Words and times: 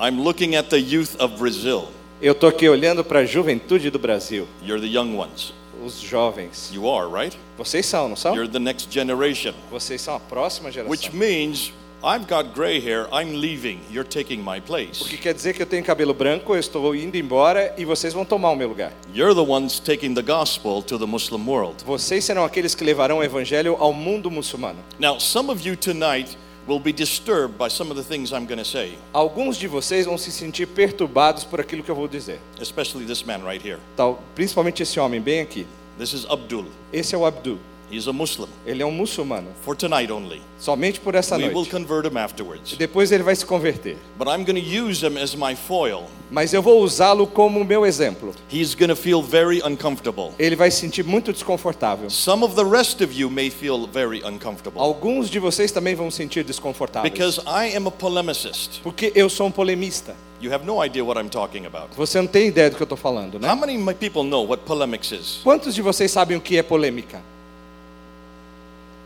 I'm 0.00 0.22
looking 0.22 0.56
at 0.56 0.68
the 0.70 0.78
youth 0.78 1.14
of 1.20 1.36
Brazil. 1.38 1.88
Eu 2.22 2.34
tô 2.34 2.46
aqui 2.46 2.68
olhando 2.68 3.04
para 3.04 3.20
a 3.20 3.24
juventude 3.26 3.90
do 3.90 3.98
Brasil, 3.98 4.46
You're 4.64 4.80
the 4.80 4.88
young 4.92 5.14
ones. 5.16 5.52
os 5.84 6.00
jovens. 6.00 6.70
You 6.72 6.88
are, 6.90 7.06
right? 7.10 7.36
Vocês 7.56 7.86
são, 7.86 8.08
não 8.08 8.16
são? 8.16 8.34
You're 8.34 8.50
the 8.50 8.58
next 8.58 8.88
generation. 8.90 9.52
Vocês 9.70 10.00
são 10.00 10.14
a 10.16 10.20
próxima 10.20 10.68
Which 10.68 11.04
geração. 11.04 11.18
means 11.18 11.72
I've 12.02 12.24
got 12.26 12.54
gray 12.54 12.78
hair, 12.80 13.06
I'm 13.12 13.34
leaving, 13.40 13.80
you're 13.90 14.08
taking 14.08 14.38
my 14.42 14.58
O 14.58 14.62
place. 14.62 15.04
que 15.04 15.18
quer 15.18 15.34
dizer 15.34 15.52
que 15.54 15.60
eu 15.62 15.66
tenho 15.66 15.84
cabelo 15.84 16.14
branco, 16.14 16.54
eu 16.54 16.58
estou 16.58 16.94
indo 16.94 17.16
embora 17.18 17.74
e 17.76 17.84
vocês 17.84 18.14
vão 18.14 18.24
tomar 18.24 18.50
o 18.50 18.56
meu 18.56 18.68
lugar. 18.68 18.90
You're 19.14 19.34
the 19.34 19.40
ones 19.42 19.78
taking 19.80 20.14
the 20.14 20.22
gospel 20.22 20.82
to 20.82 20.98
the 20.98 21.04
Muslim 21.04 21.46
world. 21.46 21.84
Vocês 21.84 22.24
serão 22.24 22.42
aqueles 22.44 22.74
que 22.74 22.82
levarão 22.84 23.18
o 23.18 23.22
evangelho 23.22 23.76
ao 23.78 23.92
mundo 23.92 24.30
muçulmano. 24.30 24.78
Now, 24.98 25.20
some 25.20 25.50
of 25.50 25.66
you 25.68 25.76
tonight 25.76 26.38
will 26.66 26.78
be 26.80 26.92
disturbed 26.92 27.56
by 27.58 27.68
some 27.68 27.90
of 27.90 27.96
the 27.96 28.02
things 28.02 28.32
I'm 28.32 28.46
going 28.46 28.58
to 28.58 28.64
say, 28.64 28.96
Alguns 29.12 29.56
de 29.56 29.66
vocês 29.66 30.06
vão 30.06 30.16
se 30.18 30.30
sentir 30.30 30.66
perturbados 30.66 31.44
por 31.44 31.60
aquilo 31.60 31.82
que 31.82 31.90
eu 31.90 31.94
vou 31.94 32.06
dizer. 32.08 32.38
especially 32.60 33.04
this 33.06 33.22
man 33.24 33.38
right 33.44 33.62
here. 33.66 33.78
Tal, 33.96 34.22
principalmente 34.34 34.82
esse 34.82 34.98
homem 35.00 35.20
bem 35.20 35.40
aqui. 35.40 35.66
This 35.98 36.12
is 36.12 36.24
Abdul. 36.26 36.66
Esse 36.92 37.14
é 37.14 37.18
o 37.18 37.26
Abdul. 37.26 37.58
He's 37.90 38.06
a 38.06 38.12
Muslim 38.12 38.48
Ele 38.66 38.82
é 38.82 38.86
um 38.86 38.90
muçulmano, 38.92 39.48
for 39.64 39.74
tonight 39.76 40.12
only. 40.12 40.40
somente 40.58 41.00
por 41.00 41.14
essa 41.14 41.36
We 41.36 41.44
will 41.44 41.52
noite. 41.54 41.70
convert 41.70 42.06
him 42.06 42.16
afterwards. 42.16 42.76
Depois 42.76 43.10
ele 43.10 43.22
vai 43.22 43.34
se 43.34 43.44
converter. 43.44 43.96
But 44.18 44.28
I'm 44.28 44.44
going 44.44 44.60
to 44.62 44.84
use 44.86 45.04
him 45.04 45.16
as 45.18 45.34
my 45.34 45.54
foil. 45.56 46.04
Mas 46.30 46.52
eu 46.52 46.62
vou 46.62 46.80
usá-lo 46.82 47.26
como 47.26 47.64
meu 47.64 47.84
exemplo. 47.84 48.32
He's 48.52 48.74
going 48.74 48.88
to 48.90 48.94
feel 48.96 49.20
very 49.20 49.60
uncomfortable. 49.64 50.30
Ele 50.38 50.54
vai 50.54 50.70
se 50.70 50.78
sentir 50.80 51.02
muito 51.04 51.32
desconfortável. 51.32 52.08
Some 52.08 52.44
of 52.44 52.54
the 52.54 52.62
rest 52.64 53.00
of 53.00 53.12
you 53.12 53.28
may 53.28 53.50
feel 53.50 53.88
very 53.92 54.22
uncomfortable 54.24 54.78
Alguns 54.80 55.28
de 55.28 55.40
vocês 55.40 55.72
também 55.72 55.94
vão 55.96 56.10
se 56.10 56.18
sentir 56.18 56.44
desconfortáveis. 56.44 57.12
because 57.12 57.40
I 57.46 57.74
am 57.76 57.88
a 57.88 57.90
polemicist. 57.90 58.80
Porque 58.82 59.10
eu 59.16 59.28
sou 59.28 59.48
um 59.48 59.50
polemista. 59.50 60.14
You 60.40 60.54
have 60.54 60.64
no 60.64 60.82
idea 60.82 61.04
what 61.04 61.20
I'm 61.20 61.28
talking 61.28 61.66
about. 61.66 61.88
Você 61.96 62.18
não 62.18 62.26
tem 62.28 62.46
ideia 62.46 62.70
do 62.70 62.76
que 62.76 62.82
eu 62.82 62.84
estou 62.86 62.96
falando, 62.96 63.34
How 63.34 63.40
né? 63.40 63.54
many 63.54 63.76
of 63.76 63.84
my 63.84 63.92
people 63.94 64.22
know 64.22 64.46
what 64.46 64.62
polemics 64.64 65.10
is? 65.12 65.40
Quantos 65.42 65.74
de 65.74 65.82
vocês 65.82 66.10
sabem 66.10 66.36
o 66.36 66.40
que 66.40 66.56
é 66.56 66.62
polêmica? 66.62 67.20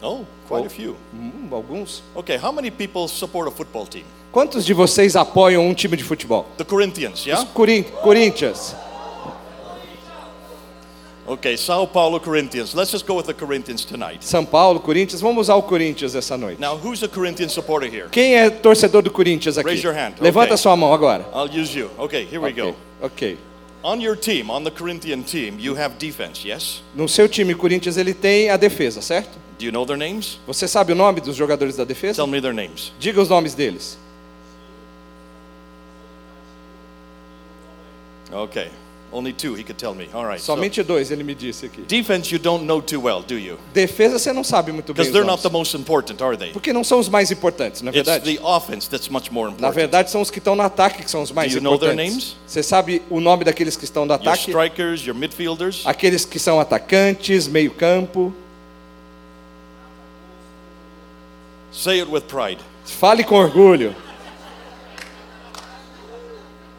Oh, 0.04 0.24
quite 0.46 0.66
a 0.66 0.70
few. 0.70 0.96
Hum, 1.14 1.48
alguns. 1.50 2.02
Okay, 2.14 2.36
how 2.36 2.52
many 2.52 2.70
people 2.70 3.08
support 3.08 3.48
a 3.48 3.50
football 3.50 3.86
team? 3.86 4.04
Quantos 4.30 4.64
de 4.66 4.74
vocês 4.74 5.16
apoiam 5.16 5.66
um 5.66 5.72
time 5.72 5.96
de 5.96 6.04
futebol? 6.04 6.46
The 6.58 6.64
Corinthians, 6.64 7.24
yeah? 7.24 7.42
Os 7.42 7.48
Corin- 7.52 7.84
Corinthians. 8.02 8.74
Okay, 11.26 11.56
Sao 11.56 11.86
Paulo 11.86 12.20
Corinthians. 12.20 12.74
Let's 12.74 12.90
just 12.90 13.06
go 13.06 13.14
with 13.16 13.24
the 13.26 13.32
Corinthians 13.32 13.82
tonight. 13.86 14.18
São 14.22 14.44
Paulo, 14.44 14.78
Corinthians. 14.78 15.22
Vamos 15.22 15.42
usar 15.48 15.54
o 15.54 15.62
Corinthians 15.62 16.14
essa 16.14 16.36
noite. 16.36 16.60
Now, 16.60 16.76
who's 16.76 17.02
a 17.02 17.08
Corinthian 17.08 17.48
supporter 17.48 17.88
here? 17.90 18.08
Quem 18.10 18.34
é 18.36 18.50
torcedor 18.50 19.00
do 19.00 19.10
Corinthians 19.10 19.56
aqui? 19.56 19.70
Raise 19.70 19.82
your 19.86 19.96
hand. 19.96 20.16
Levanta 20.20 20.48
Okay. 20.52 20.58
sua 20.58 20.76
mão 20.76 20.92
agora. 20.92 21.24
I'll 21.32 21.48
use 21.48 21.74
you. 21.78 21.88
Okay, 21.98 22.24
here 22.30 22.40
we 22.42 22.52
go. 22.52 22.74
ok. 23.00 23.38
On 23.82 23.98
your 24.02 24.16
team, 24.16 24.50
on 24.50 24.64
the 24.64 24.70
Corinthian 24.70 25.22
team, 25.22 25.58
you 25.58 25.74
have 25.78 25.94
defense, 25.98 26.46
yes? 26.46 26.82
No 26.94 27.08
seu 27.08 27.26
time 27.26 27.54
Corinthians 27.54 27.96
ele 27.96 28.12
tem 28.12 28.50
a 28.50 28.58
defesa, 28.58 29.00
certo? 29.00 29.38
Do 29.58 29.64
you 29.64 29.70
know 29.72 29.86
their 29.86 29.96
names? 29.96 30.38
Você 30.46 30.66
sabe 30.66 30.92
o 30.92 30.96
nome 30.96 31.20
dos 31.20 31.36
jogadores 31.36 31.76
da 31.76 31.84
defesa? 31.84 32.16
Tell 32.16 32.26
me 32.26 32.40
their 32.40 32.52
names. 32.54 32.92
Diga 32.98 33.20
os 33.20 33.28
nomes 33.28 33.54
deles. 33.54 33.96
Okay, 38.32 38.68
only 39.12 39.32
two 39.32 39.54
he 39.54 39.62
could 39.62 39.78
tell 39.78 39.94
me. 39.94 40.08
All 40.12 40.24
right. 40.24 40.40
so- 40.40 40.46
Somente 40.54 40.82
dois 40.82 41.10
ele 41.12 41.22
me 41.22 41.34
disse 41.36 41.66
aqui. 41.66 41.82
defense 41.82 42.32
you 42.34 42.38
don't 42.40 42.64
know 42.64 42.80
too 42.82 43.00
well, 43.00 43.22
do 43.22 43.38
you? 43.38 43.56
Defesa 43.72 44.18
você 44.18 44.32
não 44.32 44.42
sabe 44.42 44.72
muito 44.72 44.92
bem 44.92 45.04
Because 45.04 45.12
they're 45.12 45.24
not 45.26 45.40
the 45.42 45.48
most 45.50 45.76
important, 45.76 46.20
are 46.20 46.36
they? 46.36 46.50
Porque 46.50 46.72
não 46.72 46.82
são 46.82 46.98
os 46.98 47.08
mais 47.08 47.30
importantes, 47.30 47.80
na 47.82 47.90
It's 47.92 48.04
verdade. 48.04 48.36
the 48.36 48.42
offense 48.42 48.90
that's 48.90 49.08
much 49.08 49.30
more 49.30 49.50
Na 49.50 49.54
important. 49.54 49.74
verdade 49.74 50.10
são 50.10 50.20
os 50.20 50.30
que 50.32 50.38
estão 50.38 50.56
no 50.56 50.62
ataque 50.62 51.04
que 51.04 51.10
são 51.10 51.22
os 51.22 51.30
mais 51.30 51.52
Do 51.52 51.58
you 51.58 51.62
know 51.62 51.78
their 51.78 51.92
importantes. 51.92 52.12
names? 52.12 52.36
Você 52.46 52.62
sabe 52.62 53.02
o 53.08 53.20
nome 53.20 53.44
daqueles 53.44 53.76
que 53.76 53.84
estão 53.84 54.04
no 54.04 54.12
Your 54.14 54.20
ataque? 54.20 54.50
strikers, 54.50 55.06
your 55.06 55.14
midfielders. 55.14 55.82
Aqueles 55.86 56.24
que 56.24 56.38
são 56.40 56.58
atacantes, 56.58 57.46
meio-campo. 57.46 58.34
Say 61.74 61.98
it 61.98 62.08
with 62.08 62.28
pride. 62.28 62.58
Fale 62.84 63.24
com 63.24 63.38
orgulho. 63.38 63.92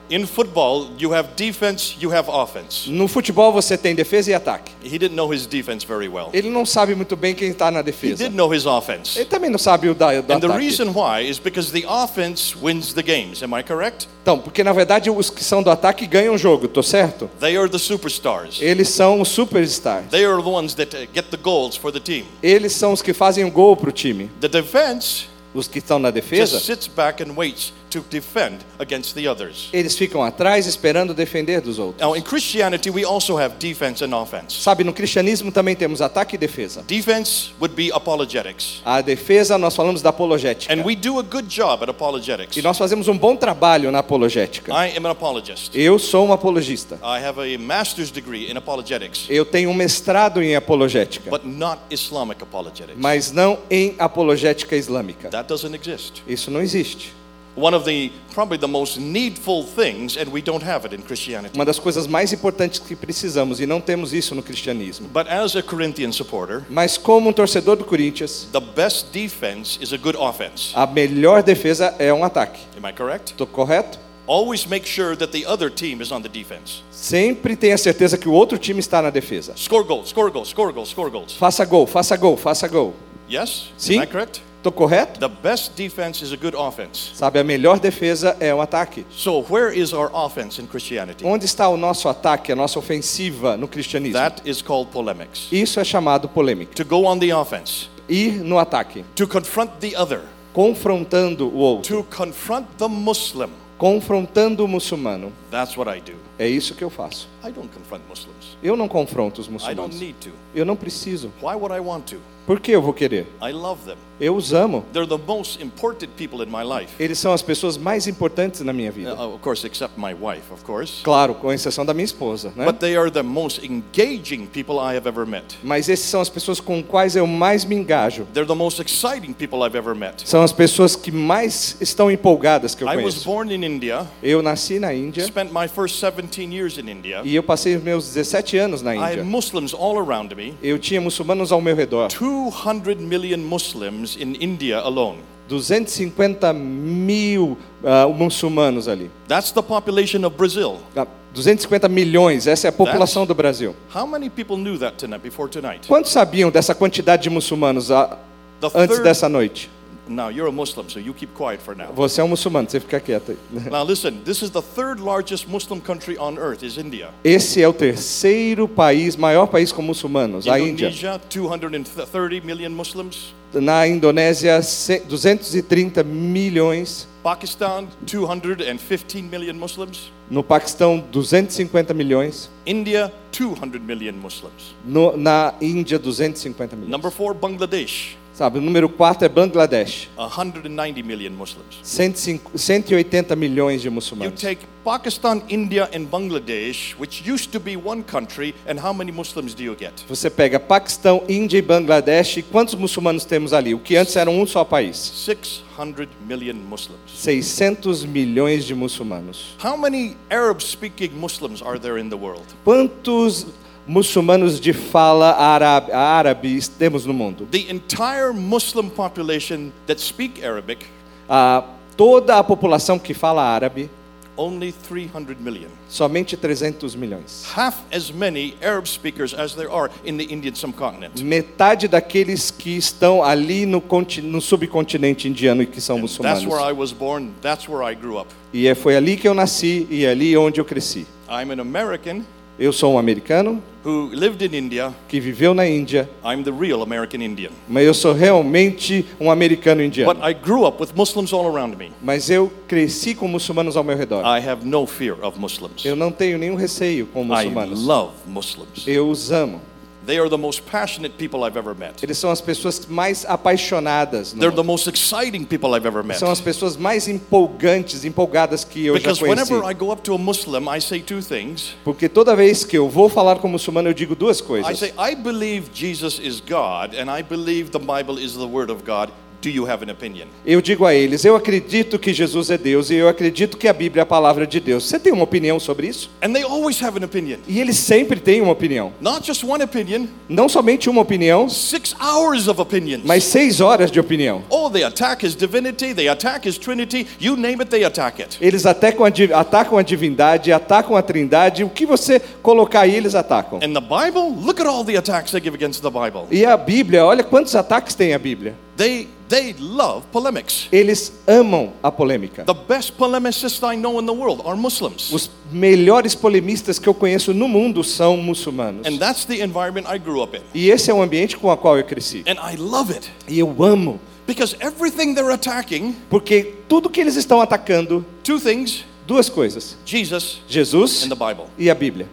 In 0.07 0.27
football, 0.27 0.87
you 0.99 1.15
have 1.15 1.29
defense, 1.35 1.95
you 1.99 2.13
have 2.13 2.29
offense. 2.29 2.87
No 2.91 3.07
futebol 3.07 3.51
você 3.51 3.75
tem 3.75 3.95
defesa 3.95 4.29
e 4.29 4.33
ataque. 4.35 4.71
He 4.83 4.99
didn't 4.99 5.15
know 5.15 5.33
his 5.33 5.47
defense 5.47 5.83
very 5.83 6.07
well. 6.07 6.29
Ele 6.31 6.47
não 6.47 6.63
sabe 6.63 6.93
muito 6.93 7.15
bem 7.15 7.33
quem 7.33 7.49
está 7.49 7.71
na 7.71 7.79
He 7.79 7.83
defesa. 7.83 8.23
did 8.23 8.35
know 8.35 8.53
his 8.53 8.67
offense. 8.67 9.17
Ele 9.17 9.25
também 9.25 9.49
não 9.49 9.57
sabe 9.57 9.89
o 9.89 9.95
da, 9.95 10.21
do 10.21 10.31
And 10.31 10.39
the 10.39 10.45
ataque. 10.45 10.63
reason 10.63 10.91
why 10.93 11.27
is 11.27 11.39
because 11.39 11.71
the 11.71 11.87
offense 11.87 12.55
wins 12.55 12.93
the 12.93 13.01
games. 13.01 13.41
Am 13.41 13.57
I 13.57 13.63
correct? 13.63 14.07
Então, 14.21 14.37
porque 14.37 14.63
na 14.63 14.73
verdade 14.73 15.09
os 15.09 15.31
que 15.31 15.43
são 15.43 15.63
do 15.63 15.71
ataque 15.71 16.05
ganham 16.05 16.35
o 16.35 16.37
jogo, 16.37 16.67
tô 16.67 16.83
certo? 16.83 17.27
They 17.39 17.57
are 17.57 17.67
the 17.67 17.79
superstars. 17.79 18.61
Eles 18.61 18.89
são 18.89 19.19
os 19.21 19.29
superstars. 19.29 20.05
They 20.11 20.23
are 20.23 20.39
the 20.39 20.49
ones 20.49 20.75
that 20.75 20.95
uh, 20.95 21.07
get 21.15 21.31
the 21.31 21.37
goals 21.37 21.75
for 21.75 21.91
the 21.91 21.99
team. 21.99 22.25
Eles 22.43 22.73
são 22.73 22.93
os 22.93 23.01
que 23.01 23.11
fazem 23.11 23.43
o 23.43 23.49
gol 23.49 23.75
pro 23.75 23.91
time. 23.91 24.29
The 24.39 24.49
defense 24.49 25.33
Os 25.51 25.67
que 25.69 25.79
estão 25.79 25.97
na 25.97 26.11
defesa, 26.11 26.57
just 26.57 26.65
sits 26.65 26.87
back 26.87 27.23
and 27.23 27.33
waits 27.33 27.73
to 28.01 28.05
defend 28.09 28.57
against 28.79 29.15
the 29.15 29.27
others. 29.27 29.69
eles 29.71 29.95
ficam 29.97 30.21
atrás 30.21 30.65
esperando 30.67 31.13
defender 31.13 31.61
dos 31.61 31.79
outros. 31.79 32.01
Now, 32.01 32.15
in 32.15 32.21
Christianity, 32.21 32.89
we 32.89 33.05
also 33.05 33.37
have 33.39 33.55
defense 33.57 34.03
and 34.03 34.13
offense. 34.13 34.61
Sabe, 34.61 34.83
no 34.83 34.91
cristianismo 34.93 35.51
também 35.51 35.75
temos 35.75 36.01
ataque 36.01 36.35
e 36.35 36.37
defesa. 36.37 36.83
Defense 36.87 37.51
would 37.59 37.73
be 37.75 37.91
apologetics. 37.93 38.81
A 38.83 39.01
defesa 39.01 39.57
nós 39.57 39.75
falamos 39.75 40.01
da 40.01 40.09
apologética. 40.09 40.73
And 40.73 40.83
we 40.83 40.95
do 40.95 41.19
a 41.19 41.23
good 41.23 41.47
job 41.47 41.83
at 41.83 41.89
apologetics. 41.89 42.57
E 42.57 42.61
nós 42.61 42.77
fazemos 42.77 43.07
um 43.07 43.17
bom 43.17 43.35
trabalho 43.35 43.91
na 43.91 43.99
apologética. 43.99 44.71
I 44.73 44.97
am 44.97 45.05
an 45.05 45.11
apologist. 45.11 45.71
Eu 45.73 45.97
sou 45.97 46.27
um 46.27 46.33
apologista. 46.33 46.95
I 47.03 47.23
have 47.25 47.39
a 47.39 47.57
master's 47.59 48.11
degree 48.11 48.51
in 48.51 48.57
apologetics, 48.57 49.25
Eu 49.29 49.45
tenho 49.45 49.69
um 49.69 49.73
mestrado 49.73 50.41
em 50.41 50.55
apologética, 50.55 51.29
but 51.29 51.45
not 51.45 51.79
Islamic 51.89 52.41
apologetics. 52.43 52.97
mas 52.97 53.31
não 53.31 53.59
em 53.69 53.95
apologética 53.97 54.75
islâmica. 54.75 55.29
That 55.29 55.47
doesn't 55.47 55.75
exist. 55.75 56.23
Isso 56.27 56.49
não 56.51 56.61
existe. 56.61 57.13
One 57.57 57.73
of 57.73 57.85
the 57.85 58.11
probably 58.33 58.57
the 58.57 58.67
most 58.67 58.99
needful 58.99 59.63
things, 59.63 60.17
and 60.17 60.29
we 60.29 60.41
don't 60.41 60.61
have 60.63 60.85
it 60.85 60.93
in 60.93 61.01
Christianity. 61.01 61.55
Uma 61.55 61.63
das 61.63 61.79
coisas 61.79 62.05
mais 62.05 62.33
importantes 62.33 62.79
que 62.79 62.95
precisamos 62.97 63.61
e 63.61 63.65
não 63.65 63.79
temos 63.79 64.11
isso 64.13 64.35
no 64.35 64.43
cristianismo. 64.43 65.07
But 65.07 65.27
as 65.29 65.55
a 65.55 65.63
Corinthian 65.63 66.11
supporter, 66.11 66.63
Mas 66.69 66.97
como 66.97 67.29
um 67.29 67.33
torcedor 67.33 67.77
do 67.77 67.85
Corinthians, 67.85 68.49
the 68.51 68.59
best 68.59 69.07
defense 69.13 69.79
is 69.81 69.93
a 69.93 69.97
good 69.97 70.17
offense. 70.17 70.73
a 70.75 70.85
melhor 70.85 71.41
defesa 71.43 71.95
é 71.97 72.13
um 72.13 72.25
ataque. 72.25 72.59
Am 72.77 72.89
I 72.89 72.93
correct? 72.93 73.31
Estou 73.31 73.47
correto? 73.47 73.99
Always 74.27 74.65
make 74.65 74.85
sure 74.85 75.15
that 75.15 75.31
the 75.31 75.45
other 75.47 75.69
team 75.69 76.01
is 76.01 76.11
on 76.11 76.21
the 76.23 76.27
defense. 76.27 76.81
Sempre 76.91 77.55
tenha 77.55 77.77
certeza 77.77 78.17
que 78.17 78.27
o 78.27 78.33
outro 78.33 78.57
time 78.57 78.79
está 78.81 79.01
na 79.01 79.11
defesa. 79.11 79.53
Score 79.55 79.85
goals, 79.85 80.09
score 80.09 80.29
goals, 80.31 80.49
score 80.49 80.73
goals, 80.73 80.89
score 80.89 81.09
goals. 81.11 81.33
Faça 81.37 81.63
gol, 81.63 81.85
faça 81.87 82.17
gol, 82.17 82.35
faça 82.35 82.67
gol. 82.67 82.93
Yes? 83.29 83.71
Sim. 83.77 83.99
Am 83.99 84.03
I 84.03 84.07
correct? 84.07 84.41
Estou 84.65 84.71
correto? 84.73 85.19
The 85.19 85.27
best 85.27 85.73
defense 85.75 86.23
is 86.25 86.33
a 86.33 86.35
good 86.35 86.55
offense. 86.55 87.11
Sabe, 87.13 87.37
a 87.37 87.43
melhor 87.43 87.79
defesa 87.79 88.35
é 88.39 88.51
um 88.53 88.59
ataque. 88.59 89.05
So, 89.11 89.45
where 89.47 89.71
is 89.71 89.93
our 89.93 90.09
offense 90.11 90.59
in 90.59 90.65
Christianity? 90.65 91.23
Onde 91.23 91.45
está 91.45 91.69
o 91.69 91.77
nosso 91.77 92.09
ataque, 92.09 92.51
a 92.51 92.55
nossa 92.55 92.79
ofensiva 92.79 93.55
no 93.57 93.67
cristianismo? 93.67 94.17
That 94.19 94.41
is 94.43 94.63
called 94.63 94.89
polemics. 94.89 95.49
Isso 95.51 95.79
é 95.79 95.83
chamado 95.83 96.27
polêmica. 96.27 96.73
To 96.73 96.83
go 96.83 97.05
on 97.05 97.19
the 97.19 97.31
offense, 97.35 97.89
Ir 98.09 98.43
no 98.43 98.57
ataque, 98.57 99.05
to 99.15 99.27
confront 99.27 99.71
the 99.87 99.95
other, 99.95 100.21
confrontando 100.51 101.47
o 101.47 101.57
outro, 101.57 101.97
to 101.97 102.03
confront 102.17 102.65
the 102.79 102.87
Muslim. 102.87 103.49
confrontando 103.77 104.65
o 104.65 104.67
muçulmano. 104.67 105.31
That's 105.51 105.77
what 105.77 105.95
I 105.95 106.01
do. 106.01 106.17
É 106.39 106.47
isso 106.47 106.73
que 106.73 106.83
eu 106.83 106.89
faço. 106.89 107.27
I 107.43 107.51
don't 107.51 107.69
confront 107.69 108.03
Muslims. 108.09 108.57
Eu 108.63 108.75
não 108.75 108.87
confronto 108.87 109.41
os 109.41 109.47
I 109.47 109.51
don't 109.51 109.63
muçulmanos. 109.91 109.99
need 109.99 110.15
to. 110.21 110.31
Eu 110.55 110.65
não 110.65 110.75
preciso. 110.75 111.31
Why 111.39 111.53
would 111.53 111.71
I 111.75 111.79
want 111.79 112.05
to? 112.09 112.17
Por 112.45 112.59
que 112.59 112.71
eu 112.71 112.81
vou 112.81 112.93
querer? 112.93 113.25
I 113.41 113.51
love 113.51 113.81
them. 113.85 113.95
Eu 114.17 114.33
os 114.33 114.53
amo. 114.53 114.85
They're 114.93 115.07
the 115.09 115.21
most 115.27 115.61
important 115.61 116.11
people 116.15 116.41
in 116.41 116.49
my 116.49 116.63
life. 116.63 116.93
Eles 116.97 117.19
são 117.19 117.33
as 117.33 117.41
pessoas 117.41 117.77
mais 117.77 118.07
importantes 118.07 118.61
na 118.61 118.71
minha 118.71 118.89
vida. 118.89 119.13
Uh, 119.13 119.33
of 119.33 119.39
course, 119.39 119.67
except 119.67 119.99
my 119.99 120.13
wife, 120.13 120.43
of 120.53 120.63
course. 120.63 121.03
Claro, 121.03 121.33
com 121.35 121.51
exceção 121.51 121.85
da 121.85 121.93
minha 121.93 122.05
esposa, 122.05 122.53
né? 122.55 122.63
But 122.65 122.77
they 122.79 122.95
are 122.95 123.11
the 123.11 123.23
most 123.23 123.65
engaging 123.65 124.45
people 124.45 124.75
I 124.75 124.95
have 124.95 125.05
ever 125.05 125.25
met. 125.27 125.57
Mas 125.61 125.89
esses 125.89 126.05
são 126.05 126.21
as 126.21 126.29
pessoas 126.29 126.61
com 126.61 126.81
quais 126.81 127.17
eu 127.17 127.27
mais 127.27 127.65
me 127.65 127.75
engajo. 127.75 128.25
They're 128.33 128.47
the 128.47 128.55
most 128.55 128.81
exciting 128.81 129.33
people 129.33 129.59
I've 129.67 129.77
ever 129.77 129.93
met. 129.93 130.25
São 130.25 130.41
as 130.41 130.53
pessoas 130.53 130.95
que 130.95 131.11
mais 131.11 131.75
estão 131.81 132.09
empolgadas 132.09 132.73
que 132.73 132.85
eu 132.85 132.87
I 132.87 132.95
was 132.95 133.15
conheço. 133.15 133.25
born 133.25 133.53
in 133.53 133.65
India, 133.65 134.07
Eu 134.23 134.41
nasci 134.41 134.79
na 134.79 134.93
Índia 134.93 135.25
spent 135.25 135.51
my 135.51 135.67
first 135.67 135.99
17 135.99 136.55
years 136.55 136.77
in 136.77 136.89
India. 136.89 137.19
e 137.25 137.35
eu 137.35 137.43
passei 137.43 137.77
meus 137.77 138.05
17 138.13 138.57
anos 138.57 138.81
na 138.81 138.95
I 138.95 138.97
had 138.97 139.11
Índia. 139.13 139.23
Muslims 139.25 139.73
all 139.73 139.99
around 139.99 140.33
me. 140.35 140.53
Eu 140.63 140.79
tinha 140.79 141.01
muçulmanos 141.01 141.51
ao 141.51 141.59
meu 141.59 141.75
redor. 141.75 142.07
200 142.35 142.99
million 142.99 143.39
Muslims 143.39 144.17
in 144.17 144.35
India 144.35 144.79
alone. 144.79 145.19
250 145.47 146.53
mil 146.53 147.57
ah, 147.83 148.07
muçulmanos 148.07 148.87
ali. 148.87 149.09
That's 149.27 149.51
the 149.51 149.61
population 149.61 150.25
of 150.25 150.35
Brazil. 150.35 150.79
Ah, 150.95 151.07
250 151.33 151.87
milhões, 151.87 152.47
essa 152.47 152.67
é 152.67 152.69
a 152.69 152.71
população 152.71 153.25
do 153.25 153.35
Brasil. 153.35 153.75
How 153.93 154.07
many 154.07 154.29
people 154.29 154.57
knew 154.57 154.77
that 154.79 154.97
tonight, 154.97 155.21
before 155.21 155.49
tonight? 155.49 155.87
Quantos 155.87 156.11
sabiam 156.11 156.49
dessa 156.49 156.73
quantidade 156.73 157.23
de 157.23 157.29
muçulmanos 157.29 157.91
ah, 157.91 158.17
The 158.59 158.67
antes 158.67 158.97
third, 158.97 159.03
dessa 159.03 159.29
noite? 159.29 159.69
Now, 160.07 160.29
you're 160.29 160.47
a 160.47 160.51
Muslim, 160.51 160.87
so 160.89 160.99
you 160.99 161.13
keep 161.13 161.33
quiet 161.33 161.59
for 161.61 161.75
now. 161.75 161.91
Você 161.95 162.21
é 162.21 162.23
um 162.23 162.27
muçulmano, 162.27 162.69
você 162.69 162.79
fica 162.79 162.99
quieto 162.99 163.31
aí. 163.31 163.37
Now, 163.71 163.83
listen, 163.83 164.19
this 164.23 164.41
is 164.43 164.51
the 164.51 164.61
third 164.61 165.01
largest 165.01 165.47
Muslim 165.47 165.79
country 165.79 166.17
on 166.17 166.37
earth, 166.37 166.61
is 166.63 166.77
India. 166.77 167.09
Esse 167.23 167.61
é 167.61 167.67
o 167.67 167.73
terceiro 167.73 168.67
país, 168.67 169.15
maior 169.15 169.47
país 169.47 169.71
com 169.71 169.81
muçulmanos, 169.81 170.47
a 170.47 170.59
Índia. 170.59 170.87
Indonesia, 170.89 171.19
230 171.29 172.43
million 172.45 172.69
Muslims. 172.71 173.33
Na 173.53 173.87
Indonésia, 173.87 174.61
ce- 174.61 174.99
230 175.07 176.03
milhões. 176.03 177.07
Pakistan, 177.23 177.87
215 178.01 179.21
million 179.23 179.53
Muslims. 179.55 180.11
No 180.29 180.43
Paquistão, 180.43 181.03
250 181.11 181.93
milhões. 181.93 182.49
India, 182.65 183.11
200 183.31 183.79
million 183.81 184.13
Muslims. 184.13 184.75
No- 184.85 185.15
na 185.17 185.53
Índia, 185.61 185.97
250 185.97 186.75
milhões. 186.75 186.91
Number 186.91 187.09
four, 187.11 187.33
Bangladesh, 187.33 188.15
Sabe, 188.35 188.59
o 188.59 188.61
número 188.61 188.89
4 188.89 189.27
é 189.27 189.29
Bangladesh. 189.29 190.09
190 190.17 191.01
million 191.03 191.31
Muslims. 191.31 191.79
105 191.81 192.57
180 192.57 193.33
milhões 193.33 193.79
de 193.81 193.87
You 193.87 193.93
muçulmanos. 193.93 194.41
take 194.41 194.65
Pakistan, 194.83 195.41
India, 195.47 195.89
and 195.95 196.03
Bangladesh, 196.07 196.95
which 196.99 197.23
used 197.25 197.49
to 197.53 197.61
be 197.61 197.77
one 197.77 198.03
country, 198.03 198.53
and 198.67 198.77
how 198.77 198.93
many 198.93 199.09
Muslims 199.09 199.53
do 199.55 199.63
you 199.63 199.73
get? 199.73 199.93
Você 200.09 200.29
pega 200.29 200.59
Paquistão, 200.59 201.23
Índia 201.29 201.59
e 201.59 201.61
Bangladesh, 201.61 202.35
e 202.35 202.41
quantos 202.43 202.75
muçulmanos 202.75 203.23
temos 203.23 203.53
ali? 203.53 203.73
O 203.73 203.79
que 203.79 203.95
antes 203.95 204.17
era 204.17 204.29
um 204.29 204.45
só 204.45 204.65
país. 204.65 204.97
600 204.97 206.09
million 206.27 206.55
Muslims. 206.55 206.99
600 207.15 208.03
milhões 208.03 208.65
de 208.65 208.75
muçulmanos. 208.75 209.55
How 209.63 209.77
many 209.77 210.17
Arab 210.29 210.61
speaking 210.61 211.11
Muslims 211.11 211.61
are 211.61 211.79
there 211.79 211.97
in 212.01 212.09
the 212.09 212.17
world? 212.17 212.43
Quantos 212.65 213.47
muçulmanos 213.87 214.59
de 214.59 214.73
fala 214.73 215.31
árabe, 215.33 215.91
árabe 215.91 216.59
temos 216.77 217.05
no 217.05 217.13
mundo? 217.13 217.47
The 217.51 217.71
entire 217.71 218.33
Muslim 218.33 218.89
population 218.89 219.71
that 219.87 220.01
speak 220.01 220.43
Arabic, 220.45 220.85
Ah, 221.29 221.63
toda 221.97 222.37
a 222.37 222.43
população 222.43 222.99
que 222.99 223.13
fala 223.13 223.41
árabe, 223.43 223.89
only 224.37 224.71
300 224.73 225.37
million. 225.39 225.69
somente 225.87 226.35
300 226.35 226.93
milhões. 226.95 227.45
Half 227.55 227.77
as 227.91 228.11
many 228.11 228.53
Arab 228.61 228.85
speakers 228.85 229.33
as 229.33 229.55
there 229.55 229.69
are 229.71 229.89
in 230.05 230.17
the 230.17 230.25
Indian 230.25 230.53
subcontinent. 230.53 231.21
Metade 231.21 231.87
daqueles 231.87 232.51
que 232.51 232.71
estão 232.77 233.23
ali 233.23 233.65
no, 233.65 233.81
no 234.23 234.41
subcontinente 234.41 235.27
indiano 235.29 235.61
e 235.63 235.65
que 235.65 235.79
são 235.79 235.95
That's 235.95 236.11
muçulmanos. 236.19 236.45
where 236.45 236.69
I 236.69 236.73
was 236.73 236.91
born, 236.91 237.29
that's 237.41 237.67
where 237.69 237.89
I 237.89 237.95
grew 237.95 238.17
up. 238.19 238.27
E 238.53 238.67
é- 238.67 238.75
foi 238.75 238.95
ali 238.97 239.15
que 239.15 239.27
eu 239.27 239.33
nasci 239.33 239.87
e 239.89 240.03
é 240.05 240.09
ali 240.11 240.35
onde 240.35 240.59
eu 240.59 240.65
cresci. 240.65 241.07
I'm 241.29 241.51
an 241.51 241.61
American 241.61 242.23
Eu 242.57 242.71
sou 242.71 242.93
um 242.93 242.97
americano 242.97 243.61
who 243.85 244.09
lived 244.13 244.43
in 244.43 244.57
India. 244.57 244.93
que 245.09 245.19
viveu 245.19 245.53
na 245.53 245.67
Índia, 245.67 246.09
I'm 246.23 246.41
the 246.41 246.51
real 246.51 246.81
American 246.81 247.21
Indian. 247.21 247.49
mas 247.67 247.85
eu 247.85 247.93
sou 247.93 248.13
realmente 248.13 249.05
um 249.19 249.29
americano 249.29 249.83
indiano. 249.83 250.13
But 250.13 250.23
I 250.23 250.33
grew 250.33 250.65
up 250.65 250.81
with 250.81 250.89
Muslims 250.95 251.33
all 251.33 251.45
around 251.53 251.75
me. 251.77 251.91
Mas 252.01 252.29
eu 252.29 252.51
cresci 252.67 253.13
com 253.13 253.27
muçulmanos 253.27 253.75
ao 253.75 253.83
meu 253.83 253.97
redor. 253.97 254.21
I 254.23 254.39
have 254.47 254.65
no 254.65 254.85
fear 254.87 255.17
of 255.21 255.37
Muslims. 255.39 255.83
Eu 255.83 255.95
não 255.97 256.11
tenho 256.11 256.37
nenhum 256.37 256.55
receio 256.55 257.05
com 257.07 257.23
I 257.23 257.25
muçulmanos. 257.25 257.85
love 257.85 258.13
Muslims. 258.25 258.87
Eu 258.87 259.09
os 259.09 259.31
amo. 259.31 259.59
They 260.05 260.19
are 260.19 260.29
the 260.29 260.37
most 260.37 260.63
passionate 260.69 261.15
people 261.17 261.43
I've 261.43 261.57
ever 261.57 261.73
met. 261.75 262.03
Eles 262.03 262.17
são 262.17 262.29
as 262.29 262.39
pessoas 262.41 262.85
mais 262.87 263.25
apaixonadas. 263.25 264.33
They're 264.33 264.55
the 264.55 264.63
most 264.63 264.87
exciting 264.87 265.45
people 265.45 265.75
I've 265.75 265.87
ever 265.87 266.03
met. 266.03 266.19
São 266.19 266.29
as 266.29 266.39
pessoas 266.39 266.77
mais 266.77 267.07
empolgantes, 267.07 268.05
empolgadas 268.05 268.63
que 268.63 268.85
eu 268.85 268.95
já 268.95 268.99
Because 268.99 269.19
conheci. 269.19 269.51
whenever 269.51 269.69
I 269.69 269.73
go 269.73 269.91
up 269.91 270.01
to 270.03 270.13
a 270.13 270.17
Muslim, 270.17 270.67
I 270.73 270.79
say 270.81 270.99
two 271.01 271.21
things. 271.21 271.75
Porque 271.83 272.07
toda 272.07 272.35
vez 272.35 272.63
que 272.63 272.77
eu 272.77 272.89
vou 272.89 273.09
falar 273.09 273.37
com 273.37 273.47
muçulmano, 273.47 273.89
eu 273.89 273.93
digo 273.93 274.15
duas 274.15 274.39
I 274.39 274.43
coisas. 274.43 274.79
say, 274.79 274.93
I 274.97 275.15
believe 275.15 275.69
Jesus 275.73 276.19
is 276.19 276.39
God, 276.39 276.95
and 276.95 277.09
I 277.11 277.23
believe 277.23 277.71
the 277.71 277.79
Bible 277.79 278.19
is 278.23 278.33
the 278.33 278.45
Word 278.45 278.71
of 278.71 278.83
God. 278.85 279.09
Do 279.41 279.49
you 279.49 279.69
have 279.69 279.83
an 279.87 279.91
opinion? 279.91 280.25
Eu 280.45 280.59
digo 280.61 280.85
a 280.85 280.93
eles, 280.93 281.23
eu 281.23 281.35
acredito 281.35 281.99
que 281.99 282.13
Jesus 282.13 282.49
é 282.49 282.57
Deus 282.57 282.89
e 282.89 282.95
eu 282.95 283.07
acredito 283.07 283.57
que 283.57 283.67
a 283.67 283.73
Bíblia 283.73 284.01
é 284.01 284.03
a 284.03 284.05
palavra 284.05 284.47
de 284.47 284.59
Deus. 284.59 284.85
Você 284.85 284.97
tem 284.99 285.13
uma 285.13 285.23
opinião 285.23 285.59
sobre 285.59 285.87
isso? 285.87 286.09
And 286.21 286.33
they 286.33 286.43
always 286.43 286.81
have 286.81 286.97
an 286.99 287.05
opinion. 287.05 287.37
E 287.47 287.59
eles 287.59 287.77
sempre 287.77 288.19
têm 288.19 288.41
uma 288.41 288.51
opinião. 288.53 288.91
Not 288.99 289.25
just 289.27 289.43
one 289.43 289.63
opinion, 289.63 290.07
Não 290.27 290.49
somente 290.49 290.89
uma 290.89 291.01
opinião, 291.01 291.47
six 291.47 291.95
hours 292.01 292.47
of 292.47 292.59
opinions. 292.59 293.01
mas 293.05 293.23
seis 293.23 293.61
horas 293.61 293.91
de 293.91 293.99
opinião. 293.99 294.41
Oh, 294.49 294.69
they 294.69 294.83
attack 294.83 295.23
his 295.25 295.35
divinity, 295.35 295.93
they 295.93 296.07
attack 296.07 296.47
his 296.47 296.57
trinity, 296.57 297.05
you 297.19 297.35
name 297.35 297.57
it, 297.61 297.69
they 297.69 297.83
attack 297.83 298.21
it. 298.21 298.37
Eles 298.41 298.65
atacam 298.65 299.05
a, 299.05 299.39
atacam 299.39 299.77
a 299.77 299.83
divindade, 299.83 300.51
atacam 300.51 300.95
a 300.95 301.01
trindade, 301.03 301.63
o 301.63 301.69
que 301.69 301.85
você 301.85 302.19
colocar 302.41 302.81
aí, 302.81 302.95
eles 302.95 303.13
atacam. 303.13 303.59
And 303.63 303.73
the 303.73 303.81
Bible, 303.81 304.35
look 304.43 304.59
at 304.59 304.67
all 304.67 304.83
the 304.83 304.97
attacks 304.97 305.31
they 305.31 305.41
give 305.41 305.55
against 305.55 305.81
the 305.83 305.89
Bible. 305.91 306.25
E 306.31 306.45
a 306.45 306.57
Bíblia, 306.57 307.05
olha 307.05 307.23
quantos 307.23 307.55
ataques 307.55 307.93
tem 307.93 308.13
a 308.13 308.19
Bíblia. 308.19 308.55
They 308.77 309.07
they 309.29 309.53
love 309.59 310.05
polemics. 310.11 310.67
Eles 310.71 311.13
amam 311.27 311.73
a 311.81 311.91
polêmica. 311.91 312.43
The 312.45 312.53
best 312.53 312.93
polemicists 312.93 313.61
I 313.63 313.75
know 313.75 313.99
in 313.99 314.05
the 314.05 314.13
world 314.13 314.41
are 314.45 314.55
Muslims. 314.55 315.11
Os 315.11 315.29
melhores 315.51 316.15
polemistas 316.15 316.79
que 316.79 316.87
eu 316.87 316.93
conheço 316.93 317.33
no 317.33 317.47
mundo 317.47 317.83
são 317.83 318.17
muçulmanos. 318.17 318.85
And 318.85 318.97
that's 318.97 319.25
the 319.25 319.43
environment 319.43 319.85
I 319.87 319.97
grew 319.97 320.21
up 320.21 320.35
in. 320.37 320.41
E 320.53 320.69
esse 320.69 320.89
é 320.89 320.93
o 320.93 321.01
ambiente 321.01 321.37
com 321.37 321.49
o 321.49 321.57
qual 321.57 321.77
eu 321.77 321.83
cresci. 321.83 322.23
And 322.27 322.37
I 322.41 322.55
love 322.57 322.91
it 322.93 323.09
E 323.27 323.39
eu 323.39 323.63
amo, 323.63 323.99
because 324.27 324.55
everything 324.59 325.13
they're 325.13 325.33
attacking, 325.33 325.95
porque 326.09 326.53
tudo 326.67 326.89
que 326.89 326.99
eles 326.99 327.15
estão 327.15 327.41
atacando, 327.41 328.05
two 328.23 328.39
things 328.39 328.83
duas 329.07 329.29
coisas: 329.29 329.77
Jesus 329.85 330.41
Jesus 330.47 331.03
and 331.03 331.09
the 331.09 331.15
Bible. 331.15 331.45
e 331.57 331.69
a 331.69 331.75
Bíblia. 331.75 332.07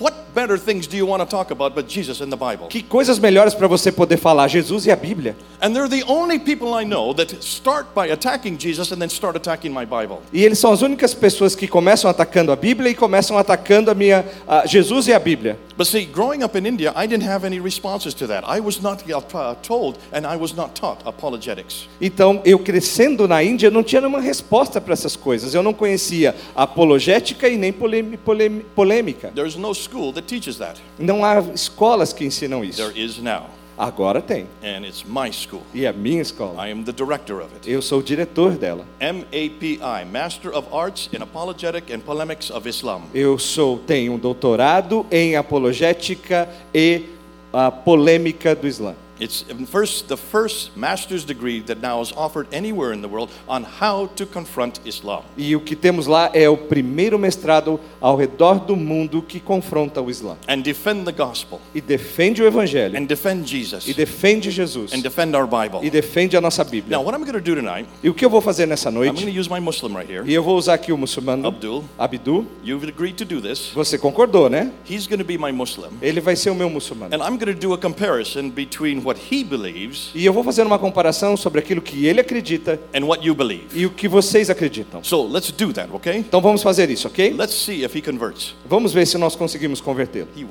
What 0.00 0.16
better 0.34 0.58
things 0.58 0.86
do 0.86 0.96
you 0.96 1.06
want 1.06 1.22
to 1.22 1.26
talk 1.26 1.50
about 1.50 1.74
but 1.74 1.88
Jesus 1.88 2.20
and 2.20 2.30
the 2.30 2.36
Bible? 2.36 2.68
Que 2.68 2.82
coisas 2.82 3.18
melhores 3.18 3.54
para 3.54 3.66
você 3.66 3.92
poder 3.92 4.16
falar? 4.16 4.48
Jesus 4.48 4.86
e 4.86 4.90
a 4.90 4.96
Bíblia. 4.96 5.36
And 5.60 5.74
they're 5.74 5.88
the 5.88 6.04
only 6.10 6.38
people 6.38 6.74
I 6.74 6.84
know 6.84 7.12
that 7.14 7.34
start 7.44 7.94
by 7.94 8.10
attacking 8.10 8.56
Jesus 8.58 8.92
and 8.92 8.98
then 8.98 9.10
start 9.10 9.36
attacking 9.36 9.72
my 9.72 9.84
Bible. 9.84 10.18
E 10.32 10.44
eles 10.44 10.58
são 10.58 10.72
as 10.72 10.82
únicas 10.82 11.14
pessoas 11.14 11.54
que 11.54 11.68
começam 11.68 12.10
atacando 12.10 12.52
a 12.52 12.56
Bíblia 12.56 12.90
e 12.90 12.94
começam 12.94 13.36
atacando 13.36 13.90
a 13.90 13.94
minha 13.94 14.24
a 14.46 14.66
Jesus 14.66 15.06
e 15.06 15.12
a 15.12 15.18
Bíblia. 15.18 15.58
But 15.76 15.86
see, 15.86 16.04
growing 16.04 16.42
up 16.42 16.58
in 16.58 16.66
India, 16.66 16.92
I 16.94 17.06
didn't 17.06 17.26
have 17.26 17.46
any 17.46 17.58
responses 17.58 18.12
to 18.14 18.26
that. 18.26 18.44
I 18.46 18.60
was 18.60 18.82
not 18.82 19.02
uh, 19.10 19.54
told 19.62 19.98
and 20.12 20.26
I 20.26 20.36
was 20.36 20.54
not 20.54 20.74
taught 20.74 21.02
apologetics. 21.06 21.88
Então, 22.00 22.42
eu 22.44 22.58
crescendo 22.58 23.26
na 23.26 23.42
Índia, 23.42 23.68
eu 23.68 23.70
não 23.70 23.82
tinha 23.82 24.00
nenhuma 24.02 24.20
resposta 24.20 24.80
para 24.80 24.92
essas 24.92 25.16
coisas. 25.16 25.54
Eu 25.54 25.62
não 25.62 25.72
conhecia 25.72 26.34
apologética 26.54 27.48
e 27.48 27.56
nem 27.56 27.72
polêmica. 27.72 29.32
There's 29.34 29.56
no 29.56 29.74
school 29.74 30.12
that 30.20 30.26
teaches 30.28 30.58
that. 30.58 30.80
Não 30.98 31.24
há 31.24 31.40
escolas 31.54 32.12
que 32.12 32.24
ensinam 32.24 32.64
isso. 32.64 32.82
There 32.82 32.98
is 32.98 33.18
now, 33.18 33.46
Agora 33.78 34.20
tem. 34.20 34.46
and 34.62 34.84
it's 34.86 35.04
my 35.04 35.32
school. 35.32 35.62
E 35.72 35.86
é 35.86 35.92
minha 35.92 36.20
escola. 36.20 36.66
I 36.68 36.70
am 36.70 36.84
the 36.84 36.92
director 36.92 37.40
of 37.40 37.48
it. 37.54 37.70
Eu 37.70 37.80
sou 37.80 38.00
o 38.00 38.02
diretor 38.02 38.56
dela. 38.58 38.84
MAPI, 39.00 39.78
Master 40.12 40.54
of 40.54 40.68
Arts 40.72 41.08
in 41.12 41.22
Apologetic 41.22 41.90
and 41.92 42.00
Polemics 42.00 42.50
of 42.50 42.68
Islam. 42.68 43.02
Eu 43.14 43.38
sou 43.38 43.78
tenho 43.78 44.12
um 44.12 44.18
doutorado 44.18 45.06
em 45.10 45.34
apologética 45.36 46.48
e 46.74 47.04
a 47.52 47.70
polêmica 47.70 48.54
do 48.54 48.68
Islã. 48.68 48.94
It's 49.20 49.44
first, 49.70 50.08
the 50.08 50.16
first 50.16 50.70
master's 50.76 51.24
degree 51.26 51.60
that 51.66 51.80
now 51.82 52.00
is 52.00 52.10
offered 52.16 52.48
anywhere 52.52 52.94
in 52.94 53.02
the 53.02 53.08
world 53.08 53.30
on 53.46 53.64
how 53.80 54.08
to 54.16 54.24
confront 54.26 54.80
Islam. 54.86 55.22
E 55.36 55.54
o 55.54 55.60
que 55.60 55.76
temos 55.76 56.06
lá 56.06 56.30
é 56.32 56.48
o 56.48 56.56
primeiro 56.56 57.18
mestrado 57.18 57.78
ao 58.00 58.16
redor 58.16 58.60
do 58.60 58.74
mundo 58.74 59.20
que 59.20 59.38
confronta 59.38 60.00
o 60.00 60.10
Islã 60.10 60.36
And 60.48 60.60
defend 60.62 61.04
the 61.04 61.12
gospel. 61.12 61.60
e 61.74 61.80
defende 61.82 62.42
o 62.42 62.46
evangelho 62.46 62.96
And 62.98 63.04
defend 63.04 63.46
Jesus. 63.46 63.86
e 63.86 63.92
defende 63.92 64.50
Jesus 64.50 64.92
And 64.94 65.00
defend 65.00 65.36
our 65.36 65.46
Bible. 65.46 65.80
e 65.86 65.90
defende 65.90 66.36
a 66.36 66.40
nossa 66.40 66.64
Bíblia. 66.64 66.96
Now, 66.96 67.04
what 67.04 67.14
I'm 67.14 67.22
going 67.24 67.34
to 67.38 67.40
do 67.42 67.54
tonight, 67.54 67.86
E 68.02 68.08
o 68.08 68.14
que 68.14 68.24
eu 68.24 68.30
vou 68.30 68.40
fazer 68.40 68.64
nessa 68.64 68.88
I'm 68.88 68.94
going 68.94 69.08
noite? 69.12 69.24
to 69.26 69.30
use 69.40 69.50
my 69.50 69.60
Muslim 69.60 69.94
right 69.94 70.10
here. 70.10 70.24
E 70.26 70.32
eu 70.32 70.42
vou 70.42 70.56
usar 70.56 70.74
aqui 70.74 70.92
o 70.92 70.96
muçulmano 70.96 71.46
Abdul, 71.46 71.84
Abdu. 71.98 72.46
you've 72.64 72.88
agreed 72.88 73.16
to 73.16 73.26
do 73.26 73.40
this. 73.42 73.70
Você 73.74 73.98
concordou, 73.98 74.48
né? 74.48 74.72
He's 74.88 75.06
going 75.06 75.18
to 75.18 75.24
be 75.26 75.36
my 75.36 75.52
Muslim. 75.52 75.90
Ele 76.00 76.20
vai 76.22 76.36
ser 76.36 76.48
o 76.48 76.54
meu 76.54 76.70
muçulmano. 76.70 77.14
And 77.14 77.18
I'm 77.18 77.36
going 77.36 77.52
to 77.54 77.60
do 77.60 77.74
a 77.74 77.78
comparison 77.78 78.48
between 78.48 79.00
believes 79.44 80.10
E 80.14 80.24
eu 80.24 80.32
vou 80.32 80.42
fazer 80.44 80.66
uma 80.66 80.78
comparação 80.78 81.36
sobre 81.36 81.60
aquilo 81.60 81.80
que 81.80 82.06
ele 82.06 82.20
acredita 82.20 82.78
and 82.94 83.04
what 83.04 83.26
you 83.26 83.34
believe. 83.34 83.66
e 83.74 83.86
o 83.86 83.90
que 83.90 84.08
vocês 84.08 84.50
acreditam. 84.50 85.02
So 85.04 85.26
that, 85.72 85.88
okay? 85.92 86.16
Então 86.18 86.40
vamos 86.40 86.62
fazer 86.62 86.90
isso, 86.90 87.06
ok? 87.08 87.32
Let's 87.32 87.54
see 87.54 87.84
if 87.84 87.94
he 87.94 88.00
converts. 88.02 88.54
Vamos 88.66 88.92
ver 88.92 89.06
se 89.06 89.16
nós 89.18 89.34
conseguimos 89.36 89.80
convertê-lo. 89.80 90.28
He 90.36 90.44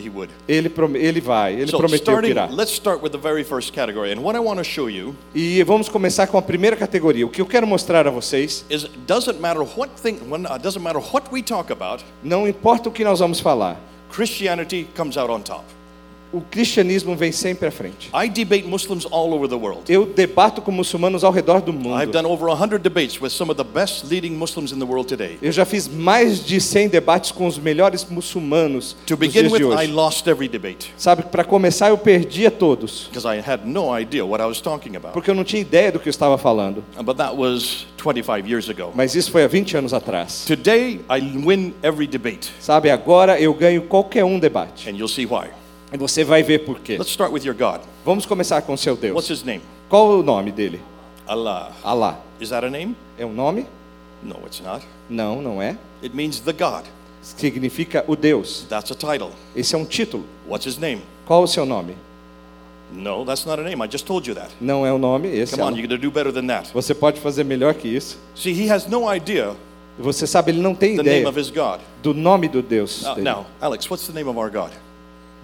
he. 0.00 0.30
Ele, 0.48 0.70
ele 0.94 1.20
vai, 1.20 1.54
ele 1.54 1.70
So 1.70 1.78
prometeu 1.78 1.98
que 2.20 2.26
starting, 2.28 2.30
irá. 2.30 2.48
let's 2.50 2.72
start 2.72 3.02
with 3.02 3.10
the 3.10 3.18
very 3.18 3.44
first 3.44 3.72
category. 3.72 4.12
And 4.12 4.20
what 4.20 4.36
I 4.36 4.40
want 4.40 4.58
to 4.58 4.64
show 4.64 4.88
you 4.90 5.14
E 5.34 5.62
vamos 5.62 5.88
começar 5.88 6.26
com 6.26 6.38
a 6.38 6.42
primeira 6.42 6.76
categoria. 6.76 7.26
O 7.26 7.28
que 7.28 7.40
eu 7.40 7.46
quero 7.46 7.66
mostrar 7.66 8.06
a 8.06 8.10
vocês, 8.10 8.64
is 8.70 8.84
it 8.84 8.98
doesn't 9.06 9.40
matter 9.40 9.62
what 9.76 9.90
thing, 10.02 10.18
when, 10.28 10.44
uh, 10.46 10.58
doesn't 10.58 10.82
matter 10.82 11.00
what 11.12 11.26
we 11.32 11.42
talk 11.42 11.72
about, 11.72 12.02
não 12.22 12.46
importa 12.48 12.88
o 12.88 12.92
que 12.92 13.04
nós 13.04 13.18
vamos 13.20 13.40
falar, 13.40 13.80
Christianity 14.10 14.86
comes 14.96 15.16
out 15.16 15.30
on 15.30 15.40
top. 15.40 15.64
O 16.32 16.40
cristianismo 16.40 17.14
vem 17.14 17.30
sempre 17.32 17.68
à 17.68 17.70
frente. 17.70 18.10
I 18.14 18.28
debate 18.28 18.66
Muslims 18.66 19.06
all 19.10 19.32
over 19.34 19.48
the 19.48 19.54
world. 19.54 19.82
Eu 19.88 20.06
debato 20.06 20.62
com 20.62 20.70
muçulmanos 20.70 21.22
ao 21.24 21.32
redor 21.32 21.60
do 21.60 21.70
I've 21.72 21.78
mundo. 21.82 22.06
done 22.12 22.26
over 22.26 22.48
100 22.48 22.78
debates 22.80 23.20
with 23.20 23.30
some 23.30 23.50
of 23.50 23.56
the 23.62 23.68
best 23.68 24.06
leading 24.08 24.30
Muslims 24.30 24.72
in 24.72 24.78
the 24.78 24.84
world 24.84 25.06
today. 25.08 25.38
Eu 25.42 25.52
já 25.52 25.64
fiz 25.64 25.86
mais 25.88 26.44
de 26.44 26.60
100 26.60 26.88
debates 26.88 27.30
com 27.30 27.46
os 27.46 27.58
melhores 27.58 28.04
muçulmanos 28.08 28.96
To 29.06 29.16
begin 29.16 29.48
with, 29.48 29.60
I 29.78 29.86
lost 29.86 30.26
every 30.26 30.48
debate 30.48 30.92
Sabe, 30.96 31.22
para 31.24 31.44
começar 31.44 31.88
eu 31.90 31.98
perdia 31.98 32.50
todos, 32.50 33.08
because 33.12 33.26
I 33.26 33.40
had 33.40 33.64
no 33.66 33.96
idea 33.98 34.24
what 34.24 34.42
I 34.42 34.46
was 34.46 34.60
talking 34.60 34.96
about. 34.96 35.12
porque 35.12 35.30
eu 35.30 35.34
não 35.34 35.44
tinha 35.44 35.60
ideia 35.60 35.92
do 35.92 35.98
que 36.00 36.08
eu 36.08 36.10
estava 36.10 36.38
falando. 36.38 36.82
But 37.04 37.16
that 37.18 37.36
was 37.36 37.86
25 38.02 38.48
years 38.48 38.68
ago. 38.68 38.90
Mas 38.94 39.14
isso 39.14 39.30
foi 39.30 39.44
há 39.44 39.48
20 39.48 39.76
anos 39.76 39.92
atrás. 39.94 40.44
Today, 40.46 41.00
I 41.10 41.20
win 41.20 41.74
every 41.82 42.06
debate, 42.06 42.50
Sabe, 42.58 42.90
agora 42.90 43.40
eu 43.40 43.52
ganho 43.54 43.82
qualquer 43.82 44.24
um 44.24 44.38
debate. 44.38 44.88
and 44.88 44.92
you'll 44.96 45.08
see 45.08 45.26
why. 45.26 45.48
E 45.92 45.96
você 45.96 46.24
vai 46.24 46.42
ver 46.42 46.60
por 46.60 46.80
quê. 46.80 46.96
Let's 46.96 47.10
start 47.10 47.32
with 47.32 47.44
your 47.44 47.54
God. 47.54 47.80
Vamos 48.04 48.24
começar 48.24 48.62
com 48.62 48.76
seu 48.76 48.94
What's 48.94 49.28
Deus. 49.28 49.30
his 49.30 49.42
name? 49.44 49.62
Qual 49.88 50.08
o 50.18 50.22
nome 50.22 50.50
dele? 50.50 50.80
Allah. 51.26 51.72
Alá. 51.84 52.18
Is 52.40 52.48
that 52.48 52.64
a 52.64 52.70
name? 52.70 52.96
É 53.18 53.26
um 53.26 53.32
nome? 53.32 53.66
No, 54.22 54.36
it's 54.46 54.60
not. 54.60 54.84
Não, 55.08 55.42
não 55.42 55.60
é. 55.60 55.76
It 56.02 56.16
means 56.16 56.40
the 56.40 56.52
God. 56.52 56.84
Significa 57.20 58.04
o 58.08 58.16
Deus. 58.16 58.66
That's 58.68 58.90
a 58.90 58.94
title. 58.94 59.30
Esse 59.54 59.74
é 59.74 59.78
um 59.78 59.84
título. 59.84 60.24
What's 60.48 60.66
his 60.66 60.78
name? 60.78 61.02
Qual 61.26 61.42
o 61.42 61.46
seu 61.46 61.66
nome? 61.66 61.94
No, 62.92 63.24
that's 63.24 63.46
not 63.46 63.60
a 63.60 63.62
name. 63.62 63.82
I 63.82 63.88
just 63.90 64.06
told 64.06 64.28
you 64.28 64.34
that. 64.34 64.50
Não 64.60 64.84
é 64.86 64.92
o 64.92 64.98
nome, 64.98 65.28
esse 65.28 65.56
Come 65.56 65.62
é 65.62 65.72
on, 65.72 65.76
you're 65.76 65.88
to 65.88 65.98
do 65.98 66.10
better 66.10 66.32
than 66.32 66.46
that. 66.46 66.70
Você 66.72 66.94
pode 66.94 67.20
fazer 67.20 67.44
melhor 67.44 67.74
que 67.74 67.88
isso. 67.88 68.18
See, 68.34 68.52
he 68.52 68.70
has 68.70 68.86
no 68.86 69.12
idea 69.12 69.54
Você 69.98 70.26
sabe, 70.26 70.52
ele 70.52 70.60
não 70.60 70.74
tem 70.74 70.96
the 70.96 71.02
name 71.02 71.18
ideia 71.20 71.28
of 71.28 71.38
his 71.38 71.50
God. 71.50 71.80
do 72.02 72.12
nome 72.14 72.48
do 72.48 72.62
Deus. 72.62 73.02
Uh, 73.02 73.14
dele. 73.14 73.22
now, 73.22 73.46
Alex, 73.60 73.88
what's 73.90 74.06
the 74.06 74.12
name 74.12 74.28
of 74.28 74.38
our 74.38 74.50
God? 74.50 74.72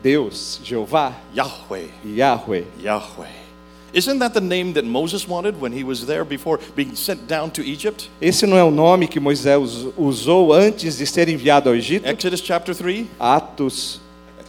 Deus, 0.03 0.61
Jeová, 0.65 1.15
Yahweh. 1.35 1.89
Yahweh. 2.05 2.65
Yahweh. 2.81 3.49
Isn't 3.93 4.19
that 4.19 4.35
the 4.35 4.41
name 4.41 4.75
that 4.75 4.85
Moses 4.85 5.27
wanted 5.27 5.59
when 5.61 5.73
he 5.73 5.83
was 5.83 6.05
there 6.05 6.25
before 6.25 6.61
being 6.77 6.95
sent 6.95 7.27
down 7.27 7.51
to 7.53 7.63
Egypt? 7.63 8.11
Esse 8.21 8.47
não 8.47 8.57
é 8.59 8.63
o 8.63 8.71
nome 8.71 9.09
que 9.09 9.19
Moisés 9.19 9.89
usou 9.97 10.53
antes 10.53 10.99
de 10.99 11.07
ser 11.07 11.29
enviado 11.29 11.71
ao 11.71 11.75
Egito? 11.75 12.07
Exodus 12.07 12.41
chapter 12.43 12.75
3. 12.75 13.07
Atos, 13.19 14.01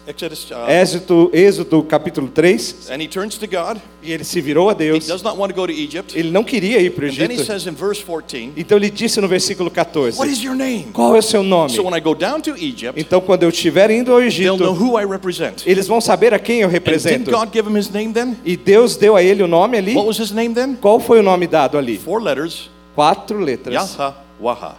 Exodus. 0.10 0.50
Uh, 0.50 0.68
Êxodo, 0.68 1.30
Êxodo 1.32 1.84
capítulo 1.84 2.28
3. 2.30 2.89
and 2.92 3.00
he 3.00 3.08
turns 3.08 3.38
to 3.38 3.46
God. 3.46 3.78
E 4.01 4.12
ele 4.12 4.24
se 4.24 4.42
virou 4.42 4.68
a 4.68 4.72
He 4.72 4.75
Deus. 4.75 5.06
does 5.06 5.22
not 5.22 5.38
want 5.38 5.54
to 5.54 5.56
go 5.56 5.68
to 5.68 5.72
Egypt. 5.72 6.18
Ele 6.18 6.32
não 6.32 6.44
queria 6.44 6.82
ir 6.82 6.89
para 6.92 7.06
o 7.06 7.10
And 7.10 7.13
then 7.16 7.30
he 7.30 7.34
Egito. 7.36 7.46
says 7.46 7.68
in 7.68 7.75
verse 7.75 8.01
14, 8.04 8.54
Então 8.58 8.78
ele 8.78 8.89
disse 8.89 9.22
no 9.22 9.28
versículo 9.28 9.70
14: 9.70 10.18
What 10.18 10.32
is 10.32 10.42
your 10.44 10.56
name? 10.56 10.88
Qual 10.94 11.16
é 11.16 11.20
o 11.20 11.22
seu 11.22 11.44
nome? 11.44 11.70
So 11.75 11.84
when 11.84 11.96
I 11.96 12.01
go 12.01 12.16
down 12.16 12.42
to 12.42 12.56
Egypt, 12.58 13.00
Então 13.00 13.22
quando 13.22 13.44
eu 13.44 13.50
estiver 13.50 13.92
indo 13.92 14.12
ao 14.12 14.20
they'll 14.20 14.58
know 14.58 14.72
Egito, 14.72 14.84
who 14.84 15.00
I 15.00 15.06
represent. 15.06 15.63
eles 15.68 15.86
vão 15.88 16.01
saber 16.01 16.34
a 16.34 16.39
quem 16.39 16.62
eu 16.62 16.68
And 16.68 16.72
didn't 16.72 16.86
represento. 16.89 17.32
God 17.32 17.50
give 17.54 17.70
him 17.70 17.78
his 17.78 17.89
name 17.92 18.12
then? 18.12 18.36
E 18.44 18.58
Deus 18.58 18.96
deu 18.98 19.16
a 19.16 19.22
ele 19.22 19.44
o 19.44 19.48
nome 19.48 19.78
ali. 19.78 19.94
What 19.94 20.08
was 20.08 20.18
his 20.18 20.32
name 20.32 20.56
then? 20.56 20.75
Qual 20.75 21.00
foi 21.00 21.20
o 21.20 21.24
nome 21.24 21.46
dado 21.46 21.78
ali? 21.78 22.00
Four 22.00 22.24
letters. 22.24 22.70
Quatro 22.96 23.39
letras. 23.39 23.75
Yaha 23.75 24.16
Waha. 24.42 24.75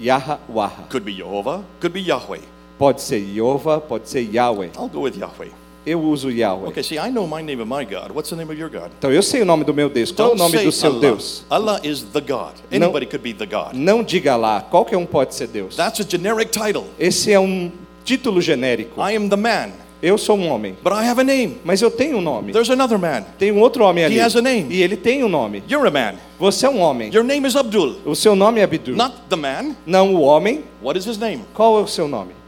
Yahwaha. 0.00 0.88
Could 0.88 1.04
be 1.04 1.12
Jehovah, 1.12 1.62
could 1.80 1.92
be 1.92 2.00
Yahweh. 2.00 2.40
Pode 2.82 3.00
ser 3.00 3.24
Jeová, 3.32 3.80
pode 3.80 4.08
ser 4.08 4.22
Yahweh. 4.22 4.70
I'll 4.76 4.88
go 4.88 5.02
with 5.02 5.16
Yahweh. 5.16 5.50
Eu 5.86 6.02
uso 6.02 6.28
Yahweh. 6.28 6.66
Okay, 6.66 6.82
see, 6.82 6.98
I 6.98 7.12
know 7.12 7.28
my 7.28 7.40
name 7.40 7.62
of 7.62 7.68
my 7.68 7.84
God. 7.84 8.10
What's 8.10 8.28
the 8.30 8.34
name 8.34 8.50
of 8.50 8.58
your 8.58 8.68
God? 8.68 8.90
Então 8.98 9.12
eu 9.12 9.22
sei 9.22 9.40
o 9.42 9.44
nome 9.44 9.62
do 9.62 9.72
meu 9.72 9.88
Deus. 9.88 10.10
Qual 10.10 10.30
é 10.30 10.32
o 10.32 10.36
nome 10.36 10.58
do 10.58 10.72
seu 10.72 10.90
Allah. 10.90 11.00
Deus? 11.00 11.44
Allah 11.48 11.80
is 11.84 12.02
the 12.02 12.20
God. 12.20 12.54
Anybody 12.72 13.06
could 13.06 13.22
be 13.22 13.32
the 13.32 13.46
God. 13.46 13.74
Não 13.74 14.02
diga 14.02 14.34
lá. 14.34 14.62
Qualquer 14.62 14.96
um 14.96 15.06
pode 15.06 15.32
ser 15.32 15.46
Deus. 15.46 15.76
That's 15.76 16.00
a 16.00 16.04
generic 16.04 16.50
title. 16.50 16.86
Esse 16.98 17.30
é 17.30 17.38
um 17.38 17.70
título 18.04 18.40
genérico. 18.40 19.00
I 19.00 19.14
am 19.14 19.28
the 19.28 19.36
man, 19.36 19.70
Eu 20.02 20.18
sou 20.18 20.36
um 20.36 20.48
homem, 20.48 20.76
but 20.82 20.92
I 20.92 21.06
have 21.08 21.20
a 21.20 21.24
name. 21.24 21.58
mas 21.64 21.80
eu 21.80 21.88
tenho 21.88 22.18
um 22.18 22.20
nome. 22.20 22.52
There's 22.52 22.68
another 22.68 22.98
man. 22.98 23.22
Tem 23.38 23.52
um 23.52 23.60
outro 23.60 23.84
homem 23.84 24.04
ali. 24.04 24.16
He 24.16 24.20
has 24.20 24.34
a 24.34 24.42
name. 24.42 24.74
E 24.74 24.82
ele 24.82 24.96
tem 24.96 25.22
um 25.22 25.28
nome. 25.28 25.62
You're 25.70 25.86
a 25.86 25.90
man. 25.92 26.18
Você 26.36 26.66
é 26.66 26.68
um 26.68 26.80
homem. 26.80 27.14
Your 27.14 27.22
name 27.22 27.46
is 27.46 27.54
Abdul, 27.54 27.98
O 28.04 28.16
seu 28.16 28.34
nome 28.34 28.58
é 28.58 28.64
Abdul. 28.64 28.96
not 28.96 29.14
the 29.28 29.36
man. 29.36 29.76
Não 29.86 30.16
o 30.16 30.22
homem. 30.22 30.64
What 30.82 30.98
is 30.98 31.06
his 31.06 31.16
name? 31.16 31.44
Qual 31.54 31.78
é 31.78 31.80
o 31.80 31.86
seu 31.86 32.08
nome? 32.08 32.41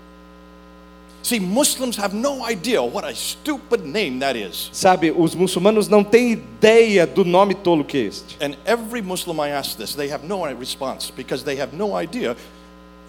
See, 1.25 1.41
Muslims 1.41 1.97
have 1.97 2.15
no 2.15 2.45
idea 2.45 2.83
what 2.83 3.03
a 3.07 3.15
stupid 3.15 3.87
name 3.87 4.19
that 4.21 4.37
is. 4.37 4.69
Sabe, 4.75 5.11
os 5.11 5.35
muçulmanos 5.35 5.89
não 5.89 6.05
têm 6.05 6.33
ideia 6.33 7.07
do 7.07 7.25
nome 7.25 7.55
tolo 7.55 7.83
que 7.83 7.97
é 7.97 8.01
este. 8.03 8.37
And 8.45 8.55
every 8.67 9.01
Muslim 9.01 9.37
I 9.41 9.53
ask 9.53 9.75
this, 9.79 9.95
they 9.95 10.13
have 10.13 10.27
no 10.27 10.45
response 10.45 11.11
because 11.11 11.43
they 11.43 11.59
have 11.59 11.75
no 11.75 11.99
idea 11.99 12.37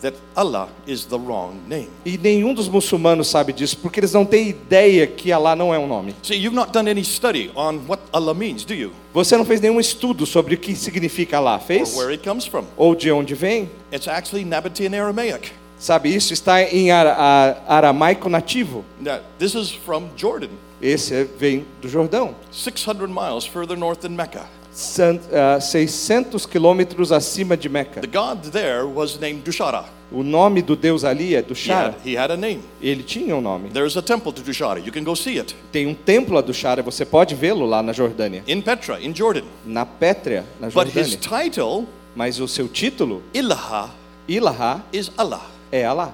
that 0.01 0.15
Allah 0.33 0.69
is 0.87 1.03
the 1.03 1.17
wrong 1.17 1.55
name. 1.67 1.89
E 2.05 2.17
nenhum 2.17 2.53
dos 2.53 2.69
muçulmanos 2.69 3.27
sabe 3.27 3.51
disso, 3.51 3.77
porque 3.79 3.99
eles 3.99 4.13
não 4.13 4.23
têm 4.25 4.47
ideia 4.47 5.05
que 5.05 5.33
Alá 5.33 5.53
não 5.53 5.73
é 5.73 5.77
um 5.77 5.85
nome. 5.87 6.15
See, 6.23 6.35
you've 6.37 6.55
not 6.55 6.71
done 6.71 6.89
any 6.89 7.03
study 7.03 7.51
on 7.53 7.79
what 7.85 8.01
Allah 8.13 8.33
means, 8.33 8.63
do 8.63 8.73
you? 8.73 8.93
Você 9.13 9.35
não 9.35 9.43
fez 9.43 9.59
nenhum 9.59 9.77
estudo 9.77 10.25
sobre 10.25 10.55
o 10.55 10.57
que 10.57 10.73
significa 10.73 11.41
Or 11.41 11.59
fez? 11.59 11.93
where 11.97 12.13
it 12.13 12.23
comes 12.23 12.45
from. 12.45 12.63
Ou 12.77 12.95
de 12.95 13.11
onde 13.11 13.35
vem? 13.35 13.69
It's 13.91 14.07
actually 14.07 14.45
Nabatean 14.45 14.93
Aramaic. 14.97 15.51
Sabe, 15.77 16.13
isso 16.15 16.33
está 16.33 16.63
em 16.63 16.89
aramaico 16.91 18.29
nativo. 18.29 18.83
Now, 18.99 19.19
this 19.37 19.53
is 19.55 19.71
from 19.71 20.09
Jordan, 20.15 20.49
Esse 20.81 21.13
é- 21.13 21.23
vem 21.23 21.65
do 21.81 21.87
Jordão. 21.89 22.35
600 22.51 23.09
miles 23.09 23.45
further 23.45 23.77
north 23.77 23.99
than 24.01 24.09
Mecca. 24.09 24.43
San- 24.71 25.19
ah, 25.31 25.59
600 25.59 26.45
quilômetros 26.45 27.11
acima 27.11 27.55
de 27.55 27.69
Meca. 27.69 28.01
The 28.01 28.07
god 28.07 28.43
there 28.51 28.83
was 28.83 29.17
named 29.17 29.41
Dushara. 29.43 29.85
O 30.11 30.21
nome 30.21 30.61
do 30.61 30.75
Deus 30.75 31.03
ali 31.05 31.33
é 31.33 31.37
He 31.37 31.37
had, 31.39 31.47
Dushara. 31.47 31.95
he 32.05 32.17
had 32.17 32.29
a 32.31 32.35
name. 32.37 32.61
Ele 32.81 33.01
tinha 33.01 33.35
um 33.35 33.41
nome. 33.41 33.69
There's 33.69 33.95
a 33.97 34.01
temple 34.01 34.33
to 34.33 34.41
Dushara. 34.41 34.79
You 34.79 34.91
can 34.91 35.03
go 35.03 35.15
see 35.15 35.39
it 35.39 35.55
Tem 35.71 35.87
um 35.87 35.93
templo 35.93 36.37
a 36.37 36.41
Dushara, 36.41 36.83
você 36.83 37.05
pode 37.05 37.35
vê-lo 37.35 37.65
lá 37.65 37.81
na 37.81 37.93
Jordânia. 37.93 38.43
in 38.47 38.61
Petra, 38.61 38.99
in 39.01 39.15
Jordan. 39.15 39.43
Na 39.65 39.85
Pétrea, 39.85 40.43
na 40.59 40.67
But 40.69 40.87
his 40.95 41.11
Jordânia. 41.13 41.17
title, 41.43 41.85
Mas 42.13 42.39
o 42.39 42.47
seu 42.47 42.67
título, 42.67 43.23
Ilaha, 43.33 43.89
Ilaha, 44.27 44.81
is 44.93 45.09
Allah. 45.17 45.41
É 45.75 45.85
Alá. 45.85 46.13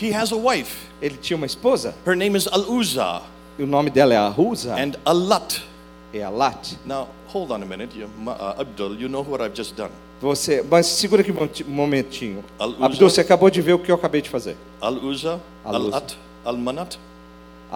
He 0.00 0.12
has 0.12 0.32
a 0.32 0.36
wife. 0.36 0.88
Ele 1.00 1.16
tinha 1.16 1.36
uma 1.36 1.46
esposa, 1.46 1.94
Her 2.06 2.16
name 2.16 2.36
is 2.36 2.46
Al 2.48 2.62
Uzza 2.70 3.22
e 3.58 3.62
o 3.62 3.66
nome 3.66 3.90
dela 3.90 4.14
é 4.14 4.16
Ahuza, 4.16 4.74
and 4.74 4.92
Alat. 5.04 5.62
é 6.12 6.22
Alat. 6.22 6.76
Now, 6.84 7.08
hold 7.28 7.50
on 7.50 7.62
a 7.62 7.66
minute. 7.66 7.96
You, 7.96 8.08
uh, 8.26 8.60
Abdul, 8.60 8.96
you 9.00 9.08
know 9.08 9.22
what 9.22 9.42
I've 9.44 9.54
just 9.56 9.76
done. 9.76 9.90
Você, 10.20 10.64
mas 10.68 10.86
segura 10.86 11.20
aqui 11.20 11.30
um 11.32 11.70
momentinho. 11.70 12.42
Al-Uzza. 12.58 12.84
Abdul, 12.84 13.10
você 13.10 13.20
acabou 13.20 13.50
de 13.50 13.60
ver 13.60 13.74
o 13.74 13.78
que 13.78 13.90
eu 13.90 13.94
acabei 13.94 14.22
de 14.22 14.30
fazer. 14.30 14.56
Al 14.80 14.94
Uzza, 14.94 15.40
Al 15.64 15.74
Al 15.74 15.82
Uzza. 15.82 15.96
At, 15.98 16.12
Al 16.44 16.56
Manat. 16.56 16.98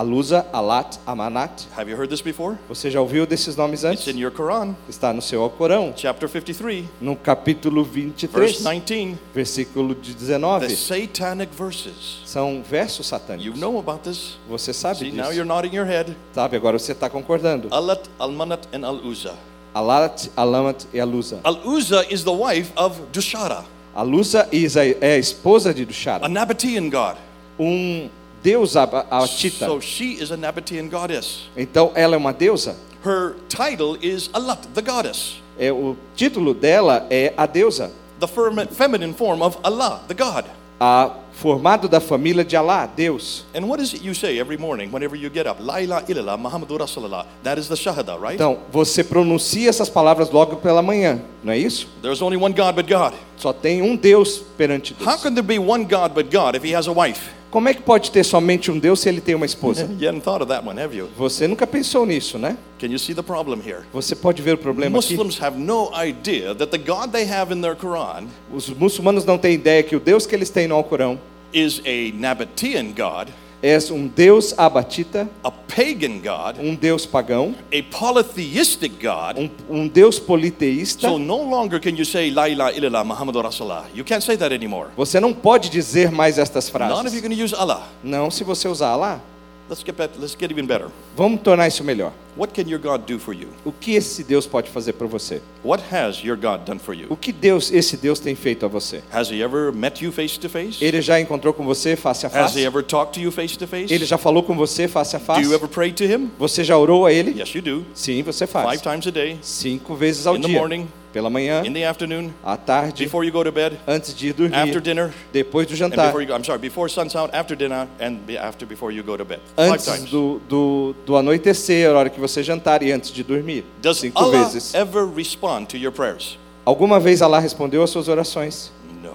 Aluza, 0.02 0.46
Alat, 0.52 0.96
Amanat. 1.04 1.66
Have 1.76 1.90
you 1.90 1.96
heard 1.96 2.08
this 2.08 2.20
before? 2.22 2.56
Você 2.68 2.88
já 2.88 3.00
ouviu 3.00 3.26
desses 3.26 3.56
nomes 3.56 3.82
It's 3.82 4.06
antes? 4.06 4.06
in 4.14 4.16
your 4.16 4.30
Quran, 4.30 4.76
Está 4.88 5.12
no 5.12 5.20
seu 5.20 5.42
Alcorão, 5.42 5.92
chapter 5.96 6.28
53, 6.28 6.84
no 7.00 7.16
capítulo 7.16 7.82
verse 7.82 8.62
23, 8.62 8.62
19. 8.62 9.18
versículo 9.34 9.96
de 9.96 10.12
The 10.14 10.20
19. 10.38 10.76
satanic 10.76 11.52
verses. 11.52 12.22
São 12.24 12.62
versos 12.62 12.98
You 13.00 13.04
satânicos. 13.18 13.58
know 13.60 13.76
about 13.80 14.04
this. 14.08 14.36
Você 14.48 14.72
sabe 14.72 15.00
See, 15.00 15.10
now 15.10 15.24
disso. 15.24 15.34
you're 15.34 15.44
nodding 15.44 15.74
your 15.74 15.84
head. 15.84 16.14
Sabe, 16.32 16.54
agora 16.56 16.78
você 16.78 16.92
está 16.92 17.10
concordando. 17.10 17.66
Alat, 17.72 18.06
Al 18.20 18.30
Manat, 18.30 18.68
and 18.72 18.84
Al 18.86 19.00
Uzza. 19.04 19.34
Alat, 19.74 20.28
Alamat 20.36 20.84
e 20.94 21.00
Aluza. 21.00 21.40
Al 21.42 21.56
Uzza 21.66 22.06
is 22.08 22.22
the 22.22 22.30
wife 22.30 22.70
of 22.76 22.96
Dushara, 23.12 23.64
Aluza 23.96 24.48
Isa 24.52 24.84
é 24.86 25.14
a 25.14 25.18
esposa 25.18 25.74
de 25.74 25.82
a 25.82 25.86
Dushara, 25.86 26.28
Nabatean 26.28 26.88
god. 26.88 27.16
um 27.58 28.08
deus 28.42 28.76
aba- 28.76 29.06
Atita. 29.10 29.66
So 29.66 29.80
she 29.80 30.12
is 30.20 30.30
a 30.30 30.36
Nabatean 30.36 30.88
goddess. 30.90 31.48
Então 31.56 31.92
ela 31.94 32.14
é 32.14 32.18
uma 32.18 32.32
deusa. 32.32 32.76
Her 33.04 33.36
title 33.48 33.96
is 34.02 34.28
Alat, 34.32 34.66
the 34.74 34.82
goddess, 34.82 35.36
É, 35.58 35.72
o 35.72 35.96
título 36.16 36.52
dela 36.54 37.06
é 37.10 37.32
a 37.36 37.46
deusa, 37.46 37.90
the 38.20 38.26
femi- 38.26 38.66
feminine 38.70 39.12
form 39.14 39.42
of 39.42 39.56
Allah, 39.62 40.02
the 40.08 40.14
God. 40.14 40.44
a 40.80 41.10
formado 41.32 41.88
da 41.88 42.00
família 42.00 42.44
de 42.44 42.56
Alá, 42.56 42.86
Deus. 42.86 43.44
And 43.54 43.66
what 43.68 43.80
is 43.80 43.92
it 43.94 44.04
you 44.04 44.12
say 44.14 44.38
every 44.40 44.56
morning 44.56 44.90
whenever 44.92 45.16
you 45.16 45.30
get 45.30 45.46
up? 45.46 45.60
La 45.60 45.78
ilaha 45.80 46.04
illallah 46.08 46.36
Muhammadur 46.38 46.80
Rasulullah. 46.80 47.26
That 47.44 47.58
is 47.58 47.68
the 47.68 47.76
Shahada, 47.76 48.16
right? 48.20 48.34
Então, 48.34 48.58
você 48.72 49.02
pronuncia 49.04 49.68
essas 49.68 49.88
palavras 49.88 50.30
logo 50.32 50.56
pela 50.56 50.82
manhã, 50.82 51.20
não 51.44 51.52
é 51.52 51.58
isso? 51.58 51.88
There's 52.02 52.20
only 52.22 52.36
one 52.36 52.52
God 52.54 52.74
but 52.74 52.88
God. 52.88 53.14
Só 53.36 53.52
tem 53.52 53.82
um 53.82 53.96
Deus 53.96 54.38
perante 54.56 54.94
How 55.00 55.12
Deus. 55.12 55.22
can 55.22 55.34
there 55.34 55.42
be 55.46 55.58
one 55.60 55.84
God 55.84 56.12
but 56.14 56.28
God 56.32 56.56
if 56.56 56.64
he 56.64 56.74
has 56.76 56.88
a 56.88 56.92
wife? 56.92 57.30
Como 57.50 57.68
é 57.68 57.74
que 57.74 57.80
pode 57.80 58.10
ter 58.10 58.24
somente 58.24 58.70
um 58.70 58.78
Deus 58.78 59.00
se 59.00 59.08
ele 59.08 59.20
tem 59.20 59.34
uma 59.34 59.46
esposa? 59.46 59.88
You 59.98 60.08
hadn't 60.08 60.22
thought 60.22 60.42
of 60.42 60.48
that 60.52 60.66
one, 60.66 60.78
have 60.80 60.94
you? 60.94 61.08
Você 61.16 61.48
nunca 61.48 61.66
pensou 61.66 62.04
nisso, 62.04 62.38
né? 62.38 62.56
Can 62.78 62.88
you 62.88 62.98
see 62.98 63.14
the 63.14 63.22
problem 63.22 63.60
here? 63.64 63.80
Você 63.92 64.14
pode 64.14 64.42
ver 64.42 64.54
o 64.54 64.58
problema 64.58 64.98
aqui. 64.98 65.16
Muslims 65.16 65.42
have 65.42 65.58
no 65.58 65.90
idea 65.94 66.54
that 66.54 66.70
the 66.70 66.78
God 66.78 67.10
they 67.10 67.28
have 67.28 67.52
in 67.52 67.60
their 67.60 67.74
Quran 67.74 68.26
Os 68.52 68.68
muçulmanos 68.68 69.24
não 69.24 69.38
têm 69.38 69.54
ideia 69.54 69.82
que 69.82 69.96
o 69.96 70.00
Deus 70.00 70.26
que 70.26 70.34
eles 70.34 70.50
têm 70.50 70.68
no 70.68 70.74
Alcorão 70.74 71.18
is 71.52 71.80
a 71.86 72.14
Nabatean 72.14 72.92
God 72.94 73.28
És 73.60 73.90
um 73.90 74.06
Deus 74.06 74.54
abatita, 74.56 75.28
a 75.42 75.50
pagan 75.50 76.18
God, 76.20 76.60
um 76.60 76.76
Deus 76.76 77.04
pagão, 77.04 77.54
a 77.72 77.82
polytheistic 77.98 78.92
God. 79.02 79.36
um, 79.36 79.50
um 79.68 79.88
Deus 79.88 80.18
politeísta. 80.18 81.08
So 81.08 81.18
no 81.18 81.42
longer 81.42 81.80
can 81.80 81.90
you 81.96 82.04
say 82.04 82.30
La 82.30 82.48
ilaha 82.48 82.72
illallah 82.72 83.04
Muhammadur 83.04 83.44
Rasulullah. 83.44 83.84
You 83.94 84.04
can't 84.04 84.22
say 84.22 84.36
that 84.36 84.54
anymore. 84.54 84.90
Você 84.96 85.18
não 85.18 85.32
pode 85.32 85.70
dizer 85.70 86.12
mais 86.12 86.38
estas 86.38 86.70
Not 86.72 86.84
if 86.84 86.88
frases. 86.88 87.12
you're 87.14 87.20
going 87.28 87.36
to 87.36 87.44
use 87.44 87.54
Allah. 87.54 87.88
Não 88.02 88.30
se 88.30 88.44
você 88.44 88.68
usar 88.68 88.94
lá. 88.94 89.20
Let's 89.68 89.82
get 89.84 89.96
back, 89.96 90.14
let's 90.18 90.34
get 90.34 90.50
even 90.50 90.66
better. 90.66 90.88
Vamos 91.14 91.42
tornar 91.42 91.68
isso 91.68 91.84
melhor. 91.84 92.12
What 92.38 92.54
can 92.54 92.68
your 92.70 92.78
God 92.80 93.02
do 93.06 93.18
for 93.18 93.34
you? 93.34 93.48
O 93.66 93.72
que 93.72 93.96
esse 93.96 94.24
Deus 94.24 94.46
pode 94.46 94.70
fazer 94.70 94.94
por 94.94 95.06
você? 95.08 95.42
What 95.62 95.82
has 95.92 96.22
your 96.24 96.36
God 96.38 96.64
done 96.64 96.78
for 96.78 96.94
you? 96.94 97.06
O 97.10 97.16
que 97.16 97.32
Deus, 97.32 97.70
esse 97.70 97.96
Deus 97.96 98.18
tem 98.18 98.34
feito 98.34 98.64
a 98.64 98.68
você? 98.68 99.02
Has 99.12 99.28
he 99.30 99.42
ever 99.42 99.70
met 99.72 100.02
you 100.02 100.10
face 100.10 100.38
to 100.38 100.48
face? 100.48 100.82
Ele 100.82 101.02
já 101.02 101.20
encontrou 101.20 101.52
com 101.52 101.64
você 101.66 101.96
face 101.96 102.24
a 102.24 102.28
Has 102.28 102.52
face? 102.52 102.58
he 102.60 102.64
ever 102.64 102.82
talked 102.82 103.12
to 103.14 103.20
you 103.20 103.30
face 103.30 103.58
to 103.58 103.66
face? 103.66 103.92
Ele 103.92 104.06
já 104.06 104.16
falou 104.16 104.42
com 104.42 104.54
você 104.56 104.88
face 104.88 105.14
a 105.16 105.18
Do 105.18 105.24
face? 105.26 105.42
you 105.42 105.52
ever 105.54 105.68
pray 105.68 105.92
to 105.92 106.04
him? 106.04 106.30
Você 106.38 106.64
já 106.64 106.78
orou 106.78 107.04
a 107.04 107.12
ele? 107.12 107.38
Yes, 107.38 107.54
you 107.54 107.60
do. 107.60 107.84
Sim, 107.92 108.22
você 108.22 108.46
Five 108.46 108.64
faz. 108.64 108.80
times 108.80 109.06
a 109.06 109.10
day, 109.10 109.38
Cinco 109.42 109.94
vezes 109.94 110.26
ao 110.26 110.36
In 110.36 110.40
the 110.40 110.46
dia. 110.48 110.58
morning, 110.58 110.88
Pela 111.18 111.30
manhã, 111.30 111.64
in 111.66 111.72
the 111.72 111.84
afternoon, 111.84 112.32
à 112.44 112.56
tarde, 112.56 113.02
before 113.02 113.24
you 113.24 113.32
go 113.32 113.42
to 113.42 113.50
bed, 113.50 113.76
antes 113.88 114.14
de 114.14 114.28
ir 114.28 114.30
after 114.54 114.74
dormir, 114.74 114.80
dinner, 114.80 115.14
depois 115.32 115.66
do 115.66 115.72
and 115.74 115.78
jantar, 115.78 116.06
before 116.06 116.22
you 116.22 116.28
go, 116.28 116.34
I'm 116.36 116.44
sorry, 116.44 116.60
before 116.60 116.88
sun's 116.88 117.16
out, 117.16 117.34
after 117.34 117.56
dinner, 117.56 117.88
and 117.98 118.20
after 118.38 118.64
before 118.64 118.92
you 118.92 119.02
go 119.02 119.16
to 119.16 119.24
bed. 119.24 119.40
Five 119.56 119.72
antes 119.72 119.84
times. 119.84 120.10
do, 120.10 120.40
do, 120.48 120.94
do 121.04 121.16
anoitecer, 121.16 121.90
a 121.90 121.98
hora 121.98 122.08
que 122.08 122.20
você 122.20 122.40
jantar 122.44 122.84
e 122.84 122.92
antes 122.92 123.10
de 123.10 123.24
dormir. 123.24 123.64
Does 123.82 123.98
Cinco 123.98 124.16
Allah 124.16 124.44
vezes. 124.44 124.72
ever 124.76 125.08
respond 125.12 125.66
to 125.66 125.76
your 125.76 125.90
prayers? 125.90 126.38
Alguma 126.64 127.00
vez 127.00 127.20
Allah 127.20 127.40
respondeu 127.40 127.82
às 127.82 127.90
suas 127.90 128.06
orações? 128.06 128.70
No. 129.02 129.14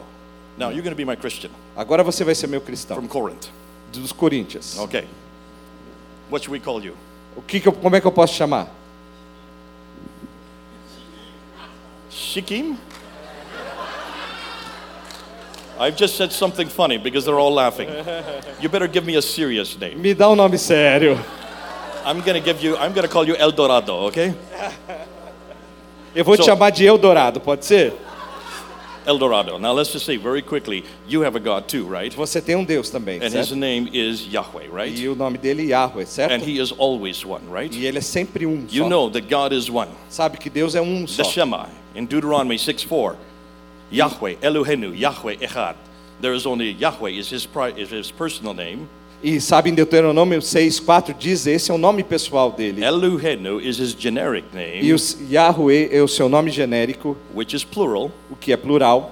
Now 0.57 0.71
you're 0.71 0.83
going 0.83 0.91
to 0.93 0.97
be 0.97 1.05
my 1.05 1.15
Christian 1.15 1.51
Agora 1.73 2.03
você 2.03 2.25
vai 2.25 2.35
ser 2.35 2.47
meu 2.47 2.59
cristão. 2.59 2.97
from 2.97 3.07
Corinth. 3.07 3.47
Dos 3.93 4.11
Coríntios. 4.11 4.77
Okay. 4.77 5.05
What 6.29 6.43
should 6.43 6.51
we 6.51 6.59
call 6.59 6.83
you? 6.83 6.95
O 7.37 7.41
que 7.41 7.61
que 7.61 7.67
eu, 7.69 7.71
como 7.71 7.95
é 7.95 8.01
que 8.01 8.07
eu 8.07 8.11
posso 8.11 8.33
chamar? 8.33 8.82
Shikim? 12.23 12.77
I've 15.79 15.95
just 15.97 16.15
said 16.15 16.31
something 16.31 16.67
funny 16.69 16.97
because 16.97 17.25
they're 17.25 17.39
all 17.39 17.53
laughing. 17.53 17.89
You 18.61 18.69
better 18.69 18.87
give 18.87 19.05
me 19.05 19.15
a 19.15 19.21
serious 19.21 19.77
name. 19.79 20.01
Me 20.01 20.13
dá 20.13 20.29
um 20.29 20.37
nome 20.37 20.57
sério. 20.57 21.17
I'm 22.05 22.19
going 22.21 22.35
to 22.35 22.41
give 22.41 22.61
you 22.61 22.75
I'm 22.77 22.93
going 22.93 23.07
to 23.07 23.11
call 23.11 23.25
you 23.27 23.35
El 23.35 23.51
Dorado, 23.51 24.07
okay? 24.07 24.33
Eu 26.15 26.23
vou 26.23 26.37
te 26.37 26.43
chamar 26.43 26.71
de 26.71 26.85
Eldorado, 26.85 27.39
pode 27.39 27.65
ser? 27.65 27.91
El 29.05 29.17
Dorado. 29.17 29.57
Now 29.57 29.73
let's 29.73 29.91
just 29.91 30.05
say 30.05 30.15
very 30.15 30.41
quickly, 30.43 30.83
you 31.07 31.21
have 31.21 31.35
a 31.35 31.39
God 31.39 31.67
too, 31.67 31.85
right? 31.85 32.13
Você 32.15 32.39
tem 32.39 32.55
um 32.55 32.63
Deus 32.63 32.89
também, 32.91 33.19
And 33.21 33.33
his 33.33 33.51
name 33.51 33.89
is 33.91 34.27
Yahweh, 34.27 34.67
right? 34.71 34.95
E 34.97 35.07
o 35.09 35.15
nome 35.15 35.37
dele 35.39 35.63
é 35.63 35.69
Yahweh, 35.71 36.05
certo? 36.05 36.31
And 36.33 36.41
he 36.41 36.59
is 36.61 36.71
always 36.71 37.25
one, 37.25 37.41
right? 37.51 37.73
E 37.75 37.85
ele 37.85 37.97
é 37.97 38.01
sempre 38.01 38.45
um 38.45 38.65
You 38.69 38.83
só. 38.83 38.89
know 38.89 39.09
that 39.09 39.27
God 39.27 39.51
is 39.53 39.69
one. 39.69 39.89
Sabe 40.07 40.37
que 40.37 40.49
Deus 40.49 40.75
é 40.75 40.81
um 40.81 41.05
The 41.05 41.23
só. 41.23 41.23
Shema 41.23 41.67
in 41.95 42.05
Deuteronomy 42.05 42.57
6 42.57 42.83
4. 42.83 43.15
Yahweh, 43.91 44.35
Elohenu, 44.41 44.97
Yahweh 44.97 45.35
Echad. 45.37 45.75
There 46.19 46.33
is 46.33 46.45
only 46.45 46.71
Yahweh 46.71 47.11
is 47.11 47.29
his, 47.29 47.47
is 47.77 47.89
his 47.91 48.11
personal 48.11 48.53
name. 48.53 48.87
E 49.23 49.39
sabe 49.39 49.69
em 49.69 49.73
Deuteronômio 49.73 50.41
6:4 50.41 51.13
diz 51.17 51.47
esse 51.47 51.71
é 51.71 51.73
o 51.73 51.77
nome 51.77 52.03
pessoal 52.03 52.51
dele. 52.51 52.83
Elohenu 52.83 53.61
is 53.61 53.77
his 53.79 53.95
generic 53.97 54.45
E 54.53 54.81
name, 54.81 54.93
o 54.93 54.97
Yahweh 55.31 55.89
é 55.91 56.01
o 56.01 56.07
seu 56.09 56.27
nome 56.27 56.51
genérico, 56.51 57.15
which 57.33 57.55
is 57.55 57.63
plural, 57.63 58.11
o 58.29 58.35
que 58.35 58.51
é 58.51 58.57
plural, 58.57 59.11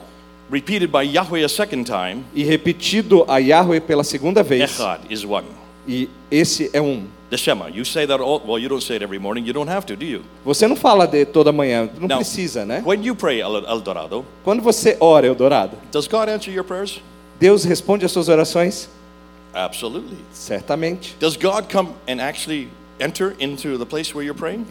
repeated 0.51 0.91
by 0.91 1.03
Yahweh 1.03 1.45
a 1.45 1.49
second 1.49 1.85
time. 1.85 2.25
e 2.35 2.43
repetido 2.43 3.23
a 3.25 3.37
Yahweh 3.37 3.79
pela 3.79 4.03
segunda 4.03 4.43
vez. 4.43 4.69
Echad 4.71 4.99
is 5.09 5.23
one. 5.23 5.45
E 5.87 6.09
esse 6.29 6.69
é 6.73 6.81
um. 6.81 7.05
The 7.29 7.37
Shema. 7.37 7.69
You 7.69 7.85
say 7.85 8.05
that 8.07 8.21
all, 8.21 8.41
well, 8.45 8.59
you 8.59 8.67
don't 8.67 8.83
say 8.83 8.97
it 8.97 9.03
every 9.03 9.17
morning. 9.17 9.45
You 9.45 9.53
don't 9.53 9.69
have 9.69 9.85
to, 9.85 9.95
do 9.95 10.05
you? 10.05 10.21
Você 10.45 10.67
não 10.67 10.75
fala 10.75 11.07
de 11.07 11.25
toda 11.25 11.51
manhã, 11.51 11.89
não 11.97 12.07
Now, 12.07 12.17
precisa, 12.17 12.65
né? 12.65 12.83
When 12.85 13.01
you 13.05 13.15
pray 13.15 13.39
El, 13.39 13.65
El 13.65 13.79
Dorado, 13.79 14.25
Quando 14.43 14.61
você 14.61 14.97
ora, 14.99 15.25
Eldorado, 15.27 15.77
does 15.91 16.07
God 16.07 16.27
answer 16.27 16.53
your 16.53 16.65
prayers? 16.65 17.01
Deus 17.39 17.63
responde 17.63 18.05
às 18.05 18.11
suas 18.11 18.27
orações? 18.27 18.89
Absolutely. 19.53 20.17
Certamente. 20.33 21.15
Does 21.19 21.35
God 21.37 21.69
come 21.71 21.89
and 22.07 22.21
actually 22.21 22.69
enter 22.99 23.33
into 23.39 23.77
the 23.77 23.85
place 23.85 24.13
where 24.13 24.23
you're 24.23 24.37
praying? 24.37 24.65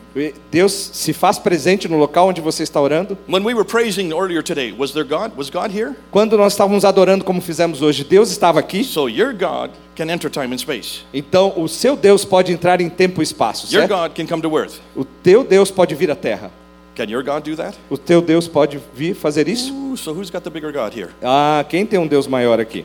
Deus 0.50 0.72
se 0.72 1.12
faz 1.12 1.38
presente 1.38 1.88
no 1.88 1.98
local 1.98 2.28
onde 2.28 2.40
você 2.40 2.62
está 2.62 2.80
orando? 2.80 3.16
When 3.26 3.42
we 3.44 3.54
were 3.54 3.64
praising 3.64 4.12
earlier 4.12 4.42
today, 4.42 4.72
was 4.72 4.92
there 4.92 5.04
God? 5.04 5.32
Was 5.36 5.50
God 5.50 5.70
here? 5.70 5.96
Quando 6.10 6.36
nós 6.36 6.52
estávamos 6.52 6.84
adorando 6.84 7.24
como 7.24 7.40
fizemos 7.40 7.82
hoje, 7.82 8.04
Deus 8.04 8.30
estava 8.30 8.60
aqui? 8.60 8.84
So 8.84 9.08
your 9.08 9.32
God 9.32 9.70
can 10.00 10.10
enter 10.10 10.30
time 10.30 10.52
and 10.54 10.58
space. 10.58 11.00
Então 11.12 11.52
o 11.56 11.68
seu 11.68 11.94
Deus 11.96 12.24
pode 12.24 12.52
entrar 12.52 12.80
em 12.80 12.88
tempo 12.88 13.20
e 13.20 13.24
espaço, 13.24 13.66
Your 13.72 13.86
certo? 13.86 13.94
God 13.94 14.12
can 14.16 14.26
come 14.26 14.40
to 14.42 14.56
earth. 14.58 14.80
O 14.96 15.04
teu 15.04 15.44
Deus 15.44 15.70
pode 15.70 15.94
vir 15.94 16.10
à 16.10 16.16
terra. 16.16 16.50
Can 16.94 17.04
your 17.10 17.22
God 17.22 17.42
do 17.44 17.54
that? 17.56 17.76
O 17.88 17.96
teu 17.98 18.20
Deus 18.20 18.48
pode 18.48 18.80
vir 18.94 19.14
fazer 19.14 19.46
isso? 19.48 19.72
Ooh, 19.72 19.96
so 19.96 20.12
who's 20.12 20.30
got 20.30 20.42
the 20.42 20.50
bigger 20.50 20.72
God 20.72 20.94
here? 20.94 21.10
Ah, 21.22 21.64
quem 21.68 21.84
tem 21.86 21.98
um 21.98 22.06
Deus 22.06 22.26
maior 22.26 22.58
aqui? 22.60 22.84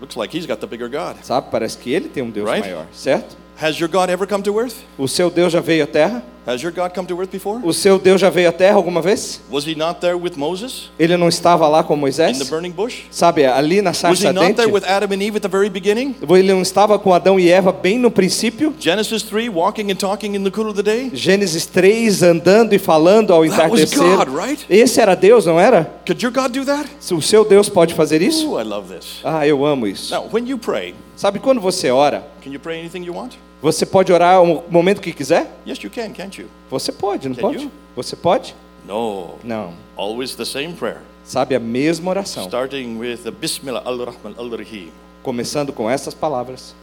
Looks 0.00 0.16
like 0.16 0.36
he's 0.36 0.46
got 0.46 0.58
the 0.60 0.66
bigger 0.66 0.88
God. 0.88 1.16
Sabe? 1.22 1.48
Parece 1.50 1.78
que 1.78 1.90
ele 1.92 2.08
tem 2.08 2.22
um 2.22 2.30
Deus 2.30 2.48
Right? 2.48 2.60
maior, 2.66 2.86
certo? 2.92 3.36
Has 3.58 3.78
your 3.80 3.88
God 3.88 4.10
ever 4.10 4.26
come 4.26 4.42
to 4.42 4.58
earth? 4.60 4.74
O 4.98 5.08
seu 5.08 5.30
Deus 5.30 5.52
já 5.52 5.60
veio 5.60 5.84
à 5.84 5.86
terra? 5.86 6.22
Has 6.46 6.62
your 6.62 6.70
God 6.72 6.92
come 6.94 7.08
to 7.08 7.18
earth 7.18 7.30
before? 7.32 7.58
O 7.64 7.72
seu 7.72 7.98
Deus 7.98 8.20
já 8.20 8.28
veio 8.30 8.50
à 8.50 8.52
terra 8.52 8.76
alguma 8.76 9.00
vez? 9.02 9.40
Was 9.50 9.66
he 9.66 9.74
not 9.74 9.98
there 10.00 10.14
with 10.14 10.34
Moses 10.36 10.90
Ele 10.98 11.16
não 11.16 11.26
estava 11.28 11.66
lá 11.66 11.82
com 11.82 11.94
in 11.94 11.96
the 11.96 12.00
Moisés? 12.02 12.48
burning 12.50 12.70
bush? 12.70 13.04
Sabe, 13.10 13.44
ali 13.46 13.80
na 13.82 13.90
Was 13.90 13.98
sarça 13.98 14.28
he 14.28 14.32
not 14.32 14.44
ardente? 14.44 14.56
there 14.58 14.72
with 14.72 14.84
Adam 14.84 15.08
and 15.12 15.22
Eve 15.22 15.36
at 15.38 15.42
the 15.42 15.48
very 15.48 15.68
beginning? 15.70 16.14
Ele 16.22 16.52
não 16.52 16.60
estava 16.62 16.98
com 16.98 17.12
Adão 17.14 17.40
e 17.40 17.50
Eva 17.50 17.72
bem 17.72 17.98
no 17.98 18.10
princípio? 18.10 18.74
Genesis 18.78 19.22
3, 19.22 19.48
walking 19.48 19.90
and 19.90 19.96
talking 19.96 20.36
in 20.36 20.44
the 20.44 20.50
cool 20.50 20.68
of 20.68 20.74
the 20.80 20.82
day? 20.82 21.10
Gênesis 21.12 21.66
3, 21.66 22.22
andando 22.22 22.74
e 22.74 22.78
falando 22.78 23.32
ao 23.32 23.40
That 23.48 23.70
was 23.70 23.80
entardecer. 23.80 24.16
God, 24.18 24.28
right? 24.38 24.64
Esse 24.70 25.00
era 25.00 25.16
Deus, 25.16 25.46
não 25.46 25.58
era? 25.58 25.90
Could 26.06 26.22
your 26.22 26.32
God 26.32 26.52
do 26.52 26.64
that? 26.66 26.88
O 27.10 27.22
seu 27.22 27.44
Deus 27.44 27.68
pode 27.70 27.94
fazer 27.94 28.20
isso? 28.22 28.50
Ooh, 28.52 28.60
I 28.60 28.64
love 28.64 28.94
this. 28.94 29.20
Ah, 29.24 29.44
eu 29.46 29.64
amo 29.64 29.86
isso. 29.88 30.14
Now, 30.14 30.28
when 30.30 30.46
you 30.48 30.58
pray, 30.58 30.94
Sabe 31.16 31.40
quando 31.40 31.60
você 31.60 31.90
ora? 31.90 32.22
can 32.44 32.52
you 32.52 32.60
pray 32.60 32.78
anything 32.78 33.02
you 33.02 33.14
want? 33.14 33.32
Você 33.62 33.86
pode 33.86 34.12
orar 34.12 34.42
o 34.42 34.64
momento 34.70 35.00
que 35.00 35.12
quiser? 35.12 35.50
Yes, 35.66 35.78
you 35.82 35.90
can, 35.90 36.10
can't 36.12 36.40
you? 36.40 36.48
Você 36.70 36.92
pode, 36.92 37.28
não 37.28 37.34
Can 37.34 37.42
pode? 37.42 37.64
you? 37.64 37.70
Você 37.94 38.14
pode? 38.14 38.54
No. 38.86 39.34
Não. 39.42 39.72
Always 39.96 40.34
the 40.36 40.44
same 40.44 40.74
prayer. 40.74 41.00
Sabe 41.24 41.54
a 41.56 41.60
mesma 41.60 42.10
oração, 42.10 42.44
Starting 42.44 42.98
with 42.98 43.18
the 43.24 43.30
Bismillah 43.32 43.82
al-Rahman 43.84 44.34
al-Rahim. 44.38 44.90
começando 45.22 45.72
com 45.72 45.90
essas 45.90 46.14
palavras. 46.14 46.74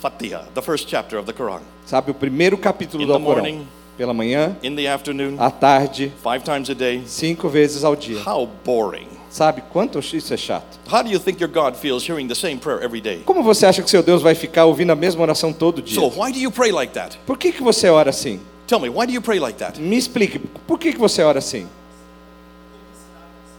Fatiha, 0.00 0.48
the 0.54 0.62
first 0.62 0.88
chapter 0.88 1.18
of 1.18 1.26
the 1.26 1.32
Quran. 1.32 1.60
Sabe 1.86 2.10
o 2.10 2.14
primeiro 2.14 2.56
capítulo 2.58 3.02
In 3.04 3.06
do 3.06 3.20
morning. 3.20 3.68
Pela 3.96 4.14
manhã, 4.14 4.56
In 4.62 4.74
the 4.74 4.88
afternoon, 4.88 5.36
à 5.38 5.50
tarde, 5.50 6.10
five 6.22 6.42
times 6.42 6.70
a 6.70 6.74
day. 6.74 7.02
cinco 7.06 7.48
vezes 7.50 7.84
ao 7.84 7.94
dia. 7.94 8.18
How 8.26 8.48
boring. 8.64 9.06
Sabe 9.30 9.62
quanto 9.72 10.00
isso 10.00 10.34
é 10.34 10.36
chato? 10.36 10.78
How 10.92 11.04
do 11.04 11.08
you 11.10 11.20
think 11.20 11.40
your 11.40 11.50
God 11.50 11.76
feels 11.76 12.04
hearing 12.08 12.26
the 12.26 12.34
same 12.34 12.56
prayer 12.58 12.82
every 12.82 13.00
day? 13.00 13.22
Como 13.24 13.42
você 13.44 13.64
acha 13.64 13.80
que 13.80 13.88
seu 13.88 14.02
Deus 14.02 14.22
vai 14.22 14.34
ficar 14.34 14.64
ouvindo 14.64 14.90
a 14.90 14.96
mesma 14.96 15.22
oração 15.22 15.52
todo 15.52 15.80
dia? 15.80 15.94
So, 16.00 16.08
why 16.20 16.32
do 16.32 16.38
you 16.38 16.50
pray 16.50 16.72
like 16.72 16.92
that? 16.94 17.16
Por 17.26 17.38
que, 17.38 17.52
que 17.52 17.62
você 17.62 17.88
ora 17.88 18.10
assim? 18.10 18.40
Tell 18.66 18.80
me, 18.80 18.88
why 18.88 19.06
do 19.06 19.12
you 19.12 19.22
pray 19.22 19.38
like 19.38 19.56
that? 19.58 19.80
Me 19.80 19.96
explique, 19.96 20.38
por 20.66 20.78
que, 20.78 20.92
que 20.92 20.98
você 20.98 21.22
ora 21.22 21.38
assim? 21.38 21.68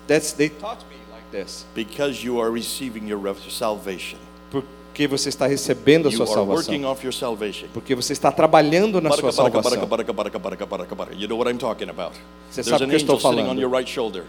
That's, 0.08 0.34
they 0.34 0.50
taught 0.50 0.84
me 0.90 0.98
like 1.10 1.32
this. 1.32 1.66
Because 1.74 2.22
you 2.22 2.42
are 2.42 2.52
receiving 2.52 3.08
your 3.08 3.22
salvation. 3.50 4.18
Porque 4.50 5.08
você 5.08 5.30
está 5.30 5.48
recebendo 5.48 6.10
a 6.10 6.12
You 6.12 6.18
sua 6.18 6.26
are 6.26 6.42
working 6.42 6.82
salvação. 6.82 6.92
off 6.92 7.06
your 7.06 7.14
salvation. 7.14 7.68
Porque 7.74 7.96
você 7.96 8.12
está 8.12 8.30
trabalhando 8.30 9.00
na 9.00 9.10
sua 9.12 9.32
Baraka, 9.32 9.64
salvação. 9.64 9.88
baraka. 9.88 11.14
You 11.16 11.30
know 11.30 11.38
what 11.38 11.50
I'm 11.50 11.58
talking 11.58 11.90
about. 11.90 12.12
Você 12.50 12.62
There's 12.62 12.68
sabe 12.68 12.84
o 12.84 12.88
que 12.90 12.96
eu 12.96 12.98
estou 12.98 13.16
sitting 13.18 13.40
on 13.40 13.46
falando. 13.46 13.62
your 13.62 13.72
right 13.72 13.90
shoulder. 13.90 14.26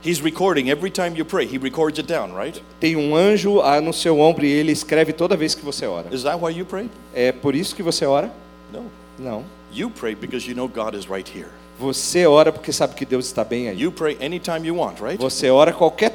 He's 0.00 0.22
recording 0.22 0.70
every 0.70 0.90
time 0.90 1.16
you 1.16 1.24
pray. 1.24 1.44
He 1.44 1.58
records 1.58 1.98
it 1.98 2.06
down, 2.06 2.32
right? 2.32 2.62
Tem 2.78 2.94
um 2.94 3.16
anjo 3.16 3.60
no 3.82 3.92
seu 3.92 4.20
ombro 4.20 4.44
e 4.44 4.50
ele 4.50 4.70
escreve 4.70 5.12
toda 5.12 5.36
vez 5.36 5.56
que 5.56 5.64
você 5.64 5.86
ora. 5.86 6.06
Is 6.14 6.22
that 6.22 6.38
why 6.40 6.52
you 6.52 6.64
pray? 6.64 6.88
É 7.12 7.32
por 7.32 7.54
isso 7.54 7.74
que 7.74 7.82
você 7.82 8.06
ora? 8.06 8.32
No. 8.72 8.84
Não. 9.18 9.44
You 9.72 9.90
pray 9.90 10.14
because 10.14 10.48
you 10.48 10.54
know 10.54 10.68
God 10.68 10.94
is 10.94 11.08
right 11.08 11.28
here. 11.28 11.50
Você 11.78 12.26
ora 12.26 12.50
porque 12.52 12.72
sabe 12.72 12.94
que 12.94 13.04
Deus 13.04 13.26
está 13.26 13.44
bem 13.44 13.68
aí. 13.68 13.80
You 13.80 13.92
pray 13.92 14.16
anytime 14.20 14.66
you 14.66 14.76
want, 14.76 15.00
right? 15.00 15.16
Você 15.18 15.48
ora 15.50 15.72
qualquer 15.72 16.12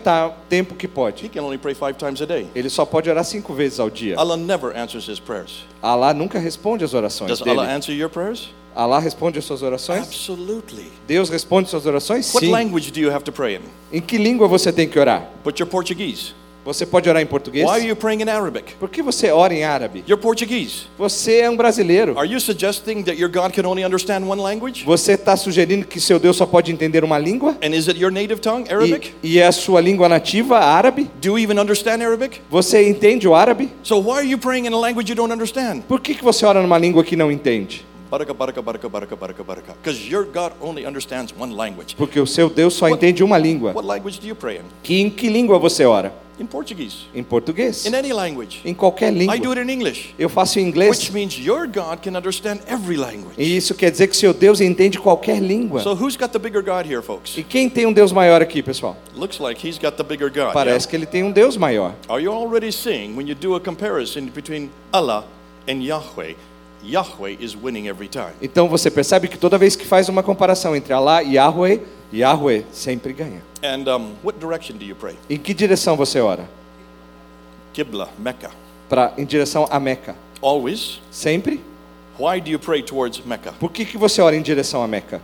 tempo 0.50 0.76
que 0.76 0.86
He 0.86 0.90
pode. 0.90 1.30
can 1.30 1.42
only 1.44 1.58
pray 1.58 1.74
five 1.74 1.94
times 1.94 2.22
a 2.22 2.26
day. 2.26 2.48
Ele 2.54 2.70
só 2.70 2.86
pode 2.86 3.10
orar 3.10 3.24
cinco 3.24 3.54
vezes 3.54 3.80
ao 3.80 3.90
dia. 3.90 4.16
Allah 4.18 4.36
never 4.36 4.76
answers 4.78 5.08
his 5.08 5.20
prayers. 5.20 5.66
Alá 5.82 6.14
nunca 6.14 6.38
responde 6.38 6.84
as 6.84 6.94
orações 6.94 7.30
Does 7.30 7.40
dele. 7.40 7.60
Allah 7.60 7.74
answer 7.76 7.96
your 7.96 8.10
prayers? 8.10 8.50
Alá 8.76 8.98
responde 9.00 9.38
as 9.38 9.46
suas 9.46 9.62
orações? 9.62 10.02
Absolutely. 10.02 10.92
Deus 11.08 11.30
responde 11.30 11.70
suas 11.70 11.86
orações? 11.86 12.34
What 12.34 12.46
Sim. 12.46 12.52
language 12.52 12.92
do 12.92 13.00
you 13.00 13.12
have 13.12 13.24
to 13.24 13.32
pray 13.32 13.56
in? 13.56 13.62
Em 13.98 14.02
que 14.02 14.18
língua 14.18 14.48
você 14.48 14.74
tem 14.74 14.90
que 14.90 14.98
orar? 15.00 15.30
Put 15.44 15.62
your 15.62 15.70
Portuguese. 15.70 16.34
Você 16.66 16.86
pode 16.86 17.10
orar 17.10 17.22
em 17.22 17.26
português? 17.26 17.66
Why 17.66 17.72
are 17.72 17.86
you 17.86 17.96
praying 17.96 18.22
in 18.22 18.30
Arabic? 18.30 18.76
Por 18.80 18.90
que 18.90 19.02
você 19.02 19.30
ora 19.32 19.54
em 19.54 19.66
árabe? 19.66 20.04
You're 20.08 20.22
Portuguese. 20.22 20.88
Você 20.98 21.40
é 21.40 21.50
um 21.50 21.58
brasileiro. 21.58 22.18
Are 22.18 22.28
you 22.28 22.40
suggesting 22.40 23.04
that 23.04 23.20
your 23.20 23.30
God 23.30 23.52
can 23.52 23.68
only 23.68 23.84
understand 23.84 24.26
one 24.26 24.42
language? 24.42 24.86
Você 24.86 25.14
está 25.14 25.36
sugerindo 25.36 25.86
que 25.86 26.00
seu 26.00 26.18
Deus 26.20 26.38
só 26.38 26.46
pode 26.46 26.72
entender 26.72 27.04
uma 27.04 27.20
língua? 27.20 27.58
And 27.62 27.76
is 27.76 27.90
it 27.90 28.00
your 28.00 28.12
native 28.12 28.40
tongue, 28.40 28.72
Arabic? 28.72 29.12
E, 29.22 29.34
e 29.34 29.40
é 29.40 29.48
a 29.48 29.52
sua 29.52 29.82
língua 29.82 30.08
nativa, 30.08 30.60
árabe? 30.60 31.10
Do 31.22 31.38
you 31.38 31.40
even 31.40 31.60
understand 31.60 32.02
Arabic? 32.02 32.40
Você 32.50 32.88
entende 32.88 33.28
o 33.28 33.36
árabe? 33.36 33.70
So 33.84 34.00
why 34.00 34.20
are 34.20 34.28
you 34.28 34.38
praying 34.38 34.66
in 34.66 34.74
a 34.74 34.80
language 34.80 35.12
you 35.12 35.16
don't 35.16 35.34
understand? 35.34 35.82
Por 35.88 36.00
que, 36.00 36.16
que 36.16 36.24
você 36.24 36.46
ora 36.46 36.62
numa 36.62 36.78
língua 36.78 37.04
que 37.04 37.18
não 37.18 37.30
entende? 37.30 37.86
Baraka, 38.14 38.32
baraka, 38.32 38.62
baraka, 38.62 38.90
baraka, 38.90 39.16
baraka, 39.16 39.44
baraka. 39.44 39.74
Because 39.82 40.08
your 40.08 40.24
God 40.24 40.54
only 40.62 40.86
understands 40.86 41.34
one 41.36 41.56
language. 41.56 41.96
Porque 41.96 42.20
o 42.20 42.28
seu 42.28 42.48
Deus 42.48 42.76
só 42.76 42.88
entende 42.88 43.24
uma 43.24 43.40
língua. 43.40 43.74
What 43.74 43.88
language 43.88 44.20
do 44.20 44.28
you 44.28 44.36
pray 44.36 44.58
in? 44.58 44.66
Que, 44.84 45.02
em 45.02 45.10
que 45.10 45.28
língua 45.28 45.58
você 45.58 45.84
ora? 45.84 46.14
In 46.40 46.46
Portuguese. 46.46 47.08
Em 47.16 47.24
português. 47.24 47.88
In 47.88 47.96
any 47.96 48.14
language. 48.14 48.62
Em 48.64 48.76
qualquer 48.76 49.12
I 49.12 49.18
língua. 49.18 49.40
do 49.40 49.52
it 49.54 49.62
in 49.62 49.74
English. 49.74 50.14
Eu 50.20 50.30
faço 50.30 50.60
em 50.60 50.66
Which 50.66 50.78
inglês. 50.78 51.10
means 51.10 51.40
your 51.40 51.66
God 51.66 52.04
can 52.04 52.16
understand 52.16 52.60
every 52.68 52.98
language. 52.98 53.34
E 53.36 53.58
isso 53.58 53.74
quer 53.74 53.90
dizer 53.90 54.06
que 54.06 54.16
seu 54.16 54.32
Deus 54.32 54.62
entende 54.62 55.00
qualquer 55.00 55.40
língua. 55.42 55.82
So 55.82 55.96
who's 55.96 56.16
got 56.16 56.30
the 56.30 56.40
bigger 56.40 56.62
God 56.62 56.86
here, 56.86 57.02
folks? 57.02 57.36
E 57.36 57.42
quem 57.42 57.68
tem 57.68 57.88
um 57.88 57.94
Deus 57.94 58.12
maior 58.12 58.44
aqui, 58.44 58.62
pessoal? 58.62 58.96
Looks 59.16 59.40
like 59.40 59.68
he's 59.68 59.80
got 59.80 59.94
the 59.98 60.04
bigger 60.04 60.30
God. 60.30 60.36
yeah? 60.38 60.54
Parece 60.54 60.88
que 60.88 60.96
ele 60.96 61.08
tem 61.08 61.24
um 61.24 61.32
Deus 61.32 61.58
maior. 61.58 61.96
Are 62.08 62.22
you 62.22 62.32
already 62.32 62.72
seeing 62.72 63.16
when 63.16 63.28
you 63.28 63.34
do 63.34 63.56
a 63.56 63.60
comparison 63.60 64.28
between 64.28 64.70
Allah 64.92 65.26
and 65.68 65.82
Yahweh, 65.82 66.36
Yahweh 66.84 67.38
is 67.40 67.56
winning 67.56 67.88
every 67.88 68.10
time. 68.10 68.34
Então 68.42 68.68
você 68.68 68.92
percebe 68.92 69.28
que 69.28 69.38
toda 69.38 69.58
vez 69.58 69.76
que 69.76 69.86
faz 69.86 70.10
uma 70.10 70.22
comparação 70.22 70.76
entre 70.76 70.94
Allah 70.94 71.24
e 71.24 71.36
Yahweh, 71.36 71.82
Yahweh 72.14 72.66
sempre 72.72 73.14
ganha. 73.14 73.42
And 73.64 73.88
um, 73.88 74.16
what 74.24 74.40
direction 74.40 74.78
do 74.78 74.84
you 74.84 74.96
pray? 74.96 75.16
Em 75.30 75.38
que 75.38 75.54
direção 75.54 75.96
você 75.96 76.20
ora? 76.20 76.48
Qibla, 77.74 78.10
Mecca. 78.20 78.52
Pra, 78.90 79.14
em 79.18 79.26
direção 79.26 79.68
a 79.72 79.80
Meca. 79.80 80.16
Always. 80.42 81.00
Sempre? 81.10 81.62
Why 82.20 82.40
do 82.40 82.50
you 82.50 82.60
pray 82.60 82.84
towards 82.84 83.26
Mecca? 83.26 83.54
Por 83.54 83.72
que, 83.72 83.86
que 83.86 83.98
você 83.98 84.22
ora 84.22 84.36
em 84.36 84.42
direção 84.42 84.84
a 84.84 84.88
Meca? 84.88 85.22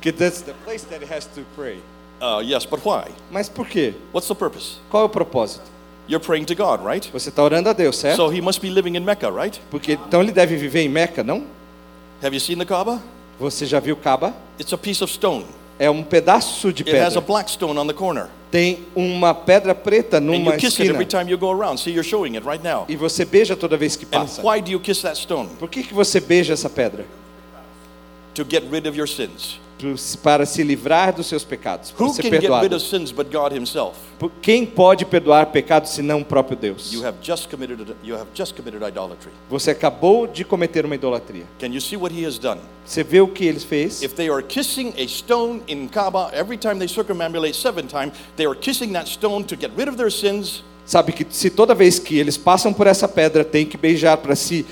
Because 0.00 0.18
that's 0.18 0.42
the 0.42 0.54
place 0.64 0.84
that 0.86 1.04
he 1.04 1.06
has 1.06 1.26
to 1.26 1.42
pray. 1.54 1.80
Uh, 2.20 2.40
yes, 2.40 2.64
but 2.64 2.80
why? 2.84 3.12
Mas 3.30 3.48
por 3.48 3.66
quê? 3.66 3.94
What's 4.12 4.28
the 4.28 4.34
purpose? 4.34 4.78
Qual 4.90 5.02
é 5.02 5.06
o 5.06 5.08
propósito? 5.08 5.64
You're 6.08 6.24
praying 6.24 6.46
to 6.46 6.54
God, 6.54 6.84
right? 6.84 7.08
Você 7.12 7.28
está 7.28 7.42
orando 7.42 7.68
a 7.68 7.72
Deus, 7.72 7.96
certo? 7.96 8.16
So 8.16 8.28
he 8.32 8.40
must 8.40 8.60
be 8.60 8.68
living 8.70 8.96
in 8.96 9.00
Mecca, 9.04 9.30
right? 9.30 9.60
Porque 9.70 9.92
então 9.92 10.20
ele 10.20 10.32
deve 10.32 10.56
viver 10.56 10.80
em 10.82 10.88
Meca, 10.88 11.22
não? 11.22 11.44
Have 12.22 12.34
you 12.34 12.40
seen 12.40 12.58
the 12.58 12.64
Kaaba? 12.64 13.00
Você 13.38 13.66
já 13.66 13.80
viu 13.80 13.96
Kaaba? 13.96 14.34
It's 14.60 14.72
a 14.72 14.78
piece 14.78 15.02
of 15.02 15.12
stone. 15.12 15.44
É 15.78 15.90
um 15.90 16.02
pedaço 16.02 16.72
de 16.72 16.82
It 16.82 16.96
has 16.96 17.16
a 17.16 17.20
pedra. 17.20 17.20
black 17.22 17.50
stone 17.50 17.78
on 17.78 17.86
the 17.86 17.92
corner. 17.94 18.28
Tem 18.50 18.80
uma 18.94 19.34
pedra 19.34 19.74
preta 19.74 20.18
And 20.18 20.20
numa 20.20 20.54
esquina. 20.56 21.04
time 21.06 21.30
you 21.30 21.38
go 21.38 21.50
around. 21.50 21.78
See, 21.80 21.90
you're 21.92 22.06
showing 22.08 22.36
it 22.36 22.46
right 22.46 22.62
now. 22.62 22.84
E 22.88 22.94
você 22.96 23.24
beija 23.24 23.56
toda 23.56 23.76
vez 23.76 23.96
que 23.96 24.04
And 24.04 24.08
passa. 24.10 24.42
why 24.42 24.60
do 24.60 24.70
you 24.70 24.78
kiss 24.78 25.00
that 25.02 25.16
stone? 25.18 25.48
Por 25.58 25.68
que, 25.68 25.82
que 25.82 25.94
você 25.94 26.20
beija 26.20 26.52
essa 26.52 26.68
pedra? 26.68 27.06
To 28.34 28.44
get 28.48 28.64
rid 28.70 28.86
of 28.88 28.96
your 28.96 29.08
sins. 29.08 29.58
Para 30.22 30.46
se 30.46 30.62
livrar 30.62 31.12
dos 31.12 31.26
seus 31.26 31.42
pecados. 31.42 31.92
Who 31.98 32.12
ser 32.14 32.22
can 32.22 32.30
get 32.30 32.40
rid 32.42 32.50
perdoado. 32.50 32.76
of 32.76 32.82
sins 32.82 33.10
but 33.10 33.32
God 33.32 33.52
himself? 33.52 33.96
Por- 34.16 34.30
Quem 34.40 34.64
pode 34.64 35.04
perdoar 35.04 35.46
pecados 35.46 35.90
senão 35.90 36.20
o 36.20 36.24
próprio 36.24 36.56
Deus? 36.56 36.92
You 36.92 37.04
have 37.04 37.18
just 37.20 37.48
committed 37.50 37.96
you 38.04 38.14
have 38.14 38.28
just 38.32 38.54
committed 38.54 38.80
idolatry. 38.86 39.32
Você 39.50 39.72
acabou 39.72 40.28
de 40.28 40.44
cometer 40.44 40.84
uma 40.86 40.94
idolatria. 40.94 41.44
Can 41.58 41.72
you 41.72 41.80
see 41.80 41.96
what 41.96 42.14
he 42.14 42.24
has 42.24 42.38
done? 42.38 42.60
Você 42.86 43.02
vê 43.02 43.20
o 43.20 43.26
que 43.26 43.44
ele 43.44 43.58
fez? 43.58 44.02
If 44.02 44.14
they 44.14 44.30
are 44.30 44.40
kissing 44.42 44.94
a 44.96 45.06
stone 45.08 45.62
in 45.66 45.88
Kaaba 45.88 46.30
every 46.32 46.56
time 46.56 46.76
they 46.78 46.86
circumambulate 46.88 47.56
seven 47.56 47.88
times, 47.88 48.12
they 48.36 48.46
are 48.46 48.54
kissing 48.58 48.92
that 48.92 49.08
stone 49.08 49.42
to 49.44 49.56
get 49.56 49.72
rid 49.76 49.88
of 49.88 49.96
their 49.96 50.12
sins. 50.12 50.62
Sabe 50.86 51.10
que 51.12 51.26
se 51.28 51.50
toda 51.50 51.74
vez 51.74 51.98
que 51.98 52.18
eles 52.20 52.36
passam 52.36 52.72
por 52.72 52.86
essa 52.86 53.08
pedra 53.08 53.44
tem 53.44 53.66
que 53.66 53.76
beijar 53.76 54.16
para 54.18 54.36
si 54.36 54.64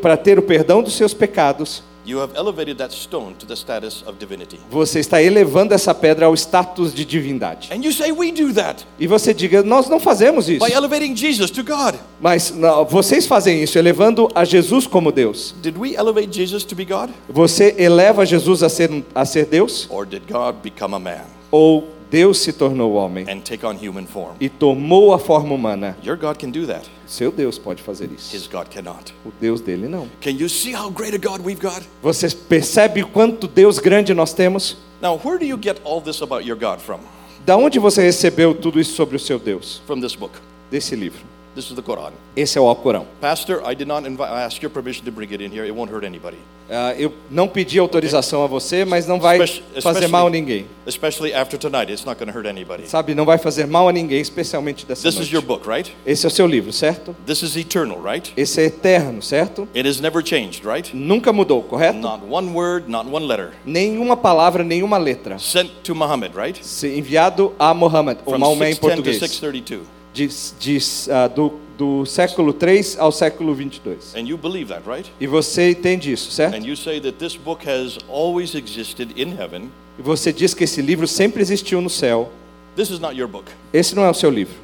para 0.00 0.16
ter 0.16 0.38
o 0.38 0.42
perdão 0.42 0.82
dos 0.82 0.94
seus 0.94 1.12
pecados, 1.12 1.82
You 2.06 2.20
have 2.20 2.34
elevated 2.36 2.78
that 2.78 2.92
stone 2.94 3.34
to 3.40 3.46
the 3.46 3.56
status 3.56 4.04
of 4.06 4.16
divinity. 4.18 4.58
você 4.70 5.00
está 5.00 5.20
elevando 5.20 5.74
essa 5.74 5.92
pedra 5.92 6.26
ao 6.26 6.34
status 6.34 6.94
de 6.94 7.04
divindade. 7.04 7.68
And 7.72 7.82
you 7.84 7.92
say 7.92 8.12
we 8.12 8.30
do 8.30 8.52
that 8.54 8.84
E 8.98 9.06
você 9.06 9.34
diga, 9.34 9.62
nós 9.62 9.88
não 9.88 9.98
fazemos 9.98 10.48
isso. 10.48 10.64
by 10.64 10.72
elevating 10.72 11.16
Jesus 11.16 11.50
to 11.50 11.64
God. 11.64 11.96
Mas 12.20 12.50
não, 12.52 12.84
vocês 12.84 13.26
fazem 13.26 13.62
isso, 13.62 13.76
elevando 13.78 14.28
a 14.34 14.44
Jesus 14.44 14.86
como 14.86 15.10
Deus. 15.10 15.54
Did 15.60 15.76
we 15.76 15.94
elevate 15.94 16.28
Jesus 16.32 16.64
to 16.64 16.76
be 16.76 16.84
God? 16.84 17.10
Você 17.28 17.74
eleva 17.76 18.24
Jesus 18.24 18.62
a 18.62 18.68
ser, 18.68 19.04
a 19.14 19.24
ser 19.24 19.46
Deus? 19.46 19.86
Or 19.90 20.06
did 20.06 20.22
God 20.30 20.56
become 20.62 20.94
a 20.94 20.98
man 20.98 21.24
Ou 21.50 21.95
Deus 22.10 22.38
se 22.38 22.52
tornou 22.52 22.94
homem 22.94 23.26
and 23.28 23.40
take 23.40 23.64
on 23.66 23.74
human 23.74 24.06
form? 24.06 24.34
e 24.40 24.48
tomou 24.48 25.12
a 25.12 25.18
forma 25.18 25.54
humana? 25.54 25.96
Your 26.04 26.16
God 26.16 26.36
can 26.38 26.50
do 26.50 26.66
that. 26.66 26.88
Seu 27.06 27.30
Deus 27.30 27.58
pode 27.58 27.82
fazer 27.82 28.08
isso. 28.16 28.34
His 28.34 28.46
God 28.46 28.68
cannot. 28.68 29.12
O 29.24 29.30
Deus 29.40 29.60
dele 29.60 29.88
não. 29.88 30.08
Can 30.20 30.30
you 30.30 30.48
see 30.48 30.74
how 30.74 30.90
great 30.90 31.14
a 31.14 31.18
God 31.18 31.44
we've 31.44 31.60
got? 31.60 31.82
Você 32.02 32.28
percebe 32.30 33.02
quanto 33.02 33.46
Deus 33.48 33.78
grande 33.78 34.12
nós 34.14 34.32
temos? 34.32 34.76
Now, 35.00 35.20
where 35.22 35.38
do 35.38 35.44
you 35.44 35.58
get 35.60 35.80
all 35.84 36.00
this 36.00 36.22
about 36.22 36.46
your 36.46 36.58
God 36.58 36.78
from? 36.80 37.00
Da 37.44 37.56
onde 37.56 37.78
você 37.78 38.02
recebeu 38.02 38.54
tudo 38.54 38.80
isso 38.80 38.94
sobre 38.94 39.16
o 39.16 39.20
seu 39.20 39.38
Deus? 39.38 39.80
From 39.86 40.00
this 40.00 40.16
book. 40.16 40.32
Desse 40.70 40.96
livro. 40.96 41.35
This 41.56 41.70
is 41.70 41.74
the 41.74 41.80
Quran. 41.82 42.12
Esse 42.36 42.58
é 42.58 42.60
o 42.60 42.68
Alcorão. 42.68 43.06
Pastor, 43.18 43.62
I 43.64 43.74
did 43.74 43.88
not 43.88 44.06
invite, 44.06 44.30
I 44.30 44.42
ask 44.44 44.62
your 44.62 44.70
permission 44.70 45.04
to 45.06 45.10
bring 45.10 45.32
it 45.32 45.42
in 45.42 45.50
here. 45.50 45.64
It 45.64 45.72
won't 45.74 45.90
hurt 45.90 46.04
anybody. 46.04 46.36
Ah, 46.68 46.94
eu 46.98 47.14
não 47.30 47.48
pedi 47.48 47.78
autorização 47.78 48.44
a 48.44 48.46
você, 48.46 48.84
mas 48.84 49.06
não 49.06 49.18
vai 49.18 49.38
fazer 49.80 50.06
mal 50.08 50.26
a 50.26 50.30
ninguém. 50.30 50.66
Especially 50.86 51.32
after 51.32 51.58
tonight, 51.58 51.90
it's 51.90 52.04
not 52.04 52.18
going 52.18 52.30
to 52.30 52.36
hurt 52.36 52.46
anybody. 52.46 52.86
Sabe, 52.86 53.14
não 53.14 53.24
vai 53.24 53.38
fazer 53.38 53.66
mal 53.66 53.88
a 53.88 53.92
ninguém, 53.92 54.20
especialmente 54.20 54.84
dessa 54.84 55.02
This 55.08 55.18
is 55.18 55.32
your 55.32 55.42
noite. 55.42 55.46
book, 55.46 55.66
right? 55.66 55.90
Esse 56.04 56.26
é 56.26 56.28
o 56.28 56.30
seu 56.30 56.46
livro, 56.46 56.72
certo? 56.74 57.16
This 57.24 57.40
is 57.42 57.56
eternal, 57.56 58.02
right? 58.02 58.30
Esse 58.36 58.60
é 58.60 58.64
eterno, 58.64 59.22
certo? 59.22 59.66
It 59.74 59.88
has 59.88 59.98
never 59.98 60.22
changed, 60.22 60.62
right? 60.66 60.94
Nunca 60.94 61.32
mudou, 61.32 61.62
correto? 61.62 61.98
Not 61.98 62.22
one 62.28 62.50
word, 62.52 62.90
not 62.90 63.08
one 63.10 63.24
letter. 63.26 63.52
Nenhuma 63.64 64.14
palavra, 64.16 64.62
nenhuma 64.62 64.98
letra. 64.98 65.38
Sent 65.38 65.70
to 65.84 65.94
Muhammad, 65.94 66.32
right? 66.36 66.58
Se- 66.62 66.98
Enviado 66.98 67.54
a 67.58 67.72
Muhammad, 67.72 68.18
ou 68.26 68.32
From 68.32 68.40
Maomé 68.40 68.70
em 68.70 68.74
610 68.74 68.78
to 68.78 68.80
português. 68.80 69.18
632. 69.20 69.95
De, 70.16 70.28
de, 70.58 70.78
ah, 71.10 71.28
do, 71.28 71.52
do 71.76 72.06
século 72.06 72.54
3 72.54 72.98
ao 72.98 73.12
século 73.12 73.54
22. 73.54 74.14
And 74.16 74.20
you 74.20 74.38
believe 74.38 74.72
that, 74.72 74.82
right? 74.88 75.12
E 75.20 75.26
você 75.26 75.72
entende 75.72 76.10
isso, 76.10 76.30
certo? 76.30 76.56
And 76.56 76.66
you 76.66 76.74
say 76.74 76.98
that 77.02 77.18
this 77.18 77.36
book 77.36 77.68
has 77.68 77.98
always 78.08 78.54
existed 78.54 79.12
in 79.14 79.36
heaven. 79.38 79.70
E 79.98 80.02
você 80.02 80.32
diz 80.32 80.54
que 80.54 80.64
esse 80.64 80.80
livro 80.80 81.06
sempre 81.06 81.42
existiu 81.42 81.82
no 81.82 81.90
céu. 81.90 82.32
This 82.76 82.88
is 82.88 82.98
not 82.98 83.14
your 83.14 83.28
book. 83.28 83.50
Esse 83.74 83.94
não 83.94 84.04
é 84.04 84.10
o 84.10 84.14
seu 84.14 84.30
livro. 84.30 84.54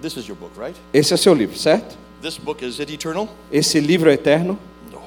This 0.00 0.16
is 0.16 0.28
your 0.28 0.36
book, 0.36 0.52
right? 0.56 0.76
Esse 0.92 1.12
é 1.12 1.16
o 1.16 1.18
seu 1.18 1.34
livro, 1.34 1.58
certo? 1.58 1.96
This 2.22 2.38
book 2.38 2.64
is 2.64 2.78
it 2.78 2.92
eternal? 2.92 3.28
Esse 3.50 3.80
livro 3.80 4.08
é 4.08 4.14
eterno. 4.14 4.56
No. 4.92 5.00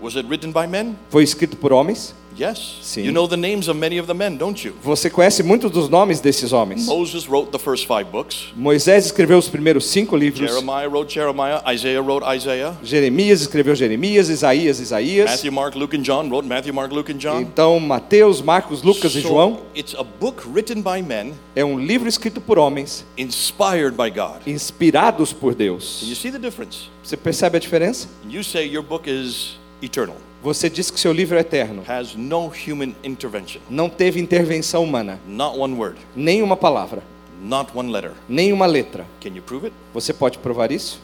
Was 0.00 0.16
it 0.16 0.26
written 0.26 0.52
by 0.52 0.66
men? 0.66 0.96
Foi 1.10 1.22
escrito 1.22 1.58
por 1.58 1.70
homens. 1.70 2.14
Yes. 2.38 2.78
Sim. 2.82 3.02
You 3.04 3.12
know 3.12 3.26
the 3.26 3.36
names 3.36 3.68
of 3.68 3.78
many 3.78 3.98
of 3.98 4.06
the 4.06 4.14
men, 4.14 4.36
don't 4.36 4.62
you? 4.64 4.74
Você 4.82 5.08
conhece 5.08 5.42
muitos 5.42 5.70
dos 5.70 5.88
nomes 5.88 6.20
desses 6.20 6.52
homens. 6.52 6.84
Moses 6.86 7.26
wrote 7.28 7.50
the 7.50 7.58
first 7.58 7.86
five 7.86 8.04
books. 8.10 8.48
Moisés 8.54 9.06
escreveu 9.06 9.38
os 9.38 9.48
primeiros 9.48 9.86
cinco 9.86 10.16
livros. 10.16 10.50
Jeremiah 10.50 10.86
wrote 10.88 11.12
Jeremiah. 11.14 11.62
Isaiah 11.72 12.00
wrote 12.02 12.24
Isaiah. 12.36 12.76
Jeremias 12.82 13.40
escreveu 13.40 13.74
Jeremias, 13.74 14.28
Isaías, 14.28 14.80
Isaías. 14.80 15.30
Matthew, 15.30 15.52
Mark, 15.52 15.74
Luke, 15.76 15.96
and 15.96 16.02
John 16.02 16.28
wrote 16.28 16.46
Matthew, 16.46 16.74
Mark, 16.74 16.92
Luke, 16.92 17.10
and 17.10 17.18
John. 17.18 17.40
Então, 17.40 17.80
Mateus, 17.80 18.42
Marcos, 18.42 18.82
Lucas 18.82 19.14
e 19.14 19.22
So, 19.22 19.28
João 19.28 19.60
it's 19.74 19.94
a 19.98 20.04
book 20.04 20.42
written 20.52 20.82
by 20.82 21.02
men, 21.02 21.32
é 21.54 21.64
um 21.64 21.78
livro 21.78 22.08
escrito 22.08 22.40
por 22.40 22.58
homens, 22.58 23.04
inspired 23.16 23.96
by 23.96 24.10
God. 24.10 24.46
inspirados 24.46 25.32
por 25.32 25.54
Do 25.54 25.62
you 25.62 25.72
Deus. 25.76 26.00
see 26.20 26.30
the 26.30 26.38
difference? 26.38 26.88
Você 27.02 27.16
percebe 27.16 27.56
a 27.56 27.60
diferença? 27.60 28.08
You 28.28 28.42
say 28.42 28.66
your 28.66 28.82
book 28.82 29.08
is 29.08 29.56
eternal, 29.82 30.16
Você 30.46 30.70
diz 30.70 30.92
que 30.92 31.00
seu 31.00 31.12
livro 31.12 31.36
é 31.36 31.40
eterno. 31.40 31.82
has 31.88 32.14
no 32.14 32.46
human 32.46 32.94
intervention, 33.02 33.60
Não 33.68 33.88
teve 33.88 34.20
intervenção 34.20 34.84
humana, 34.84 35.18
not 35.26 35.58
one 35.58 35.74
word, 35.74 35.98
nenhuma 36.14 36.56
palavra, 36.56 37.02
not 37.42 37.72
one 37.76 37.90
letter. 37.90 38.12
nenhuma 38.28 38.64
letra. 38.64 39.04
Can 39.20 39.30
you 39.34 39.42
prove 39.42 39.66
it? 39.66 39.74
Você 39.92 40.12
pode 40.12 40.38
provar 40.38 40.70
isso? 40.70 41.00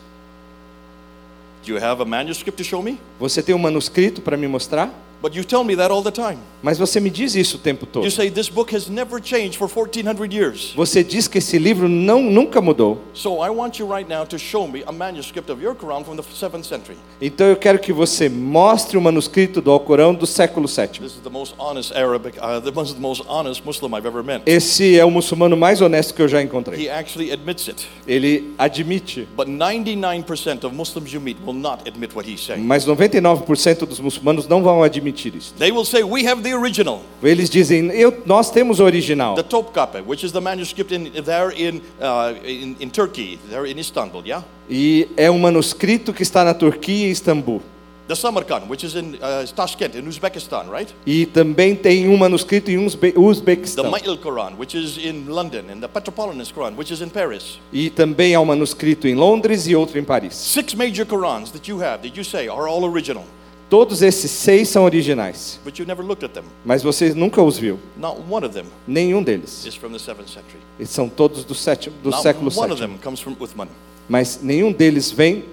Do 1.66 1.72
you 1.72 1.84
have 1.84 2.00
a 2.00 2.04
manuscript 2.04 2.62
to 2.62 2.68
show 2.68 2.80
me? 2.84 3.00
Você 3.18 3.42
tem 3.42 3.52
um 3.52 3.58
manuscrito 3.58 4.22
para 4.22 4.36
me 4.36 4.46
mostrar? 4.46 4.94
But 5.22 5.36
you 5.36 5.44
tell 5.44 5.62
me 5.62 5.76
that 5.76 5.92
all 5.92 6.02
the 6.02 6.10
time. 6.10 6.38
Mas 6.60 6.78
você 6.78 6.98
me 6.98 7.08
diz 7.08 7.36
isso 7.36 7.56
o 7.56 7.60
tempo 7.60 7.86
todo. 7.86 8.04
You 8.04 8.10
say 8.10 8.28
this 8.28 8.48
book 8.48 8.74
has 8.74 8.88
never 8.88 9.22
changed 9.22 9.56
for 9.56 9.68
1400 9.68 10.32
years. 10.34 10.72
Você 10.74 11.04
diz 11.04 11.28
que 11.28 11.38
esse 11.38 11.58
livro 11.58 11.88
não 11.88 12.20
nunca 12.20 12.60
mudou. 12.60 12.98
So 13.14 13.44
I 13.44 13.50
want 13.50 13.78
you 13.78 13.86
right 13.86 14.08
now 14.08 14.26
to 14.26 14.36
show 14.36 14.66
me 14.66 14.82
a 14.84 14.90
manuscript 14.90 15.50
of 15.52 15.62
your 15.62 15.76
Quran 15.76 16.04
from 16.04 16.16
the 16.16 16.22
7th 16.22 16.64
century. 16.64 16.96
Então 17.20 17.46
eu 17.46 17.54
quero 17.54 17.78
que 17.78 17.92
você 17.92 18.28
mostre 18.28 18.98
o 18.98 19.00
manuscrito 19.00 19.60
do 19.60 19.70
Alcorão 19.70 20.12
do 20.12 20.26
século 20.26 20.66
VII. 20.66 20.88
This 21.00 21.14
is 21.14 21.20
the 21.22 21.30
most 21.30 21.54
honest 21.56 21.92
Arabic, 21.94 22.36
uh, 22.38 22.60
the 22.60 22.72
most, 22.72 22.94
the 22.94 23.00
most 23.00 23.22
honest 23.28 23.64
Muslim 23.64 23.94
I've 23.94 24.06
ever 24.06 24.24
met. 24.24 24.42
Esse 24.44 24.98
é 24.98 25.04
o 25.04 25.10
muçulmano 25.10 25.56
mais 25.56 25.80
honesto 25.80 26.14
que 26.14 26.22
eu 26.22 26.26
já 26.26 26.42
encontrei. 26.42 26.84
He 26.84 26.90
actually 26.90 27.30
admits 27.32 27.68
it. 27.68 27.86
Ele 28.08 28.52
admite, 28.58 29.28
But 29.36 29.46
99% 29.46 30.64
of 30.64 30.74
Muslims 30.74 31.12
you 31.12 31.20
meet 31.20 31.38
will 31.46 31.54
not 31.54 31.88
admit 31.88 32.12
what 32.12 32.28
he's 32.28 32.44
saying. 32.44 32.62
mas 32.62 32.84
99% 32.84 33.86
dos 33.86 34.00
muçulmanos 34.00 34.48
não 34.48 34.62
vão 34.64 34.82
admitir 34.82 35.11
admitir 35.12 35.34
isso. 35.36 35.54
They 35.58 35.70
will 35.70 35.84
say, 35.84 36.02
We 36.02 36.26
have 36.26 36.42
the 36.42 36.54
original, 36.54 37.02
Eles 37.22 37.48
dizem, 37.50 37.90
nós 38.26 38.50
temos 38.50 38.80
o 38.80 38.84
original. 38.84 39.34
the 39.36 39.42
Topkapi, 39.42 40.02
which 40.06 40.24
is 40.24 40.32
the 40.32 40.40
manuscript 40.40 40.92
in, 40.92 41.10
there 41.22 41.50
in, 41.50 41.80
uh, 42.00 42.34
in, 42.44 42.76
in 42.80 42.90
Turkey, 42.90 43.38
there 43.50 43.66
in 43.66 43.78
Istanbul, 43.78 44.22
yeah? 44.26 44.44
E 44.68 45.08
é 45.16 45.30
um 45.30 45.38
manuscrito 45.38 46.12
que 46.12 46.22
está 46.22 46.44
na 46.44 46.54
Turquia 46.54 47.08
e 47.08 47.10
Istambul. 47.10 47.60
The 48.08 48.16
Samarkand, 48.16 48.68
which 48.68 48.84
is 48.84 48.96
in 48.96 49.14
uh, 49.22 49.46
Tashkent, 49.54 49.94
in 49.94 50.06
Uzbekistan, 50.08 50.68
right? 50.68 50.92
E 51.06 51.24
também 51.24 51.74
tem 51.74 52.08
um 52.08 52.16
manuscrito 52.16 52.70
em 52.70 52.84
Uzbe 52.84 53.12
The 53.12 53.18
Uzbequistão. 53.18 53.90
Ma'il 53.90 54.18
Quran, 54.18 54.58
which 54.58 54.76
is 54.76 54.98
in 54.98 55.26
London, 55.28 55.70
and 55.70 55.80
the 55.80 55.88
Petropolitan 55.88 56.42
Quran, 56.52 56.76
which 56.76 56.92
is 56.92 57.00
in 57.00 57.08
Paris. 57.08 57.60
E 57.72 57.90
também 57.90 58.34
há 58.34 58.40
um 58.40 58.44
manuscrito 58.44 59.06
em 59.06 59.14
Londres 59.14 59.66
e 59.68 59.76
outro 59.76 59.98
em 59.98 60.04
Paris. 60.04 60.34
Six 60.34 60.74
major 60.74 61.06
Qurans 61.06 61.52
that 61.52 61.70
you 61.70 61.80
have, 61.80 62.02
that 62.02 62.16
you 62.18 62.24
say 62.24 62.48
are 62.48 62.68
all 62.68 62.84
original, 62.84 63.24
Todos 63.72 64.02
esses 64.02 64.30
seis 64.30 64.68
são 64.68 64.84
originais, 64.84 65.58
but 65.64 65.78
you 65.78 65.86
never 65.86 66.04
looked 66.04 66.22
at 66.22 66.32
them. 66.32 66.44
mas 66.62 66.82
você 66.82 67.14
nunca 67.14 67.42
os 67.42 67.56
viu. 67.56 67.78
Not 67.96 68.20
one 68.30 68.44
of 68.44 68.54
them 68.54 68.66
Nenhum 68.86 69.22
deles. 69.22 69.64
is 69.64 69.74
from 69.74 69.92
the 69.92 69.98
seventh 69.98 70.28
century. 70.28 70.58
Eles 70.78 70.90
são 70.90 71.08
todos 71.08 71.42
do, 71.42 71.54
sétimo, 71.54 71.96
do 72.02 72.10
Not 72.10 72.20
século 72.22 72.52
one 72.54 72.70
of 72.70 72.78
them 72.78 72.98
comes 73.02 73.18
from 73.20 73.34
Uthman. 73.40 73.68
Mas 74.06 74.40
nenhum 74.42 74.72
deles 74.72 75.10
vem, 75.10 75.46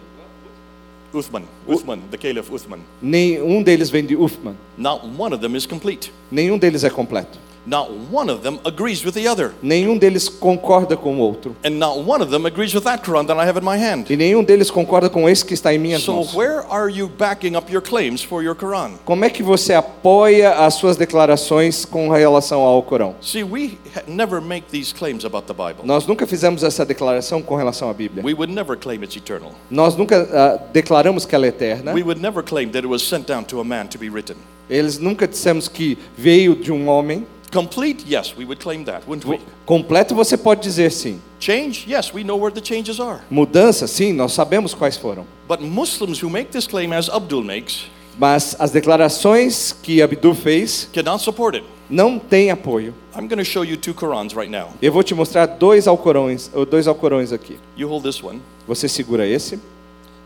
Uthman, 1.13 1.43
Uthman, 1.65 1.99
the 2.11 2.17
Caliph 2.17 2.51
Uthman. 2.51 2.79
nenhum 3.01 3.63
deles 3.63 3.89
vem 3.89 4.05
de 4.05 4.17
Uthman. 4.17 4.55
Not 4.77 5.05
one 5.17 5.33
of 5.33 5.41
them 5.41 5.55
is 5.55 5.65
complete. 5.65 6.11
Nenhum 6.29 6.57
deles 6.57 6.83
é 6.83 6.89
completo. 6.89 7.39
Not 7.69 7.91
one 8.11 8.31
of 8.31 8.41
them 8.41 8.59
agrees 8.65 9.05
with 9.05 9.13
the 9.13 9.27
other. 9.27 9.51
Nenhum 9.61 9.95
deles 9.95 10.27
concorda 10.27 10.97
com 10.97 11.17
o 11.17 11.19
outro. 11.19 11.55
And 11.63 11.77
not 11.77 11.99
one 11.99 12.19
of 12.23 12.31
them 12.31 12.47
agrees 12.47 12.73
with 12.73 12.83
that 12.85 13.03
Quran 13.03 13.27
that 13.27 13.39
I 13.39 13.47
have 13.47 13.59
in 13.59 13.63
my 13.63 13.77
hand. 13.77 14.05
E 14.09 14.17
nenhum 14.17 14.43
deles 14.43 14.71
concorda 14.71 15.07
com 15.07 15.29
esse 15.29 15.45
que 15.45 15.53
está 15.53 15.71
em 15.71 15.77
minhas 15.77 16.01
So 16.01 16.13
mãos. 16.13 16.33
where 16.33 16.63
are 16.67 16.91
you 16.91 17.07
backing 17.07 17.55
up 17.55 17.71
your 17.71 17.83
claims 17.83 18.23
for 18.23 18.41
your 18.43 18.55
Quran? 18.55 18.93
Como 19.05 19.23
é 19.23 19.29
que 19.29 19.43
você 19.43 19.75
apoia 19.75 20.65
as 20.65 20.73
suas 20.73 20.97
declarações 20.97 21.85
com 21.85 22.09
relação 22.09 22.61
ao 22.61 22.81
Corão? 22.81 23.13
See, 23.21 23.43
we 23.43 23.77
never 24.07 24.41
make 24.41 24.65
these 24.71 24.91
claims 24.91 25.23
about 25.23 25.45
the 25.45 25.53
Bible. 25.53 25.83
Nós 25.85 26.07
nunca 26.07 26.25
fizemos 26.25 26.63
essa 26.63 26.83
declaração 26.83 27.39
com 27.39 27.55
relação 27.55 27.87
à 27.87 27.93
Bíblia. 27.93 28.25
We 28.25 28.33
would 28.33 28.51
never 28.51 28.75
claim 28.75 29.03
it's 29.03 29.15
eternal. 29.15 29.51
Nós 29.69 29.95
nunca 29.95 30.27
ah, 30.33 30.59
declaramos 30.73 31.23
que 31.23 31.35
ela 31.35 31.45
é 31.45 31.49
eterna. 31.49 31.93
We 31.93 32.01
would 32.01 32.19
never 32.19 32.41
claim 32.43 32.69
that 32.69 32.79
it 32.79 32.87
was 32.87 33.03
sent 33.03 33.27
down 33.27 33.43
to 33.43 33.61
a 33.61 33.63
man 33.63 33.85
to 33.89 33.99
be 33.99 34.09
written. 34.09 34.37
Eles 34.67 34.97
nunca 34.97 35.27
dissemos 35.27 35.67
que 35.67 35.99
veio 36.17 36.55
de 36.55 36.71
um 36.71 36.87
homem. 36.87 37.27
Complete, 37.51 38.05
yes, 38.07 38.35
we 38.37 38.45
would 38.45 38.59
claim 38.61 38.83
that, 38.85 39.01
wouldn't 39.07 39.25
we? 39.27 39.39
Completo 39.65 40.13
você 40.13 40.37
pode 40.37 40.61
dizer 40.61 40.91
sim. 40.91 41.19
Change, 41.39 41.85
yes, 41.89 42.13
we 42.13 42.23
know 42.23 42.37
where 42.37 42.53
the 42.53 42.61
changes 42.63 42.99
are. 42.99 43.21
Mudança, 43.29 43.87
sim, 43.87 44.13
nós 44.13 44.33
sabemos 44.33 44.73
quais 44.73 44.97
foram. 44.97 45.25
But 45.47 45.61
Muslims 45.61 46.21
who 46.21 46.29
make 46.29 46.51
this 46.51 46.67
claim, 46.67 46.93
as 46.93 47.09
Abdul 47.09 47.43
makes, 47.43 47.85
Mas 48.17 48.55
as 48.59 48.71
declarações 48.71 49.71
que 49.81 50.01
Abdu 50.01 50.33
fez 50.35 50.89
cannot 50.93 51.23
support 51.23 51.55
it. 51.55 51.65
não 51.89 52.19
têm 52.19 52.51
apoio. 52.51 52.93
I'm 53.15 53.27
going 53.27 53.37
to 53.39 53.45
show 53.45 53.63
you 53.63 53.77
two 53.77 53.93
Qurans 53.93 54.35
right 54.35 54.51
now. 54.51 54.69
Eu 54.81 54.91
vou 54.91 55.01
te 55.01 55.15
mostrar 55.15 55.45
dois 55.47 55.87
alcorões, 55.87 56.49
dois 56.69 56.87
alcorões 56.87 57.31
aqui. 57.31 57.57
You 57.77 57.87
hold 57.89 58.03
this 58.03 58.21
one. 58.21 58.41
Você 58.67 58.87
segura 58.87 59.25
esse. 59.25 59.59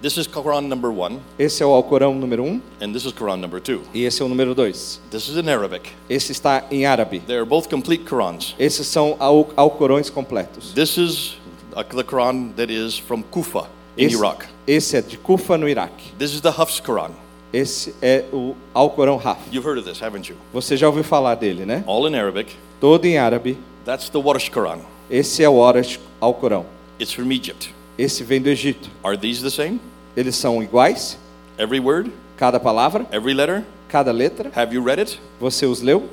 This 0.04 0.18
is 0.18 0.28
Quran 0.28 0.68
number 0.68 0.92
one, 0.92 1.18
Esse 1.40 1.64
é 1.64 1.66
o 1.66 1.70
alcorão 1.74 2.14
número 2.14 2.44
um 2.44 2.60
and 2.82 2.92
this 2.92 3.06
is 3.06 3.14
Quran 3.14 3.38
number 3.38 3.62
two. 3.62 3.84
e 3.94 4.04
esse 4.04 4.22
é 4.22 4.26
o 4.26 4.28
número 4.28 4.54
dois. 4.54 5.00
This 5.10 5.30
is 5.30 5.38
in 5.38 5.50
Arabic. 5.50 5.92
Esse 6.10 6.34
está 6.34 6.66
em 6.70 6.86
árabe. 6.86 7.22
They 7.22 7.38
are 7.38 7.46
both 7.46 7.70
complete 7.70 8.04
Qurans. 8.04 8.54
Esses 8.60 8.86
são 8.86 9.16
al 9.18 9.48
alcorões 9.56 10.10
completos. 10.10 10.74
This 10.74 10.98
is 10.98 11.38
uh, 11.74 11.84
the 11.84 12.04
Quran 12.04 12.52
that 12.58 12.70
is 12.70 12.98
from 12.98 13.24
Kufa 13.24 13.70
in 13.98 14.08
Esse, 14.08 14.18
Iraq. 14.18 14.46
esse 14.68 14.98
é 14.98 15.02
de 15.02 15.16
Kufa, 15.18 15.58
no 15.58 15.70
Iraque. 15.70 16.12
This 16.20 16.34
is 16.34 16.42
the 16.42 16.50
Hafs 16.50 16.82
Quran. 16.82 17.12
Esse 17.54 17.96
é 18.02 18.26
o 18.34 18.56
Alcorão 18.74 19.18
Haf. 19.24 19.40
You've 19.54 19.66
heard 19.66 19.80
of 19.80 19.88
this, 19.90 20.02
haven't 20.04 20.30
you? 20.30 20.36
Você 20.52 20.76
já 20.76 20.88
ouviu 20.88 21.06
falar 21.06 21.36
dele, 21.36 21.66
né? 21.66 21.82
All 21.88 22.06
in 22.10 22.16
Arabic. 22.18 22.54
Todo 22.82 23.06
em 23.06 23.18
árabe. 23.18 23.58
That's 23.86 24.10
the 24.10 24.18
Warsh 24.18 24.50
Quran. 24.50 24.80
Esse 25.10 25.44
é 25.44 25.48
o 25.48 25.56
Horas 25.56 25.98
Alcorão. 26.20 26.66
It's 27.00 27.14
from 27.14 27.32
Egypt. 27.32 27.74
Esse 27.98 28.22
vem 28.24 28.42
do 28.42 28.50
Egito. 28.50 28.90
Are 29.02 29.16
these 29.18 29.42
the 29.42 29.50
same? 29.52 29.80
Eles 30.16 30.36
são 30.36 30.62
iguais, 30.62 31.18
Every 31.58 31.80
word? 31.80 32.12
cada 32.38 32.60
palavra, 32.60 33.06
Every 33.12 33.34
letter? 33.34 33.64
cada 33.88 34.12
letra. 34.12 34.52
Have 34.56 34.74
you 34.74 34.84
read 34.84 35.00
it? 35.00 35.20
Você 35.40 35.66
os 35.66 35.82
leu? 35.82 36.10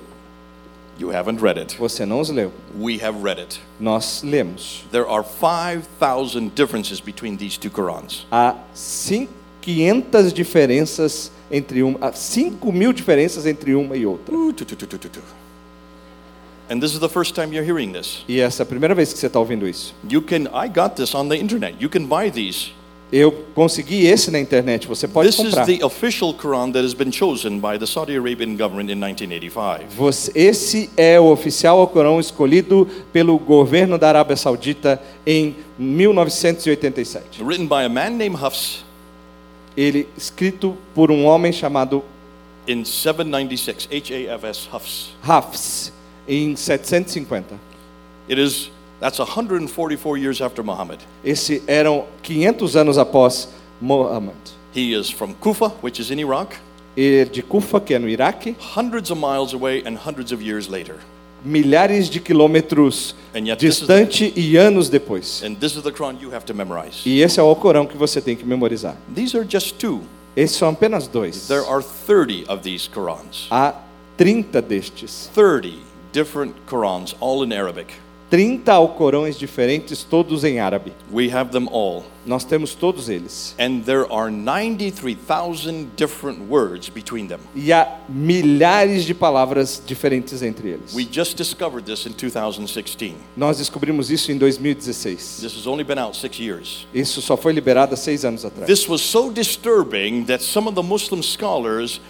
You 0.99 1.11
haven't 1.15 1.41
read 1.43 1.59
it. 1.59 1.77
Você 1.79 2.05
não 2.05 2.21
os 2.21 2.29
leu. 2.29 2.53
We 2.79 3.03
have 3.03 3.23
read 3.23 3.41
it. 3.41 3.59
Nós 3.79 4.23
lemos. 4.23 4.85
There 4.93 5.07
are 5.09 5.25
5,000 5.25 6.51
differences 6.55 7.01
between 7.01 7.37
these 7.37 7.59
two 7.59 7.71
Qurans. 7.71 8.27
Há 8.31 8.55
cin- 8.75 9.29
500 9.63 10.33
diferenças 10.33 11.31
entre 11.51 11.83
uma, 11.83 11.99
há 12.09 12.13
5 12.13 12.71
mil 12.73 12.93
diferenças 12.93 13.47
entre 13.47 13.75
uma 13.75 13.97
e 13.97 14.05
outra. 14.05 14.35
Tu, 14.35 14.53
tu, 14.53 14.77
tu. 14.77 15.21
And 16.71 16.79
this 16.81 16.93
is 16.93 17.01
the 17.01 17.09
first 17.09 17.35
time 17.35 17.53
you're 17.55 17.65
hearing 17.67 17.93
this. 17.93 18.23
E 18.29 18.39
essa 18.41 18.63
é 18.63 18.65
a 18.65 18.67
primeira 18.67 18.95
vez 18.95 19.13
que 19.13 19.19
você 19.19 19.27
está 19.27 19.39
ouvindo 19.41 19.67
isso. 19.67 19.95
You 20.09 20.23
can, 20.23 20.45
I 20.55 20.69
got 20.69 20.95
this 20.97 21.15
on 21.15 21.29
the 21.29 21.37
internet. 21.37 21.77
You 21.81 21.89
can 21.91 22.05
buy 22.07 22.31
these. 22.31 22.73
Eu 23.13 23.33
consegui 23.57 24.07
esse 24.07 24.31
na 24.31 24.39
internet. 24.39 24.87
Você 24.87 25.09
pode 25.09 25.29
This 25.31 25.39
is 25.41 25.47
comprar. 25.47 25.67
the 25.67 25.85
official 25.85 26.33
Quran 26.33 26.71
that 26.73 26.85
has 26.85 26.95
been 26.95 27.11
chosen 27.11 27.59
by 27.59 27.77
the 27.77 27.85
Saudi 27.87 28.17
Arabian 28.17 28.57
government 28.57 28.89
in 28.89 28.95
1985. 29.01 29.87
Você- 29.97 30.31
esse 30.35 30.91
é 30.97 31.19
o 31.19 31.25
oficial 31.33 31.81
Alcorão 31.81 32.21
escolhido 32.21 32.89
pelo 33.13 33.37
governo 33.37 33.99
da 33.99 34.09
Arábia 34.09 34.37
Saudita 34.37 35.03
em 35.27 35.57
1987. 35.79 37.43
Written 37.43 37.67
by 37.67 37.85
a 37.85 37.89
man 37.89 38.11
named 38.11 38.37
Hafs 38.41 38.85
Ele 39.77 40.09
escrito 40.17 40.77
por 40.95 41.11
um 41.11 41.25
homem 41.25 41.53
chamado 41.53 42.03
in 42.67 42.85
796. 42.85 43.89
H 43.91 44.15
A 44.15 44.35
F 44.35 44.47
S, 44.47 44.69
Hafs. 44.71 45.11
Hafs 45.23 45.93
em 46.29 46.55
750. 46.57 47.55
It 48.29 48.41
is, 48.41 48.71
that's 49.01 49.19
144 49.19 50.17
years 50.19 50.41
after 50.41 50.63
Muhammad. 50.63 50.99
Esse 51.25 51.63
eram 51.67 52.05
500 52.23 52.77
anos 52.77 52.99
após 52.99 53.49
Muhammad. 53.81 54.37
He 54.75 54.95
is 54.95 55.11
from 55.11 55.35
Kufa, 55.35 55.71
which 55.83 56.01
is 56.01 56.11
in 56.11 56.19
Iraq, 56.21 56.57
é 56.97 57.25
de 57.25 57.43
Kufa, 57.43 57.81
que 57.81 57.95
é 57.95 57.99
no 57.99 58.09
Iraque, 58.09 58.55
hundreds 58.61 59.11
of 59.11 59.21
miles 59.21 59.53
away 59.55 59.83
and 59.85 59.97
hundreds 59.97 60.33
of 60.33 60.43
years 60.43 60.69
later. 60.69 60.97
milhares 61.43 62.11
de 62.11 62.21
quilômetros 62.21 63.15
yet 63.35 63.63
is 63.65 63.81
the, 63.81 63.87
distante 63.87 64.33
e 64.37 64.57
anos 64.59 64.91
depois. 64.91 65.43
and 65.43 65.57
this 65.57 65.75
is 65.75 65.83
the 65.83 65.91
Quran 65.91 66.21
you 66.21 66.31
have 66.31 66.45
to 66.45 66.53
memorize. 66.55 67.03
E 67.07 67.23
esse 67.23 67.41
é 67.41 67.43
o 67.43 67.47
Alcorão 67.47 67.87
que 67.87 67.97
você 67.97 68.21
tem 68.21 68.37
que 68.37 68.45
memorizar. 68.45 68.95
These 69.15 69.37
are 69.37 69.47
just 69.49 69.77
two. 69.79 70.03
Esses 70.37 70.57
são 70.57 70.69
apenas 70.69 71.09
dois. 71.09 71.49
There 71.49 71.65
are 71.67 71.83
30 71.83 72.45
of 72.49 72.63
these 72.63 72.87
Qurans. 72.89 73.47
Há 73.51 73.75
30 74.19 74.61
destes. 74.61 75.31
30 75.35 75.79
different 76.13 76.55
Qurans, 76.69 77.17
all 77.21 77.43
in 77.43 77.53
Arabic. 77.53 77.95
30 78.31 78.73
Alcorões 78.73 79.37
diferentes, 79.37 80.05
todos 80.05 80.45
em 80.45 80.61
árabe. 80.61 80.93
We 81.13 81.29
have 81.35 81.51
them 81.51 81.67
all. 81.69 82.05
Nós 82.25 82.45
temos 82.45 82.77
todos 82.77 83.09
eles. 83.09 83.57
And 83.59 83.81
there 83.81 84.07
are 84.09 84.31
93,000 84.31 85.97
different 85.97 86.49
words 86.49 86.89
between 86.89 87.27
them. 87.27 87.41
E 87.57 87.73
há 87.73 87.99
milhares 88.09 89.05
de 89.05 89.15
palavras 89.15 89.83
diferentes 89.85 90.43
entre 90.43 90.69
eles. 90.69 90.95
We 90.95 91.09
just 91.11 91.37
discovered 91.37 91.85
this 91.85 92.07
in 92.07 92.13
2016. 92.13 93.17
Nós 93.37 93.59
descobrimos 93.59 94.13
isso 94.13 94.31
em 94.31 94.39
2016. 94.39 95.41
This 95.41 95.57
has 95.57 95.67
only 95.67 95.83
been 95.83 95.99
out 95.99 96.17
six 96.17 96.39
years. 96.39 96.87
Isso 96.95 97.21
só 97.21 97.37
foi 97.37 97.53
liberado 97.53 97.95
há 97.95 97.97
seis 97.97 98.25
anos 98.25 98.45
atrás. 98.45 98.67
This 98.67 98.89
was 98.89 99.03
so 99.03 99.33
disturbing 99.33 100.25
that 100.27 100.41
some 100.41 100.69
of 100.69 100.77
the 100.77 100.85
Muslim 100.85 101.21
scholars 101.21 102.01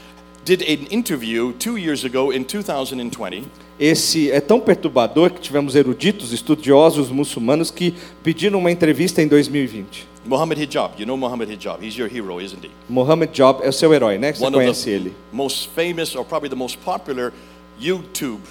did 0.44 0.60
an 0.60 0.86
interview 0.90 1.54
two 1.54 1.78
years 1.78 2.04
ago 2.04 2.30
in 2.30 2.44
2020 2.44 3.48
Esse 3.80 4.30
é 4.30 4.40
tão 4.42 4.60
perturbador 4.60 5.30
que 5.30 5.40
tivemos 5.40 5.74
eruditos, 5.74 6.32
estudiosos 6.34 7.08
muçulmanos 7.08 7.70
que 7.70 7.94
pediram 8.22 8.58
uma 8.58 8.70
entrevista 8.70 9.22
em 9.22 9.26
2020. 9.26 10.06
Muhammad 10.26 10.58
Hijab, 10.60 10.92
you 11.00 11.06
know 11.06 11.16
Muhammad 11.16 11.48
Hijab. 11.50 11.82
He's 11.82 11.96
your 11.96 12.06
hero, 12.14 12.42
isn't 12.42 12.62
he? 12.62 12.70
Mohammed 12.90 13.32
Job 13.32 13.60
é 13.64 13.70
o 13.70 13.72
seu 13.72 13.94
herói, 13.94 14.18
né? 14.18 14.34
Você 14.34 14.44
One 14.44 14.54
of 14.54 14.62
conhece 14.64 14.84
the 14.84 14.90
ele. 14.90 15.14
most 15.32 15.70
famous, 15.74 16.14
or 16.14 16.26
probably 16.26 16.50
the 16.50 16.56
most 16.56 16.76
popular, 16.84 17.32
YouTube 17.80 18.42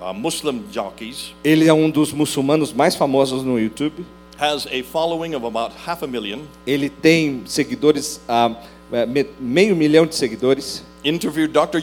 uh, 0.00 0.14
Muslim 0.14 0.62
jockeys. 0.72 1.34
Ele 1.42 1.66
é 1.66 1.72
um 1.74 1.90
dos 1.90 2.12
muçulmanos 2.12 2.72
mais 2.72 2.94
famosos 2.94 3.42
no 3.42 3.58
YouTube. 3.58 4.06
Has 4.38 4.68
a 4.68 4.84
following 4.84 5.34
of 5.34 5.44
about 5.44 5.74
half 5.84 6.04
a 6.04 6.06
million. 6.06 6.38
Ele 6.64 6.88
tem 6.88 7.42
seguidores, 7.44 8.20
me- 9.08 9.26
meio 9.40 9.74
milhão 9.74 10.06
de 10.06 10.14
seguidores. 10.14 10.84
Interviewed 11.04 11.52
Dr. 11.52 11.80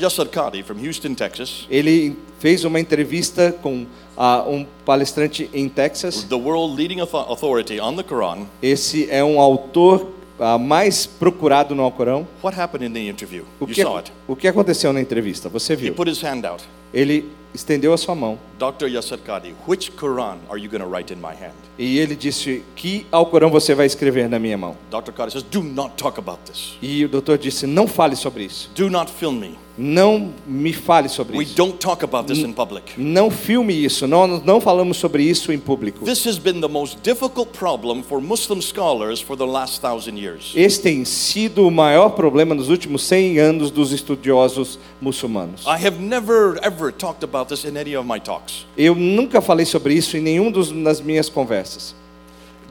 From 0.63 0.77
Houston, 0.79 1.13
Texas, 1.15 1.65
Ele 1.69 2.15
fez 2.39 2.63
uma 2.63 2.79
entrevista 2.79 3.51
com 3.63 3.85
ah, 4.15 4.43
um 4.47 4.65
palestrante 4.85 5.49
em 5.53 5.67
Texas. 5.67 6.23
the 6.23 6.35
world 6.35 6.75
leading 6.75 6.99
author- 7.01 7.25
authority 7.29 7.79
on 7.79 7.95
the 7.95 8.03
Quran. 8.03 8.45
Esse 8.61 9.09
é 9.09 9.23
um 9.23 9.39
autor 9.41 10.11
ah, 10.39 10.57
mais 10.59 11.07
procurado 11.07 11.73
no 11.73 11.81
Alcorão. 11.83 12.27
What 12.43 12.59
happened 12.59 12.85
in 12.85 12.93
the 12.93 13.09
interview? 13.09 13.43
O 13.59 13.65
You 13.65 13.73
que, 13.73 13.81
saw 13.81 13.97
it. 13.97 14.11
o 14.27 14.35
que 14.35 14.47
aconteceu 14.47 14.93
na 14.93 15.01
entrevista? 15.01 15.49
Você 15.49 15.73
He 15.73 15.77
viu? 15.77 15.93
put 15.95 16.09
his 16.11 16.21
hand 16.23 16.45
out. 16.45 16.63
Ele 16.93 17.25
estendeu 17.57 17.91
a 17.93 17.97
sua 17.97 18.15
mão 18.15 18.37
Dr. 18.57 18.87
Yasadkadi, 18.87 19.53
which 19.67 19.91
Quran 19.91 20.37
are 20.49 20.59
you 20.59 20.69
going 20.69 20.81
to 20.81 20.87
write 20.89 21.11
in 21.13 21.17
my 21.17 21.33
hand? 21.33 21.53
e 21.77 21.97
ele 21.99 22.15
disse: 22.15 22.63
Que 22.75 23.05
Alcorão 23.11 23.49
você 23.49 23.75
vai 23.75 23.85
escrever 23.85 24.29
na 24.29 24.39
minha 24.39 24.57
mão? 24.57 24.77
Dr. 24.89 25.11
Kadi 25.11 25.31
says, 25.31 25.43
do 25.43 25.61
not 25.63 25.95
talk 25.95 26.19
about 26.19 26.39
this. 26.45 26.77
E 26.81 27.03
o 27.05 27.09
doutor 27.09 27.37
disse: 27.37 27.67
Não 27.67 27.87
fale 27.87 28.15
sobre 28.15 28.43
isso. 28.45 28.69
Do 28.75 28.89
not 28.89 29.11
film 29.11 29.39
me. 29.39 29.66
Não 29.77 30.33
me 30.47 30.73
fale 30.73 31.07
sobre 31.07 31.37
We 31.37 31.43
isso. 31.43 31.55
don't 31.55 31.77
talk 31.77 32.03
about 32.03 32.27
this 32.27 32.39
in 32.39 32.51
public. 32.51 32.93
Não 32.97 33.29
filme 33.29 33.73
isso. 33.73 34.07
Nós 34.07 34.43
não 34.43 34.59
falamos 34.59 34.97
sobre 34.97 35.21
isso 35.23 35.51
em 35.53 35.59
público. 35.59 36.03
This 36.03 36.25
has 36.25 36.39
been 36.39 36.59
the 36.59 36.67
most 36.67 36.97
difficult 37.03 37.51
problem 37.51 38.01
for 38.01 38.19
Muslim 38.19 38.59
scholars 38.59 39.21
for 39.21 39.37
the 39.37 39.45
last 39.45 39.79
thousand 39.79 40.17
years. 40.17 40.51
Esse 40.55 40.81
tem 40.81 41.05
sido 41.05 41.67
o 41.67 41.69
maior 41.71 42.09
problema 42.09 42.55
nos 42.55 42.69
últimos 42.69 43.03
100 43.03 43.37
anos 43.37 43.69
dos 43.69 43.91
estudiosos 43.91 44.79
muçulmanos. 44.99 45.61
I 45.65 45.85
have 45.85 45.99
never 45.99 46.57
ever 46.63 46.91
talked 46.91 47.23
about 47.23 47.47
this 47.53 47.63
in 47.63 47.77
any 47.77 47.95
of 47.95 48.07
my 48.07 48.19
talks. 48.19 48.65
Eu 48.75 48.95
nunca 48.95 49.41
falei 49.41 49.65
sobre 49.65 49.93
isso 49.93 50.17
em 50.17 50.21
nenhum 50.21 50.49
dos 50.49 50.71
das 50.71 50.99
minhas 51.01 51.29
conversas. 51.29 51.93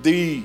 The 0.03 0.43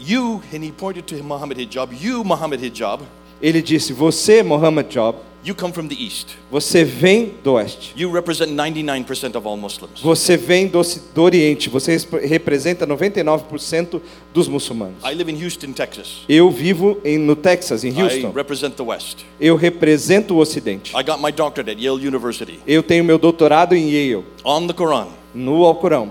you 0.00 0.42
and 0.52 0.64
he 0.64 0.72
pointed 0.72 1.04
to 1.06 1.22
Muhammad 1.22 1.58
Hijab, 1.60 1.92
you 2.00 2.24
Muhammad 2.24 2.60
Hijab, 2.60 3.02
Ele 3.40 3.60
disse: 3.62 3.92
Você, 3.92 4.42
Muhammad 4.42 4.86
Job, 4.92 5.18
you 5.44 5.54
come 5.54 5.72
from 5.72 5.88
the 5.88 5.94
east. 5.94 6.28
você 6.50 6.84
vem 6.84 7.34
do 7.42 7.52
oeste. 7.52 7.92
You 7.96 8.10
represent 8.12 8.50
99% 8.52 9.36
of 9.36 9.46
all 9.46 9.56
Muslims. 9.56 10.00
Você 10.00 10.36
vem 10.36 10.66
do, 10.68 10.80
do 11.14 11.22
Oriente. 11.22 11.68
Você 11.68 11.92
res- 11.92 12.08
representa 12.22 12.86
99% 12.86 14.00
dos 14.32 14.48
muçulmanos. 14.48 14.96
I 15.04 15.14
live 15.14 15.30
in 15.30 15.42
Houston, 15.44 15.72
Texas. 15.72 16.22
Eu 16.28 16.50
vivo 16.50 16.98
em, 17.04 17.18
no 17.18 17.36
Texas, 17.36 17.84
em 17.84 17.90
I 17.90 18.02
Houston. 18.02 18.30
represent 18.32 18.74
the 18.74 18.82
West. 18.82 19.18
Eu 19.40 19.56
represento 19.56 20.34
o 20.34 20.38
Ocidente. 20.38 20.92
I 20.96 21.02
got 21.02 21.20
my 21.22 21.30
doctorate 21.32 21.70
at 21.70 21.78
Yale 21.82 22.06
University 22.06 22.58
Eu 22.66 22.82
tenho 22.82 23.04
meu 23.04 23.18
doutorado 23.18 23.74
em 23.74 23.90
Yale, 23.90 24.24
on 24.44 24.66
the 24.66 24.72
Quran. 24.72 25.08
no 25.34 25.64
Alcorão. 25.64 26.10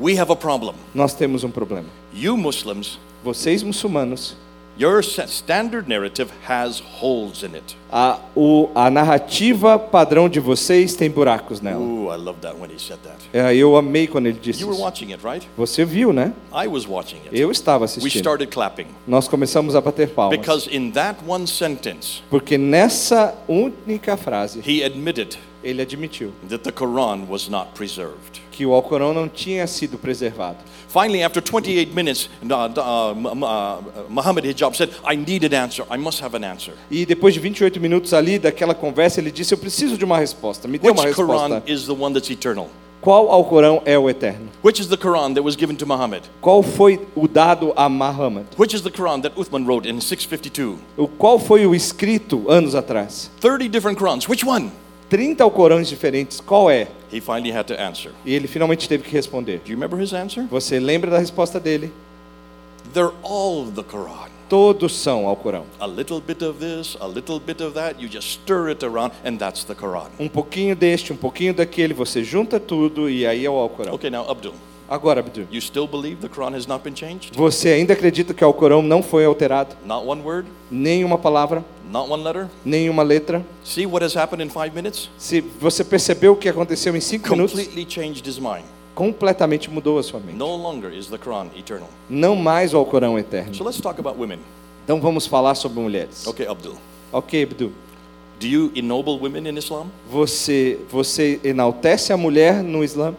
We 0.00 0.18
have 0.18 0.30
a 0.30 0.36
problem. 0.36 0.74
Nós 0.94 1.12
temos 1.14 1.42
um 1.44 1.50
problema. 1.50 1.88
You 2.14 2.36
Muslims, 2.36 2.98
Vocês 3.24 3.62
muçulmanos, 3.64 4.36
your 4.78 5.02
standard 5.02 5.88
narrative 5.88 6.30
has 6.46 6.80
holes 7.00 7.42
in 7.42 7.54
it. 7.56 7.76
a, 7.90 8.18
o, 8.36 8.68
a 8.74 8.90
narrativa 8.90 9.78
padrão 9.78 10.28
de 10.28 10.38
vocês 10.40 10.94
tem 10.94 11.10
buracos 11.10 11.60
nela. 11.60 11.80
Ooh, 11.80 12.12
I 12.12 12.16
love 12.16 12.38
that 12.42 12.56
when 12.58 12.70
he 12.70 12.78
said 12.78 12.98
that. 13.02 13.16
É, 13.32 13.54
eu 13.56 13.76
amei 13.76 14.06
quando 14.06 14.26
ele 14.26 14.38
disse 14.40 14.60
You 14.60 14.68
were 14.68 14.76
isso. 14.76 14.84
watching 14.84 15.12
it, 15.12 15.24
right? 15.24 15.46
Você 15.56 15.84
viu, 15.84 16.12
né? 16.12 16.32
I 16.52 16.66
was 16.68 16.86
watching 16.86 17.18
it. 17.26 17.28
Eu 17.38 17.50
estava 17.50 17.80
We 17.80 17.84
assistindo. 17.86 18.20
started 18.20 18.50
clapping 18.52 18.86
Nós 19.06 19.26
começamos 19.26 19.74
a 19.74 19.80
bater 19.80 20.10
palmas. 20.10 20.38
because 20.38 20.68
in 20.70 20.90
that 20.92 21.18
one 21.26 21.46
sentence, 21.46 22.22
Porque 22.30 22.56
nessa 22.58 23.34
única 23.48 24.16
frase, 24.16 24.60
he 24.66 24.84
admitted 24.84 25.36
ele 25.68 25.82
admitiu 25.82 26.32
that 26.48 26.64
the 26.64 26.72
Quran 26.72 27.26
was 27.28 27.48
not 27.48 27.70
preserved. 27.74 28.40
que 28.50 28.66
o 28.66 28.72
Alcorão 28.74 29.14
não 29.14 29.28
tinha 29.28 29.66
sido 29.66 29.98
preservado. 29.98 30.58
Finally, 30.88 31.22
after 31.22 31.40
28 31.40 31.94
minutes, 31.94 32.28
uh, 32.42 32.46
uh, 32.46 33.12
uh, 33.12 34.06
Muhammad 34.08 34.44
Hijab 34.46 34.74
said, 34.74 34.90
I 35.04 35.14
need 35.14 35.44
an 35.44 35.54
answer. 35.54 35.84
I 35.90 35.96
must 35.96 36.20
have 36.22 36.34
an 36.36 36.44
answer. 36.44 36.74
E 36.90 37.06
depois 37.06 37.34
de 37.34 37.40
28 37.40 37.78
minutos 37.78 38.12
ali 38.12 38.38
daquela 38.38 38.74
conversa, 38.74 39.20
ele 39.20 39.30
disse: 39.30 39.54
Eu 39.54 39.58
preciso 39.58 39.96
de 39.96 40.04
uma 40.04 40.18
resposta. 40.18 40.66
Me 40.66 40.78
dê 40.78 40.90
uma 40.90 41.02
Which 41.02 41.14
Quran 41.14 41.48
resposta. 41.48 41.62
is 41.70 41.84
the 41.86 41.92
one 41.92 42.12
that's 42.14 42.30
eternal? 42.30 42.68
Qual 43.00 43.30
Alcorão 43.30 43.80
é 43.84 43.96
o 43.96 44.10
eterno? 44.10 44.48
Which 44.64 44.80
is 44.82 44.88
the 44.88 44.96
Quran 44.96 45.34
that 45.34 45.42
was 45.42 45.54
given 45.54 45.76
to 45.76 45.86
Muhammad? 45.86 46.22
Qual 46.40 46.64
foi 46.64 47.00
o 47.14 47.28
dado 47.28 47.72
a 47.76 47.88
Muhammad? 47.88 48.46
Which 48.58 48.74
is 48.74 48.82
the 48.82 48.90
Quran 48.90 49.22
that 49.22 49.36
Uthman 49.38 49.66
wrote 49.66 49.88
in 49.88 50.00
652? 50.00 50.78
O 50.96 51.06
qual 51.06 51.38
foi 51.38 51.64
o 51.64 51.76
escrito 51.76 52.50
anos 52.50 52.74
atrás? 52.74 53.30
30 53.40 53.68
different 53.68 53.98
Qurans. 54.00 54.28
Which 54.28 54.44
one? 54.44 54.72
30 55.08 55.42
Alcorões 55.42 55.88
diferentes. 55.88 56.40
Qual 56.40 56.70
é? 56.70 56.88
He 57.12 57.20
finally 57.20 57.50
had 57.50 57.64
to 57.64 57.74
answer. 57.74 58.12
E 58.24 58.34
ele 58.34 58.46
finalmente 58.46 58.88
teve 58.88 59.04
que 59.04 59.10
responder. 59.10 59.58
Do 59.58 59.70
you 59.70 59.76
remember 59.78 60.00
his 60.00 60.12
answer? 60.12 60.46
Você 60.50 60.78
lembra 60.78 61.10
da 61.10 61.18
resposta 61.18 61.58
dele? 61.58 61.92
They're 62.92 63.14
all 63.22 63.66
the 63.66 63.82
Quran. 63.82 64.28
Todos 64.48 64.96
são 64.96 65.26
Alcorão. 65.26 65.64
A 65.78 65.86
little 65.86 66.20
bit 66.20 66.42
of 66.42 66.58
this, 66.58 66.96
a 67.00 67.06
little 67.06 67.38
bit 67.38 67.62
of 67.62 67.74
that, 67.74 68.00
you 68.00 68.08
just 68.10 68.40
stir 68.40 68.68
it 68.70 68.82
around, 68.82 69.12
and 69.22 69.36
that's 69.36 69.62
the 69.64 69.74
Quran. 69.74 70.08
Um 70.18 70.28
pouquinho 70.28 70.74
deste, 70.74 71.12
um 71.12 71.16
pouquinho 71.16 71.52
daquele, 71.52 71.92
você 71.92 72.24
junta 72.24 72.58
tudo 72.58 73.10
e 73.10 73.26
aí 73.26 73.44
é 73.44 73.50
o 73.50 73.54
Alcorão. 73.54 73.94
Okay, 73.94 74.08
now, 74.08 74.30
Abdul, 74.30 74.54
Agora, 74.88 75.20
Abdu, 75.20 75.46
you 75.50 75.60
still 75.60 75.86
believe 75.86 76.16
the 76.22 76.28
Quran 76.28 76.54
has 76.56 76.66
not 76.66 76.82
been 76.82 76.94
changed? 76.94 77.32
você 77.36 77.68
ainda 77.70 77.92
acredita 77.92 78.32
que 78.32 78.42
o 78.42 78.46
Alcorão 78.46 78.80
não 78.82 79.02
foi 79.02 79.24
alterado? 79.24 79.76
Not 79.84 80.06
one 80.06 80.22
word, 80.22 80.48
Nem 80.70 81.04
uma 81.04 81.18
palavra, 81.18 81.62
not 81.92 82.10
one 82.10 82.22
letter? 82.24 82.48
nem 82.64 82.88
uma 82.88 83.02
letra? 83.02 83.44
See 83.62 83.84
what 83.84 84.02
has 84.04 84.16
happened 84.16 84.42
in 84.42 84.48
five 84.48 84.70
minutes? 84.74 85.10
Se 85.18 85.40
você 85.40 85.84
percebeu 85.84 86.32
o 86.32 86.36
que 86.36 86.48
aconteceu 86.48 86.96
em 86.96 87.00
cinco 87.00 87.28
minutos, 87.30 87.52
Completely 87.60 87.86
changed 87.90 88.26
his 88.26 88.38
mind. 88.38 88.64
completamente 88.94 89.70
mudou 89.70 89.98
a 89.98 90.02
sua 90.02 90.20
mente. 90.20 90.36
No 90.38 90.56
longer 90.56 90.90
is 90.92 91.06
the 91.08 91.18
Quran 91.18 91.48
eternal. 91.56 91.88
Não 92.08 92.34
mais 92.34 92.72
o 92.72 92.78
Alcorão 92.78 93.18
eterno. 93.18 93.54
So 93.54 93.64
let's 93.64 93.80
talk 93.80 94.00
about 94.00 94.18
women. 94.18 94.38
Então 94.84 95.00
vamos 95.02 95.26
falar 95.26 95.54
sobre 95.54 95.80
mulheres. 95.80 96.26
Okay, 96.26 96.46
Abdul. 96.46 96.74
Ok, 97.12 97.42
Abdu. 97.42 97.72
Do 98.40 98.46
you 98.46 98.70
ennoble 98.74 99.18
women 99.20 99.46
in 99.50 99.58
Islam? 99.58 99.88
Você, 100.10 100.78
você 100.90 101.38
enaltece 101.44 102.12
a 102.12 102.16
mulher 102.16 102.62
no 102.62 102.82
Islã? 102.82 103.14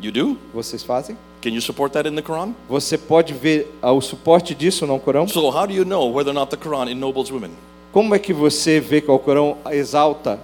You 0.00 0.12
do? 0.12 0.38
Vocês 0.54 0.82
fazem? 0.82 1.16
Can 1.42 1.50
you 1.50 1.60
support 1.60 1.92
that 1.92 2.08
in 2.08 2.14
the 2.14 2.22
Quran? 2.22 2.52
Você 2.68 2.96
pode 2.98 3.32
ver 3.34 3.72
ah, 3.82 3.92
o 3.92 4.00
suporte 4.00 4.54
disso 4.54 4.86
no 4.86 4.92
Alcorão? 4.94 5.26
So 5.28 5.48
how 5.50 5.66
do 5.66 5.72
you 5.72 5.84
know 5.84 6.12
whether 6.12 6.30
or 6.30 6.34
not 6.34 6.50
the 6.50 6.56
Quran 6.56 6.90
ennobles 6.90 7.30
women? 7.30 7.50
Como 7.92 8.14
é 8.14 8.18
que 8.18 8.32
você 8.32 8.80
vê 8.80 9.00
que 9.00 9.08
o 9.08 9.12
Alcorão 9.12 9.56
exalta 9.70 10.38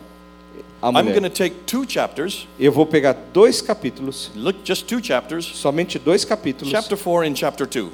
a 0.80 0.88
I'm 0.88 0.92
going 0.92 1.04
to 1.14 1.20
mulher? 1.20 1.30
take 1.30 1.56
two 1.66 1.84
chapters. 1.88 2.46
Eu 2.58 2.72
vou 2.72 2.86
pegar 2.86 3.12
dois 3.32 3.60
capítulos, 3.60 4.30
Look, 4.34 4.58
just 4.64 4.86
two 4.86 5.02
chapters. 5.02 5.44
somente 5.46 5.98
dois 5.98 6.24
capítulos, 6.24 6.70
Chapter 6.70 6.96
4 6.96 7.28
and 7.28 7.36
chapter 7.36 7.66
2 7.66 7.90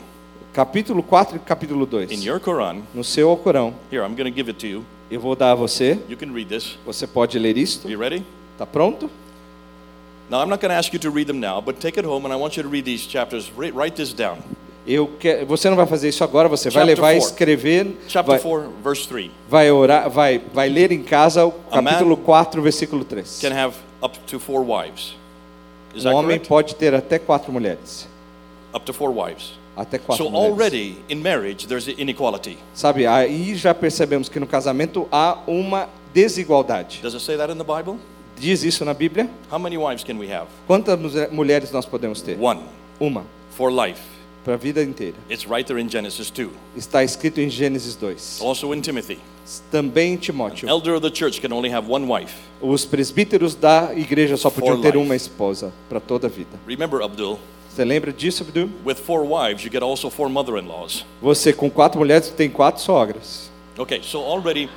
capítulo 0.52 1.02
4 1.02 1.36
e 1.36 1.38
capítulo 1.38 1.84
in 1.84 2.06
2. 2.08 2.26
your 2.26 2.40
Quran. 2.40 2.82
No 2.94 3.04
seu 3.04 3.28
Alcorão, 3.30 3.72
Here, 3.90 4.02
I'm 4.04 4.14
going 4.16 4.30
to 4.30 4.34
give 4.36 4.50
it 4.50 4.58
to 4.60 4.66
you. 4.66 4.84
eu 5.10 5.20
vou 5.20 5.34
dar 5.36 5.52
a 5.52 5.54
você, 5.54 5.98
You 6.08 6.16
can 6.16 6.32
read 6.32 6.48
this. 6.48 6.76
você 6.84 7.06
pode 7.06 7.38
ler 7.38 7.56
isto. 7.56 7.88
You 7.88 7.98
ready? 8.00 8.24
Tá 8.58 8.66
pronto? 8.66 9.08
Now, 10.30 10.40
I'm 10.42 10.48
not 10.48 10.60
going 10.60 10.70
to 10.70 10.76
ask 10.76 10.92
you 10.92 10.98
to 11.00 11.10
read 11.10 11.26
them 11.26 11.40
now, 11.40 11.60
but 11.60 11.80
take 11.80 11.98
it 11.98 12.04
home 12.06 12.24
and 12.24 12.32
I 12.32 12.36
want 12.36 12.56
you 12.56 12.62
to 12.62 12.68
read 12.68 12.84
these 12.84 13.02
chapters. 13.04 13.50
Write, 13.56 13.74
write 13.74 13.96
this 13.96 14.12
down. 14.12 14.38
Eu 14.86 15.08
que- 15.18 15.44
você 15.44 15.68
não 15.68 15.76
vai 15.76 15.86
fazer 15.86 16.08
isso 16.08 16.22
agora, 16.24 16.48
você 16.48 16.70
vai 16.70 16.86
Chapter 16.86 16.96
levar 16.96 17.12
e 17.14 17.20
four. 17.20 17.28
escrever, 17.28 17.96
Chapter 18.08 18.30
vai, 18.32 18.40
4, 18.40 18.72
verse 18.82 19.06
3 19.08 19.30
vai 19.48 19.70
orar, 19.70 20.08
vai, 20.08 20.40
vai 20.54 20.68
ler 20.70 20.90
em 20.90 21.02
casa 21.02 21.44
o 21.46 21.52
A 21.70 21.82
man 21.82 21.90
capítulo 21.90 22.16
4, 22.16 22.62
versículo 22.62 23.04
3. 23.04 23.40
can 23.40 23.52
have 23.52 23.76
up 24.02 24.18
to 24.26 24.38
four 24.40 24.62
wives. 24.64 25.14
Is 25.94 26.02
Um 26.04 26.08
that 26.08 26.14
homem 26.14 26.28
correct? 26.38 26.48
pode 26.48 26.74
ter 26.76 26.94
até 26.94 27.18
quatro 27.18 27.52
mulheres. 27.52 28.08
Up 28.74 28.84
to 28.86 28.92
four 28.94 29.10
wives. 29.12 29.52
Até 29.76 29.98
quatro 29.98 30.24
So 30.24 30.30
mulheres. 30.30 30.52
already 30.52 30.96
in 31.10 31.16
marriage, 31.16 31.66
there's 31.66 31.86
inequality. 31.86 32.56
Sabe, 32.72 33.06
aí 33.06 33.54
já 33.56 33.74
percebemos 33.74 34.28
que 34.30 34.40
no 34.40 34.46
casamento 34.46 35.06
há 35.12 35.38
uma 35.46 35.88
desigualdade. 36.14 37.00
Does 37.02 37.14
it 37.14 37.22
say 37.22 37.36
that 37.36 37.52
in 37.52 37.58
the 37.58 37.64
Bible? 37.64 37.96
Diz 38.40 38.64
isso 38.64 38.86
na 38.86 38.94
Bíblia? 38.94 39.28
How 39.52 39.58
many 39.58 39.76
wives 39.76 40.02
can 40.02 40.16
we 40.16 40.32
have? 40.32 40.46
Quantas 40.66 40.98
mulheres 41.30 41.70
nós 41.70 41.84
podemos 41.84 42.22
ter? 42.22 42.38
One 42.40 42.60
Uma, 42.98 43.26
for 43.50 43.70
life. 43.70 44.00
para 44.42 44.54
a 44.54 44.56
vida 44.56 44.82
inteira. 44.82 45.14
It's 45.30 45.44
right 45.44 45.66
there 45.66 45.78
in 45.78 45.90
Genesis 45.90 46.30
2. 46.30 46.48
Está 46.74 47.04
escrito 47.04 47.38
em 47.38 47.50
Gênesis 47.50 47.94
2. 47.96 48.40
Also 48.40 48.74
in 48.74 48.80
Timothy. 48.80 49.18
Também 49.70 50.14
em 50.14 50.16
Timóteo. 50.16 50.66
Elder 50.66 50.94
of 50.94 51.02
the 51.06 51.14
church 51.14 51.38
can 51.42 51.52
only 51.54 51.70
have 51.70 51.86
one 51.92 52.06
wife. 52.10 52.32
Os 52.62 52.86
presbíteros 52.86 53.54
da 53.54 53.90
igreja 53.94 54.38
só 54.38 54.48
podiam 54.48 54.76
For 54.76 54.82
ter 54.82 54.94
life. 54.94 55.04
uma 55.04 55.14
esposa 55.14 55.70
para 55.90 56.00
toda 56.00 56.26
a 56.26 56.30
vida. 56.30 56.58
Remember, 56.66 57.02
Abdul, 57.02 57.38
Você 57.68 57.84
lembra 57.84 58.10
disso, 58.10 58.42
Abdu? 58.42 58.70
with 58.86 58.94
four 58.96 59.22
wives, 59.22 59.62
you 59.64 59.70
get 59.70 59.82
also 59.82 60.08
four 60.08 60.30
mother 60.30 60.56
in 60.56 60.66
laws. 60.66 61.04
Você 61.20 61.52
com 61.52 61.68
quatro 61.70 61.98
mulheres 62.00 62.30
tem 62.30 62.48
quatro 62.48 62.80
sogras. 62.82 63.50
Okay, 63.76 64.00
so 64.02 64.18
already 64.20 64.70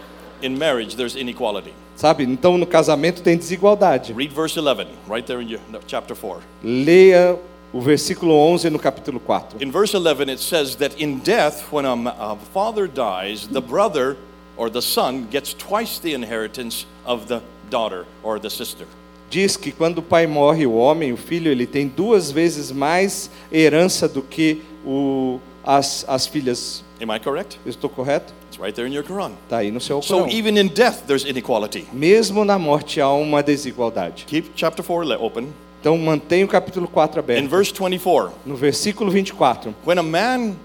in 0.43 0.57
marriage, 0.57 0.95
there's 0.95 1.15
inequality. 1.15 1.73
Sabe? 1.95 2.23
Então 2.23 2.57
no 2.57 2.65
casamento 2.65 3.21
tem 3.21 3.37
desigualdade. 3.37 4.13
Read 4.13 4.33
verse 4.33 4.57
11, 4.57 4.87
right 5.07 5.25
there 5.25 5.41
in 5.41 5.49
your, 5.49 5.61
no, 5.71 5.79
chapter 5.87 6.15
4. 6.15 6.41
Leia 6.63 7.39
o 7.71 7.81
versículo 7.81 8.33
11 8.33 8.69
no 8.69 8.77
capítulo 8.77 9.19
4. 9.19 9.63
In 9.63 9.71
verse 9.71 9.95
11, 9.95 10.29
it 10.29 10.39
says 10.39 10.75
that 10.75 10.99
in 11.01 11.19
death, 11.19 11.71
when 11.71 11.85
a, 11.85 11.93
a 12.19 12.35
father 12.53 12.87
dies, 12.87 13.47
the 13.47 13.61
brother 13.61 14.17
or 14.57 14.69
the 14.69 14.81
son 14.81 15.27
gets 15.29 15.53
twice 15.53 15.99
the 15.99 16.13
inheritance 16.13 16.85
of 17.05 17.27
the 17.27 17.41
daughter 17.69 18.05
or 18.21 18.39
the 18.39 18.49
sister. 18.49 18.85
Diz 19.29 19.57
que 19.57 19.71
quando 19.71 19.97
o 19.97 20.01
pai 20.03 20.27
morre, 20.27 20.67
o 20.67 20.73
homem, 20.73 21.11
o 21.11 21.17
filho, 21.17 21.51
ele 21.51 21.65
tem 21.65 21.87
duas 21.87 22.31
vezes 22.31 22.71
mais 22.71 23.31
herança 23.51 24.07
do 24.07 24.21
que 24.21 24.61
o, 24.85 25.39
as, 25.65 26.05
as 26.07 26.27
filhas. 26.27 26.83
Am 27.01 27.09
I 27.11 27.19
correct? 27.19 27.57
Estou 27.65 27.89
correto? 27.89 28.33
It's 28.49 28.59
right 28.59 28.73
there 28.75 28.87
in 28.87 28.93
your 28.93 29.03
Quran. 29.03 29.31
Está 29.45 29.57
aí 29.57 29.71
no 29.71 29.79
seu 29.81 30.01
So 30.01 30.21
Corão. 30.25 30.29
even 30.31 30.57
in 30.57 30.67
death, 30.69 31.03
there's 31.07 31.25
inequality. 31.25 31.85
Mesmo 31.91 32.45
na 32.45 32.57
morte 32.59 33.01
há 33.01 33.09
uma 33.11 33.41
desigualdade. 33.43 34.25
Keep 34.27 34.51
chapter 34.55 34.83
4 34.83 35.05
le- 35.07 35.17
open. 35.17 35.53
Então 35.81 35.97
mantenha 35.97 36.45
o 36.45 36.47
capítulo 36.47 36.87
4 36.87 37.17
In 37.17 37.19
aberto. 37.23 37.49
verse 37.49 37.73
24, 37.73 38.31
No 38.45 38.55
versículo 38.55 39.11
24, 39.11 39.73
when 39.85 39.97
a 39.99 40.03
man 40.03 40.55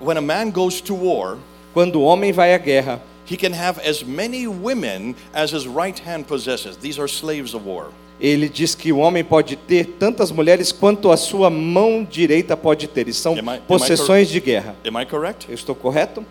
when 0.00 0.18
a 0.18 0.20
man 0.20 0.50
goes 0.50 0.80
to 0.82 0.94
war, 0.94 1.38
quando 1.72 1.96
o 2.00 2.02
homem 2.02 2.32
vai 2.32 2.52
à 2.54 2.58
guerra, 2.58 3.00
he 3.24 3.36
can 3.36 3.52
have 3.54 3.78
as 3.88 4.02
many 4.02 4.46
women 4.48 5.14
as 5.32 5.52
his 5.52 5.64
right 5.66 5.98
hand 6.04 6.24
possesses. 6.26 6.76
These 6.76 6.98
are 7.00 7.08
slaves 7.08 7.54
of 7.54 7.64
war. 7.64 7.86
Ele 8.22 8.48
diz 8.48 8.74
que 8.76 8.92
o 8.92 8.98
homem 8.98 9.24
pode 9.24 9.56
ter 9.56 9.84
tantas 9.98 10.30
mulheres 10.30 10.70
quanto 10.70 11.10
a 11.10 11.16
sua 11.16 11.50
mão 11.50 12.06
direita 12.08 12.56
pode 12.56 12.86
ter. 12.86 13.08
E 13.08 13.12
são 13.12 13.32
Am 13.32 13.38
I- 13.50 13.56
am 13.56 13.60
possessões 13.66 14.28
de 14.28 14.38
guerra. 14.38 14.76
Am 14.86 14.96
I 15.02 15.04
correct? 15.04 15.46
Eu 15.48 15.54
estou 15.56 15.74
correto? 15.74 16.24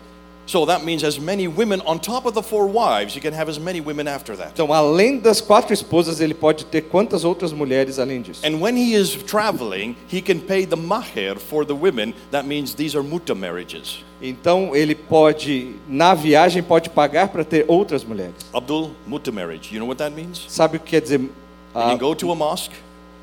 So 0.44 0.66
that 0.66 0.84
means 0.84 1.04
as 1.04 1.18
many 1.18 1.46
women 1.46 1.80
on 1.86 1.98
top 1.98 2.26
of 2.26 2.34
the 2.34 2.42
four 2.42 2.66
wives, 2.66 3.14
he 3.14 3.20
can 3.20 3.32
have 3.32 3.48
as 3.48 3.58
many 3.58 3.80
women 3.80 4.08
after 4.08 4.36
that. 4.36 4.50
Então, 4.52 4.72
além 4.72 5.18
das 5.18 5.40
quatro 5.40 5.72
esposas, 5.72 6.20
ele 6.20 6.34
pode 6.34 6.64
ter 6.64 6.80
quantas 6.82 7.24
outras 7.24 7.52
mulheres 7.52 7.98
além 7.98 8.20
disso? 8.20 8.40
And 8.44 8.56
when 8.60 8.76
he 8.76 8.94
is 8.94 9.10
traveling, 9.24 9.94
he 10.12 10.20
can 10.20 10.38
pay 10.40 10.66
the 10.66 10.74
maher 10.76 11.38
for 11.38 11.64
the 11.64 11.74
women. 11.74 12.12
That 12.32 12.46
means 12.46 12.74
these 12.74 12.96
are 12.98 13.06
muta 13.06 13.34
marriages. 13.36 14.02
Então, 14.20 14.74
ele 14.74 14.94
pode, 14.96 15.76
na 15.88 16.12
viagem, 16.14 16.62
pode 16.62 16.90
pagar 16.90 17.28
para 17.28 17.44
ter 17.44 17.64
outras 17.68 18.02
mulheres. 18.02 18.34
Abdul, 18.52 18.90
muta 19.06 19.30
marriage. 19.30 19.72
You 19.72 19.78
know 19.78 19.88
what 19.88 19.98
that 19.98 20.14
means? 20.14 20.44
Sabe 20.48 20.76
o 20.76 20.80
que 20.80 20.90
quer 20.90 21.02
dizer? 21.02 21.20
Ah, 21.74 21.90
can 21.90 21.98
go 21.98 22.14
to 22.14 22.30
a 22.30 22.34
mosque 22.34 22.74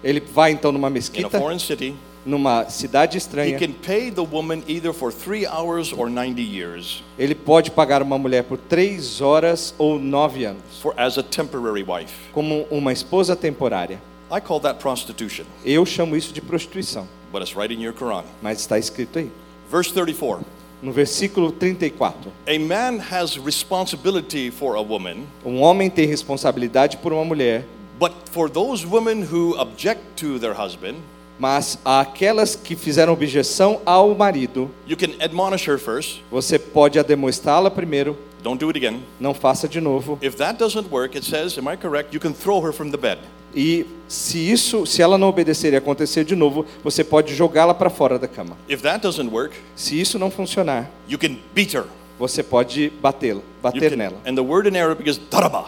ele 0.03 0.19
vai 0.21 0.51
então 0.51 0.71
numa 0.71 0.87
in 0.87 0.91
a 0.91 0.93
mesquita, 0.93 1.29
foreign 1.39 1.59
city. 1.59 1.93
numa 2.25 2.69
cidade 2.69 3.15
He 3.15 3.17
estranha. 3.17 3.57
can 3.59 3.73
pay 3.73 4.09
the 4.11 4.21
woman 4.21 4.63
either 4.67 4.93
for 4.93 5.11
three 5.11 5.45
hours 5.45 5.91
or 5.93 6.09
90 6.09 6.41
years 6.41 7.03
Ele 7.17 7.35
pode 7.35 7.71
pagar 7.71 8.01
uma 8.01 8.17
mulher 8.17 8.43
por 8.43 8.57
três 8.57 9.19
horas 9.21 9.73
ou 9.77 9.99
nove 9.99 10.45
anos, 10.45 10.61
for 10.81 10.93
as 10.97 11.17
a 11.17 11.23
temporary 11.23 11.83
wife. 11.83 12.13
como 12.33 12.65
uma 12.71 12.93
esposa 12.93 13.35
temporária. 13.35 14.01
I 14.31 14.39
call 14.39 14.59
that 14.61 14.79
prostitution, 14.79 15.43
Eu 15.65 15.85
chamo 15.85 16.15
isso 16.15 16.31
de 16.33 16.39
prostituição, 16.41 17.07
but 17.31 17.41
it's 17.41 17.55
right 17.55 17.73
in 17.73 17.81
your 17.83 17.93
Quran. 17.93 18.23
mas 18.41 18.59
está 18.59 18.77
escrito 18.79 19.19
aí. 19.19 19.31
Verse 19.71 19.91
34. 19.93 20.45
No 20.81 20.93
versículo 20.93 21.51
34, 21.51 22.31
A 22.47 22.57
man 22.57 22.99
has 23.11 23.35
responsibility 23.37 24.49
for 24.49 24.75
a 24.77 24.81
woman, 24.81 25.25
um 25.45 25.61
homem 25.61 25.89
tem 25.89 26.07
responsabilidade 26.07 26.97
por 26.97 27.11
uma 27.11 27.25
mulher, 27.25 27.65
but 27.99 28.11
for 28.31 28.49
those 28.49 28.85
women 28.87 29.23
who 29.29 29.55
object 29.59 30.01
to 30.17 30.39
their 30.39 30.53
husband, 30.53 30.95
mas 31.37 31.77
aquelas 31.85 32.55
que 32.55 32.75
fizeram 32.75 33.13
objeção 33.13 33.81
ao 33.85 34.13
marido, 34.15 34.69
you 34.87 34.97
can 34.97 35.09
admonish 35.23 35.67
her 35.67 35.77
first. 35.79 36.21
você 36.31 36.57
pode 36.59 36.99
ademoestá-la 36.99 37.69
primeiro, 37.71 38.17
Don't 38.43 38.57
do 38.59 38.67
it 38.69 38.77
again. 38.77 39.01
não 39.19 39.33
faça 39.33 39.67
de 39.67 39.79
novo. 39.81 40.17
If 40.21 40.35
that 40.35 40.57
doesn't 40.57 40.89
work, 40.91 41.17
it 41.17 41.25
says, 41.25 41.57
am 41.57 41.67
I 41.71 41.75
correct? 41.77 42.13
You 42.13 42.19
can 42.21 42.33
throw 42.33 42.61
her 42.65 42.71
from 42.73 42.89
the 42.91 42.97
bed. 42.97 43.19
E 43.55 43.85
se 44.07 44.37
isso, 44.37 44.85
se 44.85 45.01
ela 45.01 45.17
não 45.17 45.27
obedecer 45.29 45.73
e 45.73 45.75
acontecer 45.75 46.23
de 46.23 46.35
novo, 46.35 46.65
você 46.83 47.03
pode 47.03 47.33
jogá-la 47.33 47.73
para 47.73 47.89
fora 47.89 48.19
da 48.19 48.27
cama. 48.27 48.55
If 48.69 48.81
that 48.83 49.01
doesn't 49.01 49.29
work, 49.33 49.55
Se 49.75 49.99
isso 49.99 50.19
não 50.19 50.29
funcionar, 50.29 50.89
you 51.09 51.17
can 51.17 51.35
beat 51.53 51.73
her. 51.73 51.85
você 52.19 52.43
pode 52.43 52.91
batê-la, 53.01 53.39
You 53.39 53.43
bater 53.61 53.89
can- 53.91 53.95
nela. 53.97 54.17
and 54.25 54.35
the 54.35 54.41
word 54.41 54.67
in 54.69 54.77
Arabic 54.77 55.09
is 55.09 55.17
daraba, 55.17 55.65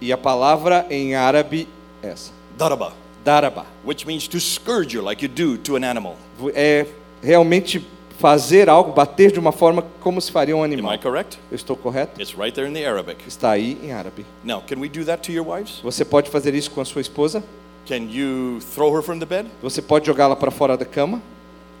E 0.00 0.12
a 0.12 0.18
palavra 0.18 0.86
em 0.90 1.14
árabe 1.14 1.68
é 2.02 2.08
essa, 2.08 2.32
daraba, 2.56 2.92
daraba. 3.24 3.66
which 3.84 4.06
means 4.06 4.26
to 4.26 4.40
scourge 4.40 4.96
you 4.96 5.02
like 5.04 5.22
you 5.24 5.28
do 5.28 5.58
to 5.58 5.76
an 5.76 5.84
animal. 5.84 6.16
É 6.54 6.86
realmente 7.22 7.86
fazer 8.18 8.68
algo, 8.68 8.92
bater 8.92 9.32
de 9.32 9.38
uma 9.38 9.52
forma 9.52 9.84
como 10.00 10.20
se 10.20 10.30
faria 10.30 10.54
um 10.56 10.62
Am 10.62 10.72
animal. 10.72 10.94
I 10.94 10.98
correct? 10.98 11.38
Eu 11.50 11.56
estou 11.56 11.74
correto? 11.76 12.20
It's 12.20 12.34
right 12.34 12.52
there 12.54 12.68
in 12.68 12.74
the 12.74 12.86
Arabic. 12.86 13.26
Está 13.26 13.50
aí 13.50 13.78
em 13.82 13.92
árabe. 13.92 14.26
Now, 14.44 14.62
can 14.62 14.78
we 14.78 14.88
do 14.88 15.04
that 15.06 15.22
to 15.26 15.32
your 15.32 15.46
wives? 15.48 15.80
Você 15.82 16.04
pode 16.04 16.30
fazer 16.30 16.54
isso 16.54 16.70
com 16.70 16.80
a 16.80 16.84
sua 16.84 17.00
esposa? 17.00 17.42
Can 17.86 18.08
you 18.10 18.58
throw 18.74 18.94
her 18.94 19.02
from 19.02 19.18
the 19.18 19.26
bed? 19.26 19.48
Você 19.62 19.80
pode 19.82 20.06
jogá-la 20.06 20.36
para 20.36 20.50
fora 20.50 20.76
da 20.76 20.84
cama? 20.84 21.20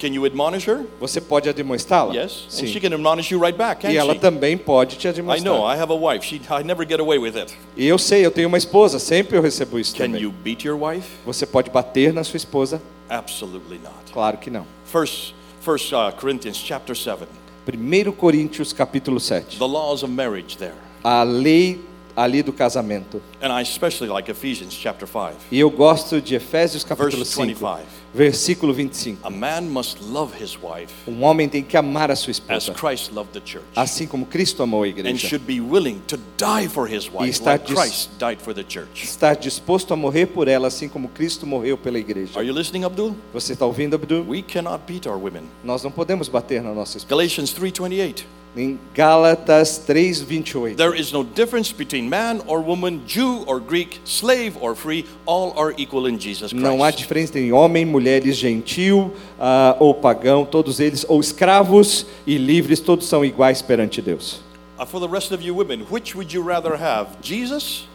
Can 0.00 0.14
you 0.14 0.24
admonish 0.24 0.66
her? 0.66 0.86
Você 0.98 1.20
pode 1.20 1.48
admoestá-la? 1.48 2.14
Yes. 2.14 2.46
And 2.50 2.66
she 2.66 2.72
Sim. 2.72 2.80
can 2.80 2.94
admonish 2.94 3.30
you 3.30 3.38
right 3.38 3.56
back, 3.56 3.82
can't 3.82 3.92
E 3.94 3.98
ela 3.98 4.14
she? 4.14 4.18
também 4.18 4.56
pode 4.56 4.96
te 4.96 5.06
I 5.06 5.10
admoestar. 5.10 5.44
know, 5.44 5.64
I 5.70 5.76
have 5.78 5.92
a 5.92 5.94
wife. 5.96 6.24
She, 6.26 6.40
I 6.50 6.62
never 6.64 6.86
get 6.88 7.00
away 7.00 7.18
with 7.18 7.36
it. 7.36 7.52
E 7.76 7.86
eu 7.86 7.98
sei, 7.98 8.24
eu 8.24 8.30
tenho 8.30 8.48
uma 8.48 8.56
esposa, 8.56 8.98
sempre 8.98 9.36
eu 9.36 9.42
recebo 9.42 9.78
isso 9.78 9.94
Can 9.94 10.06
também. 10.06 10.22
you 10.22 10.32
beat 10.32 10.64
your 10.64 10.78
wife? 10.82 11.06
Você 11.26 11.44
pode 11.44 11.68
bater 11.70 12.14
na 12.14 12.24
sua 12.24 12.38
esposa? 12.38 12.80
Absolutely 13.10 13.78
not. 13.78 14.10
Claro 14.12 14.38
que 14.38 14.48
não. 14.50 14.66
First, 14.86 15.34
First 15.60 15.92
uh, 15.92 16.10
Corinthians 16.18 16.56
chapter 16.56 16.96
7. 16.96 17.24
1 17.70 18.12
Coríntios 18.12 18.72
capítulo 18.72 19.20
7. 19.20 19.58
The 19.58 19.64
laws 19.66 20.02
of 20.02 20.10
marriage 20.10 20.56
there. 20.56 20.72
A 21.04 21.22
lei 21.22 21.78
ali 22.16 22.42
do 22.42 22.52
casamento. 22.54 23.20
And 23.42 23.52
I 23.52 23.62
especially 23.62 24.10
like 24.10 24.30
Ephesians 24.30 24.72
chapter 24.72 25.06
5. 25.06 25.34
E 25.52 25.60
eu 25.60 25.70
gosto 25.70 26.20
de 26.22 26.34
Efésios 26.34 26.84
capítulo 26.84 27.18
Verse 27.18 27.32
5, 27.32 27.46
25. 27.46 27.99
Versículo 28.14 28.72
25. 28.72 29.20
A 29.26 29.30
man 29.30 29.62
must 29.62 29.98
love 30.02 30.32
his 30.42 30.56
wife 30.60 30.92
Um 31.06 31.22
homem 31.22 31.48
tem 31.48 31.62
que 31.62 31.76
amar 31.76 32.10
a 32.10 32.16
sua 32.16 32.30
as 32.32 32.38
esposa, 32.38 32.72
Christ 32.74 33.12
loved 33.12 33.32
the 33.32 33.40
church. 33.40 33.64
assim 33.76 34.06
como 34.06 34.26
Cristo 34.26 34.62
amou 34.62 34.82
a 34.82 34.86
And 34.86 34.90
igreja. 34.90 35.28
should 35.28 35.44
be 35.44 35.60
willing 35.60 36.00
to 36.06 36.16
die 36.36 36.68
for 36.68 36.88
his 36.88 37.08
wife 37.12 37.28
está 37.30 37.52
like 37.52 37.66
dis- 37.66 37.74
Christ 37.74 38.10
died 38.18 38.40
for 38.42 38.52
the 38.54 38.64
church. 38.64 39.04
Estar 39.04 39.36
disposto 39.36 39.92
a 39.94 39.96
morrer 39.96 40.26
por 40.26 40.48
ela, 40.48 40.68
assim 40.68 40.88
como 40.88 41.08
Cristo 41.08 41.46
morreu 41.46 41.78
pela 41.78 41.98
igreja. 41.98 42.32
Are 42.38 42.46
you 42.46 42.52
listening, 42.54 42.84
Abdul? 42.84 43.14
Você 43.32 43.52
está 43.52 43.64
ouvindo, 43.66 43.94
Abdul? 43.94 44.24
We 44.28 44.42
cannot 44.42 44.80
beat 44.86 45.06
our 45.06 45.16
women. 45.16 45.44
Nós 45.62 45.82
não 45.84 45.90
podemos 45.90 46.28
bater 46.28 46.62
na 46.62 46.74
nossa 46.74 46.96
esposa. 46.98 47.10
Galatians 47.10 47.52
3:28. 47.52 48.24
Em 48.56 48.78
Gálatas 48.92 49.78
3:28. 49.86 50.76
There 50.76 50.98
is 50.98 51.12
no 51.12 51.22
difference 51.22 51.72
between 51.72 52.08
man 52.08 52.40
or 52.48 52.60
woman, 52.60 53.00
Jew 53.06 53.44
or 53.46 53.60
Greek, 53.60 54.00
slave 54.04 54.54
or 54.60 54.74
free, 54.74 55.04
all 55.24 55.52
are 55.56 55.72
equal 55.78 56.08
in 56.08 56.18
Jesus 56.18 56.50
Christ. 56.50 56.54
Não 56.54 56.82
há 56.82 56.90
diferença 56.90 57.38
em 57.38 57.52
homem, 57.52 57.84
mulheres, 57.84 58.36
gentil 58.36 59.12
ah, 59.38 59.76
ou 59.78 59.94
pagão, 59.94 60.44
todos 60.44 60.80
eles, 60.80 61.06
ou 61.08 61.20
escravos 61.20 62.06
e 62.26 62.36
livres, 62.36 62.80
todos 62.80 63.06
são 63.06 63.24
iguais 63.24 63.62
perante 63.62 64.02
Deus. 64.02 64.40
Uh, 64.80 64.86
for 64.86 64.98
the 64.98 65.06
rest 65.06 65.30
of 65.30 65.44
you 65.44 65.54
women, 65.54 65.86
which 65.90 66.16
would 66.16 66.34
you 66.34 66.42
rather 66.42 66.74
have, 66.74 67.08
Jesus 67.22 67.86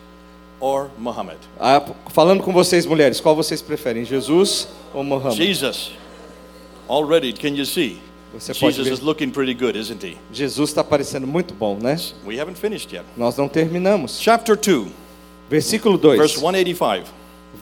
or 0.62 0.90
Muhammad? 0.98 1.38
Ah, 1.60 1.84
falando 2.12 2.42
com 2.44 2.54
vocês, 2.54 2.86
mulheres, 2.86 3.20
qual 3.20 3.36
vocês 3.36 3.62
preferem, 3.62 4.06
Jesus 4.06 4.70
ou 4.94 5.04
Muhammad? 5.04 5.36
Jesus. 5.36 5.92
Already, 6.88 7.34
can 7.34 7.56
you 7.56 7.66
see? 7.66 8.00
Você 8.38 8.54
pode 8.54 8.76
Jesus 8.76 8.88
ver. 8.88 8.94
is 8.94 9.00
looking 9.02 9.32
pretty 9.32 9.54
good, 9.54 9.78
isn't 9.78 10.04
he? 10.04 10.18
Jesus 10.32 10.70
está 10.70 10.84
parecendo 10.84 11.26
muito 11.26 11.54
bom, 11.54 11.78
né? 11.82 11.96
We 12.26 12.40
haven't 12.40 12.56
finished 12.60 12.94
yet. 12.94 13.06
Nós 13.18 13.36
não 13.38 13.48
terminamos. 13.48 14.20
Chapter 14.20 14.58
2, 14.58 14.88
Versículo 15.50 15.98
2. 15.98 16.18
verse 16.18 16.38
185. 16.40 17.06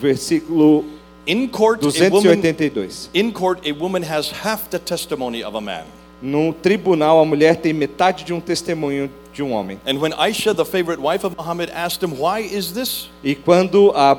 Versículo 0.01 0.85
In 1.25 1.47
court, 1.47 1.81
a 1.83 2.09
woman 2.09 2.21
282. 2.41 3.09
in 3.13 3.31
court 3.31 3.65
a 3.65 3.71
woman 3.73 4.03
has 4.03 4.29
half 4.31 4.69
the 4.69 4.79
testimony 4.79 5.43
of 5.43 5.55
a 5.55 5.61
man. 5.61 5.85
No 6.21 6.53
tribunal, 6.53 7.19
a 7.21 7.25
mulher 7.25 7.57
tem 7.57 7.73
metade 7.73 8.23
de 8.23 8.33
um 8.33 8.39
testemunho 8.39 9.09
de 9.33 9.41
um 9.43 9.51
homem. 9.51 9.79
And 9.85 9.99
when 9.99 10.13
Aisha, 10.13 10.53
the 10.55 10.65
favorite 10.65 11.01
wife 11.01 11.25
of 11.25 11.35
Muhammad, 11.37 11.69
asked 11.73 12.01
him, 12.03 12.17
"Why 12.17 12.41
is 12.41 12.71
this?" 12.73 13.09
E 13.23 13.35
quando 13.35 13.91
a 13.95 14.15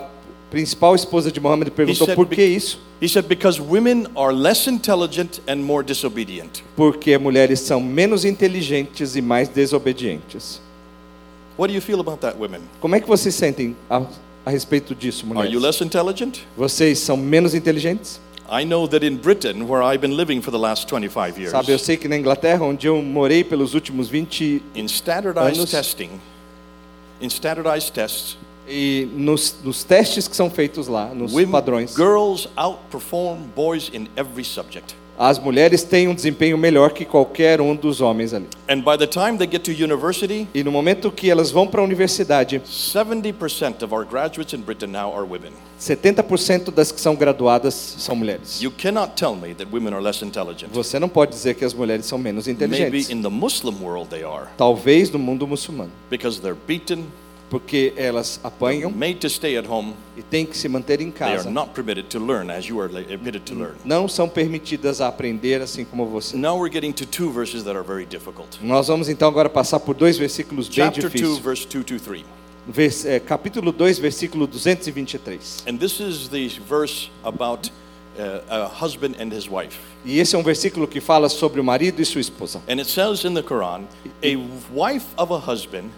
principal 0.55 0.95
esposa 0.95 1.31
de 1.31 1.41
Muhammad 1.41 1.69
perguntou 1.71 2.07
por 2.15 2.27
que 2.27 2.43
isso, 2.45 2.79
He 3.03 3.09
said, 3.09 3.27
"Because 3.27 3.61
women 3.61 4.07
are 4.17 4.33
less 4.33 4.69
intelligent 4.71 5.41
and 5.49 5.57
more 5.57 5.85
disobedient." 5.85 6.63
porque 6.77 7.19
mulheres 7.19 7.61
são 7.61 7.81
menos 7.81 8.25
inteligentes 8.25 9.17
e 9.17 9.21
mais 9.21 9.49
desobedientes. 9.49 10.61
What 11.59 11.69
do 11.71 11.75
you 11.77 11.83
feel 11.83 12.01
about 12.01 12.19
that, 12.21 12.37
women? 12.39 12.61
Como 12.81 12.95
é 12.95 13.01
que 13.01 13.07
vocês 13.07 13.35
sentem 13.35 13.77
a, 13.89 14.03
a 14.47 14.51
respeito 14.51 14.95
disso, 14.95 15.25
Are 15.37 15.49
you 15.49 15.61
mulheres? 15.61 15.63
less 15.63 15.85
intelligent? 15.85 16.39
Vocês 16.57 16.99
são 16.99 17.17
menos 17.17 17.55
inteligentes? 17.55 18.21
I 18.51 18.65
know 18.65 18.87
that 18.89 19.05
in 19.07 19.17
Britain, 19.17 19.63
where 19.67 19.83
I've 19.83 20.01
been 20.01 20.17
living 20.17 20.43
for 20.43 20.51
the 20.51 20.59
last 20.59 20.87
25 20.89 21.39
years, 21.39 21.51
Sabe, 21.53 21.73
eu 21.73 21.79
sei 21.79 21.97
que 21.97 22.09
na 22.09 22.17
Inglaterra, 22.17 22.65
onde 22.65 22.87
eu 22.87 23.01
morei 23.03 23.43
pelos 23.43 23.73
últimos 23.75 24.09
20 24.09 24.63
in 24.75 24.85
standardized 24.87 25.57
Anos. 25.59 25.71
testing, 25.71 26.11
in 27.21 27.29
standardized 27.29 27.93
tests, 27.95 28.37
e 28.69 29.09
nos, 29.13 29.57
nos 29.63 29.85
testes 29.85 30.27
que 30.29 30.37
são 30.37 30.49
feitos 30.51 30.89
lá, 30.89 31.07
nos 31.15 31.33
women, 31.33 31.51
padrões, 31.51 31.95
girls 31.95 32.49
outperform 32.57 33.39
boys 33.55 33.91
in 33.93 34.07
every 34.17 34.45
subject. 34.45 34.95
as 35.17 35.39
mulheres 35.39 35.85
têm 35.85 36.09
um 36.09 36.15
desempenho 36.15 36.59
melhor 36.59 36.91
que 36.93 37.05
qualquer 37.05 37.61
um 37.61 37.77
dos 37.77 38.01
homens 38.01 38.35
ali. 38.35 38.47
And 38.69 38.81
by 38.81 38.97
the 38.99 39.07
time 39.07 39.39
they 39.39 39.47
get 39.49 39.63
to 39.63 39.71
university, 39.71 40.49
E 40.53 40.65
no 40.65 40.73
momento 40.73 41.11
que 41.13 41.31
elas 41.31 41.53
vão 41.53 41.69
para 41.69 41.81
a 41.81 41.85
universidade, 41.85 42.61
70% 43.13 43.85
of 43.85 43.95
our 43.95 44.05
graduates 44.05 44.53
in 44.55 44.63
Britain 44.63 44.89
now 44.89 45.13
are 45.15 45.23
women. 45.25 45.53
70% 45.79 46.73
das 46.73 46.91
que 46.91 47.01
são 47.01 47.15
graduadas 47.15 47.75
são 47.75 48.17
mulheres. 48.17 48.61
You 48.61 48.73
cannot 48.73 49.13
tell 49.15 49.37
me 49.37 49.55
that 49.55 49.71
women 49.73 49.93
are 49.95 50.03
less 50.03 50.25
intelligent. 50.25 50.73
Você 50.73 50.99
não 50.99 51.09
pode 51.09 51.31
dizer 51.33 51.55
que 51.55 51.65
as 51.65 51.75
mulheres 51.75 52.07
são 52.07 52.19
menos 52.19 52.47
Maybe 52.47 52.65
inteligentes. 52.65 53.11
in 53.11 53.23
the 53.23 53.29
Muslim 53.29 53.83
world 53.83 54.09
they 54.11 54.25
are, 54.25 54.47
Talvez 54.57 55.11
no 55.11 55.19
mundo 55.19 55.47
muçulmano, 55.47 55.91
because 56.11 56.41
they're 56.41 56.57
beaten, 56.67 57.05
porque 57.55 57.93
elas 57.97 58.41
apanham 58.43 58.91
made 58.91 59.15
to 59.17 59.29
stay 59.31 59.57
at 59.57 59.65
home. 59.69 59.95
e 60.17 60.23
têm 60.23 60.45
que 60.45 60.57
se 60.59 60.69
manter 60.69 61.01
em 61.01 61.11
They 61.13 61.27
are 61.29 61.37
casa. 61.37 61.51
not 61.51 61.71
permitted 61.73 62.07
to 62.09 62.19
learn 62.19 62.51
as 62.51 62.65
you 62.67 62.81
are 62.81 62.93
la- 62.93 63.03
permitted 63.03 63.43
to 63.45 63.55
learn. 63.55 63.75
Não 63.85 64.09
são 64.09 64.29
permitidas 64.29 65.01
a 65.01 65.07
aprender 65.07 65.61
assim 65.63 65.85
como 65.85 66.05
você. 66.07 66.37
Now 66.37 66.59
we're 66.61 66.73
getting 66.73 66.91
to 66.93 67.07
two 67.07 67.31
verses 67.31 67.63
that 67.63 67.77
are 67.77 67.87
very 67.87 68.05
difficult. 68.07 68.59
Nós 68.61 68.89
vamos 68.89 69.09
então 69.09 69.29
agora 69.29 69.49
passar 69.49 69.79
por 69.79 69.95
dois 69.95 70.19
versículos 70.19 70.67
bem 70.69 70.75
Chapter 70.87 71.03
2, 71.09 71.13
difíceis. 71.13 71.39
verse 71.39 71.67
2 71.69 71.85
to 71.85 72.01
3. 72.01 72.25
Vers- 72.67 73.05
é, 73.05 73.21
capítulo 73.21 73.71
2, 73.71 73.99
versículo 74.01 74.47
223. 74.49 75.65
And 75.69 75.77
this 75.79 76.01
is 76.01 76.29
the 76.29 76.49
verse 76.69 77.09
about 77.23 77.71
uh, 78.19 78.41
a 78.49 78.67
husband 78.85 79.15
and 79.21 79.33
his 79.33 79.49
wife. 79.49 79.79
E 80.05 80.19
esse 80.19 80.35
é 80.35 80.39
um 80.39 80.43
versículo 80.43 80.89
que 80.89 81.01
fala 81.01 81.29
sobre 81.29 81.61
o 81.61 81.65
marido 81.65 82.01
e 82.01 82.05
sua 82.05 82.21
esposa. 82.21 82.61
And 82.69 82.81
it 82.81 82.87
says 82.91 83.25
in 83.25 83.35
the 83.35 83.43
Quran, 83.43 83.83
a 84.23 84.37
wife 84.75 85.07
of 85.17 85.33
a 85.33 85.39
husband 85.39 85.91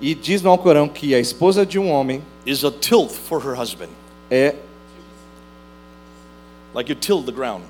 E 0.00 0.14
diz 0.14 0.40
no 0.40 0.50
Alcorão 0.50 0.88
que 0.88 1.14
a 1.14 1.20
esposa 1.20 1.66
de 1.66 1.78
um 1.78 1.90
homem 1.90 2.22
is 2.46 2.64
a 2.64 2.70
tilth 2.70 3.12
for 3.12 3.38
her 3.40 3.54
husband, 3.54 3.90
é 4.30 4.54
like 6.74 6.90
you 6.90 6.96
till 6.96 7.22
the 7.22 7.32
ground. 7.32 7.64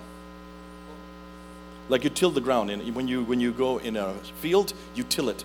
Like 1.89 2.05
you 2.05 2.11
till 2.11 2.31
the 2.31 2.41
ground, 2.41 2.71
and 2.71 2.83
when 2.95 3.09
you 3.09 3.25
when 3.25 3.41
you 3.41 3.53
go 3.53 3.79
in 3.79 3.97
a 3.97 4.15
field, 4.41 4.75
you 4.95 5.03
till 5.03 5.29
it, 5.29 5.45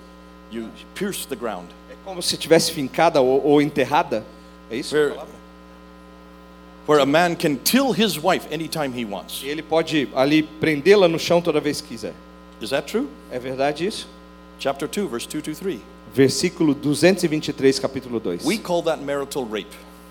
you 0.52 0.70
pierce 0.94 1.26
the 1.26 1.36
ground. 1.36 1.70
é 1.90 1.96
como 2.06 2.22
se 2.22 2.38
tivesse 2.38 2.72
fincada 2.72 3.20
ou, 3.20 3.44
ou 3.44 3.62
enterrada. 3.62 4.24
É 4.70 4.78
isso? 4.78 4.94
Where, 4.94 5.16
where 6.86 7.02
a 7.02 7.06
man 7.06 7.36
can 7.36 7.56
till 7.56 7.94
his 7.94 8.20
wife 8.20 8.48
anytime 8.52 8.94
he 8.94 9.06
wants. 9.06 9.42
Ele 9.44 9.64
pode 9.64 10.08
ali 10.14 10.44
prendê-la 10.44 11.08
no 11.08 11.18
chão 11.18 11.42
toda 11.42 11.60
vez 11.60 11.82
que 11.82 11.88
quiser. 11.88 12.14
Is 12.62 12.70
that 12.70 12.88
true? 12.88 13.08
É 13.32 13.40
verdade 13.40 13.88
isso? 13.88 14.08
Chapter 14.60 14.88
2, 14.88 15.08
verse 15.08 15.28
2 15.28 15.42
to 15.42 15.56
3. 15.56 15.95
Versículo 16.16 16.74
223, 16.74 17.78
capítulo 17.78 18.22
2. 18.22 18.46
We 18.46 18.58
call 18.58 18.82
that 18.84 19.04
marital 19.04 19.44
rape. 19.46 19.68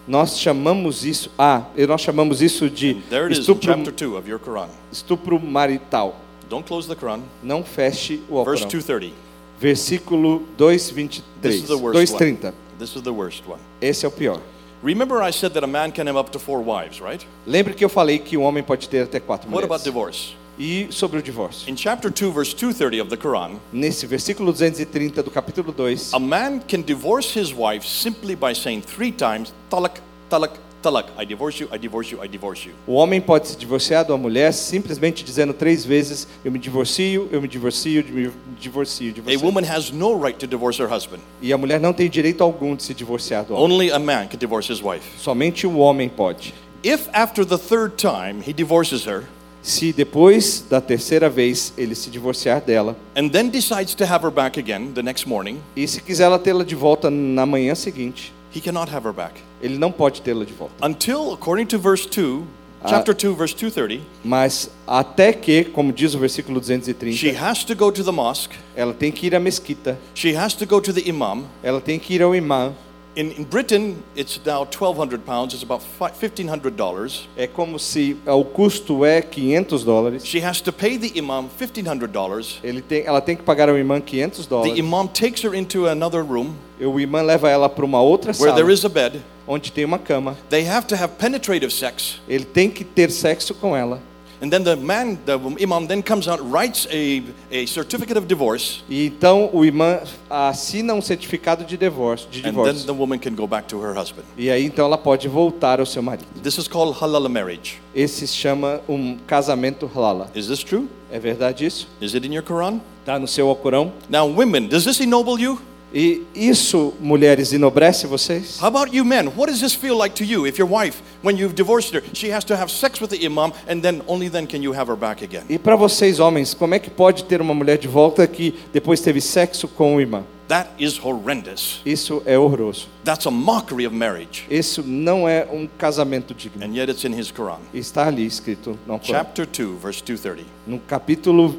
Nós 0.07 0.39
chamamos 0.39 1.03
isso, 1.03 1.31
ah, 1.39 1.63
e 1.75 1.87
nós 1.87 2.03
chamamos 2.03 2.43
isso 2.43 2.69
de 2.69 3.03
estupro, 3.31 3.63
chapter 3.65 3.91
2 3.91 4.15
of 4.19 4.29
your 4.29 4.39
Quran. 4.39 4.69
estupro 4.93 5.41
marital. 5.41 6.15
Don't 6.51 6.69
close 6.69 6.87
the 6.87 6.95
Quran. 6.95 7.21
Não 7.43 7.65
feche 7.65 8.23
o 8.29 8.45
Verse 8.45 8.65
Alcorão. 8.65 8.81
230. 8.83 9.15
Versículo 9.59 10.41
This 10.59 10.91
223, 10.93 11.55
is 11.55 11.69
the 11.69 11.75
worst 11.75 12.13
230. 12.13 12.47
one. 12.49 12.55
This 12.79 12.95
is 12.97 13.01
the 13.03 13.11
worst 13.11 13.43
one. 13.49 13.61
Esse 13.81 14.05
é 14.05 14.09
o 14.09 14.13
pior. 14.13 14.43
Remember 14.83 15.23
I 15.27 15.33
said 15.33 15.53
that 15.55 15.65
a 15.65 15.67
man 15.67 15.91
can 15.91 16.07
have 16.07 16.19
up 16.19 16.31
to 16.33 16.39
four 16.39 16.59
wives, 16.63 17.01
right? 17.01 17.27
Lembre 17.47 17.73
que 17.73 17.83
eu 17.83 17.89
falei 17.89 18.19
que 18.19 18.37
o 18.37 18.43
homem 18.43 18.63
pode 18.63 18.91
ter 18.91 19.05
até 19.05 19.19
quatro 19.21 19.49
What 19.49 19.65
about 19.65 19.83
mulheres. 19.83 19.85
divorce? 19.85 20.37
E 20.59 20.87
sobre 20.91 21.19
o 21.19 21.23
divórcio. 21.23 21.69
In 21.71 21.75
chapter 21.77 22.11
2, 22.11 22.31
verse 22.33 22.55
230 22.55 23.01
of 23.01 23.11
the 23.11 23.17
Quran, 23.17 23.57
Nesse 23.73 24.07
versículo 24.07 24.53
230 24.53 25.23
do 25.23 25.31
capítulo 25.31 25.73
2, 25.73 26.13
a 26.13 26.19
man 26.19 26.61
can 26.61 26.81
divorce 26.81 27.37
his 27.39 27.53
wife 27.53 27.85
simply 27.87 28.37
by 28.37 28.55
saying 28.55 28.81
three 28.83 29.11
times, 29.11 29.53
talak, 29.69 30.01
talak, 30.31 30.53
talak. 30.81 31.09
I 31.19 31.25
divorce 31.27 31.61
you, 31.61 31.69
I 31.73 31.79
divorce 31.79 32.13
you, 32.13 32.23
I 32.23 32.29
divorce 32.29 32.69
you. 32.69 32.75
o 32.87 32.95
homem 32.95 33.21
pode 33.21 33.49
se 33.49 33.57
divorciar 33.57 34.05
da 34.05 34.17
mulher 34.17 34.53
simplesmente 34.53 35.25
dizendo 35.25 35.53
três 35.53 35.85
vezes: 35.85 36.29
Eu 36.45 36.53
me 36.53 36.59
divorcio, 36.61 37.29
eu 37.33 37.43
me 37.43 37.49
divorcio, 37.49 38.05
eu 38.07 38.15
me 38.15 38.31
divorcio 38.61 39.13
de 39.13 39.21
A 39.35 39.39
woman 39.45 39.65
has 39.65 39.91
no 39.91 40.15
right 40.17 40.39
to 40.39 40.47
divorce 40.47 40.81
her 40.81 40.89
husband. 40.89 41.19
E 41.43 41.53
a 41.53 41.59
mulher 41.59 41.81
não 41.81 41.93
tem 41.93 42.09
direito 42.09 42.45
algum 42.45 42.77
de 42.77 42.85
se 42.85 42.95
divorciar 42.95 43.45
do 43.45 43.55
homem. 43.55 43.73
Only 43.75 43.91
a 43.91 43.99
man 43.99 44.29
can 44.29 44.39
divorce 44.39 44.73
his 44.73 44.81
wife. 44.81 45.19
Somente 45.19 45.67
o 45.67 45.79
homem 45.79 46.09
pode. 46.09 46.55
If 46.85 47.09
after 47.13 47.45
the 47.45 47.57
third 47.57 47.97
time 47.97 48.43
he 48.47 48.53
divorces 48.53 49.05
her 49.07 49.25
Se 49.65 49.95
depois 49.95 50.63
da 50.69 50.79
terceira 50.79 51.31
vez 51.31 51.73
ele 51.79 51.95
se 51.95 52.11
divorciar 52.11 52.61
dela, 52.61 52.95
and 53.17 53.31
then 53.31 53.49
decides 53.49 53.95
to 53.95 54.05
have 54.05 54.23
her 54.23 54.31
back 54.31 54.61
again 54.61 54.93
the 54.93 55.03
next 55.03 55.27
morning, 55.27 55.59
e 55.75 55.89
se 55.89 56.03
quiser 56.03 56.25
ela 56.25 56.39
tê-la 56.39 56.63
de 56.65 56.75
volta 56.75 57.11
na 57.11 57.47
manhã 57.47 57.75
seguinte, 57.75 58.31
he 58.55 58.61
cannot 58.61 58.93
have 58.95 59.07
her 59.09 59.15
back. 59.15 59.41
ele 59.63 59.79
não 59.79 59.91
pode 59.91 60.21
tê-la 60.21 60.45
de 60.45 60.53
volta. 60.53 60.87
Until, 60.87 61.33
according 61.33 61.65
to 61.65 61.79
verse 61.79 62.07
2, 62.07 62.43
chapter 62.87 63.15
2, 63.15 63.35
verse 63.35 63.55
230, 63.55 64.03
Mas 64.23 64.69
até 64.87 65.33
que, 65.33 65.65
como 65.65 65.95
diz 65.95 66.15
o 66.15 66.19
versículo 66.19 66.63
she 66.63 66.77
230, 66.77 67.43
has 67.43 67.65
to 67.65 67.75
go 67.75 67.91
to 67.91 68.05
the 68.05 68.13
mosque, 68.13 68.55
ela 68.77 68.93
tem 68.93 69.11
que 69.11 69.27
ir 69.27 69.35
à 69.35 69.41
mesquita, 69.41 69.99
she 70.15 70.37
has 70.37 70.53
to 70.53 70.67
go 70.67 70.79
to 70.79 70.93
the 70.93 71.09
imam. 71.09 71.47
ela 71.63 71.81
tem 71.81 71.99
que 71.99 72.13
ir 72.13 72.21
ao 72.21 72.37
imã. 72.37 72.75
In, 73.17 73.31
in 73.39 73.45
Britain, 73.45 74.03
it's 74.17 74.41
now 74.45 74.65
1,200 74.65 75.25
pounds, 75.25 75.55
it's 75.55 75.63
about 75.63 75.83
fi- 75.85 76.11
$1,500. 76.11 77.29
É 77.37 77.47
como 77.47 77.79
se 77.79 78.17
ah, 78.27 78.35
o 78.35 78.45
custo 78.45 79.05
é 79.05 79.23
500 79.23 79.85
dólares. 79.85 80.27
She 80.27 80.45
has 80.45 80.61
to 80.61 80.73
pay 80.73 80.99
the 80.99 81.17
imam 81.17 81.49
$1,500. 81.49 82.57
Ele 82.65 82.83
tem, 82.83 83.05
ela 83.07 83.21
tem 83.21 83.37
que 83.37 83.43
pagar 83.45 83.69
ao 83.69 83.79
imã 83.79 84.01
500 84.01 84.47
The 84.47 84.51
dólares. 84.51 84.79
imam 84.79 85.07
takes 85.07 85.45
her 85.45 85.55
into 85.55 85.87
another 85.87 86.25
room 86.25 86.55
E 86.81 86.85
o 86.87 86.99
imã 86.99 87.23
leva 87.23 87.49
ela 87.49 87.69
para 87.69 87.85
uma 87.85 88.01
outra 88.03 88.33
where 88.33 88.51
sala, 88.51 88.57
there 88.57 88.73
is 88.73 88.85
a 88.85 88.89
bed. 88.89 89.21
onde 89.47 89.71
tem 89.71 89.85
uma 89.85 89.99
cama. 89.99 90.37
They 90.51 90.67
have 90.69 90.87
to 90.89 90.97
have 90.97 91.15
penetrative 91.17 91.71
sex. 91.73 92.21
Ele 92.29 92.45
tem 92.45 92.69
que 92.69 92.83
ter 92.83 93.11
sexo 93.13 93.55
com 93.55 93.77
ela. 93.77 94.03
And 94.45 94.51
then 94.51 94.63
the 94.63 94.77
man, 94.77 95.19
the 95.25 95.39
imam, 95.59 95.87
then 95.87 96.03
comes 96.03 96.29
out, 96.29 96.39
writes 96.43 96.87
a, 96.91 97.23
a 97.51 97.67
certificate 97.67 98.19
of 98.19 98.27
divorce, 98.27 98.83
E 98.91 99.07
então 99.07 99.49
o 99.55 99.65
imã 99.65 100.01
assina 100.29 100.93
um 100.93 101.01
certificado 101.01 101.65
de 101.65 101.79
divórcio, 101.79 102.29
de 102.31 102.41
and 102.41 102.43
then 102.43 102.53
divórcio. 102.53 102.85
the 102.85 102.93
woman 102.93 103.19
can 103.19 103.35
go 103.35 103.47
back 103.47 103.67
to 103.69 103.81
her 103.81 103.95
husband. 103.99 104.25
E 104.37 104.51
aí 104.51 104.67
então 104.67 104.85
ela 104.85 104.99
pode 104.99 105.29
voltar 105.29 105.81
ao 105.81 105.87
seu 105.87 106.03
marido. 106.03 106.27
This 106.43 106.59
is 106.59 106.69
called 106.69 106.95
halal 107.01 107.27
marriage. 107.27 107.81
Esse 107.95 108.27
se 108.27 108.35
chama 108.37 108.83
um 108.87 109.17
casamento 109.27 109.91
halala. 109.95 110.31
Is 110.35 110.47
this 110.49 110.63
true? 110.63 110.89
É 111.11 111.19
verdade 111.19 111.65
isso? 111.65 111.89
Is 111.99 112.13
it 112.15 112.27
in 112.27 112.35
your 112.35 112.45
Quran? 112.45 112.81
Está 113.01 113.19
no 113.19 113.27
seu 113.27 113.49
Alcorão. 113.49 113.93
Now, 114.11 114.27
women, 114.29 114.67
does 114.69 114.85
this 114.85 115.01
ennoble 115.01 115.41
you? 115.41 115.59
E 115.95 116.27
isso, 116.35 116.93
mulheres, 116.99 117.53
enobrece 117.53 118.05
vocês? 118.09 118.61
How 118.61 118.67
about 118.67 118.95
you 118.95 119.05
men? 119.05 119.29
What 119.29 119.47
does 119.47 119.61
this 119.61 119.75
feel 119.75 119.97
like 119.97 120.17
to 120.17 120.25
you? 120.25 120.45
If 120.45 120.59
your 120.59 120.69
wife, 120.69 121.01
when 121.23 121.39
you've 121.39 121.55
divorced 121.55 121.95
her, 121.95 122.03
she 122.13 122.33
has 122.33 122.43
to 122.47 122.57
have 122.57 122.69
sex 122.69 123.01
with 123.01 123.11
the 123.11 123.25
imam, 123.25 123.53
and 123.69 123.81
then 123.81 124.03
only 124.09 124.29
then 124.29 124.49
can 124.49 124.61
you 124.61 124.75
have 124.75 124.89
her 124.89 124.97
back 124.97 125.23
again? 125.23 125.45
E 125.49 125.57
para 125.57 125.77
vocês, 125.77 126.19
homens, 126.19 126.53
como 126.53 126.75
é 126.75 126.81
que 126.81 126.91
pode 126.91 127.23
ter 127.25 127.41
uma 127.41 127.55
mulher 127.55 127.79
de 127.79 127.87
volta 127.87 128.27
que 128.27 128.55
depois 128.73 129.01
teve 129.01 129.21
sexo 129.21 129.69
com 129.69 129.95
o 129.95 130.01
imã? 130.01 130.25
That 130.49 130.71
is 130.81 130.99
horrendous. 130.99 131.81
Isso 131.87 132.23
é 132.27 132.37
horroroso. 132.37 132.89
That's 133.05 133.27
a 133.27 133.31
mockery 133.31 133.87
of 133.87 133.95
marriage. 133.95 134.45
Isso 134.51 134.83
não 134.83 135.29
é 135.29 135.47
um 135.49 135.69
casamento 135.79 136.35
digno. 136.35 136.65
And 136.67 136.75
yet 136.75 136.91
it's 136.91 137.05
in 137.05 137.17
his 137.17 137.31
Quran. 137.31 137.61
Está 137.73 138.09
ali 138.09 138.27
escrito 138.27 138.77
no, 138.85 138.95
Alcorão. 138.95 139.21
Chapter 139.21 139.47
2, 139.47 139.81
verse 139.81 140.03
230. 140.03 140.45
no 140.67 140.81
capítulo 140.81 141.57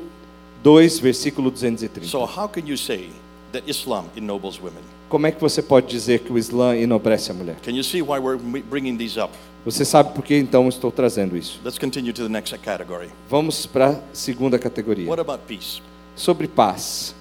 2, 0.62 1.00
versículo 1.00 1.50
230. 1.50 2.06
So, 2.06 2.26
how 2.26 2.50
can 2.50 2.68
you 2.68 2.78
say 2.78 3.10
that 3.56 3.70
Islam 3.70 4.06
ennobles 4.16 4.60
women? 4.60 4.84
Como 5.10 5.26
é 5.28 5.32
que 5.32 5.39
você 5.39 5.62
pode 5.62 5.88
dizer 5.88 6.20
que 6.20 6.32
o 6.32 6.38
Islã 6.38 6.76
enobrece 6.76 7.32
a 7.32 7.34
mulher? 7.34 7.56
Can 7.64 7.72
you 7.72 7.84
see 7.84 8.01
why 8.01 8.20
we're 8.20 8.38
bringing 8.70 8.97
these 8.97 9.20
up? 9.20 9.32
Você 9.66 9.84
sabe 9.84 10.14
por 10.14 10.24
que 10.24 10.36
então 10.36 10.68
estou 10.70 10.91
trazendo 10.91 11.36
isso? 11.36 11.60
Let's 11.64 11.80
continue 11.80 12.14
to 12.14 12.24
the 12.24 12.30
next 12.30 12.56
category. 12.60 13.10
Vamos 13.30 13.66
para 13.66 13.89
a 13.91 13.99
segunda 14.14 14.60
categoria. 14.60 15.10
What 15.10 15.20
about 15.20 15.43
peace? 15.47 15.82
Sobre 16.16 16.47
paz. 16.47 17.16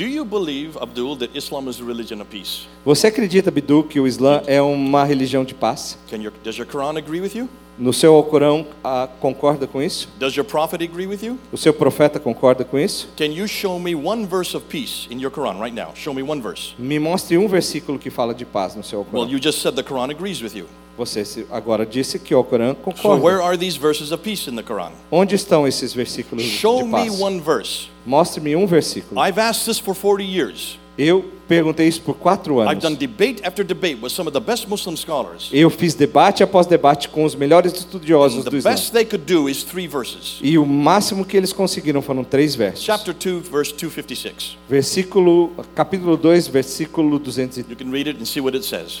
Do 0.00 0.06
you 0.06 0.24
believe, 0.24 0.78
Abdul, 0.80 1.14
that 1.16 1.36
Islam 1.36 1.68
is 1.68 1.78
a 1.78 1.84
religion 1.84 2.22
of 2.22 2.30
peace? 2.30 2.66
Você 2.86 3.08
acredita, 3.08 3.50
Bidu, 3.50 3.84
que 3.84 4.00
o 4.00 4.06
Islã 4.06 4.40
é 4.46 4.58
uma 4.62 5.04
religião 5.04 5.44
de 5.44 5.52
paz? 5.52 5.98
Can 6.08 6.22
your, 6.22 6.32
does 6.42 6.56
your 6.56 6.66
Quran 6.66 6.96
agree 6.96 7.20
with 7.20 7.32
you? 7.34 7.50
No 7.78 7.92
seu 7.92 8.14
Alcorão 8.14 8.66
ah, 8.82 9.06
concorda 9.20 9.66
com 9.66 9.82
isso? 9.82 10.08
Does 10.18 10.34
your 10.34 10.46
prophet 10.46 10.82
agree 10.82 11.06
with 11.06 11.22
you? 11.22 11.38
O 11.52 11.58
seu 11.58 11.74
profeta 11.74 12.18
concorda 12.18 12.64
com 12.64 12.78
isso? 12.78 13.10
Can 13.14 13.26
you 13.26 13.46
show 13.46 13.78
me 13.78 13.94
one 13.94 14.24
verse 14.24 14.56
of 14.56 14.64
peace 14.70 15.06
in 15.10 15.20
your 15.20 15.30
Quran 15.30 15.60
right 15.60 15.78
now? 15.78 15.92
Show 15.94 16.14
me 16.14 16.22
one 16.22 16.40
verse. 16.40 16.72
Me 16.78 16.98
mostre 16.98 17.36
um 17.36 17.46
versículo 17.46 17.98
que 17.98 18.08
fala 18.08 18.34
de 18.34 18.46
paz 18.46 18.74
no 18.74 18.82
seu 18.82 19.00
Well, 19.00 19.24
Alcorão. 19.24 19.30
you 19.30 19.38
just 19.38 19.60
said 19.60 19.74
the 19.76 19.82
Quran 19.82 20.10
agrees 20.10 20.40
with 20.40 20.56
you. 20.56 20.64
Você 21.00 21.46
agora 21.50 21.86
disse 21.86 22.18
que 22.18 22.34
o 22.34 22.36
Alcorão 22.36 22.74
So 22.74 22.82
concorda. 22.82 23.24
where 23.24 23.40
are 23.42 23.56
these 23.56 23.78
verses 23.78 24.12
of 24.12 24.22
peace 24.22 24.50
in 24.50 24.54
the 24.54 24.62
Quran? 24.62 24.92
Onde 25.10 25.34
estão 25.34 25.66
esses 25.66 25.94
versículos 25.94 26.44
Show 26.44 26.78
de 26.82 26.84
me 26.84 26.90
paz? 26.90 27.18
one 27.20 27.40
verse. 27.40 27.88
Mostre-me 28.04 28.54
um 28.54 28.66
versículo. 28.66 29.18
I've 29.18 29.40
asked 29.40 29.64
this 29.64 29.78
for 29.78 29.94
40 29.94 30.22
years. 30.24 30.78
Eu 30.98 31.24
perguntei 31.48 31.88
isso 31.88 32.02
por 32.02 32.14
quatro 32.16 32.60
I've 32.60 32.72
anos. 32.72 32.82
done 32.82 32.96
debate 32.96 33.40
after 33.42 33.64
debate 33.64 33.98
with 34.02 34.10
some 34.10 34.28
of 34.28 34.34
the 34.38 34.44
best 34.44 34.68
Muslim 34.68 34.94
scholars. 34.94 35.48
Eu 35.50 35.70
fiz 35.70 35.94
debate 35.94 36.42
após 36.42 36.66
debate 36.66 37.08
com 37.08 37.24
os 37.24 37.34
melhores 37.34 37.72
estudiosos 37.72 38.44
The 38.44 38.50
do 38.50 38.56
Islã. 38.58 38.70
best 38.72 38.92
they 38.92 39.06
could 39.06 39.24
do 39.24 39.48
is 39.48 39.62
three 39.64 39.86
verses. 39.88 40.38
E 40.42 40.58
o 40.58 40.66
máximo 40.66 41.24
que 41.24 41.34
eles 41.34 41.50
conseguiram 41.54 42.02
foram 42.02 42.22
três 42.22 42.54
versos. 42.54 42.84
Chapter 42.84 43.14
2, 43.14 43.48
verse 43.48 43.72
256. 43.72 44.58
Versículo, 44.68 45.52
capítulo 45.74 46.18
2, 46.18 46.46
versículo 46.48 47.18
210. 47.18 47.70
You 47.70 47.76
can 47.76 47.90
read 47.90 48.06
it 48.06 48.20
and 48.20 48.26
see 48.26 48.42
what 48.42 48.54
it 48.54 48.66
says. 48.66 49.00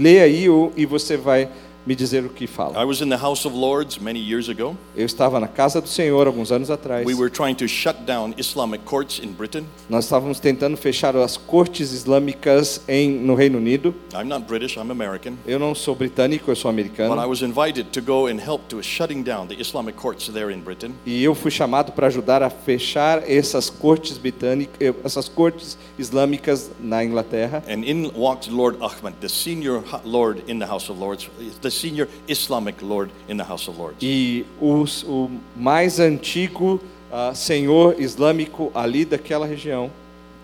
Leia 0.00 0.22
aí 0.24 0.46
e 0.76 0.86
você 0.86 1.14
vai 1.14 1.46
me 1.90 1.96
dizer 1.96 2.24
o 2.24 2.28
que 2.28 2.46
fala. 2.46 2.80
I 2.80 2.84
was 2.84 3.00
in 3.02 3.08
the 3.08 3.16
House 3.16 3.44
of 3.44 3.52
Lords 3.56 3.98
many 3.98 4.20
years 4.20 4.48
ago. 4.48 4.76
Eu 4.96 5.04
estava 5.04 5.40
na 5.40 5.48
casa 5.48 5.80
do 5.80 5.88
Senhor 5.88 6.24
alguns 6.28 6.52
anos 6.52 6.70
atrás. 6.70 7.04
We 7.04 7.14
were 7.14 7.28
trying 7.28 7.56
to 7.56 7.66
shut 7.66 8.06
down 8.06 8.32
Islamic 8.38 8.84
courts 8.84 9.18
in 9.18 9.32
Britain. 9.32 9.64
Nós 9.88 10.04
estávamos 10.04 10.38
tentando 10.38 10.76
fechar 10.76 11.16
as 11.16 11.36
cortes 11.36 11.92
islâmicas 11.92 12.80
em, 12.86 13.10
no 13.10 13.34
Reino 13.34 13.58
Unido. 13.58 13.92
I'm 14.14 14.28
not 14.28 14.46
British, 14.46 14.76
I'm 14.76 14.92
American. 14.92 15.32
Eu 15.44 15.58
não 15.58 15.74
sou 15.74 15.96
britânico, 15.96 16.52
eu 16.52 16.54
sou 16.54 16.70
But 16.70 16.78
I 16.78 16.82
americano. 16.82 17.28
was 17.28 17.42
invited 17.42 17.86
to 17.90 18.00
go 18.00 18.28
and 18.28 18.38
help 18.38 18.68
to 18.68 18.80
shutting 18.82 19.24
down 19.24 19.48
the 19.48 19.60
Islamic 19.60 19.96
courts 19.96 20.28
there 20.28 20.54
in 20.54 20.60
Britain. 20.60 20.92
E 21.04 21.24
eu 21.24 21.34
fui 21.34 21.50
chamado 21.50 21.90
para 21.90 22.06
ajudar 22.06 22.40
a 22.40 22.50
fechar 22.50 23.28
essas 23.28 23.68
cortes 23.68 24.16
britânicas, 24.16 24.76
eh, 24.80 24.94
essas 25.04 25.28
cortes 25.28 25.76
islâmicas 25.98 26.70
na 26.78 27.02
Inglaterra. 27.04 27.64
And 27.68 27.82
in 27.84 28.12
walked 28.14 28.48
Lord 28.48 28.78
Ahmed, 28.80 29.16
the 29.20 29.28
senior 29.28 29.82
Lord 30.04 30.44
in 30.46 30.60
the 30.60 30.66
House 30.70 30.88
of 30.88 31.00
Lords, 31.00 31.28
the 31.60 31.79
senior 31.80 32.08
Islamic 32.28 32.84
Lord 32.84 33.10
in 33.28 33.36
the 33.36 33.44
House 33.44 33.68
of 33.68 33.78
Lords. 33.78 33.96
E 34.02 34.44
os, 34.60 35.02
o 35.04 35.30
mais 35.56 35.98
antigo 35.98 36.80
ah, 37.12 37.32
senhor 37.34 37.96
islâmico 38.00 38.70
ali 38.74 39.04
daquela 39.04 39.46
região. 39.46 39.90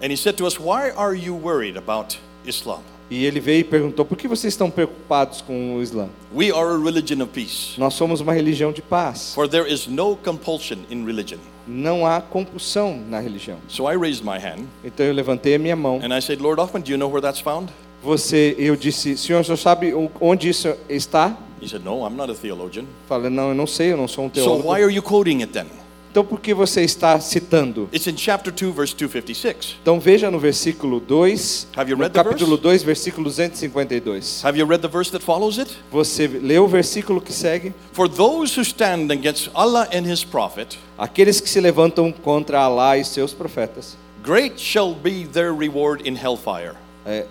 And 0.02 0.12
he 0.12 0.16
said 0.16 0.36
to 0.36 0.46
us, 0.46 0.58
Why 0.58 0.90
are 0.96 1.14
you 1.16 1.34
worried 1.34 1.76
about 1.78 2.18
Islam? 2.44 2.80
E 3.08 3.24
ele 3.24 3.38
veio 3.38 3.60
e 3.60 3.64
perguntou: 3.64 4.04
por 4.04 4.18
que 4.18 4.26
vocês 4.26 4.52
estão 4.52 4.68
preocupados 4.68 5.40
com 5.40 5.76
o 5.76 5.82
Islã? 5.82 6.08
We 6.34 6.50
are 6.50 6.74
a 6.74 6.76
religion 6.76 7.22
of 7.22 7.32
peace. 7.32 7.78
Nós 7.78 7.94
somos 7.94 8.20
uma 8.20 8.32
religião 8.32 8.72
de 8.72 8.82
paz. 8.82 9.32
For 9.32 9.48
there 9.48 9.72
is 9.72 9.86
no 9.86 10.16
compulsion 10.16 10.78
in 10.90 11.04
religion. 11.04 11.38
Não 11.68 12.04
há 12.06 12.20
compulsão 12.20 13.00
na 13.08 13.20
religião. 13.20 13.58
So 13.68 13.88
I 13.90 13.96
raised 13.96 14.24
my 14.24 14.38
hand 14.38 14.66
Então 14.84 15.06
eu 15.06 15.12
levantei 15.14 15.54
a 15.54 15.58
minha 15.58 15.76
mão. 15.76 16.00
and 16.02 16.12
I 16.16 16.20
said, 16.20 16.40
Lord 16.40 16.60
Hoffman, 16.60 16.82
do 16.82 16.90
you 16.90 16.98
know 16.98 17.08
where 17.08 17.20
that's 17.22 17.40
found? 17.40 17.70
Você, 18.06 18.54
eu 18.56 18.76
disse, 18.76 19.16
senhor, 19.16 19.40
o 19.40 19.44
senhor 19.44 19.56
sabe 19.56 19.92
onde 20.20 20.48
isso 20.48 20.72
está? 20.88 21.36
He 21.60 21.68
said, 21.68 21.82
No, 21.84 22.06
I'm 22.06 22.14
not 22.14 22.30
a 22.30 22.34
theologian. 22.36 22.84
Falei, 23.08 23.28
não, 23.30 23.48
eu 23.48 23.54
não 23.54 23.66
sei, 23.66 23.92
eu 23.92 23.96
não 23.96 24.06
sou 24.06 24.26
um 24.26 24.28
So 24.28 24.34
teólogo. 24.34 24.68
why 24.72 24.80
are 24.84 24.94
you 24.94 25.02
quoting 25.02 25.40
it 25.42 25.52
then? 25.52 25.66
Então 26.12 26.24
por 26.24 26.40
que 26.40 26.54
você 26.54 26.82
está 26.82 27.18
citando? 27.18 27.88
It's 27.92 28.06
in 28.06 28.16
chapter 28.16 28.52
2, 28.52 28.72
verse 28.72 28.94
256. 28.94 29.76
Então 29.82 29.98
veja 29.98 30.30
no 30.30 30.38
versículo 30.38 31.00
2, 31.00 31.66
Have 31.76 31.90
you 31.90 31.96
read 31.98 32.12
the 32.14 32.22
capítulo 32.22 32.56
verse? 32.56 32.62
2, 32.62 32.82
versículo 32.84 33.28
252. 33.28 34.44
Have 34.44 34.56
you 34.58 34.66
read 34.66 34.80
the 34.82 34.88
verse 34.88 35.10
that 35.10 35.24
follows 35.24 35.58
it? 35.58 35.76
Você 35.90 36.26
leu 36.28 36.64
o 36.64 36.68
versículo 36.68 37.20
que 37.20 37.32
segue? 37.32 37.74
For 37.92 38.08
those 38.08 38.56
who 38.56 38.62
stand 38.64 39.10
against 39.12 39.50
Allah 39.52 39.88
and 39.92 40.06
his 40.10 40.24
prophet, 40.24 40.78
Aqueles 40.96 41.40
que 41.40 41.48
se 41.50 41.60
levantam 41.60 42.12
contra 42.12 42.60
Alá 42.60 42.96
e 42.96 43.04
seus 43.04 43.34
profetas, 43.34 43.96
great 44.22 44.58
shall 44.60 44.94
be 44.94 45.26
their 45.26 45.52
reward 45.52 46.08
in 46.08 46.14
hellfire. 46.16 46.74
é, 47.04 47.26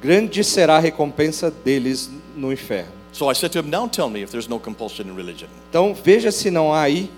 grande 0.00 0.42
será 0.44 0.76
a 0.76 0.80
recompensa 0.80 1.50
deles 1.50 2.10
no 2.36 2.52
inferno. 2.52 2.92
So 3.12 3.30
I 3.30 3.34
said 3.34 3.50
to 3.52 3.60
him, 3.60 3.70
Now 3.70 3.88
tell 3.88 4.08
me 4.08 4.22
if 4.22 4.30
there's 4.30 4.48
no 4.48 4.60
compulsion 4.60 5.08
in 5.08 5.16
religion. 5.16 5.48
Então 5.68 5.94
veja 5.94 6.30
se 6.30 6.50
não 6.50 6.72
há 6.72 6.82
aí. 6.82 7.10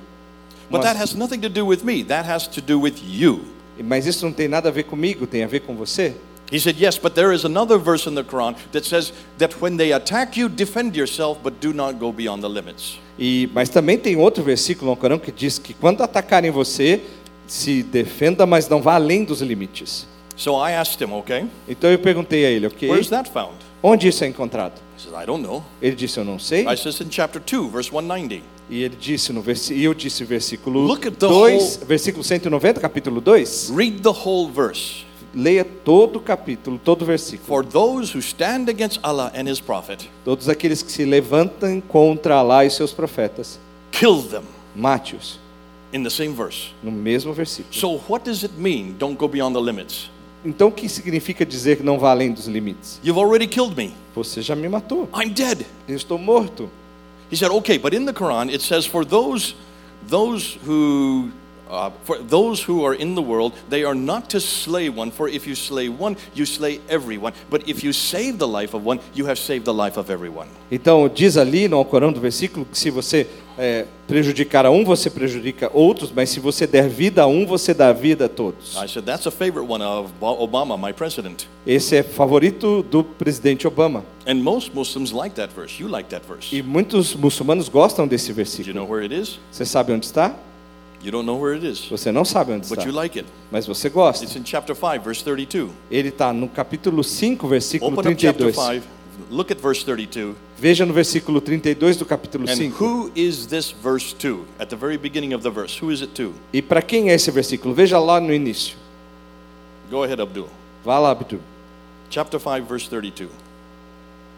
But 0.70 0.82
Mas, 0.82 0.84
that 0.84 1.02
has 1.02 1.14
nothing 1.14 1.40
to 1.40 1.48
do 1.48 1.66
with 1.66 1.82
me, 1.82 2.04
that 2.04 2.28
has 2.28 2.46
to 2.48 2.60
do 2.60 2.80
with 2.80 2.94
you. 3.02 3.44
mas 3.82 4.06
isso 4.06 4.24
não 4.24 4.32
tem 4.32 4.46
nada 4.46 4.68
a 4.68 4.72
ver 4.72 4.84
comigo, 4.84 5.26
tem 5.26 5.42
a 5.42 5.46
ver 5.46 5.60
com 5.60 5.74
você? 5.74 6.14
He 6.52 6.58
said, 6.58 6.80
Yes, 6.80 6.98
but 6.98 7.14
there 7.14 7.32
is 7.32 7.44
another 7.44 7.78
verse 7.78 8.08
in 8.08 8.14
the 8.14 8.24
Quran 8.24 8.56
that 8.72 8.84
says 8.84 9.12
that 9.38 9.54
when 9.60 9.76
they 9.76 9.92
attack 9.92 10.38
you, 10.38 10.48
defend 10.48 10.96
yourself, 10.96 11.40
but 11.42 11.60
do 11.60 11.72
not 11.72 11.98
go 11.98 12.12
beyond 12.12 12.42
the 12.42 12.48
limits. 12.48 12.98
E, 13.18 13.48
mas 13.54 13.68
também 13.68 13.96
tem 13.96 14.16
outro 14.16 14.42
versículo 14.42 14.90
no 14.90 14.96
Corão 14.96 15.18
que 15.18 15.30
diz 15.30 15.58
que 15.58 15.74
quando 15.74 16.02
atacarem 16.02 16.50
você, 16.50 17.02
se 17.46 17.82
defenda, 17.82 18.46
mas 18.46 18.68
não 18.68 18.82
vá 18.82 18.94
além 18.94 19.24
dos 19.24 19.40
limites. 19.42 20.08
So 20.40 20.56
I 20.56 20.72
asked 20.72 21.04
him, 21.04 21.12
Okay, 21.12 21.44
Então 21.68 21.90
eu 21.90 21.98
perguntei 21.98 22.46
a 22.46 22.50
ele, 22.50 22.66
ok? 22.66 22.88
where's 22.88 23.10
that 23.10 23.30
found? 23.30 23.52
Onde 23.82 24.08
isso 24.08 24.24
é 24.24 24.26
encontrado? 24.26 24.72
He 24.96 25.02
said, 25.02 25.12
I 25.22 25.26
don't 25.26 25.42
know. 25.42 25.62
Ele 25.82 25.94
disse, 25.94 26.18
eu 26.18 26.24
não 26.24 26.38
sei. 26.38 26.62
I 26.62 26.76
said, 26.78 26.92
It's 26.92 27.00
in 27.02 27.10
chapter 27.10 27.42
2, 27.42 27.68
verse 27.70 27.90
190. 27.92 28.42
E 28.70 28.82
ele 28.82 28.96
disse 28.98 29.34
no 29.34 29.42
versículo, 29.42 29.84
eu 29.84 29.92
disse 29.92 30.24
versículo 30.24 30.80
Look 30.86 31.06
at 31.06 31.16
the 31.18 31.28
2, 31.28 31.80
versículo 31.86 32.24
190, 32.24 32.80
capítulo 32.80 33.20
2. 33.20 33.70
Read 33.76 34.00
the 34.00 34.08
whole 34.08 34.50
verse. 34.50 35.04
Leia 35.34 35.62
todo 35.62 36.16
o 36.16 36.20
capítulo, 36.20 36.78
todo 36.82 37.02
o 37.02 37.04
versículo. 37.04 37.46
For 37.46 37.62
those 37.62 38.16
who 38.16 38.20
stand 38.22 38.70
against 38.70 38.98
Allah 39.02 39.30
and 39.34 39.46
his 39.46 39.60
prophet, 39.60 40.08
Todos 40.24 40.48
aqueles 40.48 40.82
que 40.82 40.90
se 40.90 41.04
levantam 41.04 41.82
contra 41.82 42.36
Alá 42.36 42.64
e 42.64 42.70
seus 42.70 42.92
profetas, 42.94 43.60
kill 43.92 44.22
them. 44.22 44.44
mate-os. 44.74 45.38
In 45.92 46.02
the 46.02 46.08
same 46.10 46.32
verse. 46.32 46.70
No 46.82 46.90
mesmo 46.90 47.34
versículo. 47.34 47.74
So 47.74 48.00
what 48.08 48.24
does 48.24 48.42
it 48.42 48.54
mean? 48.56 48.94
Don't 48.98 49.18
go 49.18 49.28
beyond 49.28 49.54
the 49.54 49.60
limits. 49.60 50.08
Então 50.44 50.68
o 50.68 50.72
que 50.72 50.88
significa 50.88 51.44
dizer 51.44 51.76
que 51.76 51.82
não 51.82 51.98
vá 51.98 52.10
além 52.10 52.32
dos 52.32 52.46
limites? 52.46 53.00
You've 53.04 53.20
already 53.20 53.46
killed 53.46 53.76
me. 53.76 53.92
Você 54.14 54.40
já 54.40 54.56
me 54.56 54.68
matou. 54.68 55.08
I'm 55.14 55.30
dead. 55.30 55.66
Eu 55.86 55.96
estou 55.96 56.18
morto. 56.18 56.70
He 57.30 57.36
said, 57.36 57.50
okay, 57.50 57.78
but 57.78 57.94
in 57.94 58.06
the 58.06 58.12
Quran 58.12 58.50
it 58.50 58.60
says, 58.60 58.86
for 58.86 59.04
those, 59.04 59.54
those 60.08 60.58
who, 60.66 61.30
uh, 61.70 61.90
for 62.02 62.18
those 62.18 62.60
who 62.60 62.84
are 62.84 62.94
in 62.94 63.14
the 63.14 63.22
world, 63.22 63.52
they 63.68 63.84
are 63.84 63.94
not 63.94 64.28
to 64.30 64.40
slay 64.40 64.88
one. 64.88 65.12
For 65.12 65.28
if 65.28 65.46
you 65.46 65.54
slay 65.54 65.88
one, 65.88 66.16
you 66.34 66.44
slay 66.44 66.80
everyone. 66.88 67.32
But 67.48 67.68
if 67.68 67.84
you 67.84 67.92
save 67.92 68.38
the 68.38 68.48
life 68.48 68.74
of 68.74 68.84
one, 68.84 68.98
you 69.14 69.26
have 69.26 69.38
saved 69.38 69.64
the 69.64 69.74
life 69.74 69.96
of 69.96 70.10
everyone. 70.10 70.48
Então 70.72 71.08
diz 71.08 71.36
ali 71.36 71.68
no 71.68 71.76
Alcorão 71.76 72.12
do 72.12 72.20
versículo 72.20 72.64
que 72.64 72.78
se 72.78 72.90
você 72.90 73.28
é, 73.60 73.84
prejudicar 74.08 74.64
a 74.64 74.70
um, 74.70 74.84
você 74.84 75.10
prejudica 75.10 75.70
outros, 75.74 76.10
mas 76.10 76.30
se 76.30 76.40
você 76.40 76.66
der 76.66 76.88
vida 76.88 77.22
a 77.22 77.26
um, 77.26 77.44
você 77.44 77.74
dá 77.74 77.92
vida 77.92 78.24
a 78.24 78.28
todos. 78.28 78.74
I 78.76 78.88
said, 78.88 79.04
that's 79.04 79.26
a 79.26 79.30
favorite 79.30 79.70
one 79.70 79.82
of 79.84 80.10
Obama, 80.20 80.78
my 80.78 80.92
president. 80.94 81.44
Esse 81.66 81.96
é 81.96 82.02
favorito 82.02 82.82
do 82.82 83.04
presidente 83.04 83.68
Obama. 83.68 84.02
And 84.26 84.36
most 84.36 84.74
Muslims 84.74 85.12
like 85.12 85.34
that 85.36 85.52
verse. 85.54 85.80
You 85.80 85.88
like 85.90 86.08
that 86.08 86.26
verse. 86.26 86.56
E 86.56 86.62
muitos 86.62 87.14
muçulmanos 87.14 87.68
gostam 87.68 88.08
desse 88.08 88.28
Do 88.28 88.30
you 88.32 88.36
versículo. 88.36 88.74
know 88.74 88.90
where 88.90 89.04
it 89.04 89.14
is? 89.14 89.38
Você 89.52 89.66
sabe 89.66 89.92
onde 89.92 90.06
está? 90.06 90.34
You 91.02 91.10
don't 91.10 91.24
know 91.26 91.38
where 91.40 91.54
it 91.56 91.66
is, 91.66 91.80
Você 91.90 92.12
não 92.12 92.24
sabe 92.26 92.52
onde 92.52 92.68
but 92.68 92.78
está, 92.78 92.88
you 92.90 92.94
like 92.94 93.18
it. 93.18 93.28
mas 93.50 93.66
você 93.66 93.88
gosta. 93.88 94.24
It's 94.24 94.36
in 94.36 94.42
chapter 94.44 94.74
5, 94.74 95.02
verse 95.02 95.22
32. 95.22 95.70
Ele 95.90 96.08
está 96.08 96.32
no 96.32 96.48
capítulo 96.48 97.02
5, 97.02 97.46
versículo 97.48 97.92
Open 97.92 98.12
up 98.12 98.20
chapter 98.22 98.52
32. 98.52 98.82
5, 98.82 98.86
look 99.30 99.50
at 99.52 99.58
verse 99.60 99.82
32. 99.84 100.34
Veja 100.60 100.84
no 100.84 100.92
versículo 100.92 101.40
32 101.40 101.96
do 101.96 102.04
capítulo 102.04 102.44
And 102.44 102.54
5. 102.54 102.76
who 102.78 103.10
is 103.16 103.46
this 103.46 103.70
verse 103.70 104.14
to? 104.16 104.44
At 104.58 104.68
the 104.68 104.76
very 104.76 104.98
beginning 104.98 105.32
of 105.32 105.42
the 105.42 105.50
verse, 105.50 105.82
who 105.82 105.90
is 105.90 106.02
it 106.02 106.12
to? 106.12 106.34
E 106.52 106.60
para 106.60 106.82
quem 106.82 107.08
é 107.08 107.14
esse 107.14 107.30
versículo? 107.30 107.72
Veja 107.74 107.98
lá 107.98 108.20
no 108.20 108.30
início. 108.30 108.76
Go 109.90 110.04
ahead, 110.04 110.20
Abdul. 110.20 110.48
Vá 110.84 110.98
lá, 110.98 111.12
Abdu. 111.12 111.40
Chapter 112.10 112.38
5, 112.38 112.66
verse 112.66 112.88
32. 112.90 113.30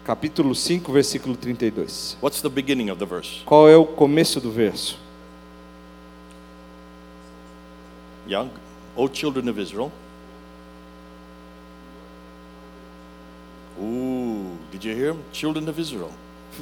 Capítulo 0.05 0.55
5, 0.55 0.91
versículo 0.93 1.35
32. 1.35 2.17
What's 2.21 2.41
the 2.41 2.49
beginning 2.49 2.89
of 2.89 2.99
the 2.99 3.05
verse? 3.05 3.41
Qual 3.45 3.67
é 3.67 3.75
o 3.75 3.85
começo 3.85 4.39
do 4.39 4.49
verso? 4.49 4.97
Yeah. 8.25 8.49
O 8.95 9.09
children 9.09 9.49
of 9.49 9.59
Israel. 9.59 9.91
Ooh, 13.79 14.52
did 14.73 14.83
you 14.83 14.95
hear 14.95 15.11
him? 15.11 15.23
Children 15.31 15.69
of 15.69 15.79
Israel. 15.79 16.11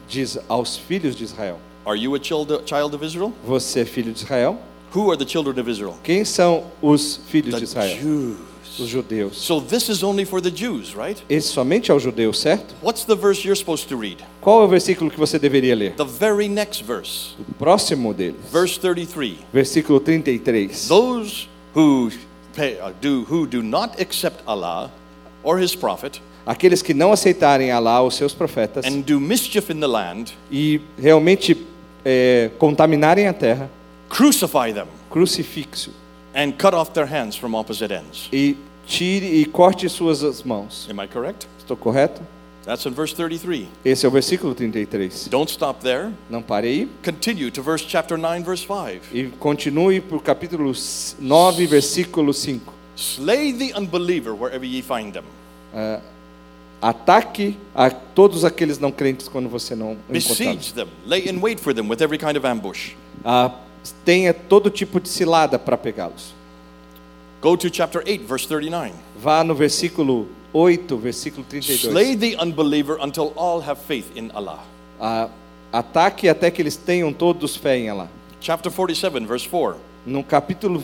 Diz 0.09 0.37
aos 0.49 0.77
filhos 0.77 1.15
de 1.15 1.23
Israel. 1.23 1.59
Are 1.85 1.95
you 1.95 2.13
a 2.15 2.19
child, 2.19 2.51
of 2.51 3.05
Israel? 3.05 3.33
Você 3.47 3.81
é 3.81 3.85
filho 3.85 4.11
de 4.13 4.23
Israel? 4.23 4.59
Who 4.93 5.09
are 5.09 5.17
the 5.17 5.25
children 5.25 5.57
of 5.57 5.69
Israel? 5.69 5.97
Quem 6.03 6.25
são 6.25 6.65
os 6.81 7.21
filhos 7.29 7.55
de 7.55 7.61
The 7.61 7.63
Israel? 7.63 8.37
Os 8.79 8.87
judeus. 8.87 9.37
So 9.37 9.59
this 9.61 9.89
is 9.89 10.03
only 10.03 10.25
for 10.25 10.41
the 10.41 10.49
Jews, 10.49 10.93
right? 10.95 11.21
Esse 11.29 11.47
somente 11.47 11.89
é 11.91 11.93
o 11.93 11.99
judeu, 11.99 12.33
certo? 12.33 12.75
What's 12.81 13.05
the 13.05 13.15
verse 13.15 13.45
you're 13.45 13.55
supposed 13.57 13.87
to 13.87 13.97
read? 13.97 14.17
Qual 14.41 14.61
é 14.61 14.65
o 14.65 14.67
versículo 14.67 15.09
que 15.09 15.17
você 15.19 15.39
deveria 15.39 15.75
ler? 15.75 15.93
The 15.95 16.05
very 16.05 16.47
next 16.49 16.83
verse, 16.83 17.35
O 17.39 17.53
próximo 17.53 18.13
deles. 18.13 18.39
verse 18.51 18.79
33. 18.79 19.37
Versículo 19.53 19.99
33. 19.99 20.87
Those 20.87 21.47
who 21.75 22.11
pay, 22.53 22.77
uh, 22.79 22.93
do 23.01 23.25
who 23.29 23.45
do 23.47 23.61
not 23.61 24.01
accept 24.01 24.41
Allah 24.45 24.91
or 25.43 25.57
His 25.61 25.75
prophet 25.75 26.21
Aqueles 26.45 26.81
que 26.81 26.93
não 26.93 27.11
aceitarem 27.11 27.71
Alá, 27.71 28.01
os 28.01 28.15
seus 28.15 28.33
profetas, 28.33 28.85
and 28.85 29.01
do 29.01 29.19
mischief 29.19 29.71
in 29.71 29.79
the 29.79 29.87
land, 29.87 30.37
e 30.51 30.81
realmente 30.97 31.55
é, 32.03 32.49
contaminarem 32.57 33.27
a 33.27 33.33
terra, 33.33 33.69
crucify 34.09 34.73
them 34.73 34.87
crucifixo 35.09 35.91
and 36.33 36.53
cut 36.57 36.73
off 36.73 36.91
their 36.93 37.05
hands 37.05 37.35
from 37.35 37.53
opposite 37.53 37.91
ends. 37.93 38.29
e 38.31 38.57
tire 38.85 39.25
e 39.25 39.45
corte 39.45 39.87
suas 39.89 40.23
as 40.23 40.41
mãos. 40.43 40.87
Am 40.89 41.03
I 41.03 41.07
correct? 41.07 41.47
Estou 41.59 41.77
correto? 41.77 42.21
That's 42.63 42.85
in 42.85 42.91
verse 42.91 43.15
33. 43.15 43.67
Esse 43.83 44.05
é 44.05 44.07
o 44.07 44.11
versículo 44.11 44.53
33. 44.53 45.27
Don't 45.29 45.51
stop 45.51 45.81
there. 45.81 46.11
Não 46.29 46.43
pare 46.43 46.67
aí. 46.67 46.89
Continue 47.03 47.49
to 47.49 47.63
verse 47.63 47.83
chapter 47.87 48.17
9 48.17 48.43
verse 48.43 48.65
5. 48.67 49.15
E 49.15 49.29
continue 49.39 49.99
para 49.99 50.17
o 50.17 50.19
capítulo 50.19 50.71
9, 51.19 51.65
versículo 51.65 52.33
5. 52.33 52.71
Slay 52.95 53.51
the 53.53 53.77
unbeliever 53.77 54.33
wherever 54.33 54.63
ye 54.63 54.83
find 54.83 55.11
them. 55.11 55.23
Ataque 56.81 57.57
a 57.75 57.91
todos 57.91 58.43
aqueles 58.43 58.79
não 58.79 58.91
crentes 58.91 59.27
quando 59.27 59.47
você 59.47 59.75
não. 59.75 59.97
Besiege 60.09 60.73
them. 60.73 60.87
Lay 61.05 61.29
in 61.29 61.39
wait 61.39 61.59
for 61.59 61.73
them 61.73 61.87
with 61.87 62.01
every 62.01 62.17
kind 62.17 62.35
of 62.35 62.45
ambush. 62.45 62.93
Ah, 63.23 63.51
tenha 64.03 64.33
todo 64.33 64.69
tipo 64.69 64.99
de 64.99 65.07
cilada 65.07 65.59
para 65.59 65.77
pegá-los. 65.77 66.33
Go 67.39 67.55
to 67.55 67.69
chapter 67.69 68.03
8 68.05 68.25
verse 68.25 68.47
39. 68.47 68.93
Vá 69.15 69.43
no 69.43 69.53
versículo 69.53 70.27
8, 70.53 70.97
versículo 70.97 71.45
32. 71.47 71.91
Slay 71.91 72.15
the 72.15 72.35
unbeliever 72.41 72.97
until 72.99 73.31
all 73.35 73.61
have 73.61 73.79
faith 73.79 74.15
in 74.15 74.31
Allah. 74.33 74.59
Ah, 74.99 75.29
ataque 75.71 76.27
até 76.27 76.49
que 76.51 76.61
eles 76.61 76.75
tenham 76.75 77.13
todos 77.13 77.55
fé 77.55 77.77
em 77.77 77.89
Allah. 77.89 78.09
Chapter 78.39 78.71
47 78.71 79.25
verse 79.25 79.47
4. 79.47 79.77
No 80.05 80.23
capítulo 80.23 80.83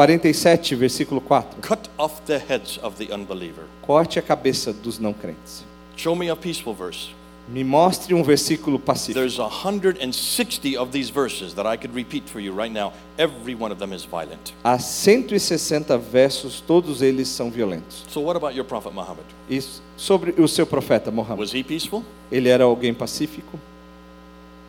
47, 0.00 0.74
versículo 0.74 1.22
4. 1.22 1.62
Cut 1.62 1.88
off 1.96 2.20
the 2.26 2.36
heads 2.38 2.78
of 2.82 2.98
the 3.02 3.10
unbeliever. 3.10 3.64
Corte 3.80 4.18
a 4.18 4.22
cabeça 4.22 4.70
dos 4.70 4.98
não 4.98 5.14
crentes. 5.14 5.64
Show 5.96 6.14
me 6.14 6.28
a 6.28 6.36
peaceful 6.36 6.74
verse. 6.74 7.14
Me 7.48 7.64
mostre 7.64 8.12
um 8.12 8.22
versículo 8.22 8.78
pacífico. 8.78 9.18
There's 9.18 9.38
160 9.38 10.76
of 10.78 10.92
these 10.92 11.08
verses 11.10 11.54
that 11.54 11.66
I 11.66 11.78
could 11.78 11.94
repeat 11.94 12.28
for 12.28 12.40
you 12.40 12.52
right 12.52 12.70
now. 12.70 12.92
Every 13.16 13.54
one 13.54 13.72
of 13.72 13.78
them 13.78 13.94
is 13.94 14.04
violent. 14.04 14.52
Há 14.62 14.78
160 14.78 15.96
versos, 15.96 16.60
todos 16.60 17.00
eles 17.00 17.28
são 17.28 17.50
violentos. 17.50 18.04
So 18.10 18.20
what 18.20 18.36
about 18.36 18.54
your 18.54 18.66
prophet 18.66 18.92
Muhammad? 18.92 19.24
E 19.48 19.62
sobre 19.96 20.34
o 20.38 20.46
seu 20.46 20.66
profeta 20.66 21.10
Mohammed, 21.10 21.40
Was 21.40 21.54
he 21.54 21.64
peaceful? 21.64 22.04
ele 22.30 22.50
era 22.50 22.64
alguém 22.64 22.92
pacífico? 22.92 23.58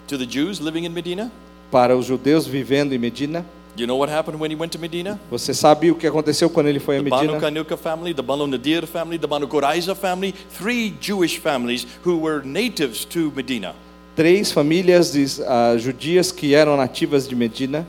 To 0.07 0.17
the 0.17 0.25
Jews 0.25 0.59
living 0.61 0.86
in 0.86 0.91
Medina? 0.91 1.30
Para 1.69 1.97
os 1.97 2.05
judeus 2.05 2.47
vivendo 2.47 2.93
em 2.93 2.97
Medina, 2.97 3.45
You 3.78 3.86
know 3.86 3.95
what 3.95 4.09
happened 4.09 4.39
when 4.39 4.49
he 4.49 4.55
went 4.55 4.71
to 4.71 4.80
Medina? 4.80 5.19
Você 5.30 5.53
sabe 5.53 5.91
o 5.91 5.95
que 5.95 6.07
aconteceu 6.07 6.49
quando 6.49 6.67
ele 6.67 6.80
foi 6.80 6.97
a 6.97 7.03
The 7.03 7.09
Banu 7.09 7.34
Medina? 7.34 7.39
Kanuka 7.39 7.78
family, 7.78 8.11
the 8.11 8.23
Banu 8.23 8.47
Nadir 8.47 8.88
family, 8.88 9.19
the 9.19 9.28
Banu 9.28 9.47
Quraiza 9.47 9.95
family, 9.95 10.32
three 10.32 10.95
Jewish 10.99 11.38
families 11.38 11.86
who 12.03 12.17
were 12.17 12.43
natives 12.43 13.05
to 13.05 13.32
Medina. 13.36 13.75
Três 14.15 14.51
famílias 14.51 15.11
de, 15.11 15.43
ah, 15.45 15.78
judias 15.78 16.32
que 16.32 16.55
eram 16.55 16.75
nativas 16.75 17.28
de 17.28 17.36
Medina. 17.36 17.86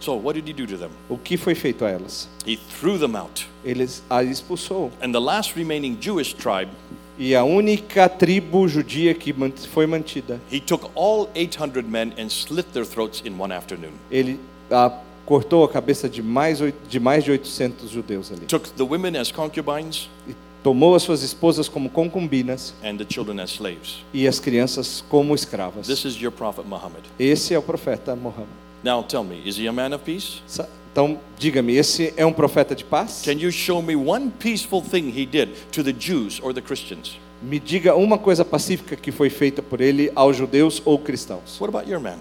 So 0.00 0.14
what 0.16 0.34
did 0.34 0.46
he 0.46 0.52
do 0.52 0.66
to 0.66 0.76
them? 0.76 0.90
O 1.08 1.16
que 1.16 1.38
foi 1.38 1.54
feito 1.54 1.82
a 1.82 1.88
elas? 1.88 2.28
He 2.46 2.58
threw 2.58 2.98
them 2.98 3.16
out. 3.16 3.46
Ele 3.64 3.84
as 4.10 4.28
expulsou. 4.28 4.92
And 5.00 5.12
the 5.12 5.20
last 5.20 5.56
remaining 5.56 5.96
Jewish 5.98 6.34
tribe, 6.34 6.68
E 7.16 7.34
a 7.34 7.44
única 7.44 8.08
tribo 8.08 8.66
judia 8.66 9.14
que 9.14 9.32
foi 9.70 9.86
mantida, 9.86 10.40
he 10.50 10.58
took 10.58 10.90
all 10.96 11.30
800 11.34 11.88
men 11.88 12.12
and 12.18 12.28
slit 12.28 12.72
their 12.72 12.84
throats 12.84 13.22
in 13.24 13.40
one 13.40 13.54
afternoon. 13.54 13.92
ele 14.10 14.38
ah, 14.70 14.92
cortou 15.26 15.64
a 15.64 15.68
cabeça 15.68 16.08
de 16.08 16.22
mais, 16.22 16.58
de 16.88 17.00
mais 17.00 17.24
de 17.24 17.30
800 17.30 17.90
judeus 17.90 18.30
ali. 18.32 18.42
Took 18.46 18.70
the 18.72 18.82
women 18.82 19.16
as 19.18 19.30
concubines 19.32 20.08
E 20.28 20.34
tomou 20.62 20.94
as 20.94 21.02
suas 21.02 21.22
esposas 21.22 21.68
como 21.68 21.88
concubinas 21.90 22.74
and 22.82 22.96
the 22.96 23.06
children 23.08 23.40
as 23.40 23.50
slaves. 23.50 24.04
e 24.12 24.26
as 24.28 24.38
crianças 24.38 25.02
como 25.08 25.34
escravas. 25.34 25.86
This 25.86 26.04
is 26.04 26.16
your 26.20 26.32
prophet 26.32 26.66
Muhammad. 26.66 27.02
Esse 27.18 27.54
é 27.54 27.58
o 27.58 27.62
profeta 27.62 28.14
Muhammad. 28.16 28.48
Now 28.82 29.02
tell 29.02 29.24
me, 29.24 29.40
is 29.48 29.56
he 29.58 29.66
a 29.66 29.72
man 29.72 29.94
of 29.94 30.04
peace? 30.04 30.42
Sa- 30.46 30.68
Então, 30.92 31.18
diga-me, 31.38 31.74
esse 31.74 32.14
é 32.16 32.24
um 32.24 32.32
profeta 32.32 32.72
de 32.72 32.84
paz? 32.84 33.22
Can 33.24 33.32
you 33.32 33.50
show 33.50 33.82
me 33.82 33.96
one 33.96 34.30
peaceful 34.38 34.80
thing 34.80 35.08
he 35.10 35.26
did 35.26 35.48
to 35.72 35.82
the 35.82 35.92
Jews 35.92 36.38
or 36.40 36.54
the 36.54 36.60
Christians? 36.60 37.18
Me 37.42 37.58
diga 37.58 37.96
uma 37.96 38.16
coisa 38.16 38.44
pacífica 38.44 38.94
que 38.94 39.10
foi 39.10 39.28
feita 39.28 39.60
por 39.60 39.80
ele 39.80 40.12
aos 40.14 40.36
judeus 40.36 40.80
ou 40.84 40.96
cristãos. 40.98 41.60
What 41.60 41.74
about 41.76 41.90
your 41.90 42.00
man? 42.00 42.18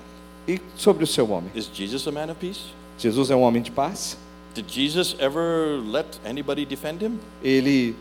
E 0.47 0.59
sobre 0.75 1.03
o 1.03 1.07
seu 1.07 1.29
homem? 1.29 1.49
Is 1.55 1.69
Jesus 1.73 2.07
a 2.07 2.11
man 2.11 2.25
of 2.31 2.35
peace? 2.35 2.61
Jesus 2.97 3.31
é 3.31 3.35
um 3.35 3.41
homem 3.41 3.61
de 3.61 3.71
paz? 3.71 4.17
Did 4.53 4.65
Jesus 4.69 5.15
ever 5.19 5.79
let 5.85 6.05
anybody 6.25 6.65
defend 6.65 7.03
him? 7.03 7.19
Ele 7.43 7.95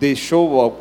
deixou, 0.00 0.60
al- 0.60 0.78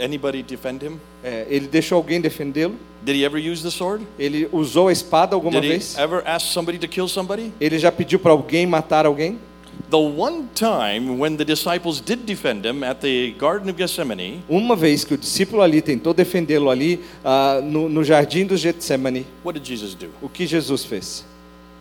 Anybody 0.00 0.42
defend 0.42 0.82
him? 0.84 1.00
é, 1.24 1.46
ele 1.50 1.66
deixou 1.66 1.96
alguém 1.96 2.20
defendê-lo? 2.20 2.76
Did 3.02 3.16
he 3.16 3.24
ever 3.24 3.38
use 3.40 3.62
the 3.62 3.70
sword? 3.70 4.06
Ele 4.18 4.48
usou 4.52 4.88
a 4.88 4.92
espada 4.92 5.34
alguma 5.34 5.60
Did 5.60 5.64
he 5.64 5.68
vez? 5.72 5.98
ever 5.98 6.22
ask 6.26 6.46
somebody 6.52 6.78
to 6.78 6.86
kill 6.88 7.08
somebody? 7.08 7.52
Ele 7.60 7.78
já 7.78 7.90
pediu 7.90 8.18
para 8.18 8.30
alguém 8.32 8.66
matar 8.66 9.06
alguém? 9.06 9.38
The 9.90 9.98
one 9.98 10.48
time 10.54 11.18
when 11.18 11.36
the 11.36 11.44
disciples 11.44 12.00
did 12.00 12.26
defend 12.26 12.64
him 12.66 12.82
at 12.84 13.00
the 13.00 13.32
Garden 13.38 13.70
of 13.70 13.76
Gethsemane, 13.78 14.42
Uma 14.48 14.76
vez 14.76 15.04
que 15.04 15.14
o 15.14 15.16
discípulo 15.18 15.62
ali 15.62 15.80
tentou 15.80 16.12
defendê-lo 16.12 16.68
ali 16.70 17.00
ah, 17.24 17.60
no, 17.62 17.88
no 17.88 18.04
jardim 18.04 18.46
do 18.46 18.56
Getsemane, 18.56 19.26
what 19.42 19.58
did 19.58 19.64
Jesus 19.66 19.94
do? 19.94 20.10
o 20.20 20.28
que 20.28 20.46
Jesus 20.46 20.84
fez? 20.84 21.24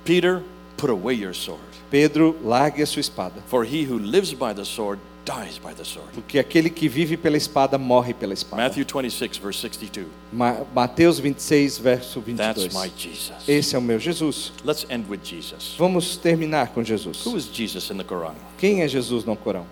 Peter, 0.06 0.42
put 0.78 0.90
away 0.90 1.16
your 1.16 1.34
sword. 1.34 1.60
Pedro, 1.92 2.36
largue 2.44 2.82
a 2.82 2.86
sua 2.86 3.00
espada, 3.02 3.42
For 3.48 3.64
he 3.66 3.84
who 3.84 3.98
lives 3.98 4.34
by 4.34 4.54
the 4.54 4.64
sword 4.66 5.00
dies 5.28 5.58
by 5.60 5.74
the 5.74 5.84
sword. 5.84 6.10
porque 6.14 6.40
aquele 6.40 6.70
que 6.70 6.88
vive 6.88 7.18
pela 7.18 7.36
espada 7.36 7.78
morre 7.78 8.14
pela 8.14 8.34
espada. 8.34 8.64
Matthew 8.64 8.86
26, 8.86 9.38
verse 9.38 9.60
62. 9.60 10.08
Ma- 10.32 10.62
Mateus 10.74 11.20
26, 11.20 11.78
verso 11.78 12.22
That's 12.22 12.64
22. 12.66 12.74
my 12.74 12.92
Jesus. 12.98 13.48
Esse 13.48 13.76
é 13.76 13.80
o 13.80 13.82
meu 13.82 14.00
Jesus. 14.00 14.54
Let's 14.64 14.86
end 14.90 15.06
with 15.10 15.20
Jesus. 15.24 15.76
Vamos 15.78 16.16
terminar 16.16 16.70
com 16.70 16.82
Jesus. 16.84 17.26
Who 17.26 17.36
is 17.38 17.46
Jesus 17.52 17.90
in 17.92 17.98
the 17.98 18.04
Quran? 18.06 18.36
Quem 18.58 18.82
é 18.82 18.88
Jesus 18.88 19.26
no 19.26 19.36
Corão? 19.36 19.66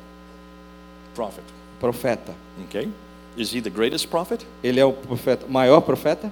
Prophet. 1.13 1.43
Profeta. 1.79 2.33
Okay? 2.65 2.89
Is 3.37 3.53
he 3.53 3.61
the 3.61 3.69
greatest 3.69 4.07
prophet? 4.09 4.45
Ele 4.63 4.79
é 4.79 4.85
o 4.85 4.91
profeta, 4.93 5.45
maior 5.47 5.81
profeta 5.81 6.31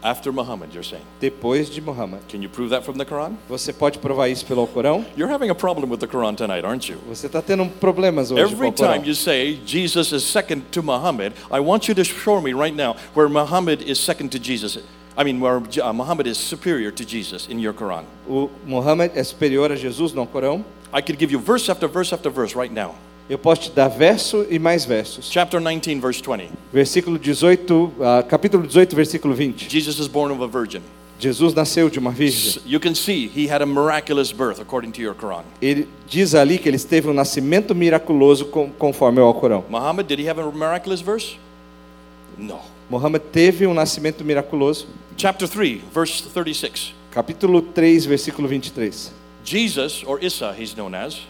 After 0.00 0.30
Muhammad, 0.32 0.72
you're 0.72 0.84
saying. 0.84 1.02
depois 1.20 1.68
de 1.68 1.80
Muhammad. 1.80 2.20
Can 2.28 2.40
you 2.40 2.48
prove 2.48 2.70
that 2.70 2.84
from 2.84 2.96
the 2.98 3.04
Quran? 3.04 3.36
Você 3.48 3.72
pode 3.72 3.98
provar 3.98 4.28
isso 4.30 4.46
pelo 4.46 4.66
Corão? 4.68 5.04
You're 5.16 5.32
having 5.32 5.50
a 5.50 5.54
problem 5.54 5.90
with 5.90 5.98
the 5.98 6.06
Quran 6.06 6.36
tonight, 6.36 6.64
aren't 6.64 6.88
you? 6.88 6.98
Você 7.08 7.26
está 7.26 7.42
tendo 7.42 7.66
problemas 7.80 8.30
hoje 8.30 8.44
com 8.44 8.52
Every 8.52 8.68
o 8.68 8.72
Corão. 8.72 8.94
time 8.94 9.06
you 9.08 9.14
say 9.14 9.60
Jesus 9.66 10.12
is 10.12 10.22
second 10.22 10.62
to 10.70 10.82
Muhammad, 10.82 11.32
I 11.50 11.58
want 11.60 11.88
you 11.88 11.94
to 11.96 12.04
show 12.04 12.40
me 12.40 12.52
right 12.52 12.74
now 12.74 12.94
where 13.14 13.28
Muhammad 13.28 13.82
is 13.82 13.98
second 13.98 14.30
to 14.30 14.38
Jesus. 14.38 14.78
I 15.16 15.24
mean, 15.24 15.40
where 15.40 15.56
uh, 15.56 15.92
Muhammad 15.92 16.28
is 16.28 16.38
superior 16.38 16.92
to 16.92 17.04
Jesus 17.04 17.48
in 17.48 17.58
your 17.58 17.72
Quran. 17.74 18.04
O 18.30 18.50
Muhammad 18.64 19.10
é 19.16 19.24
superior 19.24 19.72
a 19.72 19.76
Jesus 19.76 20.14
no 20.14 20.24
Corão? 20.26 20.64
I 20.92 21.02
could 21.02 21.18
give 21.18 21.32
you 21.32 21.40
verse 21.40 21.68
after 21.68 21.88
verse 21.88 22.12
after 22.14 22.30
verse 22.30 22.54
right 22.54 22.72
now. 22.72 22.94
Eu 23.28 23.38
posso 23.38 23.62
te 23.62 23.70
dar 23.72 23.88
verso 23.88 24.46
e 24.48 24.58
mais 24.58 24.86
versos. 24.86 25.28
Chapter 25.30 25.60
19, 25.60 26.00
verse 26.00 26.22
20. 26.22 26.50
Versículo 26.72 27.18
18, 27.18 27.92
ah, 28.00 28.22
capítulo 28.22 28.66
18, 28.66 28.96
versículo 28.96 29.34
20. 29.34 29.68
Jesus 29.68 29.98
is 29.98 30.08
born 30.08 30.32
of 30.32 30.42
a 30.42 30.46
virgin. 30.46 30.80
Jesus 31.20 31.52
nasceu 31.52 31.90
de 31.90 31.98
uma 31.98 32.10
virgem. 32.10 32.62
You 32.64 32.80
can 32.80 32.94
see 32.94 33.26
he 33.26 33.52
had 33.52 33.60
a 33.60 33.66
miraculous 33.66 34.32
birth 34.32 34.60
according 34.60 34.92
to 34.92 35.02
your 35.02 35.14
Quran. 35.14 35.42
Ele 35.60 35.86
diz 36.06 36.34
ali 36.34 36.56
que 36.56 36.70
ele 36.70 36.78
teve 36.78 37.08
um 37.08 37.12
nascimento 37.12 37.74
miraculoso 37.74 38.46
conforme 38.78 39.20
ao 39.20 39.34
Corão. 39.34 39.62
Muhammad, 39.68 40.06
did 40.06 40.20
he 40.20 40.30
have 40.30 40.40
a 40.40 40.50
miraculous 40.50 41.02
verse? 41.02 41.36
No. 42.38 42.60
Muhammad 42.88 43.20
teve 43.30 43.66
um 43.66 43.74
nascimento 43.74 44.24
miraculoso. 44.24 44.86
Chapter 45.18 45.46
3, 45.46 45.82
verse 45.92 46.22
36. 46.32 46.94
Capítulo 47.10 47.60
3, 47.60 48.06
versículo 48.06 48.48
23. 48.48 49.12
Jesus, 49.44 50.02
or 50.06 50.18
Issa, 50.24 50.54
he's 50.58 50.74
known 50.74 50.94
as, 50.94 51.20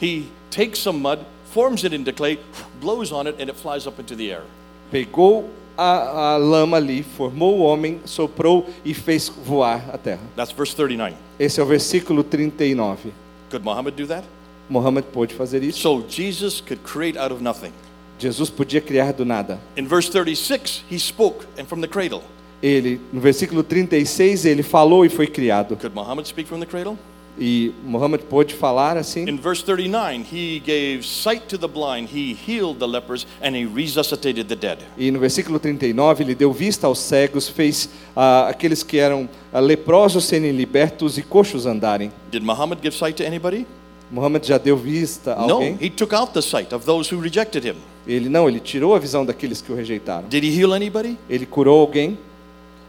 he 0.00 0.28
takes 0.50 0.78
some 0.78 1.00
mud, 1.00 1.24
forms 1.44 1.84
it 1.84 1.92
into 1.92 2.12
clay, 2.12 2.38
blows 2.80 3.12
on 3.12 3.26
it, 3.26 3.36
and 3.38 3.50
it 3.50 3.56
flies 3.56 3.86
up 3.86 3.98
into 3.98 4.16
the 4.16 4.32
air. 4.32 4.42
Pegou 4.90 5.48
a, 5.76 6.34
a 6.34 6.36
lama 6.36 6.76
ali, 6.78 7.02
formou 7.02 7.58
o 7.58 7.62
homem, 7.62 8.00
soprou 8.04 8.68
e 8.84 8.92
fez 8.94 9.28
voar 9.28 9.90
a 9.92 9.98
terra. 9.98 10.20
That's 10.36 10.52
verse 10.52 10.74
39. 10.74 11.14
Esse 11.38 11.60
é 11.60 11.62
o 11.62 11.66
versículo 11.66 12.24
39. 12.24 13.12
Could 13.50 13.64
Muhammad 13.64 13.94
do 13.94 14.06
that? 14.06 14.24
Muhammad 14.68 15.06
pôde 15.12 15.34
fazer 15.34 15.62
isso. 15.62 15.80
So 15.80 16.04
Jesus 16.08 16.60
could 16.60 16.82
create 16.82 17.18
out 17.18 17.32
of 17.32 17.42
nothing. 17.42 17.72
Jesus 18.18 18.50
podia 18.50 18.80
criar 18.80 19.12
do 19.12 19.24
nada. 19.24 19.58
In 19.76 19.86
verse 19.86 20.10
36, 20.10 20.84
he 20.90 20.98
spoke, 20.98 21.46
and 21.58 21.64
from 21.64 21.80
the 21.80 21.88
cradle. 21.88 22.22
Ele, 22.62 23.00
no 23.10 23.20
versículo 23.20 23.62
36, 23.62 24.44
ele 24.44 24.62
falou 24.62 25.04
e 25.04 25.08
foi 25.08 25.26
criado. 25.26 25.76
Could 25.76 25.94
Muhammad 25.94 26.28
speak 26.28 26.46
from 26.46 26.60
the 26.60 26.66
cradle? 26.66 26.98
E 27.38 27.72
Muhammad 27.84 28.22
pôde 28.28 28.54
falar 28.54 28.96
assim. 28.96 29.28
In 29.28 29.36
verse 29.38 29.62
39, 29.64 30.26
he 30.30 30.60
gave 30.60 31.02
sight 31.06 31.46
to 31.48 31.56
the 31.56 31.68
blind, 31.68 32.08
he 32.12 32.36
healed 32.46 32.78
the 32.78 32.86
lepers, 32.86 33.26
and 33.42 33.56
he 33.56 33.64
resuscitated 33.66 34.48
the 34.48 34.56
dead. 34.56 34.78
E 34.98 35.10
no 35.10 35.18
versículo 35.18 35.58
39, 35.58 36.22
ele 36.24 36.34
deu 36.34 36.52
vista 36.52 36.86
aos 36.86 36.98
cegos, 36.98 37.48
fez 37.48 37.88
ah, 38.14 38.48
aqueles 38.48 38.82
que 38.82 38.98
eram 38.98 39.28
ah, 39.52 39.60
leprosos 39.60 40.24
serem 40.24 40.52
libertos 40.52 41.16
e 41.16 41.22
coxos 41.22 41.66
andarem. 41.66 42.12
Did 42.30 42.42
Muhammad 42.42 42.80
give 42.82 42.96
sight 42.96 43.16
to 43.22 43.26
anybody? 43.26 43.66
Muhammad 44.10 44.44
já 44.44 44.58
deu 44.58 44.76
vista 44.76 45.34
a 45.34 45.46
No, 45.46 45.54
alguém? 45.54 45.78
he 45.80 45.88
took 45.88 46.12
out 46.14 46.32
the 46.32 46.42
sight 46.42 46.74
of 46.74 46.84
those 46.84 47.14
who 47.14 47.22
rejected 47.22 47.64
him. 47.64 47.76
Ele 48.06 48.28
não, 48.28 48.48
ele 48.48 48.58
tirou 48.58 48.94
a 48.94 48.98
visão 48.98 49.24
daqueles 49.24 49.62
que 49.62 49.70
o 49.70 49.74
rejeitaram. 49.76 50.28
Did 50.28 50.42
he 50.42 50.60
heal 50.60 50.72
anybody? 50.74 51.16
Ele 51.28 51.46
curou 51.46 51.80
alguém? 51.80 52.18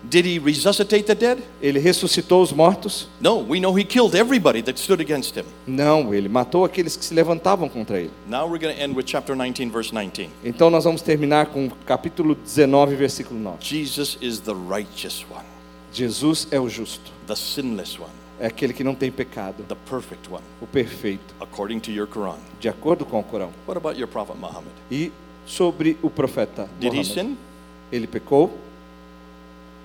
Did 0.04 0.26
he 0.26 0.40
resuscitate 0.40 1.04
the 1.04 1.14
dead? 1.16 1.40
Ele 1.62 1.80
ressuscitou 1.80 2.42
os 2.42 2.52
mortos? 2.52 3.08
No, 3.20 3.46
we 3.48 3.60
know 3.60 3.78
he 3.78 3.84
killed 3.84 4.16
everybody 4.18 4.62
that 4.64 4.80
stood 4.80 5.02
against 5.02 5.36
him. 5.38 5.46
Não, 5.68 6.14
ele 6.14 6.28
matou 6.28 6.66
aqueles 6.66 6.98
que 6.98 7.06
se 7.06 7.14
levantavam 7.14 7.70
contra 7.70 8.00
ele. 8.00 8.10
Now 8.28 8.48
we're 8.50 8.60
going 8.60 8.74
to 8.76 8.82
end 8.82 8.96
with 8.96 9.06
chapter 9.08 9.36
19, 9.36 9.70
verse 9.72 9.92
19. 9.92 10.30
Então 10.44 10.70
nós 10.70 10.84
vamos 10.86 11.02
terminar 11.02 11.48
com 11.48 11.70
capítulo 11.86 12.34
19, 12.36 12.96
versículo 12.96 13.40
9. 13.40 13.58
Jesus 13.62 14.18
is 14.22 14.40
the 14.40 14.54
righteous 14.54 15.24
one, 15.32 15.46
Jesus 15.94 16.48
é 16.52 16.60
o 16.60 16.68
justo, 16.68 17.12
the 17.28 17.36
sinless 17.36 18.00
one, 18.00 18.10
é 18.40 18.48
aquele 18.48 18.74
que 18.74 18.84
não 18.84 18.96
tem 18.96 19.12
pecado, 19.12 19.64
the 19.68 19.76
perfect 19.90 20.28
one, 20.32 20.44
o 20.60 20.66
perfeito, 20.66 21.36
according 21.40 21.80
to 21.80 21.92
your 21.92 22.08
Quran. 22.08 22.38
de 22.60 22.68
acordo 22.68 23.06
com 23.06 23.20
o 23.20 23.24
Corão. 23.24 23.52
What 23.68 23.78
about 23.78 24.00
your 24.00 24.08
prophet 24.08 24.36
Muhammad? 24.40 24.72
E 24.90 25.12
sobre 25.46 25.96
o 26.02 26.10
profeta 26.10 26.68
Did 26.80 26.94
he 26.94 26.98
Muhammad. 26.98 27.06
sin? 27.14 27.38
Ele 27.92 28.08
pecou? 28.08 28.58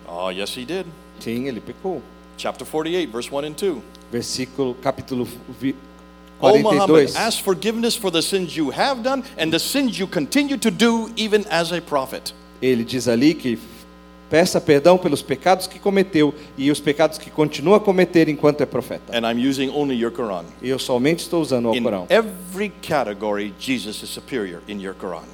Oh, 0.09 0.31
yes, 0.31 0.57
he 0.57 0.65
did. 0.65 0.87
Sim, 1.21 1.47
ele 1.49 1.61
pecou. 1.61 2.03
Chapter 2.37 2.65
48, 2.67 3.11
verse 3.11 3.31
1 3.31 3.45
and 3.47 3.55
2. 3.55 3.83
Versículo, 4.13 4.75
capítulo 4.83 5.27
vi- 5.61 5.75
O 6.39 6.49
Muhammad, 6.59 6.87
42. 6.87 7.17
ask 7.17 7.43
forgiveness 7.43 7.97
for 7.97 8.11
the 8.13 8.21
sins 8.21 8.55
you 8.57 8.71
have 8.71 9.01
done 9.03 9.23
and 9.39 9.51
the 9.51 9.59
sins 9.59 9.99
you 9.99 10.07
continue 10.07 10.59
to 10.59 10.71
do, 10.71 11.11
even 11.17 11.45
as 11.51 11.73
a 11.73 11.81
prophet. 11.81 12.35
Ele 12.61 12.85
diz 12.85 13.09
ali 13.09 13.33
que 13.35 13.59
peça 14.29 14.61
perdão 14.61 14.99
pelos 14.99 15.23
pecados 15.23 15.67
que 15.67 15.79
cometeu 15.79 16.35
e 16.59 16.71
os 16.71 16.79
pecados 16.79 17.17
que 17.17 17.31
continua 17.31 17.79
a 17.79 17.81
cometer 17.81 18.29
enquanto 18.29 18.61
é 18.61 18.67
profeta. 18.67 19.17
And 19.17 19.23
I'm 19.31 19.39
using 19.49 19.71
only 19.71 19.95
your 19.97 20.13
Quran. 20.13 20.45
E 20.61 20.69
eu 20.69 20.79
somente 20.79 21.21
estou 21.21 21.41
usando 21.41 21.71
o 21.71 21.75
In 21.75 21.83
Corão. 21.83 22.07
every 22.11 22.71
category, 22.83 23.55
Jesus 23.59 24.03
is 24.03 24.11
superior 24.11 24.61
in 24.69 24.79
your 24.83 24.95
Quran. 24.95 25.25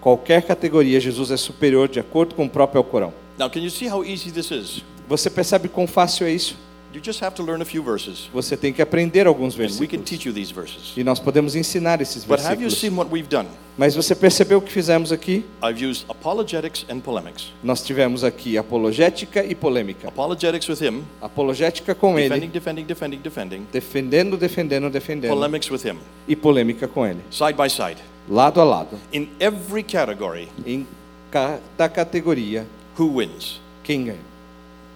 Qualquer 0.00 0.42
categoria, 0.42 1.00
Jesus 1.00 1.30
é 1.32 1.36
superior 1.36 1.88
de 1.88 1.98
acordo 1.98 2.34
com 2.36 2.44
o 2.44 2.48
próprio 2.48 2.84
Corão. 2.84 3.12
Now, 3.38 3.48
can 3.50 3.62
you 3.62 3.70
see 3.70 3.88
how 3.88 4.04
easy 4.04 4.30
this 4.30 4.50
is? 4.50 4.82
Você 5.08 5.28
percebe 5.28 5.68
quão 5.68 5.86
fácil 5.86 6.26
é 6.26 6.32
isso? 6.32 6.56
You 6.94 7.00
just 7.04 7.20
have 7.24 7.34
to 7.34 7.42
learn 7.42 7.60
a 7.60 7.64
few 7.64 7.82
verses. 7.82 8.28
Você 8.32 8.56
tem 8.56 8.72
que 8.72 8.80
aprender 8.80 9.26
alguns 9.26 9.54
And 9.56 9.58
we 9.58 9.66
can 9.66 9.74
versículos. 9.98 10.08
teach 10.08 10.28
you 10.28 10.32
these 10.32 10.54
verses. 10.54 10.92
E 10.96 11.02
nós 11.02 11.18
podemos 11.18 11.56
ensinar 11.56 12.00
esses 12.00 12.24
But 12.24 12.38
have 12.38 12.62
you 12.62 12.68
versículos. 12.70 12.78
seen 12.78 12.90
what 12.96 13.10
we've 13.12 13.28
done? 13.28 13.48
Mas 13.76 13.96
você 13.96 14.14
percebeu 14.14 14.58
o 14.58 14.62
que 14.62 14.70
fizemos 14.70 15.10
aqui? 15.10 15.44
I've 15.60 15.84
used 15.84 16.04
apologetics 16.08 16.86
and 16.88 17.00
polemics. 17.00 17.52
Nós 17.64 17.82
tivemos 17.82 18.22
aqui 18.22 18.56
apologética 18.56 19.44
e 19.44 19.56
polêmica. 19.56 20.06
Apologetics 20.06 20.68
with 20.68 20.86
him, 20.88 21.02
Apologética 21.20 21.96
com 21.96 22.14
defending, 22.14 22.36
ele, 22.44 22.46
defending, 22.46 22.84
defending, 22.84 23.18
defending. 23.18 23.66
defendendo, 23.72 24.36
defendendo, 24.36 24.88
defendendo. 24.88 25.30
Polemics 25.32 25.68
with 25.68 25.84
him, 25.84 25.98
E 26.28 26.36
polêmica 26.36 26.86
com 26.86 27.04
ele. 27.04 27.18
side 27.32 27.54
by 27.54 27.68
side. 27.68 27.96
Lado 28.28 28.60
a 28.60 28.64
lado. 28.64 28.96
In 29.12 29.26
every 29.40 29.82
category, 29.82 30.48
Em 30.64 30.86
cada 31.32 31.88
categoria, 31.88 32.64
who 32.96 33.06
wins? 33.06 33.60
quem 33.82 34.04
ganha? 34.06 34.18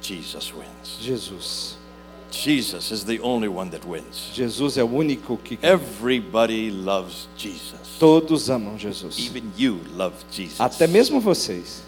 Jesus 0.00 0.52
wins. 0.54 0.98
Jesus. 1.00 1.76
Jesus 2.30 2.90
is 2.90 3.04
the 3.04 3.20
only 3.20 3.48
one 3.48 3.70
that 3.70 3.84
wins. 3.86 4.30
Jesus 4.34 4.76
é 4.76 4.84
o 4.84 4.88
único 4.88 5.38
que 5.42 5.56
ganha. 5.56 5.74
Everybody 5.74 6.70
loves 6.70 7.28
Jesus. 7.36 7.98
Todos 7.98 8.50
amam 8.50 8.78
Jesus. 8.78 9.18
Even 9.18 9.50
you 9.56 9.80
love 9.94 10.14
Jesus. 10.30 10.60
Até 10.60 10.86
mesmo 10.86 11.20
vocês. 11.20 11.82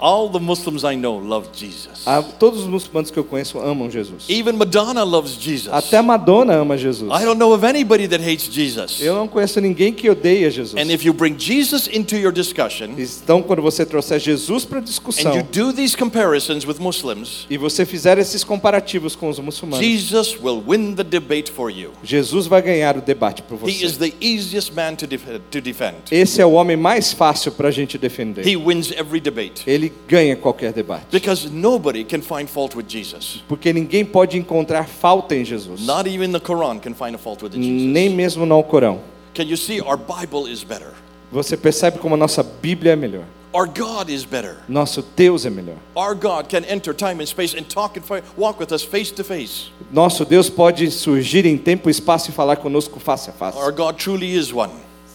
All 0.00 0.30
the 0.30 0.38
Muslims 0.38 0.82
I 0.82 0.96
know 0.96 1.18
love 1.18 1.48
Jesus. 1.54 2.02
Ah, 2.06 2.22
Todos 2.22 2.60
os 2.60 2.66
muçulmanos 2.66 3.10
que 3.10 3.18
eu 3.18 3.24
conheço 3.24 3.58
amam 3.58 3.90
Jesus. 3.90 4.24
Even 4.30 4.52
Madonna 4.54 5.04
loves 5.04 5.32
Jesus. 5.38 5.72
Até 5.72 5.98
a 5.98 6.02
Madonna 6.02 6.54
ama 6.54 6.78
Jesus. 6.78 7.10
I 7.12 7.24
don't 7.24 7.38
know 7.38 7.52
of 7.52 7.66
anybody 7.66 8.08
that 8.08 8.22
hates 8.24 8.50
Jesus. 8.50 9.00
Eu 9.00 9.14
não 9.14 9.28
conheço 9.28 9.60
ninguém 9.60 9.92
que 9.92 10.08
odeia 10.08 10.50
Jesus. 10.50 10.74
And 10.80 10.90
if 10.90 11.04
you 11.04 11.12
bring 11.12 11.38
Jesus 11.38 11.86
into 11.92 12.16
your 12.16 12.32
discussion 12.32 12.94
Então, 12.98 13.42
quando 13.42 13.60
você 13.60 13.84
trouxer 13.84 14.18
Jesus 14.18 14.64
para 14.64 14.78
and 14.78 14.84
discussão 14.84 15.36
you 15.36 15.42
do 15.42 15.72
these 15.72 15.94
comparisons 15.96 16.64
with 16.64 16.76
Muslims, 16.80 17.46
e 17.50 17.58
você 17.58 17.84
fizer 17.84 18.16
esses 18.18 18.42
comparativos 18.42 19.14
com 19.14 19.28
os 19.28 19.38
muçulmanos, 19.38 19.84
Jesus 19.84 20.34
will 20.42 20.62
win 20.66 20.94
the 20.94 21.04
debate 21.04 21.50
for 21.50 21.70
you. 21.70 21.90
Jesus 22.02 22.46
vai 22.46 22.62
ganhar 22.62 22.96
o 22.96 23.02
debate 23.02 23.42
por 23.42 23.58
He 23.68 23.84
is 23.84 23.96
você. 23.98 24.10
the 24.10 24.16
easiest 24.20 24.72
man 24.72 24.94
to, 24.94 25.06
def- 25.06 25.40
to 25.50 25.60
defend. 25.60 25.96
Esse 26.10 26.40
é 26.40 26.46
o 26.46 26.52
homem 26.52 26.76
mais 26.76 27.12
fácil 27.12 27.52
para 27.52 27.68
a 27.68 27.70
gente 27.70 27.98
defender. 27.98 28.46
He 28.46 28.56
wins 28.56 28.90
every 28.92 29.20
debate 29.20 29.62
Ele 29.66 29.89
ganha 30.08 30.36
qualquer 30.36 30.72
debate. 30.72 31.06
because 31.10 31.50
nobody 31.50 32.04
can 32.04 32.20
find 32.22 32.48
fault 32.48 32.74
with 32.76 32.86
Jesus. 32.88 33.42
Porque 33.48 33.72
ninguém 33.72 34.04
pode 34.04 34.38
encontrar 34.38 34.86
falta 34.86 35.34
em 35.34 35.44
Jesus. 35.44 35.84
Not 35.86 36.06
even 36.08 36.32
the 36.32 36.40
Quran 36.40 36.80
can 36.80 36.94
find 36.94 37.14
a 37.14 37.18
fault 37.18 37.42
with 37.42 37.54
Nem 37.54 38.08
Jesus. 38.08 38.16
mesmo 38.16 38.46
no 38.46 38.54
Alcorão. 38.54 39.00
Can 39.34 39.44
you 39.48 39.56
see 39.56 39.80
our 39.80 39.96
Bible 39.96 40.46
is 40.50 40.64
better? 40.64 40.92
Você 41.32 41.56
percebe 41.56 41.98
como 41.98 42.14
a 42.14 42.18
nossa 42.18 42.42
Bíblia 42.42 42.92
é 42.92 42.96
melhor. 42.96 43.24
Our 43.52 43.66
God 43.66 44.08
is 44.10 44.24
better. 44.24 44.58
Nosso 44.68 45.02
Deus 45.16 45.44
é 45.44 45.50
melhor. 45.50 45.76
Our 45.96 46.14
God 46.14 46.48
can 46.48 46.64
enter 46.68 46.94
time 46.94 47.20
and 47.20 47.26
space 47.26 47.56
and 47.56 47.64
talk 47.64 47.96
and 47.98 48.22
walk 48.36 48.60
with 48.60 48.72
us 48.72 48.82
face 48.84 49.12
to 49.12 49.24
face. 49.24 49.70
Nosso 49.92 50.24
Deus 50.24 50.48
pode 50.48 50.88
surgir 50.92 51.44
em 51.46 51.58
tempo 51.58 51.88
e 51.88 51.90
espaço 51.90 52.30
e 52.30 52.32
falar 52.32 52.56
conosco 52.56 53.00
face 53.00 53.28
a 53.28 53.32
face. 53.32 53.58
Our 53.58 53.72
God 53.72 53.96
truly 53.96 54.36
is 54.36 54.52
one. 54.52 54.70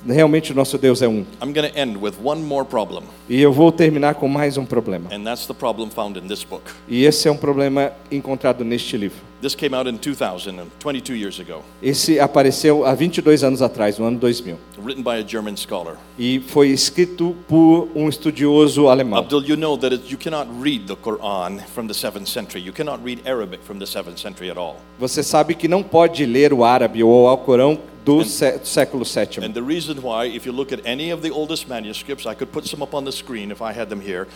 Realmente 0.07 0.51
o 0.51 0.55
nosso 0.55 0.77
Deus 0.77 1.01
é 1.01 1.07
um. 1.07 1.25
I'm 1.41 1.51
going 1.51 1.67
to 1.69 1.77
end 1.79 1.97
with 1.97 2.13
one 2.23 2.41
more 2.43 2.63
problem, 2.65 3.03
E 3.27 3.41
eu 3.41 3.51
vou 3.51 3.71
terminar 3.71 4.15
com 4.15 4.27
mais 4.27 4.55
um 4.57 4.65
problema. 4.65 5.09
and 5.11 5.23
that's 5.23 5.47
the 5.47 5.53
problem 5.53 5.89
found 5.89 6.17
in 6.19 6.27
this 6.27 6.43
book. 6.43 6.63
E 6.87 7.05
esse 7.05 7.27
é 7.27 7.31
um 7.31 7.37
problema 7.37 7.91
encontrado 8.11 8.63
neste 8.63 8.95
livro. 8.97 9.17
This 9.41 9.53
came 9.55 9.75
out 9.75 9.87
in 9.89 9.97
2000, 9.97 10.59
and 10.59 10.67
22 10.79 11.15
years 11.15 11.39
ago, 11.39 11.61
Esse 11.81 12.19
apareceu 12.19 12.85
há 12.85 12.93
22 12.95 13.43
anos 13.43 13.61
atrás, 13.61 13.97
no 13.99 14.05
ano 14.05 14.17
2000. 14.19 14.57
written 14.83 15.03
by 15.03 15.19
a 15.21 15.23
German 15.27 15.55
scholar. 15.57 15.97
E 16.19 16.39
foi 16.47 16.69
escrito 16.69 17.35
por 17.47 17.89
um 17.95 18.07
estudioso 18.07 18.87
alemão. 18.87 19.19
Abdul, 19.19 19.43
you 19.45 19.57
know 19.57 19.75
that 19.77 19.93
it, 19.95 20.11
you 20.11 20.17
cannot 20.17 20.47
read 20.61 20.85
the 20.87 20.95
Quran 20.95 21.59
from 21.73 21.87
the 21.87 21.93
7th 21.93 22.27
century. 22.27 22.61
You 22.63 22.73
cannot 22.73 22.99
read 23.03 23.21
Arabic 23.27 23.63
from 23.63 23.79
the 23.79 23.85
7th 23.85 24.19
century 24.19 24.49
at 24.51 24.57
all. 24.57 24.75
Você 24.99 25.23
sabe 25.23 25.55
que 25.55 25.67
não 25.67 25.81
pode 25.83 26.25
ler 26.25 26.53
o 26.53 26.63
árabe 26.63 27.03
ou 27.03 27.23
o 27.23 27.27
Alcorão 27.27 27.77
do 28.05 28.23
sé- 28.23 28.57
do 28.59 28.67
século 28.67 29.03
And 29.03 29.41
VII. 29.41 29.49
the 29.53 29.61
reason 29.61 29.97
why, 30.01 30.27
if 30.27 30.45
you 30.45 30.53
look 30.53 30.71
at 30.71 30.79
any 30.85 31.11
of 31.11 31.21
the 31.21 31.31
oldest 31.31 31.67
manuscripts, 31.67 32.25
I 32.25 32.35
could 32.35 32.51
put 32.51 32.67
some 32.67 32.81
up 32.83 32.93
on 32.93 33.03
the 33.03 33.11
screen 33.11 33.51
if 33.51 33.61
I 33.61 33.73
had 33.77 33.87
them 33.89 33.99
here, 33.99 34.27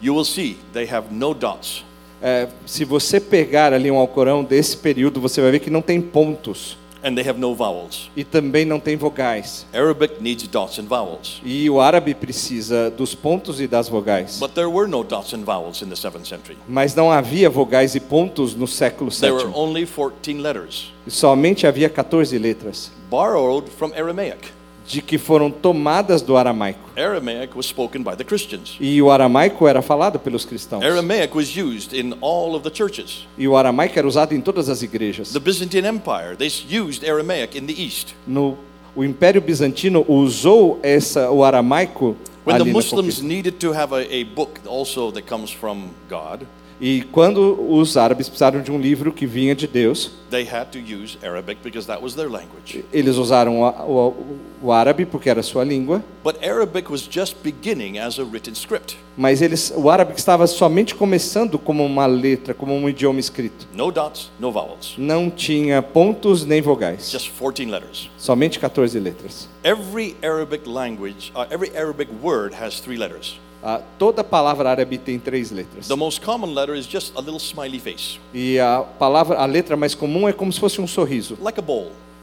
you 0.00 0.14
will 0.14 0.24
see 0.24 0.56
they 0.72 0.86
have 0.90 1.12
no 1.12 1.34
dots. 1.34 1.84
É, 2.22 2.48
se 2.64 2.84
você 2.84 3.20
pegar 3.20 3.72
ali 3.74 3.90
um 3.90 3.98
Alcorão 3.98 4.42
desse 4.42 4.76
período, 4.76 5.20
você 5.20 5.40
vai 5.42 5.50
ver 5.50 5.58
que 5.60 5.68
não 5.68 5.82
tem 5.82 6.00
pontos 6.00 6.78
And 7.06 7.14
they 7.14 7.22
have 7.28 7.38
no 7.38 7.54
vowels. 7.54 8.10
e 8.16 8.24
também 8.24 8.64
não 8.64 8.80
tem 8.80 8.96
vogais. 8.96 9.64
Arabic 9.72 10.20
needs 10.20 10.48
dots 10.48 10.76
and 10.80 10.86
vowels. 10.88 11.40
E 11.44 11.70
o 11.70 11.80
árabe 11.80 12.14
precisa 12.16 12.90
dos 12.90 13.14
pontos 13.14 13.60
e 13.60 13.68
das 13.68 13.88
vogais. 13.88 14.40
But 14.40 14.54
there 14.54 14.66
were 14.68 14.88
no 14.90 15.04
dots 15.04 15.32
and 15.32 15.44
vowels 15.44 15.82
in 15.82 15.86
the 15.86 15.94
7th 15.94 16.26
century. 16.26 16.58
Mas 16.66 16.96
não 16.96 17.08
havia 17.12 17.48
vogais 17.48 17.94
e 17.94 18.00
pontos 18.00 18.56
no 18.56 18.66
século 18.66 19.08
There 19.12 19.32
were 19.32 19.44
VII. 19.46 19.54
only 19.54 19.86
14 19.86 20.40
letters, 20.40 20.92
Somente 21.06 21.64
havia 21.64 21.88
14 21.88 22.36
letras, 22.38 22.90
borrowed 23.08 23.70
from 23.70 23.92
Aramaic. 23.96 24.48
De 24.86 25.02
que 25.02 25.18
foram 25.18 25.50
tomadas 25.50 26.22
do 26.22 26.36
aramaico. 26.36 26.90
Aramaic 26.96 27.56
was 27.56 27.66
spoken 27.66 28.02
by 28.02 28.14
the 28.16 28.24
Christians. 28.24 28.76
E 28.80 29.00
o 29.02 29.10
aramaico 29.10 29.66
era 29.66 29.82
falado 29.82 30.18
pelos 30.18 30.44
cristãos. 30.44 30.84
Aramaic 30.84 31.36
was 31.36 31.56
used 31.56 31.92
in 31.92 32.14
all 32.20 32.54
of 32.54 32.62
the 32.68 32.74
churches. 32.74 33.26
E 33.36 33.48
o 33.48 33.56
aramaico 33.56 33.98
era 33.98 34.06
usado 34.06 34.34
em 34.34 34.40
todas 34.40 34.68
as 34.68 34.82
igrejas. 34.82 35.32
The 35.32 35.40
Byzantine 35.40 35.86
Empire, 35.86 36.36
they 36.36 36.50
used 36.70 37.08
Aramaic 37.08 37.58
in 37.58 37.66
the 37.66 37.74
East. 37.74 38.14
No, 38.26 38.56
o 38.94 39.04
Império 39.04 39.40
Bizantino 39.40 40.04
usou 40.08 40.78
essa, 40.82 41.30
o 41.30 41.44
aramaico 41.44 42.16
When 42.46 42.58
the 42.58 42.72
Muslims 42.72 43.20
needed 43.20 43.58
to 43.58 43.72
have 43.72 43.92
a, 43.92 44.06
a 44.08 44.22
book 44.22 44.60
also 44.68 45.10
that 45.10 45.26
comes 45.26 45.50
from 45.50 45.90
God, 46.08 46.46
E 46.78 47.02
quando 47.10 47.56
os 47.72 47.96
árabes 47.96 48.28
precisaram 48.28 48.60
de 48.60 48.70
um 48.70 48.78
livro 48.78 49.10
que 49.10 49.24
vinha 49.26 49.54
de 49.54 49.66
Deus, 49.66 50.10
they 50.30 50.46
had 50.46 50.66
to 50.66 50.78
use 50.78 51.16
Arabic 51.24 51.60
because 51.64 51.86
that 51.86 52.02
was 52.02 52.14
their 52.14 52.28
language. 52.28 52.84
eles 52.92 53.16
usaram 53.16 53.62
o, 53.62 53.68
o, 53.68 54.36
o 54.64 54.72
árabe 54.72 55.06
porque 55.06 55.30
era 55.30 55.42
sua 55.42 55.64
língua, 55.64 56.04
But 56.22 56.36
Arabic 56.44 56.90
was 56.92 57.08
just 57.10 57.36
beginning 57.42 57.98
as 57.98 58.18
a 58.18 58.24
written 58.24 58.52
script. 58.54 58.98
mas 59.16 59.40
eles, 59.40 59.72
o 59.74 59.88
árabe 59.88 60.12
estava 60.16 60.46
somente 60.46 60.94
começando 60.94 61.58
como 61.58 61.82
uma 61.82 62.04
letra, 62.04 62.52
como 62.52 62.74
um 62.74 62.86
idioma 62.90 63.20
escrito. 63.20 63.66
No 63.72 63.90
dots, 63.90 64.30
no 64.38 64.52
vowels, 64.52 64.94
Não 64.98 65.30
tinha 65.30 65.80
pontos 65.80 66.44
nem 66.44 66.60
vogais, 66.60 67.10
just 67.10 67.30
14 67.38 67.64
letters. 67.70 68.10
somente 68.18 68.58
14 68.58 68.98
letras. 69.00 69.48
Every 69.64 70.14
Arabic 70.22 70.68
language, 70.68 71.32
uh, 71.34 71.46
every 71.50 71.74
Arabic 71.74 72.10
word 72.22 72.54
has 72.54 72.80
three 72.80 72.98
letters. 72.98 73.38
Ah, 73.62 73.80
toda 73.98 74.22
palavra 74.22 74.70
árabe 74.70 74.98
tem 74.98 75.18
três 75.18 75.50
letras. 75.50 75.88
The 75.88 75.96
most 75.96 76.20
common 76.20 76.52
letter 76.54 76.76
is 76.76 76.86
just 76.86 77.12
a 77.16 77.20
little 77.20 77.40
smiley 77.40 77.80
face, 77.80 78.18
E 78.32 78.58
a 78.58 78.80
palavra, 78.98 79.38
a 79.38 79.46
letra 79.46 79.76
mais 79.76 79.94
comum 79.94 80.28
é 80.28 80.32
como 80.32 80.52
se 80.52 80.60
fosse 80.60 80.80
um 80.80 80.86
sorriso, 80.86 81.36
like 81.42 81.58
a 81.58 81.64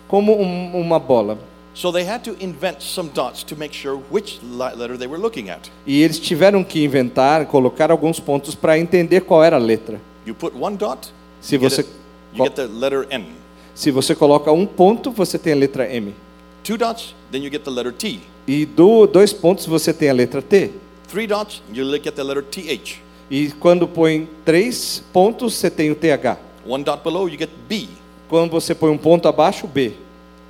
como 0.07 0.33
um- 0.39 0.79
uma 0.79 0.99
bola. 0.99 1.37
So 1.73 1.91
they 1.91 2.07
had 2.07 2.21
to 2.25 2.35
invent 2.39 2.81
some 2.81 3.09
dots 3.09 3.43
to 3.43 3.55
make 3.55 3.75
sure 3.75 3.99
which 4.11 4.39
letter 4.43 4.95
they 4.95 5.07
were 5.07 5.17
looking 5.19 5.49
at. 5.49 5.71
E 5.87 6.03
eles 6.03 6.19
tiveram 6.19 6.63
que 6.63 6.83
inventar, 6.83 7.47
colocar 7.47 7.89
alguns 7.89 8.19
pontos 8.19 8.53
para 8.53 8.77
entender 8.77 9.21
qual 9.21 9.43
era 9.43 9.55
a 9.55 9.59
letra. 9.59 9.99
You 10.25 10.35
put 10.35 10.55
one 10.55 10.77
dot, 10.77 11.09
Se 11.41 11.57
você, 11.57 11.81
it- 11.81 11.89
you 12.35 12.43
get 12.45 12.53
the 12.53 12.67
letter 12.67 13.07
N. 13.09 13.25
se 13.73 13.89
você 13.89 14.13
coloca 14.13 14.51
um 14.51 14.67
ponto, 14.67 15.09
você 15.09 15.39
tem 15.39 15.53
a 15.53 15.55
letra 15.55 15.91
M. 15.91 16.13
Two 16.63 16.77
dots, 16.77 17.15
then 17.31 17.41
you 17.43 17.51
get 17.51 17.63
the 17.63 17.71
letter 17.71 17.91
T. 17.91 18.19
E 18.47 18.65
do 18.65 19.07
dois 19.07 19.33
pontos 19.33 19.65
você 19.65 19.91
tem 19.91 20.09
a 20.09 20.13
letra 20.13 20.41
T. 20.43 20.71
Three 21.13 21.27
dots, 21.27 21.61
you 21.71 21.85
li- 21.85 21.99
get 21.99 22.15
the 22.15 22.23
letter 22.23 22.41
TH. 22.41 22.99
E 23.29 23.51
quando 23.59 23.87
põe 23.87 24.27
três 24.43 25.03
pontos, 25.13 25.53
você 25.53 25.69
tem 25.69 25.91
o 25.91 25.95
TH. 25.95 26.39
One 26.65 26.83
dot 26.83 27.03
below, 27.03 27.29
you 27.29 27.37
get 27.37 27.51
B. 27.69 27.87
Quando 28.27 28.49
você 28.49 28.73
põe 28.73 28.89
um 28.89 28.97
ponto 28.97 29.27
abaixo, 29.27 29.67
B. 29.67 29.93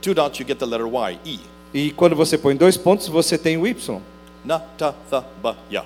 Two 0.01 0.13
dots, 0.13 0.39
you 0.39 0.47
get 0.47 0.57
the 0.59 0.65
letter 0.65 0.87
Y, 0.87 1.19
E. 1.25 1.39
E 1.73 1.91
quando 1.91 2.15
você 2.15 2.37
põe 2.37 2.55
dois 2.55 2.77
pontos, 2.77 3.09
você 3.09 3.37
tem 3.37 3.57
o 3.57 3.67
Y. 3.67 3.99
Na, 4.45 4.57
ta, 4.57 4.93
tha, 5.09 5.25
ba, 5.41 5.57
ya. 5.69 5.83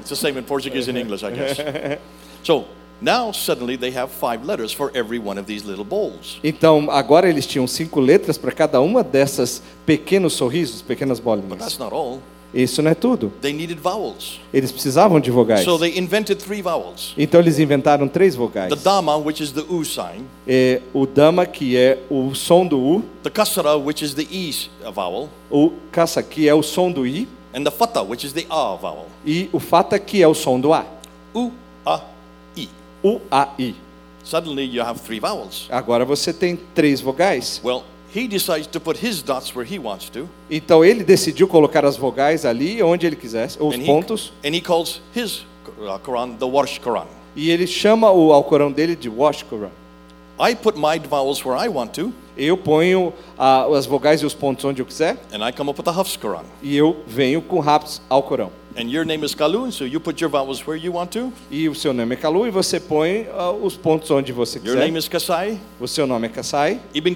It's 0.00 0.10
the 0.10 0.16
same 0.16 0.38
in 0.38 0.42
Portuguese 0.44 0.90
and 0.90 0.98
English, 0.98 1.24
I 1.24 1.30
guess. 1.30 1.56
So 2.44 2.66
now 3.02 3.32
suddenly 3.32 3.76
they 3.76 3.90
have 3.96 4.08
five 4.10 4.44
letters 4.46 4.72
for 4.72 4.90
every 4.94 5.18
one 5.18 5.38
of 5.38 5.46
these 5.46 5.66
little 5.66 5.84
bowls. 5.84 6.38
Então, 6.44 6.88
agora 6.90 7.28
eles 7.28 7.46
tinham 7.46 7.66
cinco 7.66 8.00
letras 8.00 8.38
para 8.38 8.52
cada 8.52 8.80
uma 8.80 9.02
dessas 9.02 9.62
pequenos 9.84 10.34
sorrisos, 10.34 10.80
pequenas 10.82 11.18
But 11.18 11.24
bolinhas. 11.24 11.58
that's 11.58 11.78
not 11.78 11.92
all. 11.92 12.20
Isso 12.54 12.82
não 12.82 12.90
é 12.90 12.94
tudo. 12.94 13.32
They 13.40 13.54
needed 13.54 13.80
vowels. 13.80 14.38
Eles 14.52 14.70
precisavam 14.70 15.18
de 15.18 15.30
vogais. 15.30 15.64
So 15.64 15.78
they 15.78 15.98
invented 15.98 16.36
three 16.38 16.60
vowels. 16.60 17.14
Então 17.16 17.40
eles 17.40 17.58
inventaram 17.58 18.06
três 18.06 18.34
vogais. 18.36 18.68
The 18.68 18.76
dama, 18.76 19.16
which 19.16 19.42
is 19.42 19.52
the 19.52 19.62
U 19.70 19.82
sign, 19.86 20.26
É, 20.46 20.82
o 20.92 21.06
dama, 21.06 21.46
que 21.46 21.74
é 21.78 21.98
o 22.10 22.34
som 22.34 22.66
do 22.66 22.78
U, 22.78 23.02
the 23.22 23.30
kasra, 23.30 23.74
which 23.78 24.04
is 24.04 24.12
the 24.12 24.26
E 24.30 24.54
vowel, 24.94 25.30
o 25.50 25.72
caça, 25.90 26.22
que 26.22 26.46
é 26.46 26.54
o 26.54 26.62
som 26.62 26.92
do 26.92 27.06
I, 27.06 27.26
and 27.54 27.64
the 27.64 27.70
fata, 27.70 28.02
which 28.02 28.26
is 28.26 28.34
the 28.34 28.44
A 28.50 28.76
vowel. 28.76 29.06
e 29.24 29.48
o 29.50 29.58
fata, 29.58 29.98
que 29.98 30.22
é 30.22 30.28
o 30.28 30.34
som 30.34 30.60
do 30.60 30.74
A. 30.74 30.84
U, 31.34 31.50
A, 31.86 32.02
E. 33.02 33.08
U, 33.08 33.20
A, 33.30 33.48
I. 33.58 33.74
Suddenly 34.24 34.64
you 34.64 34.82
have 34.84 35.00
three 35.00 35.18
vowels. 35.18 35.66
Agora 35.70 36.04
você 36.04 36.32
tem 36.32 36.56
três 36.74 37.00
vogais. 37.00 37.60
Well, 37.64 37.82
he 38.14 38.28
decides 38.28 38.66
to 38.68 38.80
put 38.80 39.04
his 39.04 39.22
dots 39.22 39.54
where 39.54 39.68
he 39.68 39.78
wants 39.78 40.08
to, 40.10 40.28
Então 40.50 40.84
ele 40.84 41.02
decidiu 41.02 41.48
colocar 41.48 41.84
as 41.84 41.96
vogais 41.96 42.44
ali 42.44 42.82
onde 42.82 43.06
ele 43.06 43.16
quisesse, 43.16 43.56
ou 43.60 43.70
os 43.70 43.74
and 43.74 43.82
he, 43.82 43.86
pontos, 43.86 44.32
and 44.44 44.54
he 44.54 44.60
calls 44.60 45.00
his 45.14 45.44
uh, 45.66 45.98
Quran 46.04 46.34
the 46.38 46.44
Warsh 46.44 46.78
Quran. 46.78 47.06
E 47.34 47.50
ele 47.50 47.66
chama 47.66 48.10
o 48.12 48.32
Alcorão 48.32 48.70
dele 48.70 48.94
de 48.94 49.08
Wash 49.08 49.42
Quran. 49.42 49.70
I 50.38 50.54
put 50.54 50.78
my 50.78 50.98
vowels 50.98 51.44
where 51.44 51.58
I 51.58 51.68
want 51.68 51.92
to, 51.94 52.12
Eu 52.36 52.56
ponho 52.56 53.12
ah, 53.38 53.66
as 53.76 53.84
vogais 53.84 54.22
e 54.22 54.26
os 54.26 54.32
pontos 54.34 54.64
onde 54.64 54.80
eu 54.80 54.86
quiser 54.86 55.18
and 55.32 55.46
I 55.46 55.52
come 55.52 55.68
up 55.70 55.78
with 55.78 55.84
the 55.84 55.90
Hafs 55.90 56.16
Quran. 56.16 56.44
e 56.62 56.74
eu 56.76 56.96
venho 57.06 57.42
com 57.42 57.58
Raps 57.60 58.00
Alcorão. 58.08 58.50
And 58.74 58.90
your 58.90 59.04
name 59.04 59.22
is 59.24 59.34
Kalun, 59.34 59.70
so 59.70 59.84
you 59.84 60.00
put 60.00 60.20
your 60.20 60.30
vowels 60.30 60.66
where 60.66 60.76
you 60.76 60.92
want 60.92 61.12
to. 61.12 61.32
E 61.50 61.68
o 61.68 61.74
seu 61.74 61.92
nome 61.92 62.14
é 62.14 62.16
Kalu 62.16 62.46
e 62.46 62.50
você 62.50 62.80
põe 62.80 63.26
ah, 63.32 63.50
os 63.50 63.76
pontos 63.76 64.10
onde 64.10 64.32
você 64.32 64.58
Your 64.58 64.76
name 64.76 64.92
quiser. 64.92 64.98
is 64.98 65.08
Kasai, 65.08 65.60
O 65.78 65.86
seu 65.86 66.06
nome 66.06 66.26
é 66.26 66.30
Kassai, 66.30 66.80
Ibn 66.94 67.14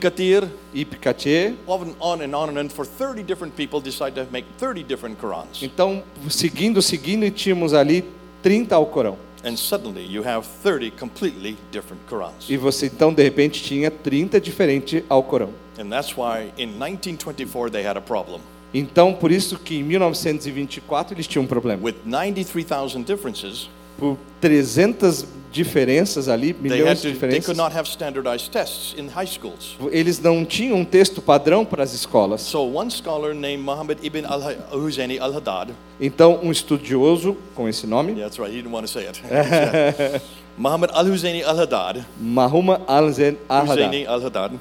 Ipikatye. 0.75 1.55
on 1.67 1.83
and 1.83 1.95
on 2.01 2.23
and 2.23 2.35
on 2.37 2.49
and 2.51 2.59
on. 2.59 2.69
For 2.69 2.85
30 2.85 3.23
different 3.23 3.57
people 3.57 3.81
decide 3.81 4.15
to 4.15 4.27
make 4.31 4.47
30 4.59 4.83
different 4.83 5.19
Qurans. 5.19 5.63
Então, 5.63 6.03
seguindo, 6.29 6.83
seguindo, 6.83 7.31
tínhamos 7.31 7.73
ali 7.73 8.05
30 8.43 8.75
Alcorão. 8.75 9.17
And 9.45 9.57
suddenly 9.57 10.05
you 10.05 10.23
have 10.25 10.47
30 10.63 10.91
completely 10.99 11.57
different 11.71 12.03
Qurans. 12.09 12.49
E 12.49 12.57
você 12.57 12.87
então 12.87 13.15
de 13.15 13.23
repente 13.23 13.63
tinha 13.63 13.91
30 13.91 14.41
diferentes 14.41 15.03
Alcorão. 15.09 15.51
And 15.79 15.89
that's 15.89 16.17
why 16.17 16.53
in 16.59 16.69
1924 16.79 17.71
they 17.71 17.87
had 17.87 17.97
a 17.97 18.01
problem. 18.01 18.41
Então, 18.79 19.15
por 19.15 19.33
isso 19.33 19.59
que 19.59 19.77
em 19.77 19.83
1924 19.83 21.15
eles 21.15 21.27
tinham 21.27 21.45
um 21.45 21.47
problema. 21.47 21.83
With 21.83 21.95
93,000 22.05 23.03
differences, 23.05 23.71
Por 23.99 24.19
300 24.43 25.25
diferenças 25.51 26.29
ali, 26.29 26.53
they, 26.53 26.71
milhões 26.71 27.01
de 27.01 27.11
diferenças, 27.11 27.47
could 27.47 27.57
not 27.57 27.75
have 27.75 27.89
standardized 27.89 28.51
tests 28.51 28.95
in 28.99 29.09
high 29.09 29.27
schools. 29.27 29.79
eles 29.91 30.21
não 30.21 30.45
tinham 30.45 30.77
um 30.77 30.85
texto 30.85 31.23
padrão 31.23 31.65
para 31.65 31.83
as 31.83 31.95
escolas. 31.95 32.43
So 32.43 32.59
one 32.59 32.91
scholar 32.91 33.33
named 33.35 33.63
Muhammad 33.63 33.99
ibn 34.03 34.27
al-Huzani 34.27 35.19
al-Haddad, 35.19 35.73
Então, 35.99 36.41
um 36.43 36.53
estudioso 36.53 37.35
com 37.55 37.67
esse 37.67 37.87
nome, 37.87 38.13
yeah, 38.13 38.29
that's 38.29 38.39
right, 38.39 38.53
he 38.55 38.61
didn't 38.61 38.75
want 38.75 38.87
to 38.87 38.93
say 38.93 39.07
it. 39.09 39.23
Muhammad 40.59 40.91
al-Huzani 40.93 41.43
al-Haddad, 41.43 42.05
Ahadad, 42.37 43.37
Huzani 43.49 44.07
al-Haddad, 44.07 44.53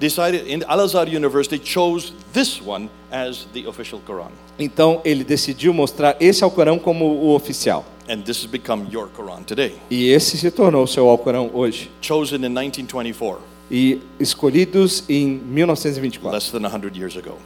decided 0.00 0.46
in 0.46 0.62
Al-Azhar 0.68 1.06
University 1.08 1.58
chose 1.58 2.12
this 2.32 2.60
one 2.64 2.88
as 3.10 3.46
the 3.52 3.66
official 3.66 4.00
Quran. 4.06 4.30
então 4.58 5.00
ele 5.04 5.24
decidiu 5.24 5.72
mostrar 5.74 6.16
esse 6.20 6.42
Alcorão 6.44 6.78
como 6.78 7.04
o 7.06 7.34
oficial. 7.34 7.84
And 8.08 8.22
this 8.22 8.38
has 8.42 8.46
become 8.46 8.86
your 8.90 9.08
Quran 9.08 9.42
today. 9.44 9.74
E 9.90 10.08
esse 10.10 10.38
se 10.38 10.50
tornou 10.50 10.84
o 10.84 10.86
seu 10.86 11.08
Alcorão 11.08 11.50
hoje. 11.52 11.90
Chosen 12.00 12.36
in 12.44 12.48
1924, 12.48 13.40
E 13.70 14.00
escolhidos 14.18 15.04
em 15.10 15.26
1924, 15.28 16.30
less 16.32 16.50
than 16.50 16.62
100 16.66 16.96
years 16.96 17.16
ago. 17.16 17.36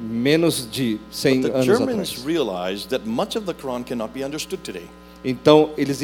menos 0.00 0.68
de 0.70 0.98
100 1.10 1.42
The 1.42 1.48
anos 1.52 1.64
Germans 1.66 2.10
atrás. 2.10 2.24
realized 2.24 2.88
that 2.90 3.06
much 3.06 3.36
of 3.36 3.46
the 3.46 3.54
Quran 3.54 3.84
cannot 3.84 4.12
be 4.12 4.24
understood 4.24 4.60
today. 4.64 4.86
Então, 5.24 5.70
eles 5.76 6.00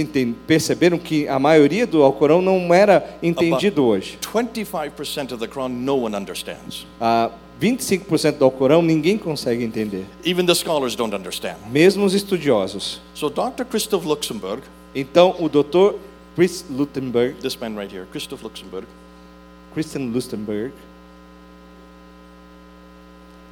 perceberam 0.47 0.97
que 0.99 1.27
a 1.27 1.39
maioria 1.39 1.87
do 1.87 2.03
Alcorão 2.03 2.41
não 2.41 2.73
era 2.73 3.19
entendido 3.23 3.85
hoje. 3.85 4.19
25% 4.23 5.33
of 5.33 5.39
the 5.39 5.49
Quran 5.53 5.69
no 5.69 6.05
one 6.05 6.15
understands. 6.17 6.87
Ah, 7.01 7.31
25% 7.61 8.39
do 8.39 8.45
Alcorão 8.45 8.81
ninguém 8.81 9.19
consegue 9.19 9.65
entender, 9.65 10.05
Even 10.25 10.47
the 10.47 10.55
scholars 10.55 10.95
don't 10.95 11.15
understand. 11.15 11.57
mesmo 11.71 12.05
os 12.05 12.15
estudiosos. 12.15 13.01
So 13.15 13.29
Dr. 13.29 13.65
Christoph 13.69 14.05
Luxemburg, 14.05 14.63
Então, 14.95 15.35
o 15.41 15.49
Dr. 15.49 15.97
Chris 16.37 16.65
Lutenberg, 16.71 17.35
this 17.41 17.57
man 17.57 17.75
right 17.75 17.93
here, 17.93 18.07
Christoph 18.13 18.43
Luxemburg, 18.45 18.87
Christian 19.75 20.13
Lustenberg, 20.13 20.73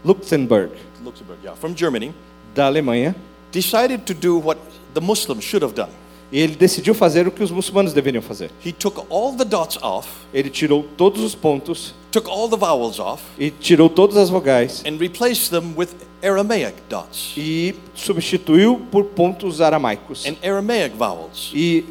Luxemburg, 0.05 0.71
Luxemburg, 1.05 1.39
yeah, 1.43 1.57
from 1.57 1.75
Germany, 1.75 2.15
da 2.55 2.67
Alemanha, 2.67 3.15
decided 3.51 4.07
to 4.07 4.15
do 4.15 4.39
what 4.39 4.59
the 4.99 5.05
Muslims 5.07 5.45
should 5.45 5.63
have 5.65 5.75
done. 5.75 5.91
e 6.33 6.41
ele 6.41 6.57
decidiu 6.57 6.93
fazer 6.95 7.29
o 7.29 7.31
que 7.31 7.43
os 7.43 7.51
muçulmanos 7.53 7.93
deveriam 7.93 8.23
fazer. 8.23 8.51
He 8.65 8.73
took 8.73 9.01
all 9.09 9.37
the 9.37 9.45
dots 9.45 9.79
off, 9.83 10.09
Ele 10.35 10.51
tirou 10.51 10.83
todos 10.97 11.23
os 11.23 11.35
pontos 11.35 11.95
took 12.11 12.29
all 12.29 12.49
the 12.49 12.57
vowels 12.57 12.99
off, 12.99 13.23
e 13.39 13.51
tirou 13.51 13.89
todas 13.89 14.17
as 14.17 14.29
vogais 14.31 14.83
and 14.87 14.97
replaced 14.99 15.51
them 15.51 15.75
with 15.77 15.89
Aramaic 16.23 16.75
dots 16.89 17.35
e 17.37 17.75
substituiu 17.95 18.81
por 18.91 19.05
pontos 19.05 19.61
aramaicos 19.61 20.25
and 20.27 20.37
Aramaic 20.43 20.97
vowels. 20.97 21.53
e 21.55 21.85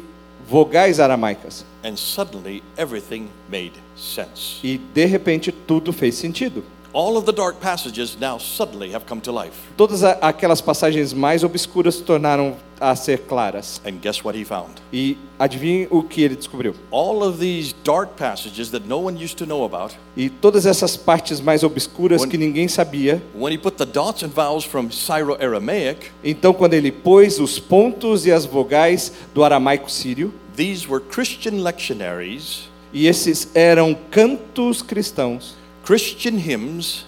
vogais 0.48 1.00
aramaicas. 1.00 1.64
And 1.84 1.96
suddenly 1.96 2.62
everything 2.76 3.28
made 3.48 3.72
sense. 3.96 4.58
E 4.62 4.76
de 4.76 5.04
repente 5.06 5.50
tudo 5.52 5.92
fez 5.92 6.14
sentido. 6.16 6.62
All 6.98 7.18
of 7.18 7.26
the 7.26 7.32
dark 7.32 7.60
passages 7.60 8.16
now 8.18 8.38
suddenly 8.38 8.90
have 8.94 9.04
come 9.04 9.20
to 9.20 9.30
life. 9.30 9.52
Todas 9.76 10.02
aquelas 10.02 10.62
passagens 10.62 11.12
mais 11.12 11.44
obscuras 11.44 11.96
se 11.96 12.02
tornaram 12.02 12.56
a 12.80 12.96
ser 12.96 13.18
claras. 13.28 13.82
And 13.84 14.00
guess 14.00 14.24
what 14.24 14.34
he 14.34 14.46
found? 14.46 14.70
E 14.90 15.18
adivinhe 15.38 15.86
o 15.90 16.02
que 16.02 16.22
ele 16.22 16.34
descobriu? 16.34 16.74
All 16.90 17.22
of 17.22 17.38
these 17.38 17.74
dark 17.84 18.16
passages 18.16 18.70
that 18.70 18.86
no 18.88 18.96
one 19.00 19.22
used 19.22 19.36
to 19.36 19.44
know 19.44 19.62
about, 19.66 19.94
E 20.16 20.30
todas 20.30 20.64
essas 20.64 20.96
partes 20.96 21.38
mais 21.38 21.62
obscuras 21.62 22.22
When- 22.22 22.30
que 22.30 22.38
ninguém 22.38 22.66
sabia, 22.66 23.22
when 23.34 23.52
he 23.52 23.58
put 23.58 23.76
the 23.76 23.84
dots 23.84 24.22
and 24.22 24.28
vowels 24.28 24.64
from 24.64 24.90
Syro 24.90 25.34
Aramaic, 25.38 26.10
então 26.24 26.54
quando 26.54 26.72
ele 26.72 26.90
pôs 26.90 27.38
os 27.38 27.58
pontos 27.58 28.24
e 28.24 28.32
as 28.32 28.46
vogais 28.46 29.12
do 29.34 29.44
aramaico 29.44 29.90
sírio, 29.90 30.32
these 30.56 30.88
were 30.90 31.04
Christian 31.04 31.62
lectionaries, 31.62 32.70
e 32.90 33.06
esses 33.06 33.50
eram 33.54 33.94
cantos 34.10 34.80
cristãos, 34.80 35.54
Christian 35.86 36.36
hymns, 36.36 37.06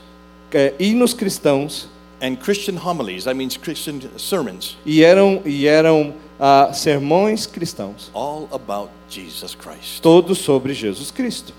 é, 0.52 0.72
hinos 0.78 1.12
cristãos, 1.12 1.88
and 2.22 2.36
Christian 2.36 2.76
homilies. 2.76 3.24
That 3.24 3.34
means 3.34 3.56
Christian 3.56 4.00
sermons, 4.16 4.76
e 4.86 5.02
eram, 5.02 5.42
e 5.44 5.66
eram 5.66 6.14
ah, 6.38 6.70
sermões 6.72 7.44
cristãos, 7.44 8.08
all 8.14 8.48
about 8.52 8.90
Jesus 9.10 9.56
Christ. 9.56 10.00
todos 10.00 10.38
sobre 10.38 10.72
Jesus 10.72 11.10
Cristo, 11.10 11.52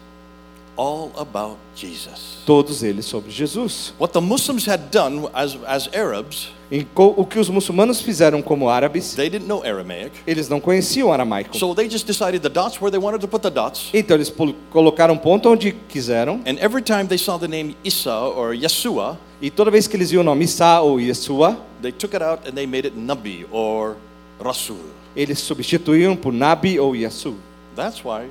All 0.79 1.11
about 1.17 1.57
Jesus. 1.75 2.37
todos 2.45 2.83
eles 2.83 3.05
sobre 3.05 3.29
Jesus. 3.31 3.93
What 3.99 4.13
the 4.13 4.21
Muslims 4.21 4.65
had 4.65 4.89
done 4.91 5.27
as, 5.33 5.57
as 5.67 5.89
Arabs, 5.93 6.53
o 6.95 7.25
que 7.25 7.37
os 7.37 7.49
muçulmanos 7.49 7.99
fizeram 7.99 8.41
como 8.41 8.69
árabes, 8.69 9.13
they 9.13 9.29
didn't 9.29 9.45
know 9.47 9.61
Aramaic. 9.61 10.11
eles 10.25 10.47
não 10.47 10.61
conheciam 10.61 11.11
aramaico. 11.11 11.57
So 11.57 11.75
they 11.75 11.89
just 11.89 12.07
decided 12.07 12.41
the 12.41 12.49
dots 12.49 12.79
where 12.79 12.89
they 12.89 12.97
wanted 12.97 13.19
to 13.19 13.27
put 13.27 13.41
the 13.41 13.49
dots. 13.49 13.89
Então 13.93 14.15
eles 14.15 14.33
colocaram 14.71 15.17
ponto 15.17 15.49
onde 15.49 15.73
quiseram, 15.89 16.41
And 16.45 16.57
every 16.61 16.81
time 16.81 17.07
they 17.07 17.17
saw 17.17 17.37
the 17.37 17.49
name 17.49 17.75
Isa 17.83 18.17
or 18.17 18.55
Yeshua, 18.55 19.17
e 19.41 19.49
toda 19.51 19.69
vez 19.69 19.85
que 19.85 19.97
eles 19.97 20.11
viam 20.11 20.21
o 20.21 20.23
nome 20.23 20.45
Isa 20.45 20.79
ou 20.79 20.97
Yeshua, 20.97 21.57
they 21.81 21.91
took 21.91 22.15
it 22.15 22.23
out 22.23 22.47
and 22.47 22.53
they 22.53 22.65
made 22.65 22.87
it 22.87 22.97
Nabi 22.97 23.45
or 23.51 23.97
Rasul. 24.39 24.77
eles 25.13 25.39
substituíam 25.39 26.15
por 26.15 26.31
Nabi 26.31 26.79
ou 26.79 26.95
Yasu. 26.95 27.35
That's 27.75 28.01
why 28.03 28.29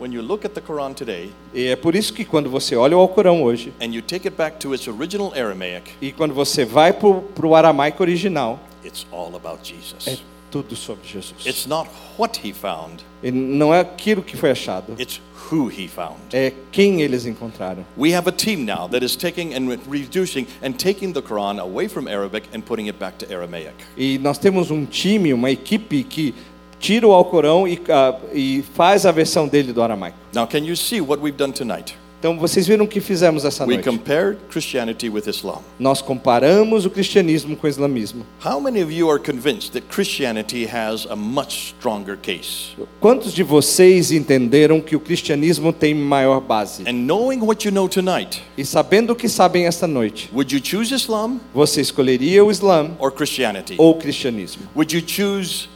when 0.00 0.12
you 0.12 0.22
look 0.22 0.44
at 0.44 0.52
the 0.54 0.60
Quran 0.60 0.92
today 0.94 1.30
E 1.54 1.66
é 1.66 1.76
por 1.76 1.94
isso 1.94 2.12
que 2.12 2.24
quando 2.24 2.48
você 2.50 2.76
olha 2.76 2.96
o 2.96 3.00
Alcorão 3.00 3.42
hoje, 3.42 3.72
and 3.80 3.86
you 3.94 4.02
take 4.02 4.26
it 4.28 4.36
back 4.36 4.58
to 4.58 4.74
its 4.74 4.86
original 4.88 5.32
Aramaic, 5.34 5.90
e 6.00 6.12
quando 6.12 6.34
você 6.34 6.64
vai 6.64 6.92
para 6.92 7.46
o 7.46 7.54
aramaico 7.54 8.02
original, 8.02 8.58
it's 8.84 9.06
all 9.12 9.34
about 9.34 9.58
Jesus. 9.62 10.06
é 10.06 10.18
tudo 10.50 10.74
sobre 10.76 11.06
Jesus. 11.06 11.44
It's 11.44 11.66
not 11.66 11.90
what 12.18 12.40
he 12.46 12.52
found, 12.54 13.02
E 13.22 13.30
não 13.30 13.74
é 13.74 13.80
aquilo 13.80 14.22
que 14.22 14.36
foi 14.36 14.50
achado, 14.52 14.94
it's 14.98 15.20
who 15.50 15.68
he 15.70 15.88
found. 15.88 16.16
é 16.32 16.52
quem 16.72 17.02
eles 17.02 17.26
encontraram. 17.26 17.84
We 17.98 18.14
have 18.14 18.26
a 18.28 18.32
team 18.32 18.64
now 18.64 18.88
that 18.88 19.04
is 19.04 19.14
taking 19.16 19.54
and 19.54 19.76
reducing 19.90 20.46
and 20.62 20.72
taking 20.72 21.12
the 21.12 21.20
Quran 21.20 21.58
away 21.60 21.86
from 21.88 22.08
Arabic 22.08 22.48
and 22.54 22.60
putting 22.62 22.86
it 22.88 22.98
back 22.98 23.18
to 23.18 23.26
Aramaic. 23.34 23.74
E 23.96 24.18
nós 24.18 24.38
temos 24.38 24.70
um 24.70 24.86
time, 24.86 25.34
uma 25.34 25.50
equipe 25.50 26.02
que 26.04 26.34
tira 26.78 27.06
o 27.06 27.12
Alcorão 27.12 27.66
e, 27.66 27.80
ah, 27.88 28.14
e 28.32 28.64
faz 28.74 29.04
a 29.06 29.12
versão 29.12 29.46
dele 29.48 29.72
do 29.72 29.82
aramaico. 29.82 30.16
Now, 30.34 30.46
can 30.46 30.58
you 30.58 30.76
see 30.76 31.00
what 31.00 31.22
we've 31.22 31.36
done 31.36 31.52
tonight? 31.52 31.96
Então 32.20 32.36
vocês 32.36 32.66
viram 32.66 32.84
o 32.84 32.88
que 32.88 33.00
fizemos 33.00 33.44
essa 33.44 33.64
We 33.64 33.74
noite? 33.74 33.88
compared 33.88 34.38
Christianity 34.50 35.08
with 35.08 35.28
Islam. 35.28 35.60
Nós 35.78 36.02
comparamos 36.02 36.84
o 36.84 36.90
cristianismo 36.90 37.54
com 37.56 37.68
o 37.68 37.70
islamismo. 37.70 38.26
How 38.44 38.60
many 38.60 38.82
of 38.82 38.92
you 38.92 39.08
are 39.08 39.20
convinced 39.22 39.70
that 39.74 39.86
Christianity 39.88 40.66
has 40.66 41.06
a 41.08 41.14
much 41.14 41.74
stronger 41.78 42.16
case? 42.16 42.74
Quantos 43.00 43.32
de 43.32 43.44
vocês 43.44 44.10
entenderam 44.10 44.80
que 44.80 44.96
o 44.96 45.00
cristianismo 45.00 45.72
tem 45.72 45.94
maior 45.94 46.40
base? 46.40 46.82
And 46.88 46.94
knowing 47.06 47.38
what 47.40 47.64
you 47.64 47.72
know 47.72 47.88
tonight, 47.88 48.42
E 48.56 48.64
sabendo 48.64 49.12
o 49.12 49.16
que 49.16 49.28
sabem 49.28 49.66
esta 49.66 49.86
noite, 49.86 50.28
would 50.32 50.52
you 50.52 50.60
choose 50.60 50.92
Islam 50.92 51.38
você 51.54 51.80
escolheria 51.80 52.44
o 52.44 52.50
Islã 52.50 52.90
or 52.98 53.12
Christianity? 53.12 53.76
ou 53.78 53.92
o 53.92 53.94
cristianismo? 53.94 54.62
Would 54.74 54.92
you 54.92 55.04
choose 55.06 55.68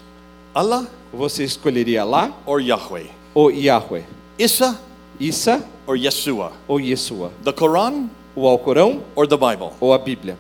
Allah 0.55 0.87
Você 1.13 1.45
escolheria 1.45 2.03
Alá 2.03 2.33
or 2.47 2.61
Yahweh? 2.61 3.07
ou 3.35 3.51
Yahweh? 3.51 4.05
Isa 4.39 4.79
Isa 5.21 5.65
or 5.87 5.97
Yeshua? 5.97 6.53
ou 6.69 6.79
Yeshua? 6.81 7.31
The 7.45 7.53
Quran 7.53 8.09
O 8.35 8.47
Alcorão 8.47 9.03
or 9.15 9.27
the 9.27 9.37
Bible? 9.37 9.71
ou 9.81 9.93
a 9.93 9.99
Bíblia? 9.99 10.37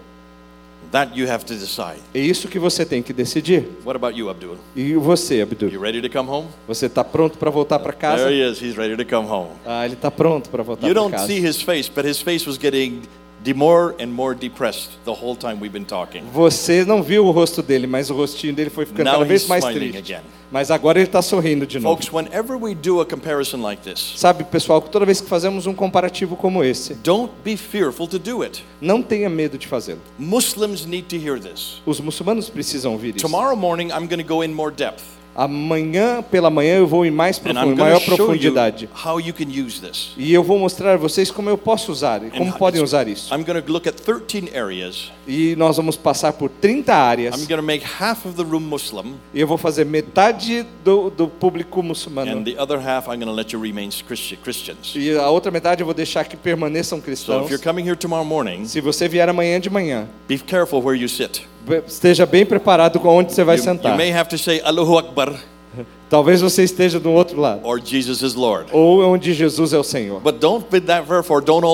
That 0.90 1.18
you 1.18 1.26
have 1.30 1.42
to 1.46 1.54
decide. 1.54 2.00
É 2.12 2.18
isso 2.20 2.48
que 2.48 2.58
você 2.58 2.84
tem 2.84 3.02
que 3.02 3.14
decidir. 3.14 3.66
What 3.82 3.96
about 3.96 4.18
you, 4.18 4.28
Abdul? 4.28 4.58
E 4.76 4.92
você, 4.94 5.40
Abdul? 5.40 5.70
You 5.70 5.80
ready 5.80 6.02
to 6.02 6.10
come 6.10 6.28
home? 6.28 6.48
Você 6.68 6.84
está 6.84 7.02
pronto 7.02 7.38
para 7.38 7.50
voltar 7.50 7.78
para 7.78 7.94
casa? 7.94 8.24
There 8.24 8.34
he 8.36 8.42
is. 8.50 8.60
He's 8.60 8.76
ready 8.76 9.02
to 9.02 9.08
come 9.08 9.26
home. 9.26 9.48
Ah, 9.64 9.86
ele 9.86 9.94
está 9.94 10.10
pronto 10.10 10.50
para 10.50 10.62
voltar 10.62 10.86
You 10.86 10.92
para 10.94 11.02
don't 11.02 11.12
casa. 11.12 11.26
see 11.28 11.38
his 11.42 11.62
face, 11.62 11.90
but 11.90 12.04
his 12.04 12.20
face 12.20 12.46
was 12.46 12.58
getting 12.58 13.02
more 13.54 13.94
and 14.00 14.06
more 14.08 14.34
depressed 14.34 14.90
the 15.04 15.10
whole 15.10 15.34
time 15.36 15.54
we've 15.60 15.72
been 15.72 15.84
talking. 15.84 16.22
Você 16.32 16.84
não 16.84 17.02
viu 17.02 17.26
o 17.26 17.30
rosto 17.30 17.62
dele, 17.62 17.86
mas 17.86 18.08
o 18.10 18.14
rostinho 18.14 18.54
dele 18.54 18.70
foi 18.70 18.86
ficando 18.86 19.04
Now 19.04 19.14
cada 19.14 19.24
vez 19.24 19.42
he's 19.42 19.48
mais 19.48 19.64
smiling 19.64 19.90
triste. 19.92 20.12
again. 20.14 20.24
Mas 20.50 20.70
agora 20.70 20.98
ele 20.98 21.06
está 21.06 21.22
sorrindo 21.22 21.66
de 21.66 21.80
novo. 21.80 21.96
Folks, 21.96 22.12
whenever 22.12 22.56
we 22.56 22.74
do 22.74 23.00
a 23.00 23.06
comparison 23.06 23.62
like 23.62 23.82
this, 23.82 24.12
Sabe, 24.16 24.44
pessoal, 24.44 24.82
que 24.82 24.90
toda 24.90 25.04
vez 25.06 25.20
que 25.20 25.26
fazemos 25.26 25.66
um 25.66 25.72
comparativo 25.74 26.36
como 26.36 26.62
esse, 26.62 26.94
don't 26.96 27.32
be 27.42 27.56
fearful 27.56 28.06
to 28.06 28.18
do 28.18 28.42
it. 28.42 28.62
não 28.80 29.02
tenha 29.02 29.28
medo 29.30 29.56
de 29.56 29.66
fazê-lo. 29.66 30.00
Muslims 30.18 30.84
need 30.84 31.04
to 31.08 31.16
hear 31.16 31.40
this. 31.40 31.80
Os 31.86 31.98
muçulmanos 32.00 32.50
precisam 32.50 32.92
ouvir 32.92 33.16
isso. 33.16 33.24
Tomorrow 33.26 33.56
morning, 33.56 33.88
I'm 33.88 34.06
going 34.06 34.22
to 34.22 34.28
go 34.28 34.44
in 34.44 34.52
more 34.52 34.70
depth. 34.70 35.02
Amanhã 35.34 36.22
pela 36.22 36.50
manhã 36.50 36.76
eu 36.76 36.86
vou 36.86 37.04
em 37.06 37.10
mais 37.10 37.38
profundo, 37.38 37.76
maior 37.76 38.00
profundidade. 38.04 38.88
how 39.04 39.18
you 39.20 39.32
can 39.32 39.44
use 39.48 39.80
this. 39.80 40.12
E 40.16 40.32
eu 40.32 40.42
vou 40.42 40.58
mostrar 40.58 40.94
a 40.94 40.96
vocês 40.96 41.30
como 41.30 41.48
eu 41.48 41.56
posso 41.58 41.90
usar, 41.90 42.22
e 42.24 42.30
como 42.30 42.52
podem 42.52 42.82
usar 42.82 43.08
isso. 43.08 43.32
I'm 43.34 43.42
going 43.44 43.60
to 43.60 43.72
look 43.72 43.88
at 43.88 43.94
13 43.96 44.50
areas. 44.56 45.10
E 45.26 45.54
nós 45.56 45.76
vamos 45.76 45.96
passar 45.96 46.32
por 46.32 46.50
30 46.50 46.92
I'm 46.92 46.94
áreas. 46.94 47.36
going 47.46 47.56
to 47.56 47.62
make 47.62 47.84
half 48.00 48.26
of 48.26 48.36
the 48.36 48.42
room 48.42 48.60
Muslim, 48.60 49.14
E 49.32 49.40
eu 49.40 49.46
vou 49.46 49.56
fazer 49.58 49.84
metade 49.84 50.66
do, 50.84 51.10
do 51.10 51.28
público 51.28 51.82
muçulmano. 51.82 52.30
and 52.38 52.44
the 52.44 52.60
other 52.60 52.78
half 52.78 53.06
I'm 53.06 53.16
going 53.18 53.26
to 53.26 53.32
let 53.32 53.52
you 53.52 53.60
remain 53.60 53.90
Christi- 54.06 54.36
Christians. 54.36 54.92
E 54.94 55.12
a 55.16 55.28
outra 55.30 55.50
metade 55.50 55.80
eu 55.80 55.86
vou 55.86 55.94
deixar 55.94 56.24
que 56.24 56.36
permaneçam 56.36 56.98
So 56.98 57.04
cristãos. 57.04 57.44
if 57.46 57.50
you're 57.50 57.62
coming 57.62 57.84
here 57.84 57.96
tomorrow 57.96 58.24
morning, 58.24 58.64
Se 58.66 58.80
você 58.80 59.08
vier 59.08 59.28
amanhã 59.28 59.58
de 59.60 59.70
manhã, 59.70 60.06
be 60.28 60.38
careful 60.38 60.82
where 60.82 60.98
you 61.00 61.08
sit. 61.08 61.42
Esteja 61.86 62.26
bem 62.26 62.44
preparado 62.44 62.98
com 63.00 63.08
onde 63.08 63.32
você 63.32 63.44
vai 63.44 63.56
You, 63.56 63.60
you 63.60 63.64
sentar. 63.64 63.96
may 63.96 64.10
have 64.12 64.28
to 64.30 64.38
say 64.38 64.60
Allahu 64.64 64.98
Akbar 64.98 65.32
Talvez 66.10 66.42
você 66.42 66.62
esteja 66.64 67.00
do 67.00 67.10
outro 67.10 67.40
lado, 67.40 67.60
or 67.64 67.80
Jesus 67.82 68.20
is 68.20 68.34
Lord. 68.34 68.68
ou 68.72 69.02
onde 69.02 69.32
Jesus 69.32 69.72
é 69.72 69.78
o 69.78 69.82
Senhor. 69.82 70.20
But 70.20 70.34
don't 70.40 70.66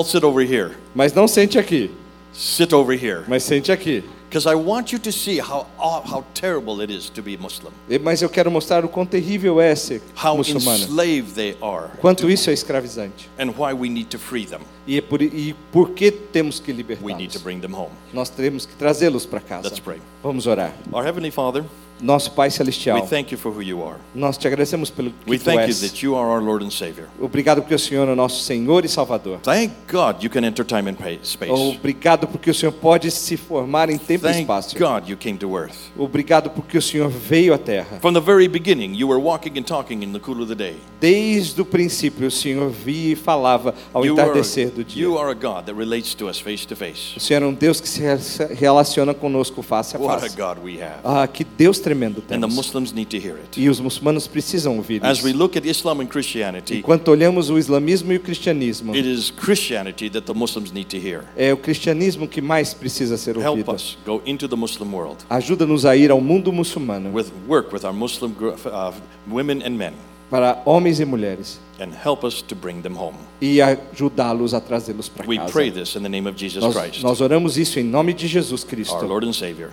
sit 0.05 0.23
over 0.23 0.41
here. 0.49 0.71
Mas 0.95 1.11
não 1.13 1.27
sente 1.27 1.59
aqui, 1.59 1.91
Sit 2.31 2.71
over 2.71 2.97
here. 2.97 3.23
mas 3.27 3.43
sente 3.43 3.69
aqui. 3.71 4.01
Because 4.29 4.45
I 4.47 4.53
want 4.53 4.91
you 4.93 4.99
to 4.99 5.11
see 5.11 5.39
how 5.39 5.65
aw- 5.79 6.03
how 6.05 6.23
terrible 6.35 6.83
it 6.83 6.93
is 6.93 7.09
to 7.09 7.21
be 7.21 7.35
Muslim. 7.35 7.71
Mas 8.03 8.21
eu 8.21 8.29
quero 8.29 8.51
mostrar 8.51 8.85
o 8.85 8.87
quão 8.87 9.03
terrível 9.05 9.59
é 9.59 9.73
ser 9.75 10.03
How 10.23 10.37
muçulmano. 10.37 10.83
enslaved 10.83 11.33
they 11.33 11.57
are. 11.61 11.89
Quanto 11.99 12.29
isso 12.29 12.49
é 12.51 12.53
escravizante. 12.53 13.27
And 13.39 13.51
why 13.57 13.73
we 13.73 13.89
need 13.89 14.05
to 14.09 14.19
free 14.19 14.45
them. 14.45 14.59
E, 14.85 14.97
é 14.97 15.01
por, 15.01 15.19
e 15.21 15.55
por 15.71 15.89
que 15.91 16.11
temos 16.11 16.59
que 16.59 16.71
We 16.71 16.77
need 16.77 16.93
to 16.93 16.93
libertá-los? 16.93 17.41
bring 17.43 17.59
them 17.59 17.73
home. 17.73 17.89
Nós 18.13 18.29
temos 18.29 18.65
que 18.67 18.75
trazê-los 18.75 19.25
para 19.25 19.39
casa. 19.39 19.67
Let's 19.67 19.79
pray. 19.79 19.99
Vamos 20.21 20.45
orar. 20.45 20.73
Our 20.93 21.03
Heavenly 21.03 21.31
Father, 21.31 21.65
Nosso 22.01 22.31
Pai 22.31 22.47
we 22.47 22.51
Celestial, 22.51 23.07
thank 23.07 23.31
you 23.31 23.37
for 23.37 23.51
who 23.51 23.61
you 23.61 23.83
are. 23.83 23.97
nós 24.15 24.37
te 24.37 24.47
agradecemos 24.47 24.89
pelo 24.89 25.11
que 25.11 25.29
We 25.29 25.37
tu 25.37 25.43
thank 25.45 25.61
you 25.63 25.69
és. 25.69 25.79
that 25.81 26.03
you 26.05 26.15
are 26.15 26.27
our 26.29 26.41
Lord 26.41 26.63
and 26.65 26.69
Savior. 26.71 27.07
Obrigado 27.19 27.61
porque 27.61 27.75
o 27.75 27.79
Senhor 27.79 28.07
é 28.07 28.11
o 28.11 28.15
nosso 28.15 28.41
Senhor 28.43 28.85
e 28.85 28.87
Salvador. 28.87 29.39
Thank 29.41 29.73
God 29.91 30.23
you 30.23 30.29
can 30.29 30.43
enter 30.45 30.63
time 30.65 30.89
and 30.89 30.93
pa- 30.95 31.17
space. 31.23 31.51
Obrigado 31.51 32.27
porque 32.27 32.49
o 32.49 32.53
Senhor 32.53 32.71
pode 32.71 33.11
se 33.11 33.35
formar 33.35 33.89
em 33.89 33.97
tempo 33.97 34.25
e 34.25 34.29
Thank 34.29 34.41
espaço. 34.41 34.77
God 34.77 35.09
you 35.09 35.17
came 35.17 35.37
to 35.37 35.57
earth. 35.57 35.75
Obrigado 35.97 36.49
porque 36.49 36.77
o 36.77 36.81
Senhor 36.81 37.09
veio 37.09 37.53
à 37.53 37.57
Terra. 37.57 37.99
From 38.01 38.13
the 38.13 38.21
very 38.21 38.47
beginning, 38.47 38.95
you 38.95 39.07
were 39.07 39.21
walking 39.21 39.57
and 39.59 39.63
talking 39.63 40.01
in 40.03 40.13
the 40.13 40.19
cool 40.19 40.41
of 40.41 40.47
the 40.47 40.55
day. 40.55 40.75
Desde 41.01 41.61
o 41.61 41.65
princípio, 41.65 42.27
o 42.27 42.31
Senhor 42.31 42.69
via 42.69 43.13
e 43.13 43.15
falava 43.15 43.73
ao 43.93 44.05
You 44.05 44.13
are, 44.13 44.21
entardecer 44.23 44.69
do 44.69 44.83
dia. 44.83 45.01
you 45.03 45.17
are 45.17 45.31
a 45.31 45.33
God 45.33 45.65
that 45.65 45.73
relates 45.77 46.13
to 46.15 46.27
us 46.29 46.39
face 46.39 46.65
to 46.67 46.75
face. 46.75 47.15
O 47.17 47.19
Senhor 47.19 47.43
é 47.43 47.45
um 47.45 47.53
Deus 47.53 47.79
que 47.81 47.87
se 47.87 48.01
re- 48.01 48.53
relaciona 48.55 49.13
conosco 49.13 49.61
face 49.61 49.95
a 49.95 49.99
What 49.99 50.17
a 50.17 50.19
face. 50.29 50.35
God 50.35 50.57
we 50.63 50.81
have. 50.81 50.99
Ah, 51.03 51.27
que 51.27 51.43
Deus 51.43 51.79
tremendo 51.89 52.19
And 52.21 52.25
the 52.27 52.39
temos. 52.39 52.55
Muslims 52.55 52.91
need 52.93 53.07
to 53.09 53.17
hear 53.17 53.37
it. 53.37 53.59
E 53.59 53.67
os 53.69 53.79
muçulmanos 53.79 54.27
precisam 54.27 54.77
ouvir 54.77 55.03
As 55.03 55.23
we 55.23 55.31
isso. 55.31 55.39
look 55.39 55.57
at 55.57 55.65
Islam 55.65 56.01
and 56.01 56.07
Christianity, 56.07 56.77
Enquanto 56.77 57.07
olhamos 57.09 57.49
o 57.49 57.57
islamismo 57.57 58.11
e 58.13 58.17
o 58.17 58.19
cristianismo, 58.19 58.93
it 58.95 59.07
is 59.07 59.31
Christianity 59.31 60.09
that 60.09 60.25
the 60.25 60.33
Muslims 60.33 60.71
need 60.71 60.87
to 60.89 60.97
hear. 60.97 61.23
é 61.35 61.51
o 61.51 61.57
cristianismo 61.57 62.27
que 62.27 62.41
mais 62.41 62.73
precisa 62.73 63.17
ser 63.17 63.35
Help 63.37 63.47
ouvido. 63.57 63.71
us 63.73 63.97
go 64.05 64.21
into 64.25 64.47
the 64.47 64.55
Muslim 64.55 64.93
world 64.93 65.17
Ajuda-nos 65.29 65.85
a 65.85 65.95
ir 65.95 66.11
ao 66.11 66.21
mundo 66.21 66.51
muçulmano 66.53 67.11
with 67.13 67.27
work 67.47 67.73
with 67.73 67.83
our 67.83 67.93
Muslim 67.93 68.31
gr- 68.31 68.49
uh, 68.67 68.93
women 69.27 69.61
and 69.65 69.71
men 69.71 69.93
para 70.29 70.61
homens 70.65 70.99
e 70.99 71.05
mulheres 71.05 71.59
and 71.79 71.91
help 72.05 72.23
us 72.23 72.41
to 72.41 72.55
bring 72.55 72.81
them 72.81 72.95
home. 72.97 73.15
e 73.41 73.61
ajudá-los 73.61 74.53
a 74.53 74.59
trazê-los 74.61 75.09
para 75.09 75.27
We 75.27 75.37
casa. 75.37 75.51
pray 75.51 75.71
this 75.71 75.95
in 75.95 76.01
the 76.03 76.09
name 76.09 76.27
of 76.29 76.37
Jesus 76.37 76.63
Nós, 76.63 76.75
Christ, 76.75 77.03
nós 77.03 77.21
oramos 77.21 77.57
isso 77.57 77.79
em 77.79 77.83
nome 77.83 78.13
de 78.13 78.27
Jesus 78.27 78.63
Cristo, 78.63 78.97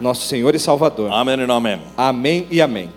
nosso 0.01 0.27
Senhor 0.27 0.55
e 0.55 0.59
Salvador. 0.59 1.11
Amen 1.13 1.41
and 1.43 1.53
amen. 1.53 1.81
Amém 1.97 2.47
e 2.51 2.61
amém. 2.61 2.91